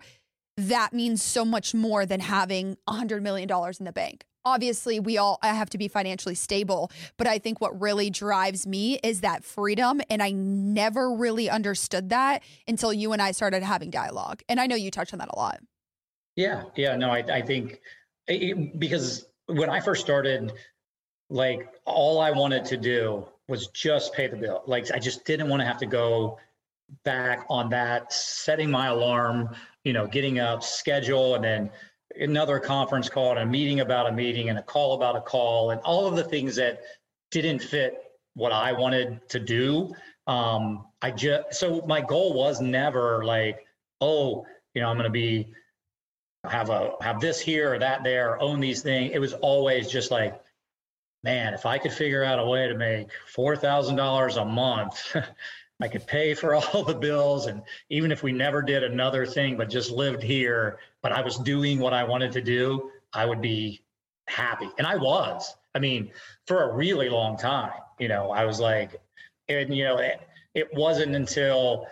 that 0.56 0.92
means 0.92 1.22
so 1.22 1.44
much 1.44 1.74
more 1.74 2.06
than 2.06 2.20
having 2.20 2.76
a 2.86 2.92
$100 2.92 3.22
million 3.22 3.50
in 3.50 3.84
the 3.84 3.92
bank 3.92 4.24
obviously 4.44 5.00
we 5.00 5.18
all 5.18 5.38
I 5.42 5.48
have 5.48 5.70
to 5.70 5.78
be 5.78 5.88
financially 5.88 6.34
stable, 6.34 6.90
but 7.16 7.26
I 7.26 7.38
think 7.38 7.60
what 7.60 7.78
really 7.80 8.10
drives 8.10 8.66
me 8.66 8.98
is 9.02 9.20
that 9.20 9.44
freedom 9.44 10.00
and 10.10 10.22
I 10.22 10.30
never 10.32 11.12
really 11.12 11.48
understood 11.48 12.10
that 12.10 12.42
until 12.68 12.92
you 12.92 13.12
and 13.12 13.22
I 13.22 13.32
started 13.32 13.62
having 13.62 13.90
dialogue. 13.90 14.42
And 14.48 14.60
I 14.60 14.66
know 14.66 14.76
you 14.76 14.90
touch 14.90 15.12
on 15.12 15.18
that 15.18 15.28
a 15.32 15.36
lot. 15.36 15.60
Yeah, 16.36 16.64
yeah, 16.76 16.96
no, 16.96 17.10
I 17.10 17.18
I 17.18 17.42
think 17.42 17.80
it, 18.26 18.78
because 18.78 19.26
when 19.46 19.70
I 19.70 19.80
first 19.80 20.02
started 20.02 20.52
like 21.30 21.68
all 21.84 22.20
I 22.20 22.30
wanted 22.30 22.64
to 22.66 22.76
do 22.76 23.26
was 23.48 23.68
just 23.68 24.12
pay 24.14 24.26
the 24.26 24.36
bill. 24.36 24.62
Like 24.66 24.90
I 24.90 24.98
just 24.98 25.24
didn't 25.24 25.48
want 25.48 25.60
to 25.60 25.66
have 25.66 25.78
to 25.78 25.86
go 25.86 26.38
back 27.02 27.44
on 27.48 27.70
that 27.70 28.12
setting 28.12 28.70
my 28.70 28.88
alarm, 28.88 29.54
you 29.84 29.92
know, 29.92 30.06
getting 30.06 30.38
up, 30.38 30.62
schedule 30.62 31.34
and 31.34 31.44
then 31.44 31.70
another 32.16 32.58
conference 32.60 33.08
call 33.08 33.30
and 33.30 33.40
a 33.40 33.46
meeting 33.46 33.80
about 33.80 34.08
a 34.08 34.12
meeting 34.12 34.48
and 34.48 34.58
a 34.58 34.62
call 34.62 34.94
about 34.94 35.16
a 35.16 35.20
call 35.20 35.70
and 35.70 35.80
all 35.82 36.06
of 36.06 36.16
the 36.16 36.24
things 36.24 36.56
that 36.56 36.80
didn't 37.30 37.60
fit 37.60 38.02
what 38.34 38.52
I 38.52 38.72
wanted 38.72 39.28
to 39.30 39.40
do. 39.40 39.94
Um, 40.26 40.86
I 41.02 41.10
just 41.10 41.54
so 41.54 41.82
my 41.86 42.00
goal 42.00 42.34
was 42.34 42.60
never 42.60 43.24
like, 43.24 43.66
oh, 44.00 44.46
you 44.74 44.82
know, 44.82 44.88
I'm 44.88 44.96
going 44.96 45.04
to 45.04 45.10
be 45.10 45.48
have 46.44 46.70
a 46.70 46.92
have 47.00 47.20
this 47.20 47.40
here 47.40 47.74
or 47.74 47.78
that 47.78 48.04
there, 48.04 48.40
own 48.40 48.60
these 48.60 48.82
things. 48.82 49.12
It 49.14 49.18
was 49.18 49.32
always 49.34 49.90
just 49.90 50.10
like, 50.10 50.40
man, 51.22 51.54
if 51.54 51.66
I 51.66 51.78
could 51.78 51.92
figure 51.92 52.24
out 52.24 52.38
a 52.38 52.46
way 52.46 52.68
to 52.68 52.74
make 52.74 53.08
four 53.26 53.56
thousand 53.56 53.96
dollars 53.96 54.36
a 54.36 54.44
month 54.44 55.16
I 55.84 55.88
could 55.88 56.06
pay 56.06 56.32
for 56.32 56.54
all 56.54 56.82
the 56.82 56.94
bills. 56.94 57.46
And 57.46 57.62
even 57.90 58.10
if 58.10 58.22
we 58.22 58.32
never 58.32 58.62
did 58.62 58.82
another 58.82 59.26
thing, 59.26 59.56
but 59.56 59.68
just 59.68 59.90
lived 59.90 60.22
here, 60.22 60.78
but 61.02 61.12
I 61.12 61.20
was 61.20 61.36
doing 61.38 61.78
what 61.78 61.92
I 61.92 62.04
wanted 62.04 62.32
to 62.32 62.40
do, 62.40 62.90
I 63.12 63.26
would 63.26 63.42
be 63.42 63.82
happy. 64.26 64.68
And 64.78 64.86
I 64.86 64.96
was. 64.96 65.54
I 65.74 65.78
mean, 65.80 66.10
for 66.46 66.62
a 66.62 66.74
really 66.74 67.10
long 67.10 67.36
time, 67.36 67.80
you 67.98 68.08
know, 68.08 68.30
I 68.30 68.46
was 68.46 68.60
like, 68.60 69.00
and, 69.48 69.76
you 69.76 69.84
know, 69.84 69.98
it, 69.98 70.20
it 70.54 70.68
wasn't 70.72 71.14
until 71.14 71.86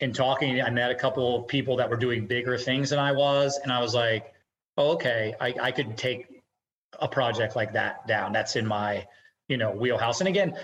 in 0.00 0.14
talking, 0.14 0.62
I 0.62 0.70
met 0.70 0.90
a 0.90 0.94
couple 0.94 1.40
of 1.40 1.48
people 1.48 1.76
that 1.76 1.90
were 1.90 1.96
doing 1.96 2.26
bigger 2.26 2.56
things 2.56 2.90
than 2.90 2.98
I 2.98 3.12
was. 3.12 3.58
And 3.62 3.70
I 3.70 3.80
was 3.80 3.94
like, 3.94 4.32
oh, 4.78 4.92
okay, 4.92 5.34
I, 5.38 5.54
I 5.60 5.70
could 5.70 5.98
take 5.98 6.42
a 6.98 7.08
project 7.08 7.56
like 7.56 7.74
that 7.74 8.06
down. 8.06 8.32
That's 8.32 8.56
in 8.56 8.66
my, 8.66 9.06
you 9.48 9.58
know, 9.58 9.70
wheelhouse. 9.70 10.20
And 10.20 10.28
again, 10.28 10.56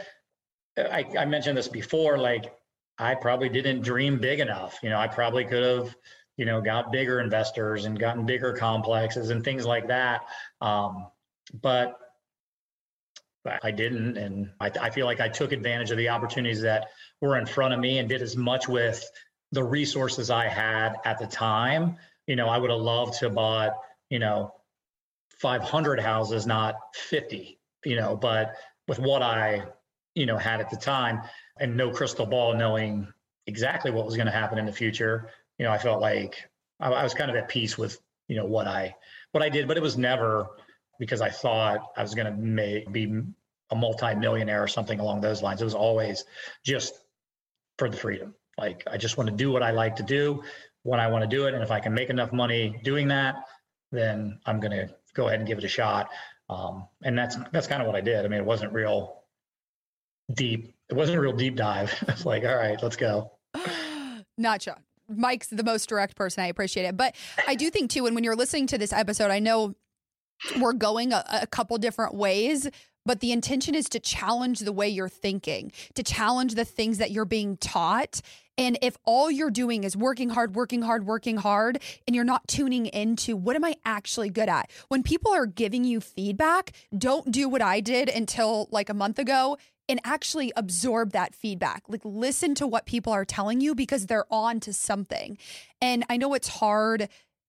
I, 0.78 1.04
I 1.18 1.24
mentioned 1.26 1.58
this 1.58 1.68
before, 1.68 2.16
like 2.16 2.54
I 3.00 3.14
probably 3.14 3.48
didn't 3.48 3.80
dream 3.80 4.18
big 4.18 4.40
enough. 4.40 4.78
You 4.82 4.90
know, 4.90 4.98
I 4.98 5.08
probably 5.08 5.44
could 5.44 5.64
have, 5.64 5.96
you 6.36 6.44
know, 6.44 6.60
got 6.60 6.92
bigger 6.92 7.20
investors 7.20 7.86
and 7.86 7.98
gotten 7.98 8.26
bigger 8.26 8.52
complexes 8.52 9.30
and 9.30 9.42
things 9.42 9.64
like 9.64 9.88
that. 9.88 10.26
Um, 10.60 11.06
but 11.62 11.98
I 13.62 13.70
didn't. 13.70 14.18
And 14.18 14.50
I, 14.60 14.70
I 14.80 14.90
feel 14.90 15.06
like 15.06 15.20
I 15.20 15.28
took 15.28 15.52
advantage 15.52 15.90
of 15.90 15.96
the 15.96 16.10
opportunities 16.10 16.60
that 16.60 16.88
were 17.22 17.38
in 17.38 17.46
front 17.46 17.72
of 17.72 17.80
me 17.80 17.98
and 17.98 18.08
did 18.08 18.20
as 18.20 18.36
much 18.36 18.68
with 18.68 19.02
the 19.50 19.64
resources 19.64 20.30
I 20.30 20.46
had 20.46 20.96
at 21.04 21.18
the 21.18 21.26
time. 21.26 21.96
You 22.26 22.36
know, 22.36 22.48
I 22.48 22.58
would 22.58 22.70
have 22.70 22.80
loved 22.80 23.14
to 23.20 23.26
have 23.26 23.34
bought, 23.34 23.72
you 24.10 24.18
know, 24.18 24.54
500 25.38 25.98
houses, 25.98 26.46
not 26.46 26.74
50, 26.94 27.58
you 27.86 27.96
know, 27.96 28.14
but 28.14 28.56
with 28.86 28.98
what 28.98 29.22
I, 29.22 29.64
you 30.14 30.26
know, 30.26 30.36
had 30.36 30.60
at 30.60 30.68
the 30.68 30.76
time, 30.76 31.22
and 31.60 31.76
no 31.76 31.90
crystal 31.90 32.26
ball 32.26 32.54
knowing 32.54 33.06
exactly 33.46 33.90
what 33.90 34.06
was 34.06 34.16
going 34.16 34.26
to 34.26 34.32
happen 34.32 34.58
in 34.58 34.66
the 34.66 34.72
future 34.72 35.30
you 35.58 35.64
know 35.64 35.70
i 35.70 35.78
felt 35.78 36.00
like 36.00 36.48
I, 36.80 36.90
I, 36.90 37.02
was 37.02 37.14
kind 37.14 37.30
of 37.30 37.36
at 37.36 37.48
peace 37.48 37.78
with 37.78 38.00
you 38.28 38.36
know 38.36 38.46
what 38.46 38.66
i 38.66 38.94
what 39.32 39.42
i 39.42 39.48
did 39.48 39.68
but 39.68 39.76
it 39.76 39.82
was 39.82 39.96
never 39.96 40.46
because 40.98 41.20
i 41.20 41.28
thought 41.28 41.92
i 41.96 42.02
was 42.02 42.14
going 42.14 42.26
to 42.26 42.90
be 42.90 43.22
a 43.70 43.76
multi-millionaire 43.76 44.62
or 44.62 44.68
something 44.68 44.98
along 44.98 45.20
those 45.20 45.42
lines. 45.42 45.60
It 45.60 45.64
was 45.64 45.74
always 45.74 46.24
just 46.64 46.92
for 47.78 47.88
the 47.88 47.96
freedom. 47.96 48.34
Like 48.58 48.84
i 48.90 48.96
just 48.96 49.16
want 49.16 49.30
to 49.30 49.36
do 49.36 49.50
what 49.50 49.62
i 49.62 49.70
like 49.70 49.96
to 49.96 50.02
do 50.02 50.42
when 50.82 51.00
i 51.00 51.06
want 51.06 51.22
to 51.22 51.28
do 51.28 51.46
it 51.46 51.54
and 51.54 51.62
if 51.62 51.70
i 51.70 51.80
can 51.80 51.94
make 51.94 52.10
enough 52.10 52.32
money 52.32 52.78
doing 52.84 53.08
that 53.08 53.36
then 53.90 54.38
i'm 54.44 54.60
going 54.60 54.72
to 54.72 54.94
go 55.14 55.28
ahead 55.28 55.40
and 55.40 55.48
give 55.48 55.58
it 55.58 55.64
a 55.64 55.68
shot. 55.68 56.08
Um, 56.48 56.86
and 57.02 57.16
that's 57.16 57.36
that's 57.52 57.66
kind 57.66 57.80
of 57.80 57.86
what 57.86 57.96
i 57.96 58.00
did. 58.00 58.24
I 58.24 58.28
mean 58.28 58.40
it 58.40 58.44
wasn't 58.44 58.72
real 58.72 59.22
deep 60.32 60.74
it 60.90 60.96
wasn't 60.96 61.16
a 61.16 61.20
real 61.20 61.32
deep 61.32 61.56
dive. 61.56 61.92
it's 62.08 62.26
like, 62.26 62.44
all 62.44 62.56
right, 62.56 62.80
let's 62.82 62.96
go. 62.96 63.32
Not. 64.38 64.66
Mike's 65.08 65.48
the 65.48 65.64
most 65.64 65.88
direct 65.88 66.16
person. 66.16 66.44
I 66.44 66.48
appreciate 66.48 66.84
it. 66.84 66.96
But 66.96 67.14
I 67.46 67.54
do 67.54 67.70
think 67.70 67.90
too, 67.90 68.06
and 68.06 68.14
when 68.14 68.24
you're 68.24 68.36
listening 68.36 68.66
to 68.68 68.78
this 68.78 68.92
episode, 68.92 69.30
I 69.30 69.38
know 69.38 69.74
we're 70.58 70.72
going 70.72 71.12
a, 71.12 71.24
a 71.42 71.46
couple 71.46 71.76
different 71.78 72.14
ways, 72.14 72.68
but 73.04 73.20
the 73.20 73.32
intention 73.32 73.74
is 73.74 73.88
to 73.90 74.00
challenge 74.00 74.60
the 74.60 74.72
way 74.72 74.88
you're 74.88 75.08
thinking, 75.08 75.72
to 75.94 76.02
challenge 76.02 76.54
the 76.54 76.64
things 76.64 76.98
that 76.98 77.10
you're 77.10 77.24
being 77.24 77.56
taught. 77.56 78.20
And 78.56 78.78
if 78.82 78.96
all 79.04 79.30
you're 79.30 79.50
doing 79.50 79.84
is 79.84 79.96
working 79.96 80.30
hard, 80.30 80.54
working 80.54 80.82
hard, 80.82 81.06
working 81.06 81.38
hard, 81.38 81.80
and 82.06 82.14
you're 82.14 82.24
not 82.24 82.46
tuning 82.46 82.86
into 82.86 83.36
what 83.36 83.56
am 83.56 83.64
I 83.64 83.76
actually 83.84 84.28
good 84.30 84.48
at? 84.48 84.70
When 84.88 85.02
people 85.02 85.32
are 85.32 85.46
giving 85.46 85.84
you 85.84 86.00
feedback, 86.00 86.72
don't 86.96 87.30
do 87.30 87.48
what 87.48 87.62
I 87.62 87.80
did 87.80 88.08
until 88.08 88.68
like 88.70 88.88
a 88.88 88.94
month 88.94 89.18
ago 89.18 89.56
and 89.90 90.00
actually 90.04 90.52
absorb 90.54 91.12
that 91.12 91.34
feedback. 91.34 91.82
Like 91.88 92.02
listen 92.04 92.54
to 92.54 92.66
what 92.66 92.86
people 92.86 93.12
are 93.12 93.24
telling 93.24 93.60
you 93.60 93.74
because 93.74 94.06
they're 94.06 94.32
on 94.32 94.60
to 94.60 94.72
something. 94.72 95.36
And 95.82 96.04
I 96.08 96.16
know 96.16 96.32
it's 96.34 96.48
hard 96.48 97.08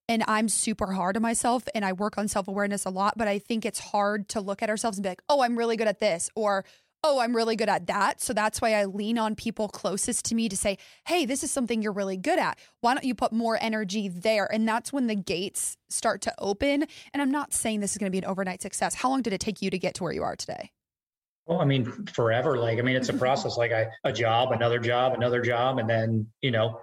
and 0.09 0.23
I'm 0.27 0.49
super 0.49 0.91
hard 0.91 1.15
on 1.15 1.21
myself 1.21 1.63
and 1.75 1.85
I 1.85 1.93
work 1.93 2.17
on 2.17 2.27
self 2.27 2.47
awareness 2.47 2.83
a 2.85 2.89
lot, 2.89 3.13
but 3.15 3.27
I 3.27 3.37
think 3.37 3.63
it's 3.63 3.79
hard 3.79 4.27
to 4.29 4.41
look 4.41 4.63
at 4.63 4.69
ourselves 4.69 4.97
and 4.97 5.03
be 5.03 5.09
like, 5.09 5.21
oh, 5.29 5.41
I'm 5.41 5.57
really 5.57 5.77
good 5.77 5.87
at 5.87 5.99
this 5.99 6.29
or 6.35 6.65
oh, 7.03 7.19
I'm 7.19 7.35
really 7.35 7.55
good 7.55 7.69
at 7.69 7.87
that. 7.87 8.21
So 8.21 8.33
that's 8.33 8.61
why 8.61 8.73
I 8.73 8.85
lean 8.85 9.17
on 9.17 9.35
people 9.35 9.67
closest 9.67 10.25
to 10.25 10.35
me 10.35 10.49
to 10.49 10.57
say, 10.57 10.77
hey, 11.07 11.25
this 11.25 11.43
is 11.43 11.51
something 11.51 11.81
you're 11.81 11.91
really 11.91 12.17
good 12.17 12.37
at. 12.37 12.59
Why 12.81 12.93
don't 12.93 13.03
you 13.03 13.15
put 13.15 13.31
more 13.31 13.57
energy 13.61 14.07
there? 14.07 14.51
And 14.51 14.67
that's 14.67 14.91
when 14.91 15.07
the 15.07 15.15
gates 15.15 15.77
start 15.89 16.21
to 16.21 16.33
open. 16.37 16.85
And 17.13 17.21
I'm 17.21 17.31
not 17.31 17.53
saying 17.53 17.79
this 17.79 17.91
is 17.91 17.97
going 17.97 18.11
to 18.11 18.11
be 18.11 18.19
an 18.19 18.25
overnight 18.25 18.61
success. 18.61 18.95
How 18.95 19.09
long 19.09 19.21
did 19.21 19.33
it 19.33 19.39
take 19.41 19.61
you 19.61 19.69
to 19.69 19.79
get 19.79 19.95
to 19.95 20.03
where 20.03 20.13
you 20.13 20.23
are 20.23 20.35
today? 20.35 20.71
Well, 21.51 21.59
I 21.59 21.65
mean, 21.65 21.83
forever. 22.13 22.57
Like, 22.57 22.79
I 22.79 22.81
mean, 22.81 22.95
it's 22.95 23.09
a 23.09 23.13
process. 23.13 23.57
Like, 23.57 23.73
I, 23.73 23.87
a 24.05 24.13
job, 24.13 24.53
another 24.53 24.79
job, 24.79 25.13
another 25.15 25.41
job, 25.41 25.79
and 25.79 25.89
then 25.89 26.25
you 26.41 26.49
know, 26.49 26.79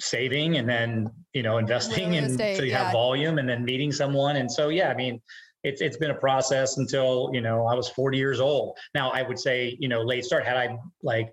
saving, 0.00 0.56
and 0.56 0.68
then 0.68 1.08
you 1.34 1.44
know, 1.44 1.58
investing, 1.58 2.16
and 2.16 2.36
so 2.36 2.64
you 2.64 2.70
yeah. 2.70 2.82
have 2.82 2.92
volume, 2.92 3.38
and 3.38 3.48
then 3.48 3.64
meeting 3.64 3.92
someone, 3.92 4.34
and 4.34 4.50
so 4.50 4.70
yeah, 4.70 4.90
I 4.90 4.94
mean, 4.94 5.22
it's 5.62 5.80
it's 5.80 5.96
been 5.96 6.10
a 6.10 6.16
process 6.16 6.78
until 6.78 7.30
you 7.32 7.40
know 7.40 7.64
I 7.68 7.74
was 7.74 7.90
40 7.90 8.18
years 8.18 8.40
old. 8.40 8.76
Now 8.92 9.10
I 9.12 9.22
would 9.22 9.38
say 9.38 9.76
you 9.78 9.86
know 9.86 10.02
late 10.02 10.24
start 10.24 10.44
had 10.44 10.56
I 10.56 10.76
like 11.00 11.32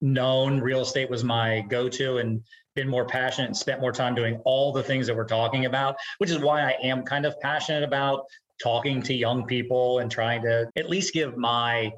known 0.00 0.58
real 0.58 0.80
estate 0.80 1.08
was 1.08 1.22
my 1.22 1.60
go-to 1.68 2.18
and 2.18 2.42
been 2.74 2.88
more 2.88 3.06
passionate 3.06 3.46
and 3.46 3.56
spent 3.56 3.80
more 3.80 3.92
time 3.92 4.16
doing 4.16 4.40
all 4.44 4.72
the 4.72 4.82
things 4.82 5.06
that 5.06 5.14
we're 5.14 5.24
talking 5.24 5.66
about, 5.66 5.94
which 6.18 6.30
is 6.30 6.40
why 6.40 6.62
I 6.62 6.76
am 6.82 7.04
kind 7.04 7.26
of 7.26 7.38
passionate 7.38 7.84
about 7.84 8.24
talking 8.60 9.02
to 9.02 9.14
young 9.14 9.46
people 9.46 10.00
and 10.00 10.10
trying 10.10 10.42
to 10.42 10.68
at 10.76 10.90
least 10.90 11.14
give 11.14 11.36
my 11.36 11.92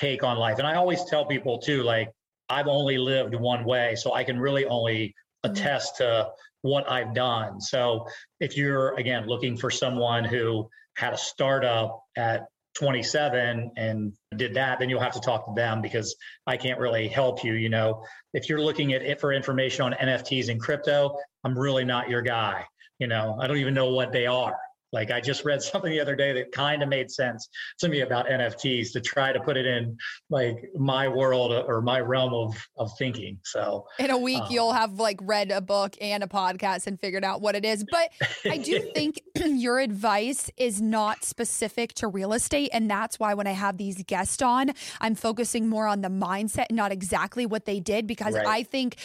take 0.00 0.24
on 0.24 0.38
life. 0.38 0.58
And 0.58 0.66
I 0.66 0.76
always 0.76 1.04
tell 1.04 1.26
people 1.26 1.58
too, 1.58 1.82
like 1.82 2.10
I've 2.48 2.66
only 2.66 2.98
lived 2.98 3.34
one 3.34 3.64
way, 3.64 3.94
so 3.96 4.14
I 4.14 4.24
can 4.24 4.38
really 4.38 4.64
only 4.64 5.14
mm-hmm. 5.44 5.52
attest 5.52 5.98
to 5.98 6.30
what 6.62 6.90
I've 6.90 7.14
done. 7.14 7.60
So 7.60 8.06
if 8.40 8.56
you're 8.56 8.94
again 8.96 9.26
looking 9.26 9.56
for 9.56 9.70
someone 9.70 10.24
who 10.24 10.68
had 10.96 11.14
a 11.14 11.18
startup 11.18 12.02
at 12.16 12.46
27 12.78 13.72
and 13.76 14.12
did 14.36 14.54
that, 14.54 14.78
then 14.78 14.88
you'll 14.88 15.00
have 15.00 15.14
to 15.14 15.20
talk 15.20 15.46
to 15.46 15.52
them 15.54 15.82
because 15.82 16.16
I 16.46 16.56
can't 16.56 16.78
really 16.78 17.08
help 17.08 17.44
you. 17.44 17.54
You 17.54 17.68
know, 17.68 18.04
if 18.32 18.48
you're 18.48 18.60
looking 18.60 18.92
at 18.92 19.02
it 19.02 19.20
for 19.20 19.32
information 19.32 19.84
on 19.84 19.92
NFTs 19.92 20.48
and 20.48 20.60
crypto, 20.60 21.16
I'm 21.44 21.58
really 21.58 21.84
not 21.84 22.08
your 22.08 22.22
guy. 22.22 22.64
You 22.98 23.06
know, 23.06 23.36
I 23.40 23.46
don't 23.46 23.56
even 23.58 23.74
know 23.74 23.92
what 23.92 24.12
they 24.12 24.26
are. 24.26 24.56
Like 24.92 25.10
I 25.10 25.20
just 25.20 25.44
read 25.44 25.62
something 25.62 25.90
the 25.90 26.00
other 26.00 26.16
day 26.16 26.32
that 26.32 26.52
kind 26.52 26.82
of 26.82 26.88
made 26.88 27.10
sense 27.10 27.48
to 27.78 27.88
me 27.88 28.00
about 28.00 28.26
NFTs 28.26 28.92
to 28.92 29.00
try 29.00 29.32
to 29.32 29.40
put 29.40 29.56
it 29.56 29.66
in 29.66 29.96
like 30.28 30.56
my 30.76 31.08
world 31.08 31.52
or 31.52 31.80
my 31.80 32.00
realm 32.00 32.34
of 32.34 32.56
of 32.76 32.90
thinking. 32.98 33.38
So 33.44 33.86
in 33.98 34.10
a 34.10 34.18
week 34.18 34.42
um, 34.42 34.48
you'll 34.50 34.72
have 34.72 34.98
like 34.98 35.18
read 35.22 35.50
a 35.50 35.60
book 35.60 35.96
and 36.00 36.22
a 36.22 36.26
podcast 36.26 36.86
and 36.86 37.00
figured 37.00 37.24
out 37.24 37.40
what 37.40 37.54
it 37.54 37.64
is. 37.64 37.84
But 37.90 38.10
I 38.44 38.58
do 38.58 38.80
think 38.94 39.20
your 39.44 39.78
advice 39.78 40.50
is 40.56 40.80
not 40.80 41.24
specific 41.24 41.94
to 41.94 42.08
real 42.08 42.32
estate 42.32 42.70
and 42.72 42.90
that's 42.90 43.18
why 43.18 43.34
when 43.34 43.46
I 43.46 43.52
have 43.52 43.76
these 43.76 44.02
guests 44.02 44.42
on, 44.42 44.72
I'm 45.00 45.14
focusing 45.14 45.68
more 45.68 45.86
on 45.86 46.00
the 46.00 46.08
mindset, 46.08 46.70
not 46.70 46.92
exactly 46.92 47.46
what 47.46 47.64
they 47.64 47.80
did 47.80 48.06
because 48.06 48.34
right. 48.34 48.46
I 48.46 48.62
think 48.62 48.96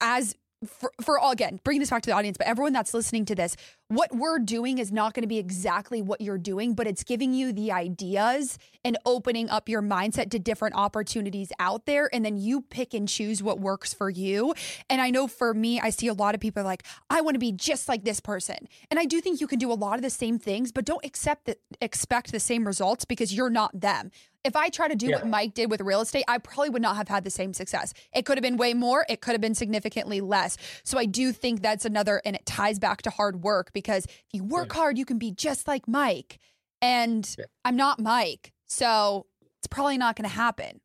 as 0.00 0.34
for, 0.66 0.92
for 1.00 1.18
all 1.18 1.30
again, 1.30 1.60
bring 1.64 1.80
this 1.80 1.90
back 1.90 2.02
to 2.02 2.10
the 2.10 2.16
audience, 2.16 2.36
but 2.36 2.46
everyone 2.46 2.72
that's 2.72 2.94
listening 2.94 3.24
to 3.26 3.34
this, 3.34 3.56
what 3.88 4.14
we're 4.14 4.38
doing 4.38 4.78
is 4.78 4.90
not 4.90 5.12
going 5.12 5.22
to 5.22 5.28
be 5.28 5.38
exactly 5.38 6.00
what 6.00 6.20
you're 6.20 6.38
doing, 6.38 6.74
but 6.74 6.86
it's 6.86 7.04
giving 7.04 7.34
you 7.34 7.52
the 7.52 7.70
ideas 7.70 8.58
and 8.84 8.96
opening 9.04 9.50
up 9.50 9.68
your 9.68 9.82
mindset 9.82 10.30
to 10.30 10.38
different 10.38 10.74
opportunities 10.74 11.52
out 11.58 11.84
there. 11.84 12.08
And 12.12 12.24
then 12.24 12.36
you 12.36 12.62
pick 12.62 12.94
and 12.94 13.06
choose 13.06 13.42
what 13.42 13.60
works 13.60 13.92
for 13.92 14.08
you. 14.08 14.54
And 14.88 15.00
I 15.00 15.10
know 15.10 15.26
for 15.26 15.52
me, 15.52 15.80
I 15.80 15.90
see 15.90 16.08
a 16.08 16.14
lot 16.14 16.34
of 16.34 16.40
people 16.40 16.64
like, 16.64 16.84
I 17.10 17.20
want 17.20 17.34
to 17.34 17.38
be 17.38 17.52
just 17.52 17.88
like 17.88 18.04
this 18.04 18.20
person. 18.20 18.68
And 18.90 18.98
I 18.98 19.04
do 19.04 19.20
think 19.20 19.40
you 19.40 19.46
can 19.46 19.58
do 19.58 19.70
a 19.70 19.74
lot 19.74 19.96
of 19.96 20.02
the 20.02 20.10
same 20.10 20.38
things, 20.38 20.72
but 20.72 20.84
don't 20.84 21.04
accept 21.04 21.44
that, 21.44 21.58
expect 21.80 22.32
the 22.32 22.40
same 22.40 22.66
results 22.66 23.04
because 23.04 23.34
you're 23.34 23.50
not 23.50 23.78
them 23.78 24.10
if 24.44 24.54
I 24.54 24.68
try 24.68 24.88
to 24.88 24.94
do 24.94 25.06
yeah. 25.06 25.16
what 25.16 25.26
Mike 25.26 25.54
did 25.54 25.70
with 25.70 25.80
real 25.80 26.02
estate, 26.02 26.24
I 26.28 26.38
probably 26.38 26.68
would 26.68 26.82
not 26.82 26.96
have 26.96 27.08
had 27.08 27.24
the 27.24 27.30
same 27.30 27.54
success. 27.54 27.94
It 28.14 28.26
could 28.26 28.36
have 28.36 28.42
been 28.42 28.58
way 28.58 28.74
more, 28.74 29.06
it 29.08 29.22
could 29.22 29.32
have 29.32 29.40
been 29.40 29.54
significantly 29.54 30.20
less. 30.20 30.58
So 30.84 30.98
I 30.98 31.06
do 31.06 31.32
think 31.32 31.62
that's 31.62 31.86
another, 31.86 32.20
and 32.24 32.36
it 32.36 32.44
ties 32.44 32.78
back 32.78 33.02
to 33.02 33.10
hard 33.10 33.42
work 33.42 33.72
because 33.74 34.06
if 34.06 34.24
you 34.32 34.44
work 34.44 34.68
yeah. 34.72 34.80
hard, 34.80 34.98
you 34.98 35.04
can 35.04 35.18
be 35.18 35.30
just 35.30 35.68
like 35.68 35.86
Mike. 35.86 36.38
And 36.80 37.28
yeah. 37.38 37.44
I'm 37.64 37.76
not 37.76 38.00
Mike. 38.00 38.52
So 38.66 39.26
it's 39.58 39.66
probably 39.66 39.98
not 39.98 40.16
going 40.16 40.28
to 40.28 40.34
happen. 40.34 40.80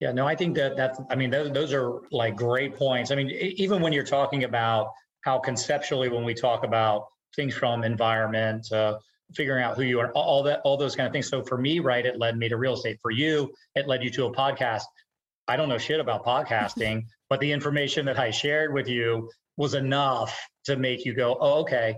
Yeah, 0.00 0.12
no, 0.12 0.26
I 0.26 0.34
think 0.34 0.56
that 0.56 0.76
that's, 0.76 0.98
I 1.10 1.14
mean, 1.14 1.30
those, 1.30 1.52
those 1.52 1.72
are 1.74 2.00
like 2.10 2.34
great 2.34 2.74
points. 2.74 3.10
I 3.10 3.16
mean, 3.16 3.30
even 3.30 3.82
when 3.82 3.92
you're 3.92 4.02
talking 4.02 4.44
about 4.44 4.92
how 5.20 5.38
conceptually, 5.38 6.08
when 6.08 6.24
we 6.24 6.32
talk 6.32 6.64
about 6.64 7.08
things 7.36 7.54
from 7.54 7.84
environment, 7.84 8.72
uh, 8.72 8.98
figuring 9.34 9.62
out 9.62 9.76
who 9.76 9.82
you 9.82 10.00
are, 10.00 10.10
all 10.12 10.42
that, 10.44 10.60
all 10.64 10.76
those 10.76 10.96
kind 10.96 11.06
of 11.06 11.12
things. 11.12 11.28
So 11.28 11.42
for 11.42 11.58
me, 11.58 11.80
right, 11.80 12.04
it 12.04 12.18
led 12.18 12.36
me 12.36 12.48
to 12.48 12.56
real 12.56 12.74
estate. 12.74 12.98
For 13.02 13.10
you, 13.10 13.52
it 13.74 13.86
led 13.86 14.02
you 14.02 14.10
to 14.10 14.26
a 14.26 14.32
podcast. 14.32 14.82
I 15.48 15.56
don't 15.56 15.68
know 15.68 15.78
shit 15.78 16.00
about 16.00 16.24
podcasting, 16.24 17.04
but 17.28 17.40
the 17.40 17.52
information 17.52 18.06
that 18.06 18.18
I 18.18 18.30
shared 18.30 18.72
with 18.72 18.88
you 18.88 19.30
was 19.56 19.74
enough 19.74 20.38
to 20.70 20.76
make 20.76 21.04
you 21.04 21.14
go, 21.14 21.36
oh, 21.40 21.60
okay, 21.60 21.96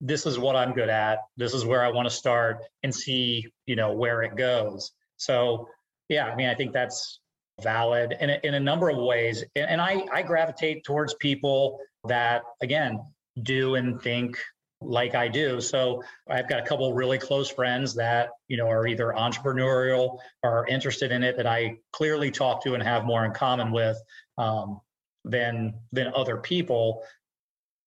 this 0.00 0.26
is 0.26 0.38
what 0.38 0.56
I'm 0.56 0.72
good 0.72 0.88
at. 0.88 1.18
This 1.36 1.54
is 1.54 1.64
where 1.64 1.84
I 1.84 1.90
want 1.90 2.06
to 2.08 2.14
start 2.14 2.58
and 2.82 2.94
see, 2.94 3.46
you 3.66 3.76
know, 3.76 3.92
where 3.92 4.22
it 4.22 4.36
goes. 4.36 4.92
So 5.16 5.68
yeah, 6.08 6.26
I 6.26 6.36
mean, 6.36 6.48
I 6.48 6.54
think 6.54 6.72
that's 6.72 7.20
valid 7.62 8.14
in 8.20 8.30
a, 8.30 8.40
in 8.42 8.54
a 8.54 8.60
number 8.60 8.90
of 8.90 8.98
ways. 8.98 9.44
And, 9.56 9.80
I, 9.80 10.04
I 10.12 10.22
gravitate 10.22 10.84
towards 10.84 11.14
people 11.14 11.78
that, 12.06 12.42
again, 12.60 13.00
do 13.42 13.76
and 13.76 14.00
think 14.02 14.38
like 14.80 15.14
I 15.14 15.28
do. 15.28 15.60
So 15.60 16.02
I've 16.28 16.48
got 16.48 16.60
a 16.60 16.62
couple 16.62 16.92
really 16.92 17.18
close 17.18 17.48
friends 17.48 17.94
that, 17.94 18.30
you 18.48 18.56
know, 18.56 18.68
are 18.68 18.86
either 18.86 19.14
entrepreneurial 19.16 20.18
or 20.42 20.66
interested 20.68 21.10
in 21.10 21.22
it 21.22 21.36
that 21.36 21.46
I 21.46 21.78
clearly 21.92 22.30
talk 22.30 22.62
to 22.64 22.74
and 22.74 22.82
have 22.82 23.04
more 23.04 23.24
in 23.24 23.32
common 23.32 23.72
with 23.72 23.96
um, 24.36 24.80
than 25.24 25.74
than 25.92 26.12
other 26.14 26.36
people. 26.36 27.02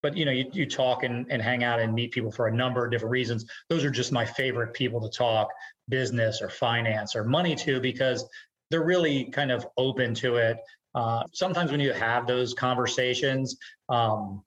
But 0.02 0.16
you 0.16 0.24
know, 0.24 0.32
you, 0.32 0.46
you 0.52 0.66
talk 0.66 1.02
and, 1.02 1.26
and 1.30 1.42
hang 1.42 1.64
out 1.64 1.80
and 1.80 1.94
meet 1.94 2.12
people 2.12 2.30
for 2.30 2.46
a 2.46 2.54
number 2.54 2.84
of 2.84 2.90
different 2.90 3.10
reasons. 3.10 3.44
Those 3.68 3.84
are 3.84 3.90
just 3.90 4.12
my 4.12 4.24
favorite 4.24 4.72
people 4.74 5.00
to 5.00 5.16
talk 5.16 5.48
business 5.88 6.40
or 6.40 6.48
finance 6.48 7.16
or 7.16 7.24
money 7.24 7.56
to 7.56 7.80
because 7.80 8.28
they're 8.70 8.84
really 8.84 9.24
kind 9.30 9.50
of 9.50 9.66
open 9.76 10.14
to 10.14 10.36
it. 10.36 10.58
Uh, 10.94 11.22
sometimes 11.32 11.70
when 11.70 11.80
you 11.80 11.92
have 11.92 12.26
those 12.26 12.54
conversations, 12.54 13.56
um, 13.88 14.42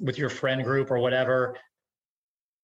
with 0.00 0.18
your 0.18 0.28
friend 0.28 0.62
group 0.64 0.90
or 0.90 0.98
whatever, 0.98 1.56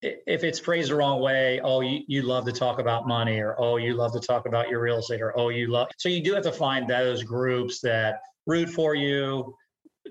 if 0.03 0.43
it's 0.43 0.59
phrased 0.59 0.91
the 0.91 0.97
wrong 0.97 1.21
way, 1.21 1.61
oh, 1.63 1.81
you, 1.81 2.01
you 2.09 2.23
love 2.23 2.45
to 2.45 2.53
talk 2.53 2.81
about 2.81 3.07
money, 3.07 3.39
or 3.39 3.55
oh, 3.59 3.77
you 3.77 3.95
love 3.95 4.13
to 4.13 4.21
talk 4.21 4.47
about 4.47 4.69
your 4.69 4.81
real 4.81 4.99
estate, 4.99 5.23
or 5.23 5.39
oh, 5.39 5.49
you 5.49 5.69
love. 5.69 5.89
So 5.97 6.09
you 6.09 6.23
do 6.23 6.35
have 6.35 6.43
to 6.43 6.53
find 6.53 6.89
those 6.89 7.23
groups 7.23 7.81
that 7.81 8.17
root 8.47 8.69
for 8.69 8.97
you, 8.97 9.55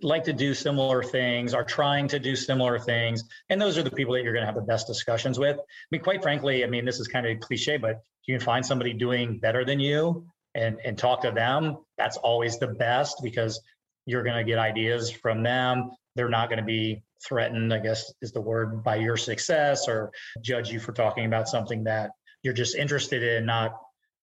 like 0.02 0.24
to 0.26 0.34
do 0.34 0.54
similar 0.54 1.04
things, 1.04 1.54
are 1.54 1.64
trying 1.64 2.08
to 2.10 2.20
do 2.20 2.36
similar 2.36 2.80
things. 2.80 3.24
And 3.50 3.62
those 3.62 3.78
are 3.78 3.84
the 3.84 3.92
people 3.92 4.14
that 4.14 4.24
you're 4.24 4.34
going 4.34 4.44
to 4.44 4.48
have 4.48 4.56
the 4.56 4.62
best 4.62 4.88
discussions 4.88 5.38
with. 5.38 5.58
I 5.58 5.64
mean, 5.92 6.02
quite 6.02 6.22
frankly, 6.22 6.64
I 6.64 6.68
mean, 6.68 6.86
this 6.86 7.00
is 7.00 7.08
kind 7.08 7.26
of 7.26 7.39
cliche, 7.39 7.78
but 7.78 8.02
you 8.26 8.38
can 8.38 8.44
find 8.44 8.66
somebody 8.66 8.94
doing 8.94 9.39
better 9.39 9.66
than 9.66 9.80
you 9.80 10.26
and, 10.56 10.78
and 10.84 10.98
talk 10.98 11.22
to 11.22 11.32
them. 11.32 11.78
That's 11.98 12.18
always 12.18 12.58
the 12.58 12.68
best 12.68 13.18
because 13.24 13.60
you're 14.06 14.24
going 14.24 14.38
to 14.38 14.44
get 14.44 14.60
ideas 14.60 15.12
from 15.12 15.44
them. 15.44 15.92
They're 16.16 16.30
not 16.30 16.50
going 16.50 16.60
to 16.60 16.66
be 16.66 17.04
threatened, 17.24 17.74
I 17.74 17.80
guess 17.80 18.12
is 18.22 18.32
the 18.32 18.42
word, 18.42 18.84
by 18.84 18.96
your 18.96 19.18
success 19.18 19.88
or 19.88 20.12
judge 20.42 20.72
you 20.72 20.80
for 20.80 20.92
talking 20.92 21.26
about 21.26 21.48
something 21.48 21.84
that 21.86 22.12
you're 22.44 22.54
just 22.54 22.76
interested 22.76 23.24
in, 23.24 23.46
not 23.46 23.74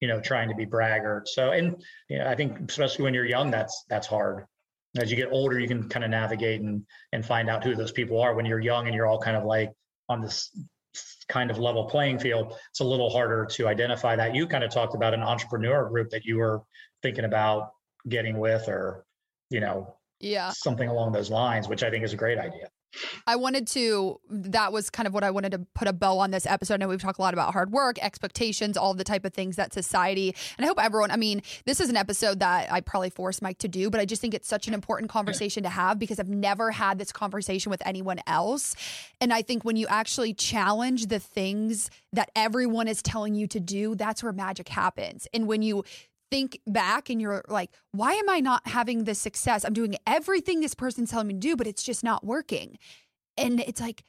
you 0.01 0.09
know 0.09 0.21
trying 0.21 0.49
to 0.49 0.55
be 0.55 0.65
braggart. 0.65 1.29
So, 1.29 1.51
and 1.51 1.83
you 2.09 2.19
know, 2.19 2.27
I 2.27 2.35
think 2.35 2.69
especially 2.69 3.05
when 3.05 3.15
you're 3.15 3.25
young, 3.25 3.51
that's 3.51 3.85
that's 3.89 4.07
hard. 4.07 4.47
As 4.97 5.11
you 5.11 5.17
get 5.17 5.31
older, 5.31 5.59
you 5.59 5.69
can 5.69 5.89
kind 5.89 6.05
of 6.05 6.11
navigate 6.11 6.61
and 6.61 6.87
and 7.13 7.25
find 7.25 7.51
out 7.51 7.63
who 7.63 7.75
those 7.75 7.93
people 7.93 8.21
are. 8.21 8.35
When 8.35 8.47
you're 8.47 8.61
young 8.61 8.87
and 8.87 8.95
you're 8.95 9.07
all 9.07 9.21
kind 9.21 9.37
of 9.37 9.45
like 9.45 9.73
on 10.09 10.23
this 10.23 10.51
kind 11.29 11.51
of 11.51 11.59
level 11.59 11.85
playing 11.85 12.19
field, 12.19 12.57
it's 12.71 12.81
a 12.81 12.85
little 12.85 13.11
harder 13.11 13.45
to 13.45 13.69
identify 13.69 14.17
that. 14.17 14.35
You 14.35 14.47
kind 14.47 14.65
of 14.65 14.71
talked 14.71 14.95
about 14.95 15.13
an 15.15 15.23
entrepreneur 15.23 15.89
group 15.89 16.11
that 16.11 16.25
you 16.25 16.39
were 16.39 16.63
thinking 17.03 17.25
about 17.27 17.73
getting 18.09 18.39
with 18.39 18.69
or 18.69 19.05
you 19.51 19.61
know 19.61 19.95
Yeah. 20.21 20.51
something 20.51 20.89
along 20.89 21.13
those 21.13 21.31
lines, 21.31 21.69
which 21.69 21.83
I 21.83 21.91
think 21.91 22.05
is 22.05 22.13
a 22.15 22.17
great 22.17 22.39
idea. 22.39 22.71
I 23.27 23.37
wanted 23.37 23.67
to, 23.69 24.21
that 24.31 24.73
was 24.73 24.91
kind 24.91 25.07
of 25.07 25.15
what 25.15 25.23
I 25.23 25.31
wanted 25.31 25.53
to 25.53 25.61
put 25.75 25.89
a 25.89 25.93
bow 25.93 26.19
on 26.19 26.31
this 26.31 26.47
episode. 26.47 26.75
I 26.75 26.77
know 26.79 26.89
we've 26.89 27.01
talked 27.01 27.19
a 27.19 27.23
lot 27.23 27.35
about 27.35 27.53
hard 27.53 27.71
work, 27.71 27.99
expectations, 28.03 28.77
all 28.77 28.95
the 28.95 29.05
type 29.05 29.25
of 29.25 29.35
things 29.35 29.57
that 29.57 29.73
society, 29.73 30.35
and 30.57 30.65
I 30.65 30.69
hope 30.69 30.83
everyone, 30.83 31.11
I 31.11 31.17
mean, 31.17 31.43
this 31.67 31.81
is 31.81 31.91
an 31.91 31.97
episode 31.97 32.41
that 32.41 32.73
I 32.73 32.81
probably 32.81 33.11
forced 33.11 33.43
Mike 33.43 33.59
to 33.59 33.69
do, 33.69 33.91
but 33.91 34.01
I 34.01 34.05
just 34.05 34.21
think 34.21 34.35
it's 34.35 34.49
such 34.49 34.69
an 34.69 34.75
important 34.75 35.11
conversation 35.11 35.63
to 35.65 35.69
have 35.69 35.99
because 35.99 36.19
I've 36.19 36.29
never 36.29 36.71
had 36.71 36.99
this 36.99 37.13
conversation 37.13 37.71
with 37.71 37.83
anyone 37.87 38.21
else. 38.27 38.75
And 39.21 39.33
I 39.33 39.43
think 39.43 39.65
when 39.65 39.77
you 39.77 39.87
actually 39.89 40.35
challenge 40.35 41.07
the 41.07 41.19
things 41.19 41.91
that 42.13 42.31
everyone 42.35 42.89
is 42.89 43.03
telling 43.03 43.35
you 43.35 43.47
to 43.49 43.61
do, 43.61 43.95
that's 43.95 44.23
where 44.23 44.33
magic 44.33 44.69
happens. 44.69 45.29
And 45.35 45.47
when 45.47 45.63
you 45.63 45.85
think 46.31 46.61
back 46.67 47.11
and 47.11 47.21
you're 47.21 47.45
like, 47.49 47.71
why 47.93 48.15
am 48.15 48.29
I 48.29 48.41
not 48.41 48.67
having 48.67 49.05
this 49.05 49.19
success? 49.19 49.65
I'm 49.65 49.73
doing 49.73 49.97
everything 50.07 50.61
this 50.61 50.75
person's 50.75 51.11
telling 51.11 51.29
me 51.29 51.35
to 51.35 51.41
do, 51.41 51.57
but 51.57 51.67
it's 51.67 51.83
just 51.83 52.05
not 52.05 52.25
working. 52.25 52.79
And 53.37 53.61
it's 53.61 53.81
like, 53.81 54.05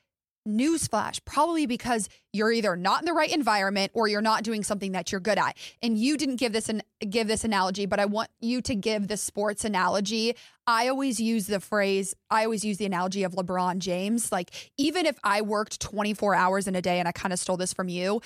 newsflash, 0.47 1.23
probably 1.25 1.65
because 1.65 2.09
you're 2.33 2.51
either 2.51 2.75
not 2.75 3.01
in 3.01 3.05
the 3.05 3.13
right 3.13 3.31
environment 3.31 3.91
or 3.93 4.07
you're 4.07 4.21
not 4.21 4.43
doing 4.43 4.63
something 4.63 4.93
that 4.93 5.11
you're 5.11 5.21
good 5.21 5.37
at. 5.37 5.57
And 5.81 5.97
you 5.97 6.17
didn't 6.17 6.37
give 6.37 6.53
this 6.53 6.69
an 6.69 6.81
give 7.07 7.27
this 7.27 7.43
analogy, 7.43 7.85
but 7.85 7.99
I 7.99 8.05
want 8.05 8.29
you 8.39 8.61
to 8.63 8.75
give 8.75 9.07
the 9.07 9.17
sports 9.17 9.63
analogy. 9.63 10.35
I 10.67 10.87
always 10.87 11.19
use 11.19 11.47
the 11.47 11.59
phrase, 11.59 12.15
I 12.29 12.43
always 12.43 12.63
use 12.63 12.77
the 12.77 12.85
analogy 12.85 13.23
of 13.23 13.33
LeBron 13.33 13.79
James. 13.79 14.31
Like, 14.31 14.71
even 14.77 15.05
if 15.05 15.17
I 15.23 15.41
worked 15.41 15.79
24 15.79 16.35
hours 16.35 16.67
in 16.67 16.75
a 16.75 16.81
day, 16.81 16.99
and 16.99 17.07
I 17.07 17.11
kind 17.11 17.33
of 17.33 17.39
stole 17.39 17.57
this 17.57 17.73
from 17.73 17.89
you, 17.89 18.21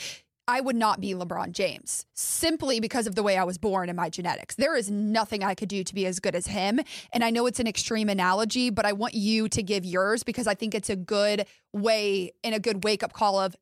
I 0.47 0.59
would 0.59 0.75
not 0.75 0.99
be 0.99 1.13
LeBron 1.13 1.53
James 1.53 2.05
simply 2.15 2.81
because 2.81 3.07
of 3.07 3.15
the 3.15 3.23
way 3.23 3.37
I 3.37 3.45
was 3.45 3.57
born 3.57 3.87
and 3.87 3.95
my 3.95 4.09
genetics. 4.09 4.55
There 4.55 4.75
is 4.75 4.91
nothing 4.91 5.41
I 5.43 5.55
could 5.55 5.69
do 5.69 5.83
to 5.83 5.95
be 5.95 6.05
as 6.05 6.19
good 6.19 6.35
as 6.35 6.47
him. 6.47 6.81
And 7.13 7.23
I 7.23 7.29
know 7.29 7.45
it's 7.45 7.61
an 7.61 7.67
extreme 7.67 8.09
analogy, 8.09 8.69
but 8.69 8.85
I 8.85 8.91
want 8.91 9.13
you 9.13 9.47
to 9.49 9.63
give 9.63 9.85
yours 9.85 10.23
because 10.23 10.45
I 10.45 10.53
think 10.53 10.75
it's 10.75 10.89
a 10.89 10.97
good 10.97 11.45
way 11.71 12.33
and 12.43 12.53
a 12.53 12.59
good 12.59 12.83
wake 12.83 13.03
up 13.03 13.13
call 13.13 13.39
of 13.39 13.55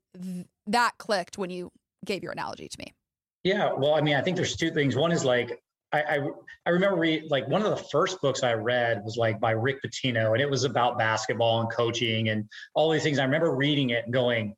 that 0.68 0.98
clicked 0.98 1.38
when 1.38 1.52
you 1.52 1.72
gave 2.04 2.24
your 2.24 2.32
analogy 2.32 2.68
to 2.68 2.78
me. 2.80 2.94
Yeah. 3.44 3.74
Well, 3.74 3.94
I 3.94 4.02
mean, 4.02 4.16
I 4.16 4.22
think 4.22 4.36
there's 4.36 4.56
two 4.56 4.72
things. 4.72 4.96
One 4.96 5.12
is 5.12 5.24
like, 5.24 5.62
I, 5.94 6.02
I, 6.02 6.30
I 6.66 6.70
remember 6.70 6.98
read 6.98 7.30
like 7.30 7.48
one 7.48 7.62
of 7.62 7.70
the 7.70 7.84
first 7.92 8.22
books 8.22 8.44
I 8.44 8.54
read 8.54 9.04
was 9.04 9.18
like 9.18 9.40
by 9.40 9.52
Rick 9.52 9.84
Pitino, 9.84 10.32
and 10.32 10.42
it 10.42 10.50
was 10.50 10.64
about 10.64 10.98
basketball 10.98 11.62
and 11.62 11.72
coaching 11.72 12.30
and 12.30 12.48
all 12.74 12.90
these 12.90 13.04
things. 13.04 13.20
I 13.20 13.26
remember 13.26 13.54
reading 13.54 13.90
it 13.92 14.06
and 14.06 14.14
going, 14.14 14.56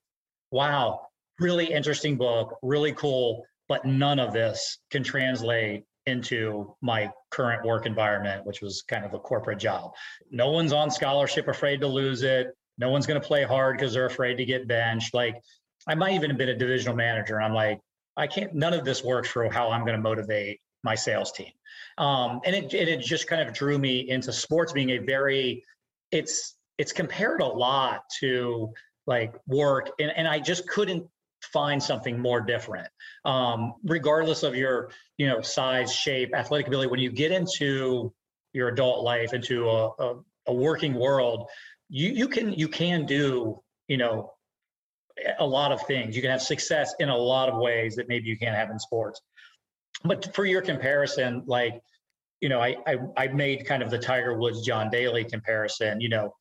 wow, 0.52 1.08
really 1.40 1.72
interesting 1.72 2.18
book, 2.18 2.58
really 2.62 2.94
cool, 2.94 3.44
but 3.68 3.86
none 3.86 4.20
of 4.20 4.34
this 4.34 4.78
can 4.92 5.04
translate 5.04 5.84
into 6.06 6.76
my 6.82 7.10
current 7.32 7.66
work 7.66 7.86
environment, 7.86 8.46
which 8.46 8.62
was 8.62 8.84
kind 8.88 9.06
of 9.06 9.14
a 9.14 9.20
corporate 9.20 9.60
job. 9.60 9.92
No 10.32 10.52
one's 10.52 10.74
on 10.74 10.92
scholarship 10.92 11.48
afraid 11.48 11.80
to 11.82 11.88
lose 11.88 12.24
it. 12.24 12.48
No 12.78 12.90
one's 12.90 13.06
going 13.06 13.22
to 13.22 13.26
play 13.26 13.44
hard 13.44 13.78
because 13.78 13.94
they're 13.94 14.06
afraid 14.06 14.36
to 14.38 14.46
get 14.46 14.68
benched. 14.68 15.14
Like 15.14 15.36
I 15.88 15.96
might 15.96 16.14
even 16.14 16.30
have 16.30 16.38
been 16.38 16.50
a 16.50 16.58
divisional 16.58 16.96
manager. 16.96 17.42
I'm 17.42 17.54
like, 17.54 17.80
I 18.18 18.28
can't, 18.28 18.54
none 18.54 18.74
of 18.74 18.86
this 18.86 19.04
works 19.04 19.30
for 19.30 19.50
how 19.50 19.72
I'm 19.72 19.82
going 19.82 19.96
to 19.96 20.02
motivate 20.02 20.60
my 20.84 20.96
sales 20.96 21.32
team. 21.32 21.52
Um, 21.98 22.42
and 22.46 22.56
it, 22.56 22.74
it, 22.74 22.88
it 22.88 23.00
just 23.00 23.28
kind 23.28 23.48
of 23.48 23.54
drew 23.54 23.78
me 23.78 24.10
into 24.10 24.34
sports 24.34 24.74
being 24.74 24.92
a 24.92 24.98
very, 24.98 25.64
it's, 26.12 26.56
it's 26.78 26.92
compared 26.92 27.42
a 27.42 27.46
lot 27.46 28.02
to 28.20 28.74
like 29.08 29.34
work. 29.48 29.90
And, 30.00 30.12
and 30.16 30.28
I 30.28 30.40
just 30.40 30.68
couldn't 30.68 31.08
find 31.52 31.82
something 31.82 32.20
more 32.20 32.42
different. 32.42 32.88
Um, 33.26 33.74
regardless 33.84 34.44
of 34.44 34.56
your 34.56 34.92
you 35.18 35.28
know 35.28 35.42
size 35.42 35.94
shape 35.94 36.34
athletic 36.36 36.68
ability 36.68 36.90
when 36.90 37.00
you 37.00 37.12
get 37.12 37.32
into 37.32 38.14
your 38.54 38.70
adult 38.70 39.04
life 39.04 39.34
into 39.34 39.70
a, 39.70 39.90
a, 40.00 40.16
a 40.48 40.54
working 40.54 40.94
world 40.94 41.50
you 41.90 42.10
you 42.10 42.28
can 42.28 42.54
you 42.54 42.68
can 42.68 43.06
do 43.06 43.60
you 43.88 43.98
know 43.98 44.32
a 45.40 45.46
lot 45.46 45.72
of 45.72 45.82
things. 45.84 46.16
You 46.16 46.22
can 46.22 46.32
have 46.32 46.42
success 46.42 46.94
in 47.00 47.10
a 47.10 47.16
lot 47.16 47.50
of 47.50 47.60
ways 47.60 47.96
that 47.96 48.08
maybe 48.08 48.28
you 48.28 48.38
can't 48.38 48.56
have 48.56 48.72
in 48.72 48.80
sports. 48.80 49.22
But 50.04 50.34
for 50.34 50.46
your 50.46 50.62
comparison 50.62 51.44
like 51.46 51.80
you 52.42 52.50
know 52.50 52.60
I, 52.60 52.76
I 52.86 52.98
i 53.16 53.28
made 53.28 53.66
kind 53.66 53.82
of 53.82 53.90
the 53.90 53.98
tiger 53.98 54.38
woods 54.38 54.66
john 54.66 54.90
daly 54.90 55.24
comparison 55.24 56.02
you 56.02 56.10
know 56.10 56.36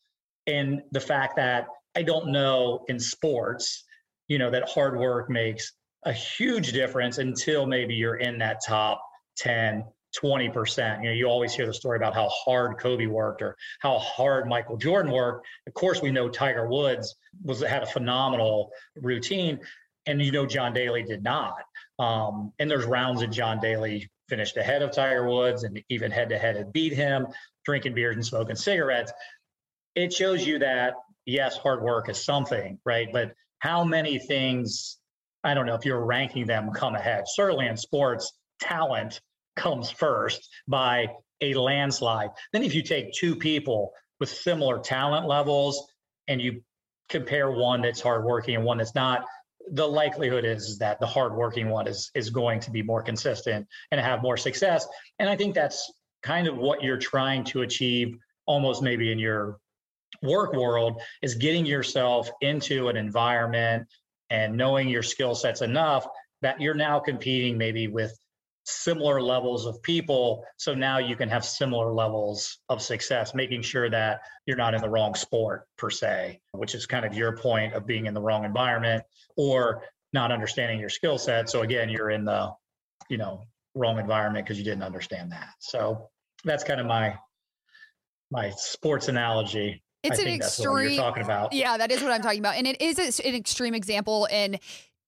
and 0.48 0.82
the 0.90 0.98
fact 0.98 1.36
that 1.36 1.66
i 1.94 2.02
don't 2.02 2.32
know 2.32 2.84
in 2.88 2.98
sports 2.98 3.84
you 4.32 4.38
know 4.38 4.50
that 4.50 4.66
hard 4.66 4.98
work 4.98 5.28
makes 5.28 5.74
a 6.04 6.12
huge 6.12 6.72
difference 6.72 7.18
until 7.18 7.66
maybe 7.66 7.94
you're 7.94 8.16
in 8.16 8.38
that 8.38 8.60
top 8.66 9.02
10 9.36 9.84
20%. 10.22 10.98
You 10.98 11.04
know, 11.04 11.10
you 11.14 11.26
always 11.26 11.54
hear 11.54 11.64
the 11.64 11.72
story 11.72 11.96
about 11.96 12.14
how 12.14 12.28
hard 12.28 12.78
Kobe 12.78 13.06
worked 13.06 13.40
or 13.40 13.56
how 13.80 13.98
hard 13.98 14.46
Michael 14.46 14.76
Jordan 14.76 15.10
worked. 15.10 15.46
Of 15.66 15.72
course, 15.72 16.02
we 16.02 16.10
know 16.10 16.28
Tiger 16.28 16.68
Woods 16.68 17.14
was 17.42 17.62
had 17.62 17.82
a 17.82 17.86
phenomenal 17.86 18.72
routine, 18.96 19.60
and 20.04 20.20
you 20.20 20.30
know 20.30 20.44
John 20.44 20.74
Daly 20.74 21.02
did 21.02 21.22
not. 21.22 21.62
Um, 21.98 22.52
and 22.58 22.70
there's 22.70 22.84
rounds 22.84 23.22
that 23.22 23.28
John 23.28 23.58
Daly 23.58 24.10
finished 24.28 24.58
ahead 24.58 24.82
of 24.82 24.92
Tiger 24.92 25.26
Woods 25.26 25.64
and 25.64 25.82
even 25.88 26.10
head 26.10 26.28
to 26.28 26.38
head 26.38 26.56
had 26.56 26.74
beat 26.74 26.92
him, 26.92 27.26
drinking 27.64 27.94
beers 27.94 28.16
and 28.16 28.26
smoking 28.26 28.56
cigarettes. 28.56 29.12
It 29.94 30.12
shows 30.12 30.46
you 30.46 30.58
that 30.58 30.94
yes, 31.24 31.56
hard 31.56 31.82
work 31.82 32.08
is 32.08 32.22
something, 32.22 32.78
right? 32.84 33.08
But 33.10 33.32
how 33.62 33.84
many 33.84 34.18
things, 34.18 34.98
I 35.44 35.54
don't 35.54 35.66
know 35.66 35.76
if 35.76 35.84
you're 35.84 36.04
ranking 36.04 36.46
them, 36.46 36.70
come 36.74 36.96
ahead. 36.96 37.22
Certainly 37.28 37.68
in 37.68 37.76
sports, 37.76 38.32
talent 38.60 39.20
comes 39.54 39.88
first 39.88 40.48
by 40.66 41.06
a 41.40 41.54
landslide. 41.54 42.30
Then 42.52 42.64
if 42.64 42.74
you 42.74 42.82
take 42.82 43.12
two 43.12 43.36
people 43.36 43.92
with 44.18 44.30
similar 44.30 44.80
talent 44.80 45.28
levels 45.28 45.86
and 46.26 46.42
you 46.42 46.60
compare 47.08 47.52
one 47.52 47.82
that's 47.82 48.00
hardworking 48.00 48.56
and 48.56 48.64
one 48.64 48.78
that's 48.78 48.96
not, 48.96 49.26
the 49.70 49.86
likelihood 49.86 50.44
is 50.44 50.78
that 50.78 50.98
the 50.98 51.06
hardworking 51.06 51.68
one 51.68 51.86
is 51.86 52.10
is 52.16 52.30
going 52.30 52.58
to 52.58 52.72
be 52.72 52.82
more 52.82 53.00
consistent 53.00 53.68
and 53.92 54.00
have 54.00 54.22
more 54.22 54.36
success. 54.36 54.88
And 55.20 55.30
I 55.30 55.36
think 55.36 55.54
that's 55.54 55.88
kind 56.24 56.48
of 56.48 56.56
what 56.56 56.82
you're 56.82 56.98
trying 56.98 57.44
to 57.44 57.62
achieve 57.62 58.18
almost 58.44 58.82
maybe 58.82 59.12
in 59.12 59.20
your 59.20 59.60
work 60.22 60.52
world 60.52 61.00
is 61.22 61.34
getting 61.34 61.66
yourself 61.66 62.30
into 62.40 62.88
an 62.88 62.96
environment 62.96 63.86
and 64.30 64.56
knowing 64.56 64.88
your 64.88 65.02
skill 65.02 65.34
sets 65.34 65.62
enough 65.62 66.06
that 66.40 66.60
you're 66.60 66.74
now 66.74 66.98
competing 66.98 67.58
maybe 67.58 67.88
with 67.88 68.16
similar 68.64 69.20
levels 69.20 69.66
of 69.66 69.82
people. 69.82 70.44
So 70.56 70.74
now 70.74 70.98
you 70.98 71.16
can 71.16 71.28
have 71.28 71.44
similar 71.44 71.92
levels 71.92 72.58
of 72.68 72.80
success 72.80 73.34
making 73.34 73.62
sure 73.62 73.90
that 73.90 74.20
you're 74.46 74.56
not 74.56 74.74
in 74.74 74.80
the 74.80 74.88
wrong 74.88 75.14
sport 75.14 75.66
per 75.76 75.90
se 75.90 76.40
which 76.52 76.74
is 76.74 76.86
kind 76.86 77.04
of 77.04 77.14
your 77.14 77.36
point 77.36 77.74
of 77.74 77.86
being 77.86 78.06
in 78.06 78.14
the 78.14 78.20
wrong 78.20 78.44
environment 78.44 79.02
or 79.36 79.82
not 80.12 80.30
understanding 80.30 80.78
your 80.78 80.88
skill 80.88 81.18
set. 81.18 81.48
So 81.48 81.62
again 81.62 81.88
you're 81.88 82.10
in 82.10 82.24
the 82.24 82.52
you 83.08 83.18
know 83.18 83.44
wrong 83.74 83.98
environment 83.98 84.44
because 84.44 84.58
you 84.58 84.64
didn't 84.64 84.82
understand 84.82 85.32
that. 85.32 85.48
So 85.58 86.08
that's 86.44 86.64
kind 86.64 86.80
of 86.80 86.86
my 86.86 87.16
my 88.30 88.50
sports 88.50 89.08
analogy 89.08 89.82
it's 90.02 90.18
I 90.18 90.22
an 90.22 90.28
extreme. 90.28 90.96
talking 90.96 91.22
about. 91.22 91.52
Yeah, 91.52 91.76
that 91.76 91.90
is 91.90 92.02
what 92.02 92.10
I'm 92.10 92.22
talking 92.22 92.40
about, 92.40 92.56
and 92.56 92.66
it 92.66 92.80
is 92.80 92.98
an 93.20 93.34
extreme 93.34 93.74
example, 93.74 94.28
and 94.30 94.58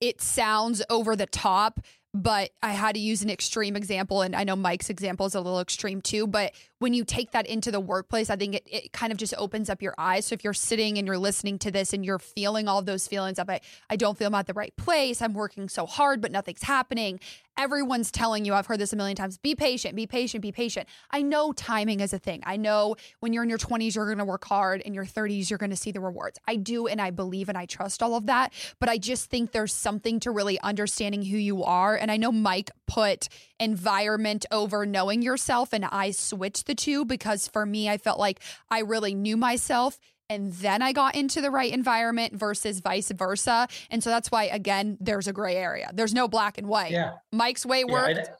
it 0.00 0.20
sounds 0.20 0.82
over 0.90 1.16
the 1.16 1.26
top. 1.26 1.80
But 2.16 2.50
I 2.62 2.70
had 2.70 2.94
to 2.94 3.00
use 3.00 3.22
an 3.22 3.30
extreme 3.30 3.74
example, 3.74 4.22
and 4.22 4.36
I 4.36 4.44
know 4.44 4.54
Mike's 4.54 4.88
example 4.88 5.26
is 5.26 5.34
a 5.34 5.40
little 5.40 5.58
extreme 5.58 6.00
too. 6.00 6.28
But 6.28 6.52
when 6.84 6.92
you 6.92 7.02
take 7.02 7.30
that 7.30 7.46
into 7.46 7.70
the 7.70 7.80
workplace, 7.80 8.28
I 8.28 8.36
think 8.36 8.56
it, 8.56 8.62
it 8.66 8.92
kind 8.92 9.10
of 9.10 9.16
just 9.16 9.32
opens 9.38 9.70
up 9.70 9.80
your 9.80 9.94
eyes. 9.96 10.26
So 10.26 10.34
if 10.34 10.44
you're 10.44 10.52
sitting 10.52 10.98
and 10.98 11.06
you're 11.06 11.16
listening 11.16 11.58
to 11.60 11.70
this 11.70 11.94
and 11.94 12.04
you're 12.04 12.18
feeling 12.18 12.68
all 12.68 12.82
those 12.82 13.08
feelings 13.08 13.38
of 13.38 13.48
I, 13.48 13.62
I 13.88 13.96
don't 13.96 14.18
feel 14.18 14.26
I'm 14.26 14.34
at 14.34 14.46
the 14.46 14.52
right 14.52 14.76
place, 14.76 15.22
I'm 15.22 15.32
working 15.32 15.70
so 15.70 15.86
hard, 15.86 16.20
but 16.20 16.30
nothing's 16.30 16.62
happening 16.62 17.20
everyone's 17.56 18.10
telling 18.10 18.44
you, 18.44 18.54
I've 18.54 18.66
heard 18.66 18.80
this 18.80 18.92
a 18.92 18.96
million 18.96 19.16
times 19.16 19.38
be 19.38 19.54
patient, 19.54 19.94
be 19.94 20.06
patient, 20.06 20.42
be 20.42 20.52
patient. 20.52 20.88
I 21.10 21.22
know 21.22 21.52
timing 21.52 22.00
is 22.00 22.12
a 22.12 22.18
thing. 22.18 22.42
I 22.44 22.56
know 22.56 22.96
when 23.20 23.32
you're 23.32 23.42
in 23.42 23.48
your 23.48 23.58
20s, 23.58 23.94
you're 23.94 24.06
going 24.06 24.18
to 24.18 24.24
work 24.24 24.44
hard. 24.44 24.80
In 24.80 24.94
your 24.94 25.04
30s, 25.04 25.50
you're 25.50 25.58
going 25.58 25.70
to 25.70 25.76
see 25.76 25.92
the 25.92 26.00
rewards. 26.00 26.38
I 26.46 26.56
do, 26.56 26.86
and 26.86 27.00
I 27.00 27.10
believe 27.10 27.48
and 27.48 27.56
I 27.56 27.66
trust 27.66 28.02
all 28.02 28.14
of 28.14 28.26
that. 28.26 28.52
But 28.80 28.88
I 28.88 28.98
just 28.98 29.30
think 29.30 29.52
there's 29.52 29.72
something 29.72 30.20
to 30.20 30.30
really 30.30 30.58
understanding 30.60 31.22
who 31.22 31.36
you 31.36 31.64
are. 31.64 31.96
And 31.96 32.10
I 32.10 32.16
know 32.16 32.32
Mike 32.32 32.70
put 32.86 33.28
environment 33.60 34.46
over 34.50 34.84
knowing 34.84 35.22
yourself, 35.22 35.72
and 35.72 35.84
I 35.84 36.10
switched 36.10 36.66
the 36.66 36.73
two 36.74 37.04
because 37.04 37.48
for 37.48 37.64
me, 37.64 37.88
I 37.88 37.98
felt 37.98 38.18
like 38.18 38.40
I 38.70 38.80
really 38.80 39.14
knew 39.14 39.36
myself 39.36 39.98
and 40.30 40.52
then 40.54 40.82
I 40.82 40.92
got 40.92 41.14
into 41.14 41.40
the 41.40 41.50
right 41.50 41.72
environment 41.72 42.34
versus 42.34 42.80
vice 42.80 43.10
versa. 43.10 43.68
And 43.90 44.02
so 44.02 44.10
that's 44.10 44.30
why, 44.30 44.44
again, 44.44 44.96
there's 45.00 45.28
a 45.28 45.32
gray 45.32 45.56
area. 45.56 45.90
There's 45.92 46.14
no 46.14 46.28
black 46.28 46.58
and 46.58 46.66
white. 46.66 46.92
Yeah. 46.92 47.12
Mike's 47.32 47.66
way 47.66 47.84
worked. 47.84 48.16
Yeah, 48.16 48.34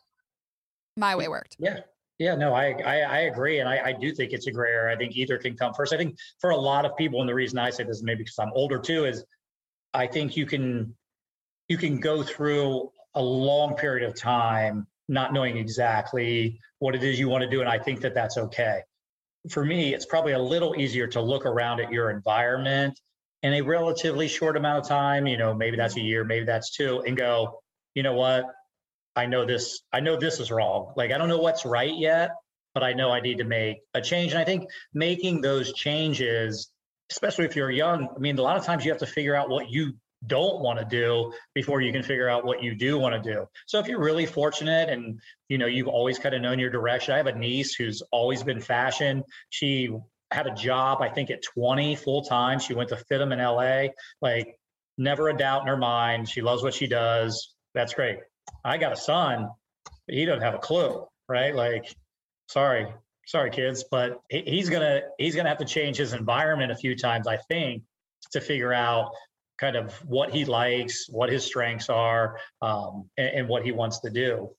my 0.96 1.16
way 1.16 1.28
worked. 1.28 1.56
Yeah. 1.58 1.80
Yeah, 2.18 2.36
no, 2.36 2.54
I, 2.54 2.70
I, 2.86 3.00
I 3.00 3.18
agree. 3.22 3.58
And 3.58 3.68
I, 3.68 3.86
I 3.86 3.92
do 3.92 4.14
think 4.14 4.32
it's 4.32 4.46
a 4.46 4.52
gray 4.52 4.70
area. 4.70 4.94
I 4.94 4.96
think 4.96 5.16
either 5.16 5.36
can 5.36 5.56
come 5.56 5.74
first. 5.74 5.92
I 5.92 5.96
think 5.96 6.16
for 6.40 6.50
a 6.50 6.56
lot 6.56 6.84
of 6.84 6.96
people, 6.96 7.20
and 7.20 7.28
the 7.28 7.34
reason 7.34 7.58
I 7.58 7.70
say 7.70 7.82
this 7.82 8.04
maybe 8.04 8.18
because 8.18 8.38
I'm 8.38 8.52
older 8.54 8.78
too, 8.78 9.04
is 9.04 9.24
I 9.94 10.06
think 10.06 10.36
you 10.36 10.46
can 10.46 10.94
you 11.68 11.76
can 11.76 11.98
go 11.98 12.22
through 12.22 12.92
a 13.14 13.22
long 13.22 13.74
period 13.74 14.08
of 14.08 14.14
time 14.14 14.86
not 15.08 15.32
knowing 15.32 15.56
exactly 15.56 16.58
what 16.78 16.94
it 16.94 17.02
is 17.02 17.18
you 17.18 17.28
want 17.28 17.42
to 17.42 17.50
do. 17.50 17.60
And 17.60 17.68
I 17.68 17.78
think 17.78 18.00
that 18.00 18.14
that's 18.14 18.36
okay. 18.38 18.82
for 19.50 19.64
me, 19.64 19.94
it's 19.94 20.06
probably 20.06 20.32
a 20.32 20.38
little 20.38 20.74
easier 20.76 21.06
to 21.08 21.20
look 21.20 21.44
around 21.44 21.80
at 21.80 21.92
your 21.92 22.10
environment 22.10 22.98
in 23.42 23.52
a 23.52 23.60
relatively 23.60 24.26
short 24.26 24.56
amount 24.56 24.78
of 24.78 24.88
time, 24.88 25.26
you 25.26 25.36
know, 25.36 25.54
maybe 25.54 25.76
that's 25.76 25.96
a 25.96 26.00
year, 26.00 26.24
maybe 26.24 26.46
that's 26.46 26.74
two, 26.74 27.02
and 27.06 27.16
go, 27.16 27.60
you 27.94 28.02
know 28.02 28.14
what? 28.14 28.46
I 29.14 29.26
know 29.26 29.44
this, 29.44 29.82
I 29.92 30.00
know 30.00 30.18
this 30.18 30.40
is 30.40 30.50
wrong. 30.50 30.94
Like, 30.96 31.12
I 31.12 31.18
don't 31.18 31.28
know 31.28 31.38
what's 31.38 31.66
right 31.66 31.94
yet, 31.94 32.30
but 32.72 32.82
I 32.82 32.94
know 32.94 33.10
I 33.10 33.20
need 33.20 33.38
to 33.38 33.44
make 33.44 33.78
a 33.92 34.00
change. 34.00 34.32
And 34.32 34.40
I 34.40 34.44
think 34.44 34.64
making 34.94 35.42
those 35.42 35.72
changes, 35.74 36.70
especially 37.10 37.44
if 37.44 37.54
you're 37.54 37.70
young, 37.70 38.08
I 38.16 38.18
mean, 38.18 38.38
a 38.38 38.42
lot 38.42 38.56
of 38.56 38.64
times 38.64 38.84
you 38.84 38.90
have 38.92 39.00
to 39.00 39.06
figure 39.06 39.36
out 39.36 39.50
what 39.50 39.68
you 39.68 39.92
don't 40.26 40.60
want 40.60 40.78
to 40.78 40.84
do 40.84 41.32
before 41.54 41.80
you 41.80 41.92
can 41.92 42.02
figure 42.02 42.28
out 42.28 42.44
what 42.44 42.62
you 42.62 42.74
do 42.74 42.98
want 42.98 43.14
to 43.22 43.32
do. 43.32 43.46
So 43.66 43.78
if 43.78 43.86
you're 43.86 44.00
really 44.00 44.26
fortunate 44.26 44.88
and 44.88 45.20
you 45.48 45.58
know 45.58 45.66
you've 45.66 45.88
always 45.88 46.18
kind 46.18 46.34
of 46.34 46.42
known 46.42 46.58
your 46.58 46.70
direction. 46.70 47.14
I 47.14 47.18
have 47.18 47.26
a 47.26 47.38
niece 47.38 47.74
who's 47.74 48.02
always 48.10 48.42
been 48.42 48.60
fashion. 48.60 49.22
She 49.50 49.90
had 50.30 50.46
a 50.46 50.54
job 50.54 51.00
I 51.00 51.08
think 51.08 51.30
at 51.30 51.42
20 51.42 51.96
full 51.96 52.22
time. 52.22 52.58
She 52.58 52.74
went 52.74 52.88
to 52.90 52.96
FIDM 52.96 53.32
in 53.32 53.38
LA. 53.38 53.92
Like 54.20 54.58
never 54.98 55.28
a 55.28 55.36
doubt 55.36 55.62
in 55.62 55.68
her 55.68 55.76
mind. 55.76 56.28
She 56.28 56.40
loves 56.40 56.62
what 56.62 56.74
she 56.74 56.86
does. 56.86 57.54
That's 57.74 57.94
great. 57.94 58.18
I 58.64 58.78
got 58.78 58.92
a 58.92 58.96
son, 58.96 59.48
he 60.06 60.24
doesn't 60.24 60.42
have 60.42 60.54
a 60.54 60.58
clue, 60.58 61.06
right? 61.28 61.54
Like 61.54 61.94
sorry, 62.48 62.92
sorry 63.26 63.50
kids, 63.50 63.84
but 63.90 64.20
he's 64.28 64.68
to 64.82 65.02
he's 65.18 65.34
to 65.44 65.48
have 65.48 65.58
to 65.58 65.64
change 65.64 65.96
his 65.96 66.12
environment 66.12 66.72
a 66.72 66.76
few 66.76 66.96
times 66.96 67.26
I 67.26 67.36
think 67.36 67.82
to 68.32 68.40
figure 68.40 68.72
out 68.72 69.10
kind 69.58 69.76
of 69.76 69.92
what 70.04 70.30
he 70.30 70.44
likes, 70.44 71.08
what 71.08 71.30
his 71.30 71.44
strengths 71.44 71.88
are, 71.88 72.38
um, 72.62 73.08
and, 73.16 73.28
and, 73.28 73.48
what 73.48 73.64
he 73.64 73.72
wants 73.72 74.00
to 74.00 74.10
do. 74.10 74.50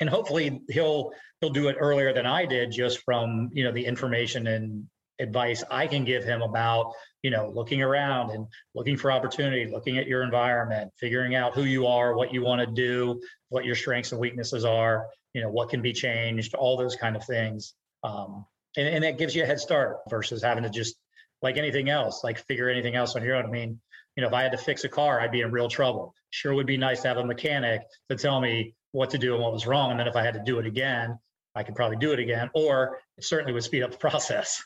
And 0.00 0.10
hopefully 0.10 0.60
he'll 0.68 1.12
he'll 1.40 1.50
do 1.50 1.68
it 1.68 1.76
earlier 1.78 2.12
than 2.12 2.26
I 2.26 2.46
did, 2.46 2.72
just 2.72 3.00
from 3.04 3.50
you 3.52 3.64
know 3.64 3.72
the 3.72 3.84
information 3.84 4.46
and 4.46 4.86
advice 5.20 5.62
I 5.70 5.86
can 5.86 6.04
give 6.04 6.24
him 6.24 6.42
about 6.42 6.92
you 7.22 7.30
know 7.30 7.52
looking 7.54 7.80
around 7.80 8.30
and 8.30 8.46
looking 8.74 8.96
for 8.96 9.12
opportunity, 9.12 9.70
looking 9.70 9.98
at 9.98 10.08
your 10.08 10.22
environment, 10.22 10.90
figuring 10.98 11.36
out 11.36 11.54
who 11.54 11.62
you 11.62 11.86
are, 11.86 12.16
what 12.16 12.32
you 12.32 12.42
want 12.42 12.60
to 12.60 12.66
do, 12.66 13.20
what 13.50 13.64
your 13.64 13.76
strengths 13.76 14.10
and 14.10 14.20
weaknesses 14.20 14.64
are, 14.64 15.06
you 15.32 15.42
know 15.42 15.50
what 15.50 15.68
can 15.68 15.80
be 15.80 15.92
changed, 15.92 16.54
all 16.54 16.76
those 16.76 16.96
kind 16.96 17.14
of 17.14 17.24
things. 17.24 17.74
Um, 18.02 18.44
and, 18.76 18.88
and 18.88 19.04
that 19.04 19.18
gives 19.18 19.34
you 19.34 19.44
a 19.44 19.46
head 19.46 19.60
start 19.60 19.98
versus 20.10 20.42
having 20.42 20.64
to 20.64 20.70
just 20.70 20.96
like 21.42 21.56
anything 21.56 21.90
else, 21.90 22.24
like 22.24 22.38
figure 22.46 22.68
anything 22.68 22.96
else 22.96 23.14
on 23.14 23.22
your 23.22 23.36
own. 23.36 23.44
I 23.44 23.50
mean, 23.50 23.80
you 24.16 24.22
know, 24.22 24.28
if 24.28 24.34
I 24.34 24.42
had 24.42 24.52
to 24.52 24.58
fix 24.58 24.84
a 24.84 24.88
car, 24.88 25.20
I'd 25.20 25.32
be 25.32 25.40
in 25.40 25.50
real 25.50 25.68
trouble. 25.68 26.14
Sure 26.30 26.54
would 26.54 26.66
be 26.66 26.76
nice 26.76 27.02
to 27.02 27.08
have 27.08 27.16
a 27.16 27.24
mechanic 27.24 27.82
to 28.10 28.16
tell 28.16 28.40
me 28.40 28.74
what 28.92 29.10
to 29.10 29.18
do 29.18 29.34
and 29.34 29.42
what 29.42 29.52
was 29.52 29.66
wrong. 29.66 29.90
And 29.90 29.98
then 29.98 30.06
if 30.06 30.16
I 30.16 30.22
had 30.22 30.34
to 30.34 30.42
do 30.44 30.58
it 30.58 30.66
again, 30.66 31.18
I 31.54 31.62
could 31.62 31.74
probably 31.74 31.96
do 31.96 32.12
it 32.12 32.18
again, 32.18 32.50
or 32.54 32.98
it 33.16 33.24
certainly 33.24 33.52
would 33.52 33.64
speed 33.64 33.82
up 33.82 33.90
the 33.90 33.96
process. 34.08 34.62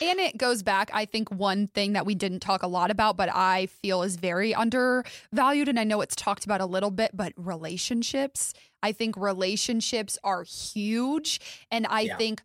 And 0.00 0.18
it 0.18 0.36
goes 0.36 0.62
back, 0.62 0.90
I 0.92 1.06
think, 1.06 1.30
one 1.30 1.68
thing 1.68 1.94
that 1.94 2.04
we 2.04 2.14
didn't 2.14 2.40
talk 2.40 2.62
a 2.62 2.66
lot 2.66 2.90
about, 2.90 3.16
but 3.16 3.30
I 3.32 3.66
feel 3.66 4.02
is 4.02 4.16
very 4.16 4.54
undervalued. 4.54 5.68
And 5.68 5.80
I 5.80 5.84
know 5.84 6.02
it's 6.02 6.14
talked 6.14 6.44
about 6.44 6.60
a 6.60 6.66
little 6.66 6.90
bit, 6.90 7.12
but 7.14 7.32
relationships. 7.36 8.52
I 8.82 8.92
think 8.92 9.16
relationships 9.16 10.18
are 10.22 10.42
huge. 10.42 11.40
And 11.70 11.86
I 11.88 12.02
yeah. 12.02 12.16
think 12.18 12.42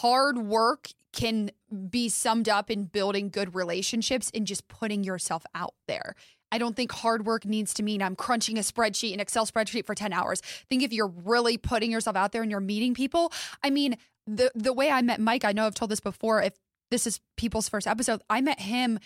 hard 0.00 0.38
work 0.38 0.88
can 1.12 1.50
be 1.90 2.08
summed 2.08 2.48
up 2.48 2.70
in 2.70 2.84
building 2.84 3.28
good 3.28 3.54
relationships 3.54 4.30
and 4.34 4.46
just 4.46 4.66
putting 4.68 5.04
yourself 5.04 5.44
out 5.54 5.74
there. 5.86 6.14
I 6.50 6.58
don't 6.58 6.76
think 6.76 6.92
hard 6.92 7.26
work 7.26 7.44
needs 7.44 7.74
to 7.74 7.82
mean 7.82 8.02
I'm 8.02 8.16
crunching 8.16 8.58
a 8.58 8.60
spreadsheet, 8.60 9.12
an 9.14 9.20
Excel 9.20 9.46
spreadsheet 9.46 9.86
for 9.86 9.94
10 9.94 10.12
hours. 10.12 10.40
Think 10.68 10.82
if 10.82 10.92
you're 10.92 11.12
really 11.24 11.56
putting 11.56 11.90
yourself 11.90 12.16
out 12.16 12.32
there 12.32 12.42
and 12.42 12.50
you're 12.50 12.60
meeting 12.60 12.94
people, 12.94 13.32
I 13.62 13.70
mean, 13.70 13.96
the 14.26 14.50
the 14.54 14.72
way 14.72 14.90
I 14.90 15.02
met 15.02 15.20
Mike, 15.20 15.44
I 15.44 15.52
know 15.52 15.66
I've 15.66 15.74
told 15.74 15.90
this 15.90 16.00
before, 16.00 16.42
if 16.42 16.54
this 16.90 17.06
is 17.06 17.20
people's 17.36 17.68
first 17.68 17.86
episode, 17.86 18.22
I 18.30 18.40
met 18.40 18.60
him 18.60 18.98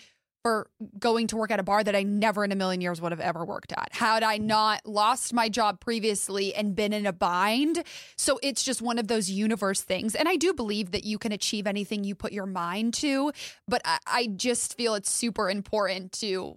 for 0.43 0.69
going 0.97 1.27
to 1.27 1.37
work 1.37 1.51
at 1.51 1.59
a 1.59 1.63
bar 1.63 1.83
that 1.83 1.95
I 1.95 2.03
never 2.03 2.45
in 2.45 2.51
a 2.51 2.55
million 2.55 2.81
years 2.81 3.01
would 3.01 3.11
have 3.11 3.19
ever 3.19 3.43
worked 3.43 3.73
at. 3.73 3.89
Had 3.91 4.23
I 4.23 4.37
not 4.37 4.85
lost 4.85 5.33
my 5.33 5.49
job 5.49 5.79
previously 5.79 6.53
and 6.55 6.75
been 6.75 6.93
in 6.93 7.05
a 7.05 7.13
bind. 7.13 7.83
So 8.15 8.39
it's 8.41 8.63
just 8.63 8.81
one 8.81 8.99
of 8.99 9.07
those 9.07 9.29
universe 9.29 9.81
things. 9.81 10.15
And 10.15 10.29
I 10.29 10.37
do 10.37 10.53
believe 10.53 10.91
that 10.91 11.03
you 11.03 11.17
can 11.17 11.31
achieve 11.31 11.67
anything 11.67 12.03
you 12.03 12.15
put 12.15 12.31
your 12.31 12.45
mind 12.45 12.93
to, 12.95 13.31
but 13.67 13.81
I, 13.83 13.99
I 14.07 14.27
just 14.27 14.77
feel 14.77 14.95
it's 14.95 15.11
super 15.11 15.49
important 15.49 16.13
to 16.13 16.55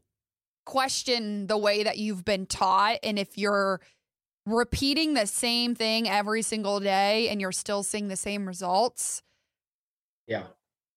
question 0.65 1.49
the 1.49 1.59
way 1.59 1.83
that 1.83 1.99
you've 1.99 2.25
been 2.25 2.47
taught. 2.47 2.99
And 3.03 3.19
if 3.19 3.37
you're 3.37 3.81
repeating 4.47 5.15
the 5.15 5.27
same 5.27 5.75
thing 5.75 6.09
every 6.09 6.43
single 6.43 6.81
day 6.81 7.29
and 7.29 7.41
you're 7.41 7.53
still 7.53 7.83
seeing 7.83 8.09
the 8.09 8.17
same 8.17 8.47
results. 8.47 9.23
Yeah. 10.27 10.45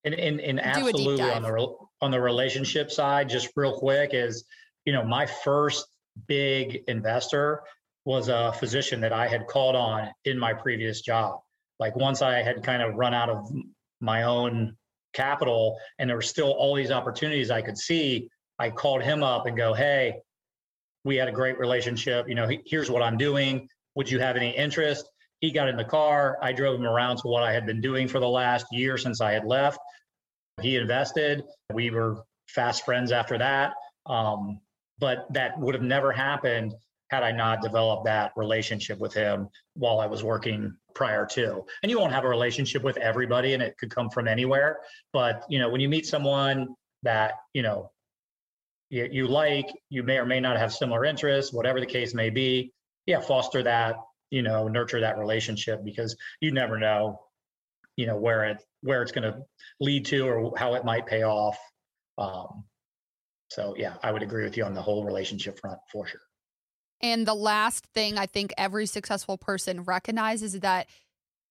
And, 0.04 0.14
and, 0.14 0.40
and 0.40 0.60
absolutely 0.60 1.20
on 1.20 1.42
the 1.42 1.78
on 2.06 2.12
the 2.12 2.22
relationship 2.22 2.92
side, 2.92 3.28
just 3.28 3.50
real 3.56 3.80
quick, 3.80 4.12
is 4.14 4.46
you 4.86 4.94
know 4.94 5.04
my 5.04 5.26
first 5.26 5.88
big 6.28 6.84
investor 6.88 7.64
was 8.06 8.28
a 8.28 8.54
physician 8.54 9.02
that 9.02 9.12
I 9.12 9.28
had 9.28 9.48
called 9.48 9.76
on 9.76 10.10
in 10.24 10.38
my 10.38 10.54
previous 10.54 11.02
job. 11.02 11.40
Like 11.80 11.96
once 11.96 12.22
I 12.22 12.44
had 12.44 12.62
kind 12.62 12.84
of 12.84 12.94
run 12.94 13.16
out 13.16 13.30
of 13.30 13.52
my 14.00 14.24
own 14.24 14.78
capital 15.14 15.80
and 15.98 16.08
there 16.08 16.16
were 16.16 16.22
still 16.22 16.52
all 16.52 16.76
these 16.76 16.92
opportunities 16.92 17.50
I 17.50 17.64
could 17.64 17.78
see, 17.78 18.30
I 18.60 18.70
called 18.70 19.02
him 19.02 19.24
up 19.24 19.48
and 19.48 19.58
go, 19.58 19.74
"Hey, 19.74 20.22
we 21.06 21.16
had 21.16 21.28
a 21.28 21.32
great 21.32 21.58
relationship. 21.58 22.30
You 22.30 22.36
know, 22.36 22.48
here's 22.68 22.92
what 22.92 23.02
I'm 23.02 23.18
doing. 23.18 23.68
Would 23.96 24.12
you 24.12 24.20
have 24.20 24.36
any 24.36 24.52
interest?" 24.56 25.10
He 25.40 25.50
got 25.50 25.70
in 25.70 25.76
the 25.76 25.86
car. 25.86 26.38
I 26.40 26.54
drove 26.54 26.80
him 26.80 26.86
around 26.86 27.18
to 27.18 27.28
what 27.30 27.42
I 27.42 27.52
had 27.52 27.66
been 27.66 27.82
doing 27.82 28.08
for 28.08 28.20
the 28.20 28.30
last 28.30 28.68
year 28.72 28.96
since 28.96 29.22
I 29.22 29.32
had 29.32 29.44
left. 29.44 29.80
He 30.62 30.78
invested. 30.78 31.44
We 31.74 31.90
were 31.90 32.24
fast 32.48 32.86
friends 32.86 33.12
after 33.12 33.38
that. 33.38 33.74
Um, 34.06 34.62
but 35.00 35.26
that 35.34 35.60
would 35.60 35.76
have 35.76 35.84
never 35.84 36.12
happened 36.12 36.74
had 37.10 37.24
I 37.24 37.32
not 37.32 37.62
developed 37.62 38.06
that 38.06 38.32
relationship 38.36 38.98
with 39.00 39.14
him 39.14 39.50
while 39.76 40.00
I 40.00 40.08
was 40.08 40.24
working 40.24 40.76
prior 40.94 41.26
to. 41.28 41.64
And 41.84 41.92
you 41.92 42.00
won't 42.00 42.14
have 42.14 42.24
a 42.24 42.30
relationship 42.30 42.84
with 42.84 42.98
everybody 42.98 43.54
and 43.54 43.62
it 43.62 43.78
could 43.78 43.94
come 43.94 44.10
from 44.10 44.28
anywhere. 44.28 44.80
But, 45.14 45.44
you 45.50 45.60
know, 45.60 45.70
when 45.70 45.82
you 45.82 45.90
meet 45.90 46.06
someone 46.06 46.76
that, 47.04 47.34
you 47.54 47.62
know, 47.62 47.92
you, 48.90 49.08
you 49.12 49.28
like, 49.28 49.68
you 49.90 50.04
may 50.04 50.18
or 50.18 50.26
may 50.26 50.40
not 50.40 50.58
have 50.58 50.74
similar 50.74 51.06
interests, 51.06 51.54
whatever 51.54 51.80
the 51.80 51.86
case 51.86 52.14
may 52.14 52.30
be. 52.30 52.72
Yeah, 53.06 53.20
foster 53.20 53.62
that, 53.64 53.98
you 54.32 54.42
know, 54.42 54.68
nurture 54.68 55.02
that 55.02 55.20
relationship 55.20 55.84
because 55.84 56.16
you 56.40 56.52
never 56.52 56.80
know 56.80 57.20
you 57.96 58.06
know 58.06 58.18
where 58.18 58.46
it 58.46 58.58
where 58.82 59.02
it's 59.02 59.12
going 59.12 59.32
to 59.32 59.42
lead 59.80 60.06
to 60.06 60.28
or 60.28 60.54
how 60.58 60.76
it 60.76 60.86
might 60.86 61.06
pay 61.06 61.24
off. 61.24 61.58
Um, 62.18 62.64
so 63.50 63.76
yeah 63.78 63.96
i 64.04 64.12
would 64.12 64.24
agree 64.24 64.44
with 64.44 64.58
you 64.58 64.64
on 64.64 64.74
the 64.74 64.82
whole 64.82 65.06
relationship 65.06 65.60
front 65.60 65.80
for 65.92 66.06
sure. 66.06 66.22
And 67.02 67.28
the 67.28 67.36
last 67.36 67.86
thing 67.88 68.18
i 68.18 68.26
think 68.26 68.54
every 68.58 68.86
successful 68.86 69.38
person 69.38 69.84
recognizes 69.84 70.56
is 70.56 70.62
that 70.62 70.88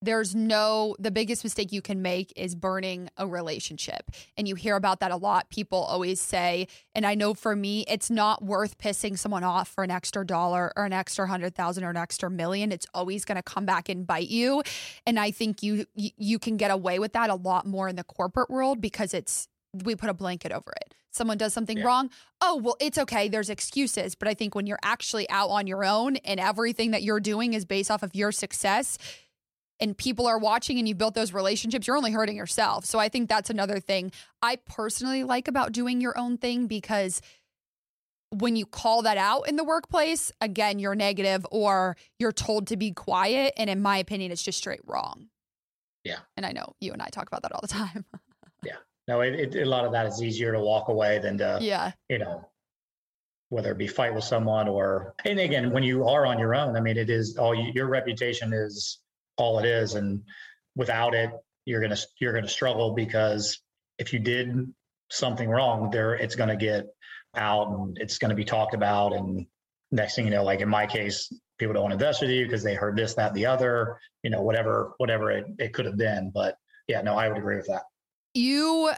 there's 0.04 0.34
no 0.34 0.94
the 0.98 1.10
biggest 1.10 1.44
mistake 1.44 1.72
you 1.72 1.80
can 1.80 2.02
make 2.02 2.32
is 2.36 2.54
burning 2.54 3.08
a 3.16 3.26
relationship. 3.26 4.10
And 4.36 4.46
you 4.46 4.54
hear 4.54 4.76
about 4.76 5.00
that 5.00 5.10
a 5.10 5.16
lot. 5.16 5.48
People 5.50 5.78
always 5.78 6.20
say 6.20 6.68
and 6.94 7.06
i 7.06 7.14
know 7.14 7.34
for 7.34 7.56
me 7.56 7.84
it's 7.88 8.10
not 8.10 8.44
worth 8.44 8.78
pissing 8.78 9.18
someone 9.18 9.44
off 9.44 9.68
for 9.68 9.82
an 9.84 9.90
extra 9.90 10.26
dollar 10.26 10.72
or 10.76 10.84
an 10.84 10.92
extra 10.92 11.26
hundred 11.26 11.54
thousand 11.54 11.84
or 11.84 11.90
an 11.90 11.96
extra 11.96 12.30
million. 12.30 12.70
It's 12.72 12.86
always 12.94 13.24
going 13.24 13.36
to 13.36 13.42
come 13.42 13.64
back 13.66 13.88
and 13.88 14.06
bite 14.06 14.28
you. 14.28 14.62
And 15.06 15.18
i 15.18 15.30
think 15.30 15.62
you 15.62 15.86
you 15.94 16.38
can 16.38 16.56
get 16.56 16.70
away 16.70 16.98
with 16.98 17.12
that 17.14 17.30
a 17.30 17.36
lot 17.36 17.66
more 17.66 17.88
in 17.88 17.96
the 17.96 18.04
corporate 18.04 18.50
world 18.50 18.80
because 18.80 19.14
it's 19.14 19.48
we 19.84 19.96
put 19.96 20.10
a 20.10 20.14
blanket 20.14 20.52
over 20.52 20.72
it. 20.82 20.94
Someone 21.10 21.38
does 21.38 21.52
something 21.52 21.78
yeah. 21.78 21.84
wrong 21.84 22.10
oh 22.40 22.56
well 22.56 22.76
it's 22.80 22.98
okay. 22.98 23.28
There's 23.28 23.48
excuses. 23.48 24.14
But 24.14 24.28
i 24.28 24.34
think 24.34 24.54
when 24.54 24.66
you're 24.66 24.84
actually 24.84 25.28
out 25.30 25.48
on 25.48 25.66
your 25.66 25.84
own 25.84 26.16
and 26.16 26.38
everything 26.38 26.90
that 26.90 27.02
you're 27.02 27.20
doing 27.20 27.54
is 27.54 27.64
based 27.64 27.90
off 27.90 28.02
of 28.02 28.14
your 28.14 28.32
success 28.32 28.98
and 29.84 29.98
people 29.98 30.26
are 30.26 30.38
watching 30.38 30.78
and 30.78 30.88
you 30.88 30.94
built 30.94 31.14
those 31.14 31.34
relationships, 31.34 31.86
you're 31.86 31.96
only 31.98 32.10
hurting 32.10 32.38
yourself. 32.38 32.86
So 32.86 32.98
I 32.98 33.10
think 33.10 33.28
that's 33.28 33.50
another 33.50 33.80
thing 33.80 34.12
I 34.40 34.56
personally 34.56 35.24
like 35.24 35.46
about 35.46 35.72
doing 35.72 36.00
your 36.00 36.16
own 36.18 36.38
thing 36.38 36.66
because 36.66 37.20
when 38.30 38.56
you 38.56 38.64
call 38.64 39.02
that 39.02 39.18
out 39.18 39.46
in 39.46 39.56
the 39.56 39.62
workplace, 39.62 40.32
again, 40.40 40.78
you're 40.78 40.94
negative 40.94 41.46
or 41.50 41.98
you're 42.18 42.32
told 42.32 42.68
to 42.68 42.78
be 42.78 42.92
quiet. 42.92 43.52
And 43.58 43.68
in 43.68 43.82
my 43.82 43.98
opinion, 43.98 44.32
it's 44.32 44.42
just 44.42 44.56
straight 44.56 44.80
wrong. 44.86 45.28
Yeah. 46.02 46.20
And 46.38 46.46
I 46.46 46.52
know 46.52 46.74
you 46.80 46.94
and 46.94 47.02
I 47.02 47.08
talk 47.08 47.26
about 47.26 47.42
that 47.42 47.52
all 47.52 47.60
the 47.60 47.68
time. 47.68 48.06
yeah. 48.64 48.76
No, 49.06 49.20
it, 49.20 49.54
it, 49.54 49.66
a 49.66 49.68
lot 49.68 49.84
of 49.84 49.92
that 49.92 50.06
is 50.06 50.22
easier 50.22 50.52
to 50.52 50.60
walk 50.60 50.88
away 50.88 51.18
than 51.18 51.36
to, 51.38 51.58
yeah. 51.60 51.92
you 52.08 52.20
know, 52.20 52.48
whether 53.50 53.70
it 53.72 53.76
be 53.76 53.86
fight 53.86 54.14
with 54.14 54.24
someone 54.24 54.66
or, 54.66 55.14
and 55.26 55.38
again, 55.38 55.70
when 55.72 55.82
you 55.82 56.08
are 56.08 56.24
on 56.24 56.38
your 56.38 56.54
own, 56.54 56.74
I 56.74 56.80
mean, 56.80 56.96
it 56.96 57.10
is 57.10 57.36
all 57.36 57.54
your 57.54 57.86
reputation 57.86 58.54
is 58.54 59.00
all 59.36 59.58
it 59.58 59.66
is. 59.66 59.94
And 59.94 60.22
without 60.76 61.14
it, 61.14 61.30
you're 61.64 61.80
gonna 61.80 61.96
you're 62.20 62.32
gonna 62.32 62.48
struggle 62.48 62.94
because 62.94 63.60
if 63.98 64.12
you 64.12 64.18
did 64.18 64.72
something 65.10 65.48
wrong, 65.48 65.90
there 65.90 66.14
it's 66.14 66.34
gonna 66.34 66.56
get 66.56 66.86
out 67.36 67.68
and 67.68 67.98
it's 67.98 68.18
gonna 68.18 68.34
be 68.34 68.44
talked 68.44 68.74
about. 68.74 69.12
And 69.12 69.46
next 69.90 70.16
thing 70.16 70.26
you 70.26 70.30
know, 70.30 70.44
like 70.44 70.60
in 70.60 70.68
my 70.68 70.86
case, 70.86 71.32
people 71.58 71.74
don't 71.74 71.84
want 71.84 71.92
to 71.92 72.04
invest 72.04 72.20
with 72.20 72.30
you 72.30 72.44
because 72.44 72.62
they 72.62 72.74
heard 72.74 72.96
this, 72.96 73.14
that, 73.14 73.32
the 73.34 73.46
other, 73.46 73.98
you 74.22 74.30
know, 74.30 74.42
whatever, 74.42 74.92
whatever 74.98 75.30
it, 75.30 75.46
it 75.58 75.72
could 75.72 75.86
have 75.86 75.96
been. 75.96 76.30
But 76.34 76.56
yeah, 76.88 77.00
no, 77.00 77.16
I 77.16 77.28
would 77.28 77.38
agree 77.38 77.56
with 77.56 77.66
that. 77.68 77.82
You 78.34 78.90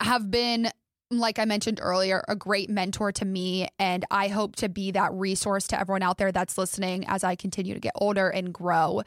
have 0.00 0.30
been 0.30 0.70
like 1.12 1.38
I 1.38 1.44
mentioned 1.44 1.78
earlier, 1.82 2.24
a 2.26 2.34
great 2.34 2.70
mentor 2.70 3.12
to 3.12 3.24
me. 3.24 3.68
And 3.78 4.04
I 4.10 4.28
hope 4.28 4.56
to 4.56 4.68
be 4.68 4.90
that 4.92 5.12
resource 5.12 5.66
to 5.68 5.80
everyone 5.80 6.02
out 6.02 6.18
there 6.18 6.32
that's 6.32 6.58
listening 6.58 7.04
as 7.06 7.22
I 7.22 7.36
continue 7.36 7.74
to 7.74 7.80
get 7.80 7.92
older 7.96 8.28
and 8.28 8.52
grow. 8.52 9.02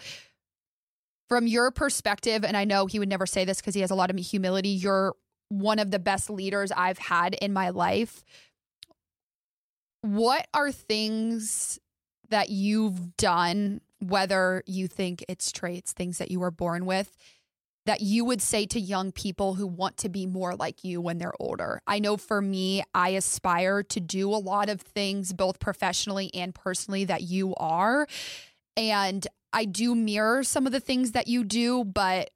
From 1.27 1.47
your 1.47 1.71
perspective, 1.71 2.43
and 2.43 2.55
I 2.55 2.65
know 2.65 2.85
he 2.85 2.99
would 2.99 3.09
never 3.09 3.25
say 3.25 3.45
this 3.45 3.57
because 3.57 3.73
he 3.73 3.81
has 3.81 3.91
a 3.91 3.95
lot 3.95 4.11
of 4.11 4.17
humility, 4.17 4.69
you're 4.69 5.15
one 5.49 5.79
of 5.79 5.91
the 5.91 5.99
best 5.99 6.29
leaders 6.29 6.71
I've 6.71 6.99
had 6.99 7.33
in 7.35 7.53
my 7.53 7.69
life. 7.69 8.23
What 10.01 10.47
are 10.53 10.71
things 10.71 11.79
that 12.29 12.49
you've 12.49 13.17
done, 13.17 13.81
whether 13.99 14.63
you 14.67 14.87
think 14.87 15.25
it's 15.27 15.51
traits, 15.51 15.93
things 15.93 16.19
that 16.19 16.29
you 16.29 16.39
were 16.39 16.51
born 16.51 16.85
with, 16.85 17.15
that 17.85 18.01
you 18.01 18.25
would 18.25 18.41
say 18.41 18.65
to 18.65 18.79
young 18.79 19.11
people 19.11 19.55
who 19.55 19.67
want 19.67 19.97
to 19.97 20.09
be 20.09 20.25
more 20.25 20.55
like 20.55 20.83
you 20.83 21.01
when 21.01 21.17
they're 21.17 21.39
older? 21.39 21.81
I 21.87 21.99
know 21.99 22.17
for 22.17 22.41
me, 22.41 22.83
I 22.93 23.09
aspire 23.09 23.83
to 23.83 23.99
do 23.99 24.29
a 24.29 24.37
lot 24.37 24.69
of 24.69 24.81
things, 24.81 25.33
both 25.33 25.59
professionally 25.59 26.29
and 26.33 26.53
personally, 26.53 27.05
that 27.05 27.23
you 27.23 27.55
are. 27.55 28.07
And 28.77 29.25
I 29.55 29.63
do 29.63 29.95
mirror 29.95 30.43
some 30.43 30.65
of 30.65 30.73
the 30.73 30.81
things 30.81 31.13
that 31.13 31.27
you 31.27 31.45
do, 31.45 31.85
but 31.85 32.29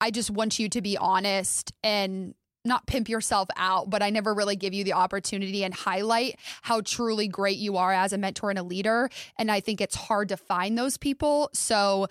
I 0.00 0.10
just 0.10 0.30
want 0.32 0.58
you 0.58 0.68
to 0.68 0.82
be 0.82 0.98
honest 0.98 1.72
and 1.84 2.34
not 2.64 2.88
pimp 2.88 3.08
yourself 3.08 3.48
out, 3.56 3.88
but 3.88 4.02
I 4.02 4.10
never 4.10 4.34
really 4.34 4.56
give 4.56 4.74
you 4.74 4.82
the 4.82 4.94
opportunity 4.94 5.62
and 5.62 5.72
highlight 5.72 6.40
how 6.62 6.80
truly 6.80 7.28
great 7.28 7.58
you 7.58 7.76
are 7.76 7.92
as 7.92 8.12
a 8.12 8.18
mentor 8.18 8.50
and 8.50 8.58
a 8.58 8.64
leader. 8.64 9.08
And 9.38 9.48
I 9.48 9.60
think 9.60 9.80
it's 9.80 9.94
hard 9.94 10.28
to 10.30 10.36
find 10.36 10.76
those 10.76 10.96
people. 10.96 11.50
So, 11.54 12.08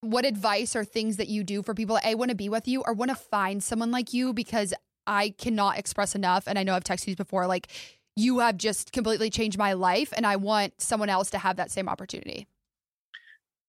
what 0.00 0.24
advice 0.24 0.74
or 0.74 0.84
things 0.84 1.16
that 1.16 1.28
you 1.28 1.44
do 1.44 1.62
for 1.62 1.74
people 1.74 1.98
that 2.02 2.18
want 2.18 2.30
to 2.30 2.36
be 2.36 2.48
with 2.48 2.68
you 2.68 2.82
or 2.86 2.94
want 2.94 3.10
to 3.10 3.16
find 3.16 3.62
someone 3.62 3.90
like 3.90 4.14
you? 4.14 4.32
Because 4.32 4.72
I 5.06 5.34
cannot 5.36 5.76
express 5.78 6.14
enough. 6.14 6.44
And 6.46 6.58
I 6.58 6.62
know 6.62 6.74
I've 6.74 6.84
texted 6.84 7.08
you 7.08 7.16
before, 7.16 7.46
like, 7.46 7.68
you 8.16 8.38
have 8.38 8.56
just 8.56 8.92
completely 8.92 9.28
changed 9.28 9.58
my 9.58 9.74
life. 9.74 10.14
And 10.16 10.26
I 10.26 10.36
want 10.36 10.80
someone 10.80 11.10
else 11.10 11.30
to 11.30 11.38
have 11.38 11.56
that 11.56 11.70
same 11.70 11.88
opportunity. 11.88 12.46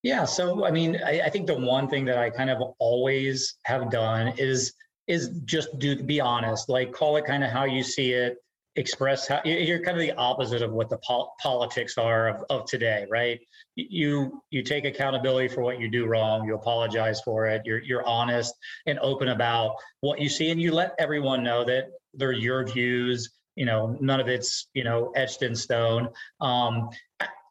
Yeah. 0.02 0.26
So, 0.26 0.66
I 0.66 0.72
mean, 0.72 1.00
I, 1.06 1.22
I 1.26 1.30
think 1.30 1.47
the 1.47 1.58
one 1.58 1.89
thing 1.89 2.06
that 2.06 2.18
I 2.18 2.30
kind 2.30 2.50
of 2.50 2.62
always 2.80 3.58
have 3.64 3.91
done 3.91 4.34
is 4.38 4.74
is 5.10 5.30
just 5.43 5.78
do 5.80 6.02
be 6.02 6.22
honest 6.22 6.70
like 6.70 6.93
call 6.93 7.18
it 7.18 7.26
kind 7.26 7.43
of 7.43 7.50
how 7.50 7.66
you 7.66 7.84
see 7.84 8.12
it 8.12 8.38
express 8.76 9.28
how 9.28 9.41
you're 9.43 9.82
kind 9.82 9.97
of 9.97 10.02
the 10.02 10.14
opposite 10.14 10.62
of 10.62 10.72
what 10.72 10.88
the 10.88 10.97
pol- 11.00 11.34
politics 11.41 11.97
are 11.97 12.30
of, 12.30 12.43
of 12.52 12.66
today 12.66 13.06
right 13.10 13.39
you 13.76 14.41
you 14.52 14.62
take 14.62 14.86
accountability 14.86 15.47
for 15.47 15.64
what 15.64 15.80
you 15.80 15.89
do 15.89 16.06
wrong 16.06 16.45
you 16.45 16.54
apologize 16.54 17.20
for 17.22 17.47
it 17.47 17.64
you're 17.66 17.80
you're 17.80 18.06
honest 18.06 18.54
and 18.86 19.00
open 19.00 19.30
about 19.30 19.76
what 20.02 20.22
you 20.22 20.30
see 20.30 20.52
and 20.52 20.62
you 20.62 20.72
let 20.72 20.93
everyone 21.00 21.43
know 21.43 21.66
that 21.66 21.86
they're 22.14 22.32
your 22.32 22.64
views 22.64 23.32
you 23.56 23.66
know 23.66 23.97
none 24.00 24.20
of 24.20 24.28
it's 24.28 24.68
you 24.76 24.84
know 24.84 25.12
etched 25.16 25.41
in 25.41 25.56
stone 25.56 26.08
um, 26.39 26.89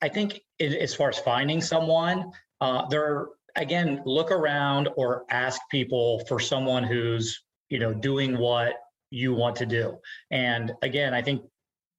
i 0.03 0.09
think 0.09 0.40
it, 0.59 0.74
as 0.74 0.94
far 0.94 1.09
as 1.09 1.18
finding 1.18 1.61
someone 1.61 2.30
uh, 2.61 2.86
there 2.88 3.28
again 3.57 4.03
look 4.05 4.30
around 4.30 4.88
or 4.96 5.24
ask 5.30 5.61
people 5.70 6.24
for 6.26 6.40
someone 6.40 6.84
who's 6.84 7.42
you 7.68 7.78
know 7.78 7.92
doing 7.92 8.38
what 8.38 8.74
you 9.11 9.32
want 9.32 9.57
to 9.57 9.66
do. 9.66 9.99
And 10.30 10.72
again 10.82 11.14
i 11.14 11.22
think 11.22 11.42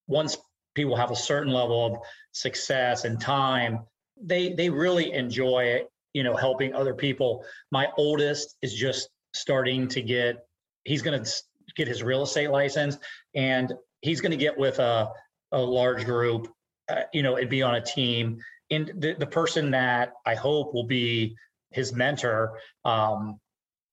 once 0.07 0.37
people 0.75 0.95
have 0.95 1.11
a 1.11 1.15
certain 1.15 1.51
level 1.51 1.85
of 1.85 1.97
success 2.31 3.05
and 3.05 3.19
time 3.19 3.79
they 4.21 4.53
they 4.53 4.69
really 4.69 5.11
enjoy 5.13 5.81
you 6.13 6.23
know 6.23 6.35
helping 6.35 6.73
other 6.73 6.93
people. 6.93 7.43
My 7.71 7.87
oldest 7.97 8.57
is 8.61 8.73
just 8.73 9.09
starting 9.33 9.87
to 9.89 10.01
get 10.01 10.45
he's 10.83 11.01
going 11.01 11.23
to 11.23 11.31
get 11.75 11.87
his 11.87 12.01
real 12.01 12.23
estate 12.23 12.49
license 12.49 12.97
and 13.35 13.73
he's 14.01 14.21
going 14.21 14.31
to 14.31 14.37
get 14.37 14.57
with 14.57 14.79
a, 14.79 15.09
a 15.51 15.59
large 15.59 16.05
group 16.05 16.51
uh, 16.89 17.01
you 17.13 17.23
know 17.23 17.35
and 17.37 17.49
be 17.49 17.61
on 17.61 17.75
a 17.75 17.81
team 17.81 18.39
and 18.71 18.91
the, 18.97 19.15
the 19.19 19.27
person 19.27 19.71
that 19.71 20.13
i 20.25 20.35
hope 20.35 20.73
will 20.73 20.87
be 20.87 21.35
his 21.71 21.93
mentor 21.93 22.59
um, 22.85 23.39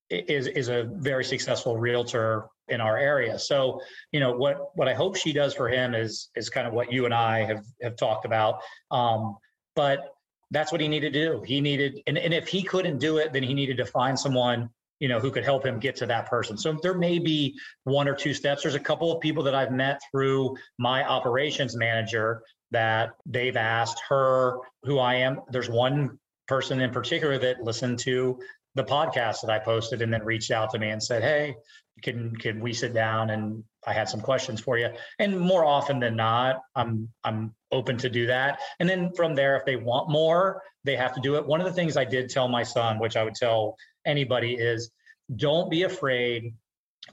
is 0.09 0.47
is 0.47 0.69
a 0.69 0.89
very 0.95 1.23
successful 1.23 1.77
realtor 1.77 2.47
in 2.69 2.81
our 2.81 2.97
area. 2.97 3.37
So, 3.39 3.81
you 4.11 4.19
know, 4.19 4.31
what 4.31 4.75
what 4.75 4.87
I 4.87 4.93
hope 4.93 5.15
she 5.15 5.33
does 5.33 5.53
for 5.53 5.69
him 5.69 5.93
is 5.93 6.29
is 6.35 6.49
kind 6.49 6.67
of 6.67 6.73
what 6.73 6.91
you 6.91 7.05
and 7.05 7.13
I 7.13 7.43
have 7.45 7.65
have 7.81 7.95
talked 7.95 8.25
about. 8.25 8.61
Um, 8.91 9.37
but 9.75 10.13
that's 10.51 10.71
what 10.71 10.81
he 10.81 10.87
needed 10.87 11.13
to 11.13 11.25
do. 11.25 11.43
He 11.45 11.59
needed, 11.59 12.01
and, 12.07 12.17
and 12.17 12.33
if 12.33 12.47
he 12.47 12.63
couldn't 12.63 12.99
do 12.99 13.17
it, 13.17 13.33
then 13.33 13.43
he 13.43 13.53
needed 13.53 13.75
to 13.77 13.85
find 13.85 14.17
someone, 14.17 14.69
you 14.99 15.09
know, 15.09 15.19
who 15.19 15.29
could 15.29 15.43
help 15.43 15.65
him 15.65 15.77
get 15.77 15.97
to 15.97 16.05
that 16.05 16.29
person. 16.29 16.57
So 16.57 16.79
there 16.81 16.97
may 16.97 17.19
be 17.19 17.53
one 17.83 18.07
or 18.07 18.15
two 18.15 18.33
steps. 18.33 18.63
There's 18.63 18.73
a 18.73 18.79
couple 18.79 19.11
of 19.11 19.19
people 19.19 19.43
that 19.43 19.53
I've 19.53 19.73
met 19.73 20.01
through 20.09 20.55
my 20.79 21.05
operations 21.05 21.75
manager 21.75 22.41
that 22.71 23.11
they've 23.25 23.55
asked 23.55 24.01
her 24.09 24.57
who 24.83 24.99
I 24.99 25.15
am. 25.15 25.41
There's 25.49 25.69
one 25.69 26.19
person 26.47 26.81
in 26.81 26.91
particular 26.91 27.37
that 27.39 27.63
listened 27.63 27.99
to 27.99 28.39
the 28.75 28.83
podcast 28.83 29.41
that 29.41 29.49
I 29.49 29.59
posted 29.59 30.01
and 30.01 30.13
then 30.13 30.23
reached 30.23 30.51
out 30.51 30.69
to 30.71 30.79
me 30.79 30.89
and 30.89 31.01
said, 31.01 31.23
Hey, 31.23 31.55
can 32.03 32.35
can 32.35 32.59
we 32.59 32.73
sit 32.73 32.93
down 32.93 33.31
and 33.31 33.63
I 33.85 33.93
had 33.93 34.09
some 34.09 34.21
questions 34.21 34.59
for 34.59 34.77
you. 34.77 34.89
And 35.17 35.39
more 35.39 35.65
often 35.65 35.99
than 35.99 36.15
not, 36.15 36.61
I'm 36.75 37.09
I'm 37.23 37.55
open 37.71 37.97
to 37.97 38.09
do 38.09 38.27
that. 38.27 38.59
And 38.79 38.87
then 38.87 39.11
from 39.13 39.33
there, 39.33 39.55
if 39.55 39.65
they 39.65 39.77
want 39.77 40.09
more, 40.09 40.61
they 40.83 40.95
have 40.95 41.13
to 41.15 41.21
do 41.21 41.35
it. 41.35 41.45
One 41.45 41.61
of 41.61 41.67
the 41.67 41.73
things 41.73 41.97
I 41.97 42.05
did 42.05 42.29
tell 42.29 42.47
my 42.47 42.63
son, 42.63 42.99
which 42.99 43.17
I 43.17 43.23
would 43.23 43.35
tell 43.35 43.77
anybody, 44.05 44.53
is 44.53 44.91
don't 45.35 45.69
be 45.71 45.83
afraid 45.83 46.53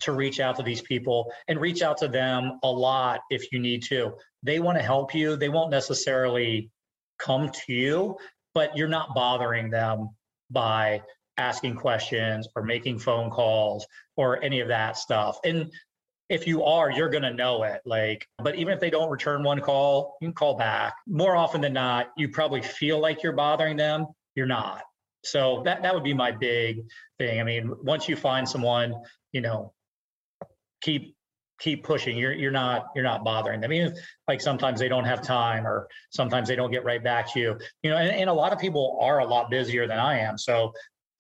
to 0.01 0.13
reach 0.13 0.41
out 0.41 0.57
to 0.57 0.63
these 0.63 0.83
people 0.83 1.33
and 1.49 1.61
reach 1.61 1.83
out 1.83 1.99
to 1.99 2.09
them 2.09 2.59
a 2.63 2.71
lot 2.71 3.21
if 3.31 3.53
you 3.53 3.59
need 3.59 3.83
to. 3.85 4.13
They 4.43 4.61
want 4.61 4.79
to 4.79 4.85
help 4.85 5.15
you. 5.15 5.37
They 5.37 5.49
won't 5.49 5.71
necessarily 5.71 6.71
come 7.19 7.51
to 7.51 7.73
you, 7.73 8.17
but 8.55 8.77
you're 8.77 8.89
not 8.89 9.15
bothering 9.15 9.71
them 9.71 10.11
by 10.51 11.03
asking 11.37 11.77
questions 11.77 12.49
or 12.55 12.63
making 12.63 12.99
phone 12.99 13.31
calls 13.31 13.87
or 14.17 14.43
any 14.43 14.61
of 14.61 14.69
that 14.69 14.97
stuff. 14.97 15.39
And 15.45 15.71
if 16.29 16.47
you 16.47 16.65
are, 16.65 16.91
you're 16.91 17.11
going 17.11 17.23
to 17.23 17.33
know 17.33 17.65
it. 17.65 17.83
Like, 17.85 18.27
but 18.39 18.57
even 18.57 18.73
if 18.73 18.81
they 18.81 18.91
don't 18.91 19.11
return 19.11 19.43
one 19.43 19.61
call, 19.61 20.17
you 20.21 20.29
can 20.29 20.35
call 20.35 20.57
back. 20.57 20.95
More 21.07 21.37
often 21.37 21.61
than 21.61 21.73
not, 21.73 22.13
you 22.17 22.29
probably 22.29 22.63
feel 22.63 22.99
like 22.99 23.23
you're 23.23 23.33
bothering 23.33 23.77
them. 23.77 24.07
You're 24.35 24.47
not. 24.47 24.83
So 25.25 25.63
that 25.65 25.83
that 25.83 25.95
would 25.95 26.05
be 26.05 26.15
my 26.15 26.33
big 26.33 26.83
thing. 27.19 27.41
I 27.41 27.45
mean, 27.45 27.73
once 27.83 28.09
you 28.09 28.17
find 28.17 28.49
someone, 28.49 28.95
you 29.33 29.41
know, 29.41 29.73
keep 30.85 31.15
keep 31.61 31.85
pushing. 31.85 32.17
You're 32.17 32.33
you're 32.33 32.53
not 32.53 32.87
you're 32.95 33.05
not 33.05 33.25
bothering 33.25 33.61
them. 33.61 33.71
I 33.71 33.75
mean, 33.75 33.95
like 34.29 34.41
sometimes 34.41 34.79
they 34.79 34.89
don't 34.89 35.05
have 35.05 35.23
time, 35.23 35.67
or 35.67 35.89
sometimes 36.11 36.49
they 36.49 36.57
don't 36.57 36.71
get 36.71 36.85
right 36.85 37.03
back 37.03 37.33
to 37.33 37.41
you. 37.41 37.59
You 37.83 37.91
know, 37.91 37.97
and, 37.97 38.11
and 38.11 38.31
a 38.31 38.33
lot 38.33 38.53
of 38.53 38.59
people 38.59 38.99
are 39.01 39.21
a 39.21 39.27
lot 39.27 39.51
busier 39.51 39.87
than 39.87 39.99
I 39.99 40.19
am. 40.21 40.37
So 40.37 40.73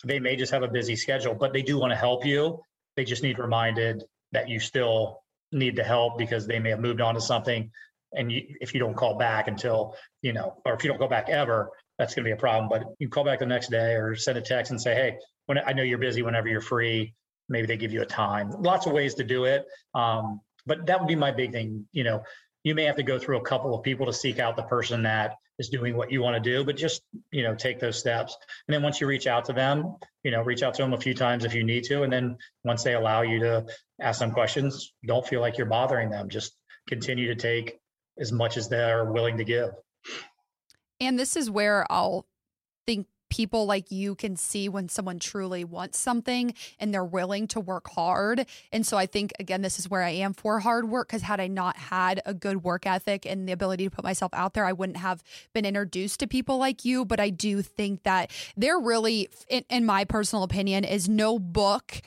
they 0.04 0.20
may 0.20 0.36
just 0.36 0.52
have 0.52 0.62
a 0.62 0.68
busy 0.68 0.96
schedule, 0.96 1.34
but 1.34 1.52
they 1.52 1.62
do 1.62 1.78
want 1.78 1.92
to 1.92 1.96
help 1.96 2.26
you. 2.26 2.60
They 2.96 3.04
just 3.04 3.22
need 3.22 3.38
reminded 3.38 4.04
that 4.32 4.48
you 4.48 4.60
still 4.60 5.20
need 5.50 5.76
to 5.76 5.84
help 5.84 6.18
because 6.18 6.46
they 6.46 6.58
may 6.58 6.70
have 6.70 6.80
moved 6.80 7.00
on 7.00 7.14
to 7.14 7.20
something. 7.20 7.70
And 8.12 8.30
you, 8.30 8.42
if 8.60 8.74
you 8.74 8.80
don't 8.80 8.94
call 8.94 9.16
back 9.16 9.48
until, 9.48 9.96
you 10.22 10.32
know, 10.32 10.60
or 10.64 10.74
if 10.74 10.84
you 10.84 10.90
don't 10.90 10.98
go 10.98 11.08
back 11.08 11.28
ever, 11.28 11.70
that's 11.98 12.14
going 12.14 12.24
to 12.24 12.28
be 12.28 12.32
a 12.32 12.36
problem. 12.36 12.68
But 12.68 12.84
you 12.98 13.08
call 13.08 13.24
back 13.24 13.38
the 13.38 13.46
next 13.46 13.70
day 13.70 13.94
or 13.94 14.14
send 14.14 14.36
a 14.36 14.42
text 14.42 14.70
and 14.70 14.80
say, 14.80 14.94
hey, 14.94 15.18
when 15.46 15.58
I 15.58 15.72
know 15.72 15.82
you're 15.82 15.98
busy 15.98 16.22
whenever 16.22 16.48
you're 16.48 16.60
free, 16.60 17.14
maybe 17.48 17.66
they 17.66 17.76
give 17.76 17.92
you 17.92 18.02
a 18.02 18.06
time. 18.06 18.50
Lots 18.50 18.86
of 18.86 18.92
ways 18.92 19.14
to 19.14 19.24
do 19.24 19.44
it. 19.44 19.64
Um, 19.94 20.40
but 20.66 20.86
that 20.86 21.00
would 21.00 21.08
be 21.08 21.16
my 21.16 21.30
big 21.30 21.52
thing. 21.52 21.86
You 21.92 22.04
know, 22.04 22.22
you 22.64 22.74
may 22.74 22.84
have 22.84 22.96
to 22.96 23.02
go 23.02 23.18
through 23.18 23.38
a 23.38 23.42
couple 23.42 23.74
of 23.74 23.82
people 23.82 24.06
to 24.06 24.12
seek 24.12 24.38
out 24.38 24.56
the 24.56 24.62
person 24.62 25.02
that 25.02 25.36
is 25.58 25.68
doing 25.68 25.96
what 25.96 26.10
you 26.10 26.20
want 26.20 26.34
to 26.34 26.50
do 26.50 26.64
but 26.64 26.76
just 26.76 27.02
you 27.30 27.42
know 27.42 27.54
take 27.54 27.78
those 27.78 27.98
steps 27.98 28.36
and 28.66 28.74
then 28.74 28.82
once 28.82 29.00
you 29.00 29.06
reach 29.06 29.26
out 29.26 29.44
to 29.44 29.52
them 29.52 29.94
you 30.24 30.30
know 30.30 30.42
reach 30.42 30.62
out 30.62 30.74
to 30.74 30.82
them 30.82 30.92
a 30.92 31.00
few 31.00 31.14
times 31.14 31.44
if 31.44 31.54
you 31.54 31.62
need 31.62 31.84
to 31.84 32.02
and 32.02 32.12
then 32.12 32.36
once 32.64 32.82
they 32.82 32.94
allow 32.94 33.22
you 33.22 33.38
to 33.38 33.64
ask 34.00 34.18
them 34.18 34.32
questions 34.32 34.92
don't 35.06 35.26
feel 35.26 35.40
like 35.40 35.56
you're 35.56 35.66
bothering 35.66 36.10
them 36.10 36.28
just 36.28 36.56
continue 36.88 37.28
to 37.28 37.36
take 37.36 37.78
as 38.18 38.32
much 38.32 38.56
as 38.56 38.68
they're 38.68 39.04
willing 39.04 39.36
to 39.38 39.44
give 39.44 39.70
and 41.00 41.18
this 41.18 41.36
is 41.36 41.48
where 41.48 41.86
i'll 41.90 42.26
think 42.86 43.06
people 43.34 43.66
like 43.66 43.90
you 43.90 44.14
can 44.14 44.36
see 44.36 44.68
when 44.68 44.88
someone 44.88 45.18
truly 45.18 45.64
wants 45.64 45.98
something 45.98 46.54
and 46.78 46.94
they're 46.94 47.04
willing 47.04 47.48
to 47.48 47.58
work 47.58 47.90
hard. 47.90 48.46
And 48.70 48.86
so 48.86 48.96
I 48.96 49.06
think, 49.06 49.32
again, 49.40 49.60
this 49.60 49.80
is 49.80 49.90
where 49.90 50.04
I 50.04 50.10
am 50.10 50.34
for 50.34 50.60
hard 50.60 50.88
work 50.88 51.08
because 51.08 51.22
had 51.22 51.40
I 51.40 51.48
not 51.48 51.76
had 51.76 52.22
a 52.26 52.32
good 52.32 52.62
work 52.62 52.86
ethic 52.86 53.26
and 53.26 53.48
the 53.48 53.52
ability 53.52 53.82
to 53.86 53.90
put 53.90 54.04
myself 54.04 54.32
out 54.34 54.54
there, 54.54 54.64
I 54.64 54.72
wouldn't 54.72 54.98
have 54.98 55.20
been 55.52 55.64
introduced 55.64 56.20
to 56.20 56.28
people 56.28 56.58
like 56.58 56.84
you. 56.84 57.04
But 57.04 57.18
I 57.18 57.30
do 57.30 57.60
think 57.60 58.04
that 58.04 58.30
there 58.56 58.78
really, 58.78 59.28
in, 59.48 59.64
in 59.68 59.84
my 59.84 60.04
personal 60.04 60.44
opinion, 60.44 60.84
is 60.84 61.08
no 61.08 61.40
book, 61.40 62.02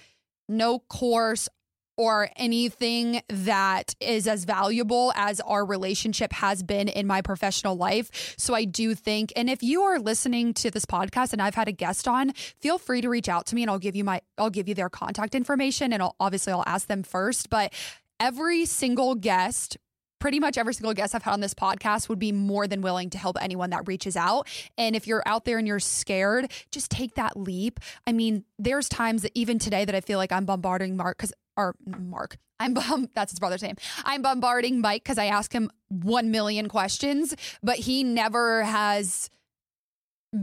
no 0.48 0.80
course, 0.80 1.50
or 1.98 2.30
anything 2.36 3.22
that 3.28 3.96
is 4.00 4.28
as 4.28 4.46
valuable 4.46 5.12
as 5.16 5.40
our 5.42 5.66
relationship 5.66 6.32
has 6.32 6.64
been 6.64 6.88
in 6.88 7.08
my 7.08 7.22
professional 7.22 7.76
life. 7.76 8.36
So 8.38 8.54
I 8.54 8.66
do 8.66 8.96
think, 8.96 9.34
and 9.36 9.50
if 9.50 9.64
you 9.64 9.82
are 9.82 10.00
listening 10.00 10.54
to 10.56 10.72
this 10.72 10.86
podcast 10.86 11.34
and 11.34 11.42
I've 11.42 11.56
had 11.56 11.68
a 11.68 11.72
guest 11.72 12.08
on, 12.08 12.34
feel 12.60 12.78
free 12.78 13.02
to 13.02 13.10
reach 13.10 13.28
out 13.28 13.48
to 13.48 13.56
me 13.56 13.64
and 13.64 13.72
I'll 13.72 13.80
give 13.80 13.96
you 13.96 14.04
my, 14.04 14.22
I'll 14.38 14.50
give 14.50 14.68
you 14.68 14.76
their 14.76 14.90
contact 14.90 15.36
information 15.36 15.92
and 15.92 16.02
I'll, 16.02 16.16
obviously 16.20 16.54
I'll 16.54 16.64
ask 16.68 16.88
them 16.88 17.04
first. 17.04 17.50
But 17.50 17.74
every 18.20 18.66
single 18.66 19.16
guest 19.16 19.78
pretty 20.20 20.40
much 20.40 20.58
every 20.58 20.74
single 20.74 20.94
guest 20.94 21.14
I've 21.14 21.24
had 21.24 21.34
on 21.34 21.42
this 21.42 21.54
podcast 21.54 22.10
would 22.10 22.20
be 22.20 22.32
more 22.32 22.68
than 22.68 22.82
willing 22.82 23.10
to 23.12 23.18
help 23.18 23.38
anyone 23.42 23.70
that 23.70 23.88
reaches 23.88 24.18
out. 24.18 24.48
And 24.78 24.96
if 24.96 25.08
you're 25.08 25.24
out 25.26 25.46
there 25.46 25.58
and 25.58 25.68
you're 25.68 25.80
scared, 25.80 26.52
just 26.72 26.90
take 26.90 27.16
that 27.16 27.38
leap. 27.38 27.80
I 28.06 28.12
mean, 28.14 28.44
there's 28.58 28.90
times 28.90 29.22
that 29.22 29.32
even 29.36 29.60
today 29.60 29.86
that 29.86 29.94
I 29.94 30.02
feel 30.02 30.18
like 30.18 30.32
I'm 30.32 30.46
bombarding 30.46 30.98
Mark 30.98 31.18
because, 31.18 31.34
or 31.58 31.76
Mark, 31.86 32.38
I'm 32.60 32.74
bum, 32.74 33.10
that's 33.16 33.32
his 33.32 33.40
brother's 33.40 33.62
name. 33.62 33.76
I'm 34.06 34.22
bombarding 34.22 34.80
Mike 34.80 35.04
because 35.04 35.18
I 35.18 35.26
ask 35.26 35.52
him 35.52 35.70
1 35.90 36.32
million 36.32 36.70
questions, 36.70 37.36
but 37.62 37.78
he 37.78 38.04
never 38.04 38.64
has 38.64 39.30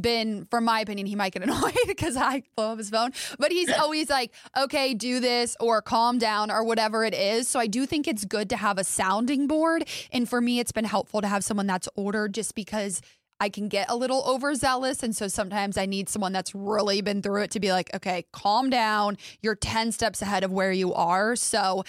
been, 0.01 0.47
from 0.51 0.65
my 0.65 0.81
opinion, 0.81 1.07
he 1.07 1.15
might 1.15 1.33
get 1.33 1.43
annoyed 1.45 1.75
because 1.87 2.17
I 2.17 2.43
blow 2.57 2.73
up 2.73 2.79
his 2.79 2.91
phone, 2.91 3.13
but 3.39 3.53
he's 3.53 3.71
always 3.79 4.11
like, 4.11 4.33
okay, 4.57 4.95
do 4.95 5.21
this 5.21 5.57
or 5.61 5.83
calm 5.83 6.19
down 6.19 6.51
or 6.51 6.65
whatever 6.65 7.05
it 7.05 7.15
is. 7.15 7.49
So 7.49 7.61
I 7.61 7.67
do 7.67 7.87
think 7.87 8.09
it's 8.09 8.25
good 8.25 8.51
to 8.51 8.57
have 8.57 8.79
a 8.79 8.85
sounding 8.85 9.47
board. 9.47 9.87
And 10.13 10.29
for 10.29 10.41
me, 10.41 10.59
it's 10.59 10.73
been 10.73 10.85
helpful 10.85 11.21
to 11.21 11.29
have 11.29 11.45
someone 11.45 11.67
that's 11.67 11.89
older 11.97 12.29
just 12.29 12.55
because 12.55 13.01
I 13.41 13.49
can 13.49 13.69
get 13.69 13.91
a 13.91 13.97
little 13.97 14.25
overzealous. 14.27 15.03
And 15.03 15.15
so 15.15 15.29
sometimes 15.29 15.77
I 15.77 15.87
need 15.87 16.09
someone 16.09 16.33
that's 16.33 16.55
really 16.55 17.01
been 17.01 17.23
through 17.23 17.43
it 17.43 17.51
to 17.53 17.61
be 17.61 17.73
like, 17.73 17.93
okay, 17.95 18.27
calm 18.33 18.71
down. 18.71 19.17
You're 19.43 19.57
10 19.57 19.93
steps 19.93 20.23
ahead 20.23 20.45
of 20.45 20.53
where 20.53 20.73
you 20.73 20.95
are. 20.95 21.37
So 21.37 21.85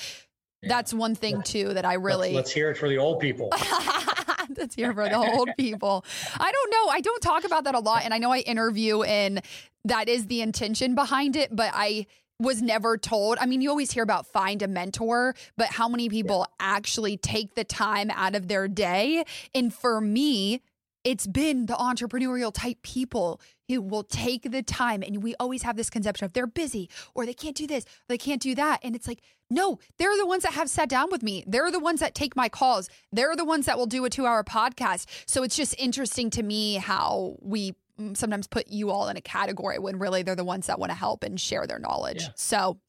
yeah. 0.61 0.69
that's 0.69 0.93
one 0.93 1.15
thing 1.15 1.41
too 1.43 1.73
that 1.73 1.85
I 1.85 1.93
really. 1.93 2.33
Let's, 2.33 2.47
let's 2.47 2.51
hear 2.51 2.71
it 2.71 2.77
for 2.77 2.89
the 2.89 2.97
old 2.97 3.19
people. 3.19 3.49
That's 4.49 4.75
here 4.75 4.93
for 4.93 5.07
the 5.09 5.17
old 5.17 5.49
people. 5.57 6.05
I 6.35 6.51
don't 6.51 6.71
know. 6.71 6.91
I 6.91 7.01
don't 7.01 7.21
talk 7.21 7.45
about 7.45 7.63
that 7.63 7.75
a 7.75 7.79
lot. 7.79 8.03
And 8.05 8.13
I 8.13 8.19
know 8.19 8.31
I 8.31 8.39
interview 8.39 9.01
and 9.01 9.41
that 9.85 10.07
is 10.07 10.27
the 10.27 10.41
intention 10.41 10.95
behind 10.95 11.35
it, 11.35 11.55
but 11.55 11.71
I 11.73 12.05
was 12.39 12.61
never 12.61 12.97
told. 12.97 13.37
I 13.39 13.45
mean, 13.45 13.61
you 13.61 13.69
always 13.69 13.91
hear 13.91 14.03
about 14.03 14.27
find 14.27 14.61
a 14.61 14.67
mentor, 14.67 15.35
but 15.57 15.67
how 15.67 15.87
many 15.87 16.09
people 16.09 16.45
yeah. 16.49 16.55
actually 16.59 17.17
take 17.17 17.55
the 17.55 17.63
time 17.63 18.11
out 18.11 18.35
of 18.35 18.47
their 18.47 18.67
day? 18.67 19.23
And 19.53 19.73
for 19.73 20.01
me, 20.01 20.61
it's 21.05 21.27
been 21.27 21.67
the 21.67 21.75
entrepreneurial 21.75 22.51
type 22.53 22.81
people 22.81 23.39
who 23.69 23.81
will 23.81 24.03
take 24.03 24.51
the 24.51 24.61
time 24.61 25.01
and 25.01 25.23
we 25.23 25.33
always 25.39 25.63
have 25.63 25.77
this 25.77 25.89
conception 25.89 26.25
of 26.25 26.33
they're 26.33 26.45
busy 26.47 26.89
or 27.13 27.25
they 27.25 27.33
can't 27.33 27.55
do 27.55 27.65
this 27.65 27.85
they 28.09 28.17
can't 28.17 28.41
do 28.41 28.53
that 28.53 28.79
and 28.83 28.95
it's 28.95 29.07
like 29.07 29.21
no 29.49 29.79
they're 29.97 30.17
the 30.17 30.25
ones 30.25 30.43
that 30.43 30.53
have 30.53 30.69
sat 30.69 30.89
down 30.89 31.09
with 31.11 31.23
me. 31.23 31.43
They're 31.47 31.71
the 31.71 31.79
ones 31.79 31.99
that 31.99 32.15
take 32.15 32.35
my 32.35 32.49
calls. 32.49 32.89
They're 33.11 33.35
the 33.35 33.45
ones 33.45 33.65
that 33.65 33.77
will 33.77 33.85
do 33.85 34.05
a 34.05 34.09
two 34.09 34.25
hour 34.25 34.43
podcast. 34.43 35.07
So 35.27 35.43
it's 35.43 35.55
just 35.55 35.75
interesting 35.77 36.29
to 36.31 36.43
me 36.43 36.75
how 36.75 37.35
we 37.41 37.73
mm, 37.99 38.15
sometimes 38.15 38.47
put 38.47 38.67
you 38.67 38.91
all 38.91 39.07
in 39.07 39.17
a 39.17 39.21
category 39.21 39.79
when 39.79 39.99
really 39.99 40.23
they're 40.23 40.35
the 40.35 40.43
ones 40.43 40.67
that 40.67 40.79
want 40.79 40.91
to 40.91 40.97
help 40.97 41.23
and 41.23 41.39
share 41.39 41.67
their 41.67 41.79
knowledge. 41.79 42.23
Yeah. 42.23 42.29
so 42.35 42.79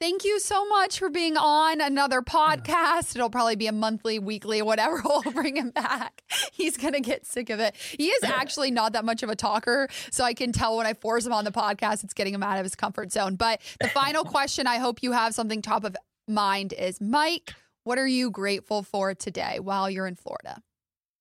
Thank 0.00 0.24
you 0.24 0.40
so 0.40 0.66
much 0.66 0.98
for 0.98 1.10
being 1.10 1.36
on 1.36 1.82
another 1.82 2.22
podcast. 2.22 3.14
It'll 3.14 3.28
probably 3.28 3.56
be 3.56 3.66
a 3.66 3.72
monthly, 3.72 4.18
weekly, 4.18 4.62
whatever. 4.62 5.02
We'll 5.10 5.20
bring 5.32 5.56
him 5.56 5.70
back. 5.70 6.22
He's 6.52 6.78
going 6.78 6.94
to 6.94 7.00
get 7.00 7.26
sick 7.26 7.50
of 7.50 7.60
it. 7.60 7.74
He 7.76 8.06
is 8.06 8.22
actually 8.22 8.70
not 8.70 8.94
that 8.94 9.04
much 9.04 9.22
of 9.22 9.28
a 9.28 9.36
talker. 9.36 9.88
So 10.10 10.24
I 10.24 10.32
can 10.32 10.52
tell 10.52 10.78
when 10.78 10.86
I 10.86 10.94
force 10.94 11.26
him 11.26 11.32
on 11.32 11.44
the 11.44 11.50
podcast, 11.50 12.04
it's 12.04 12.14
getting 12.14 12.32
him 12.32 12.42
out 12.42 12.56
of 12.56 12.64
his 12.64 12.74
comfort 12.74 13.12
zone. 13.12 13.36
But 13.36 13.60
the 13.80 13.88
final 13.94 14.24
question 14.24 14.66
I 14.66 14.78
hope 14.78 15.02
you 15.02 15.12
have 15.12 15.34
something 15.34 15.60
top 15.60 15.84
of 15.84 15.94
mind 16.26 16.72
is 16.72 17.00
Mike, 17.00 17.52
what 17.84 17.98
are 17.98 18.06
you 18.06 18.30
grateful 18.30 18.82
for 18.82 19.14
today 19.14 19.58
while 19.58 19.90
you're 19.90 20.06
in 20.06 20.14
Florida? 20.14 20.62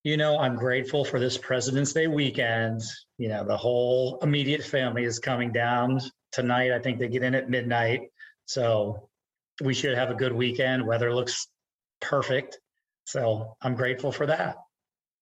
You 0.04 0.16
know, 0.16 0.38
I'm 0.38 0.56
grateful 0.56 1.04
for 1.04 1.20
this 1.20 1.38
President's 1.38 1.92
Day 1.92 2.08
weekend. 2.08 2.82
You 3.18 3.28
know, 3.28 3.44
the 3.44 3.58
whole 3.58 4.20
immediate 4.22 4.64
family 4.64 5.04
is 5.04 5.20
coming 5.20 5.52
down 5.52 6.00
tonight. 6.32 6.72
I 6.72 6.80
think 6.80 7.00
they 7.00 7.10
get 7.10 7.24
in 7.24 7.36
at 7.36 7.50
midnight 7.50 8.04
so 8.50 9.08
we 9.62 9.76
should 9.76 9.96
have 9.96 10.10
a 10.10 10.16
good 10.16 10.34
weekend. 10.34 10.84
Weather 10.84 11.14
looks 11.14 11.48
perfect. 12.02 12.60
So 13.06 13.56
I'm 13.62 13.76
grateful 13.76 14.12
for 14.12 14.26
that. 14.26 14.56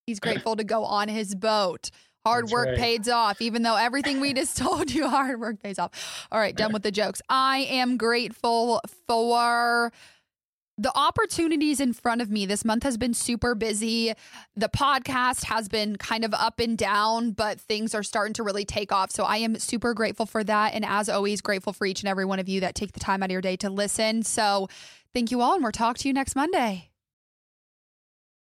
He's 0.05 0.21
grateful 0.21 0.55
to 0.55 0.63
go 0.63 0.85
on 0.85 1.09
his 1.09 1.35
boat. 1.35 1.91
Hard 2.25 2.45
That's 2.45 2.53
work 2.53 2.67
right. 2.67 2.77
pays 2.77 3.09
off, 3.09 3.41
even 3.41 3.63
though 3.63 3.75
everything 3.75 4.21
we 4.21 4.33
just 4.33 4.55
told 4.65 4.93
you, 4.93 5.09
hard 5.09 5.41
work 5.41 5.61
pays 5.61 5.77
off. 5.77 6.27
All 6.31 6.39
right, 6.39 6.55
done 6.55 6.71
with 6.73 6.83
the 6.83 6.91
jokes. 6.91 7.21
I 7.27 7.67
am 7.69 7.97
grateful 7.97 8.79
for 9.07 9.91
the 10.77 10.91
opportunities 10.95 11.79
in 11.79 11.93
front 11.93 12.21
of 12.21 12.29
me 12.29 12.45
this 12.45 12.63
month 12.63 12.83
has 12.83 12.97
been 12.97 13.13
super 13.13 13.55
busy. 13.55 14.13
The 14.55 14.69
podcast 14.69 15.45
has 15.45 15.67
been 15.67 15.95
kind 15.95 16.23
of 16.23 16.33
up 16.33 16.59
and 16.59 16.77
down, 16.77 17.31
but 17.31 17.59
things 17.59 17.95
are 17.95 18.03
starting 18.03 18.33
to 18.33 18.43
really 18.43 18.65
take 18.65 18.91
off. 18.91 19.11
So 19.11 19.23
I 19.23 19.37
am 19.37 19.57
super 19.57 19.93
grateful 19.93 20.25
for 20.25 20.43
that. 20.43 20.73
And 20.73 20.85
as 20.85 21.09
always, 21.09 21.41
grateful 21.41 21.73
for 21.73 21.85
each 21.85 22.01
and 22.01 22.09
every 22.09 22.25
one 22.25 22.39
of 22.39 22.47
you 22.47 22.61
that 22.61 22.75
take 22.75 22.91
the 22.91 22.99
time 22.99 23.23
out 23.23 23.29
of 23.29 23.31
your 23.31 23.41
day 23.41 23.55
to 23.57 23.69
listen. 23.69 24.21
So 24.23 24.67
thank 25.13 25.31
you 25.31 25.41
all, 25.41 25.55
and 25.55 25.63
we'll 25.63 25.71
talk 25.71 25.97
to 25.99 26.07
you 26.07 26.13
next 26.13 26.35
Monday. 26.35 26.89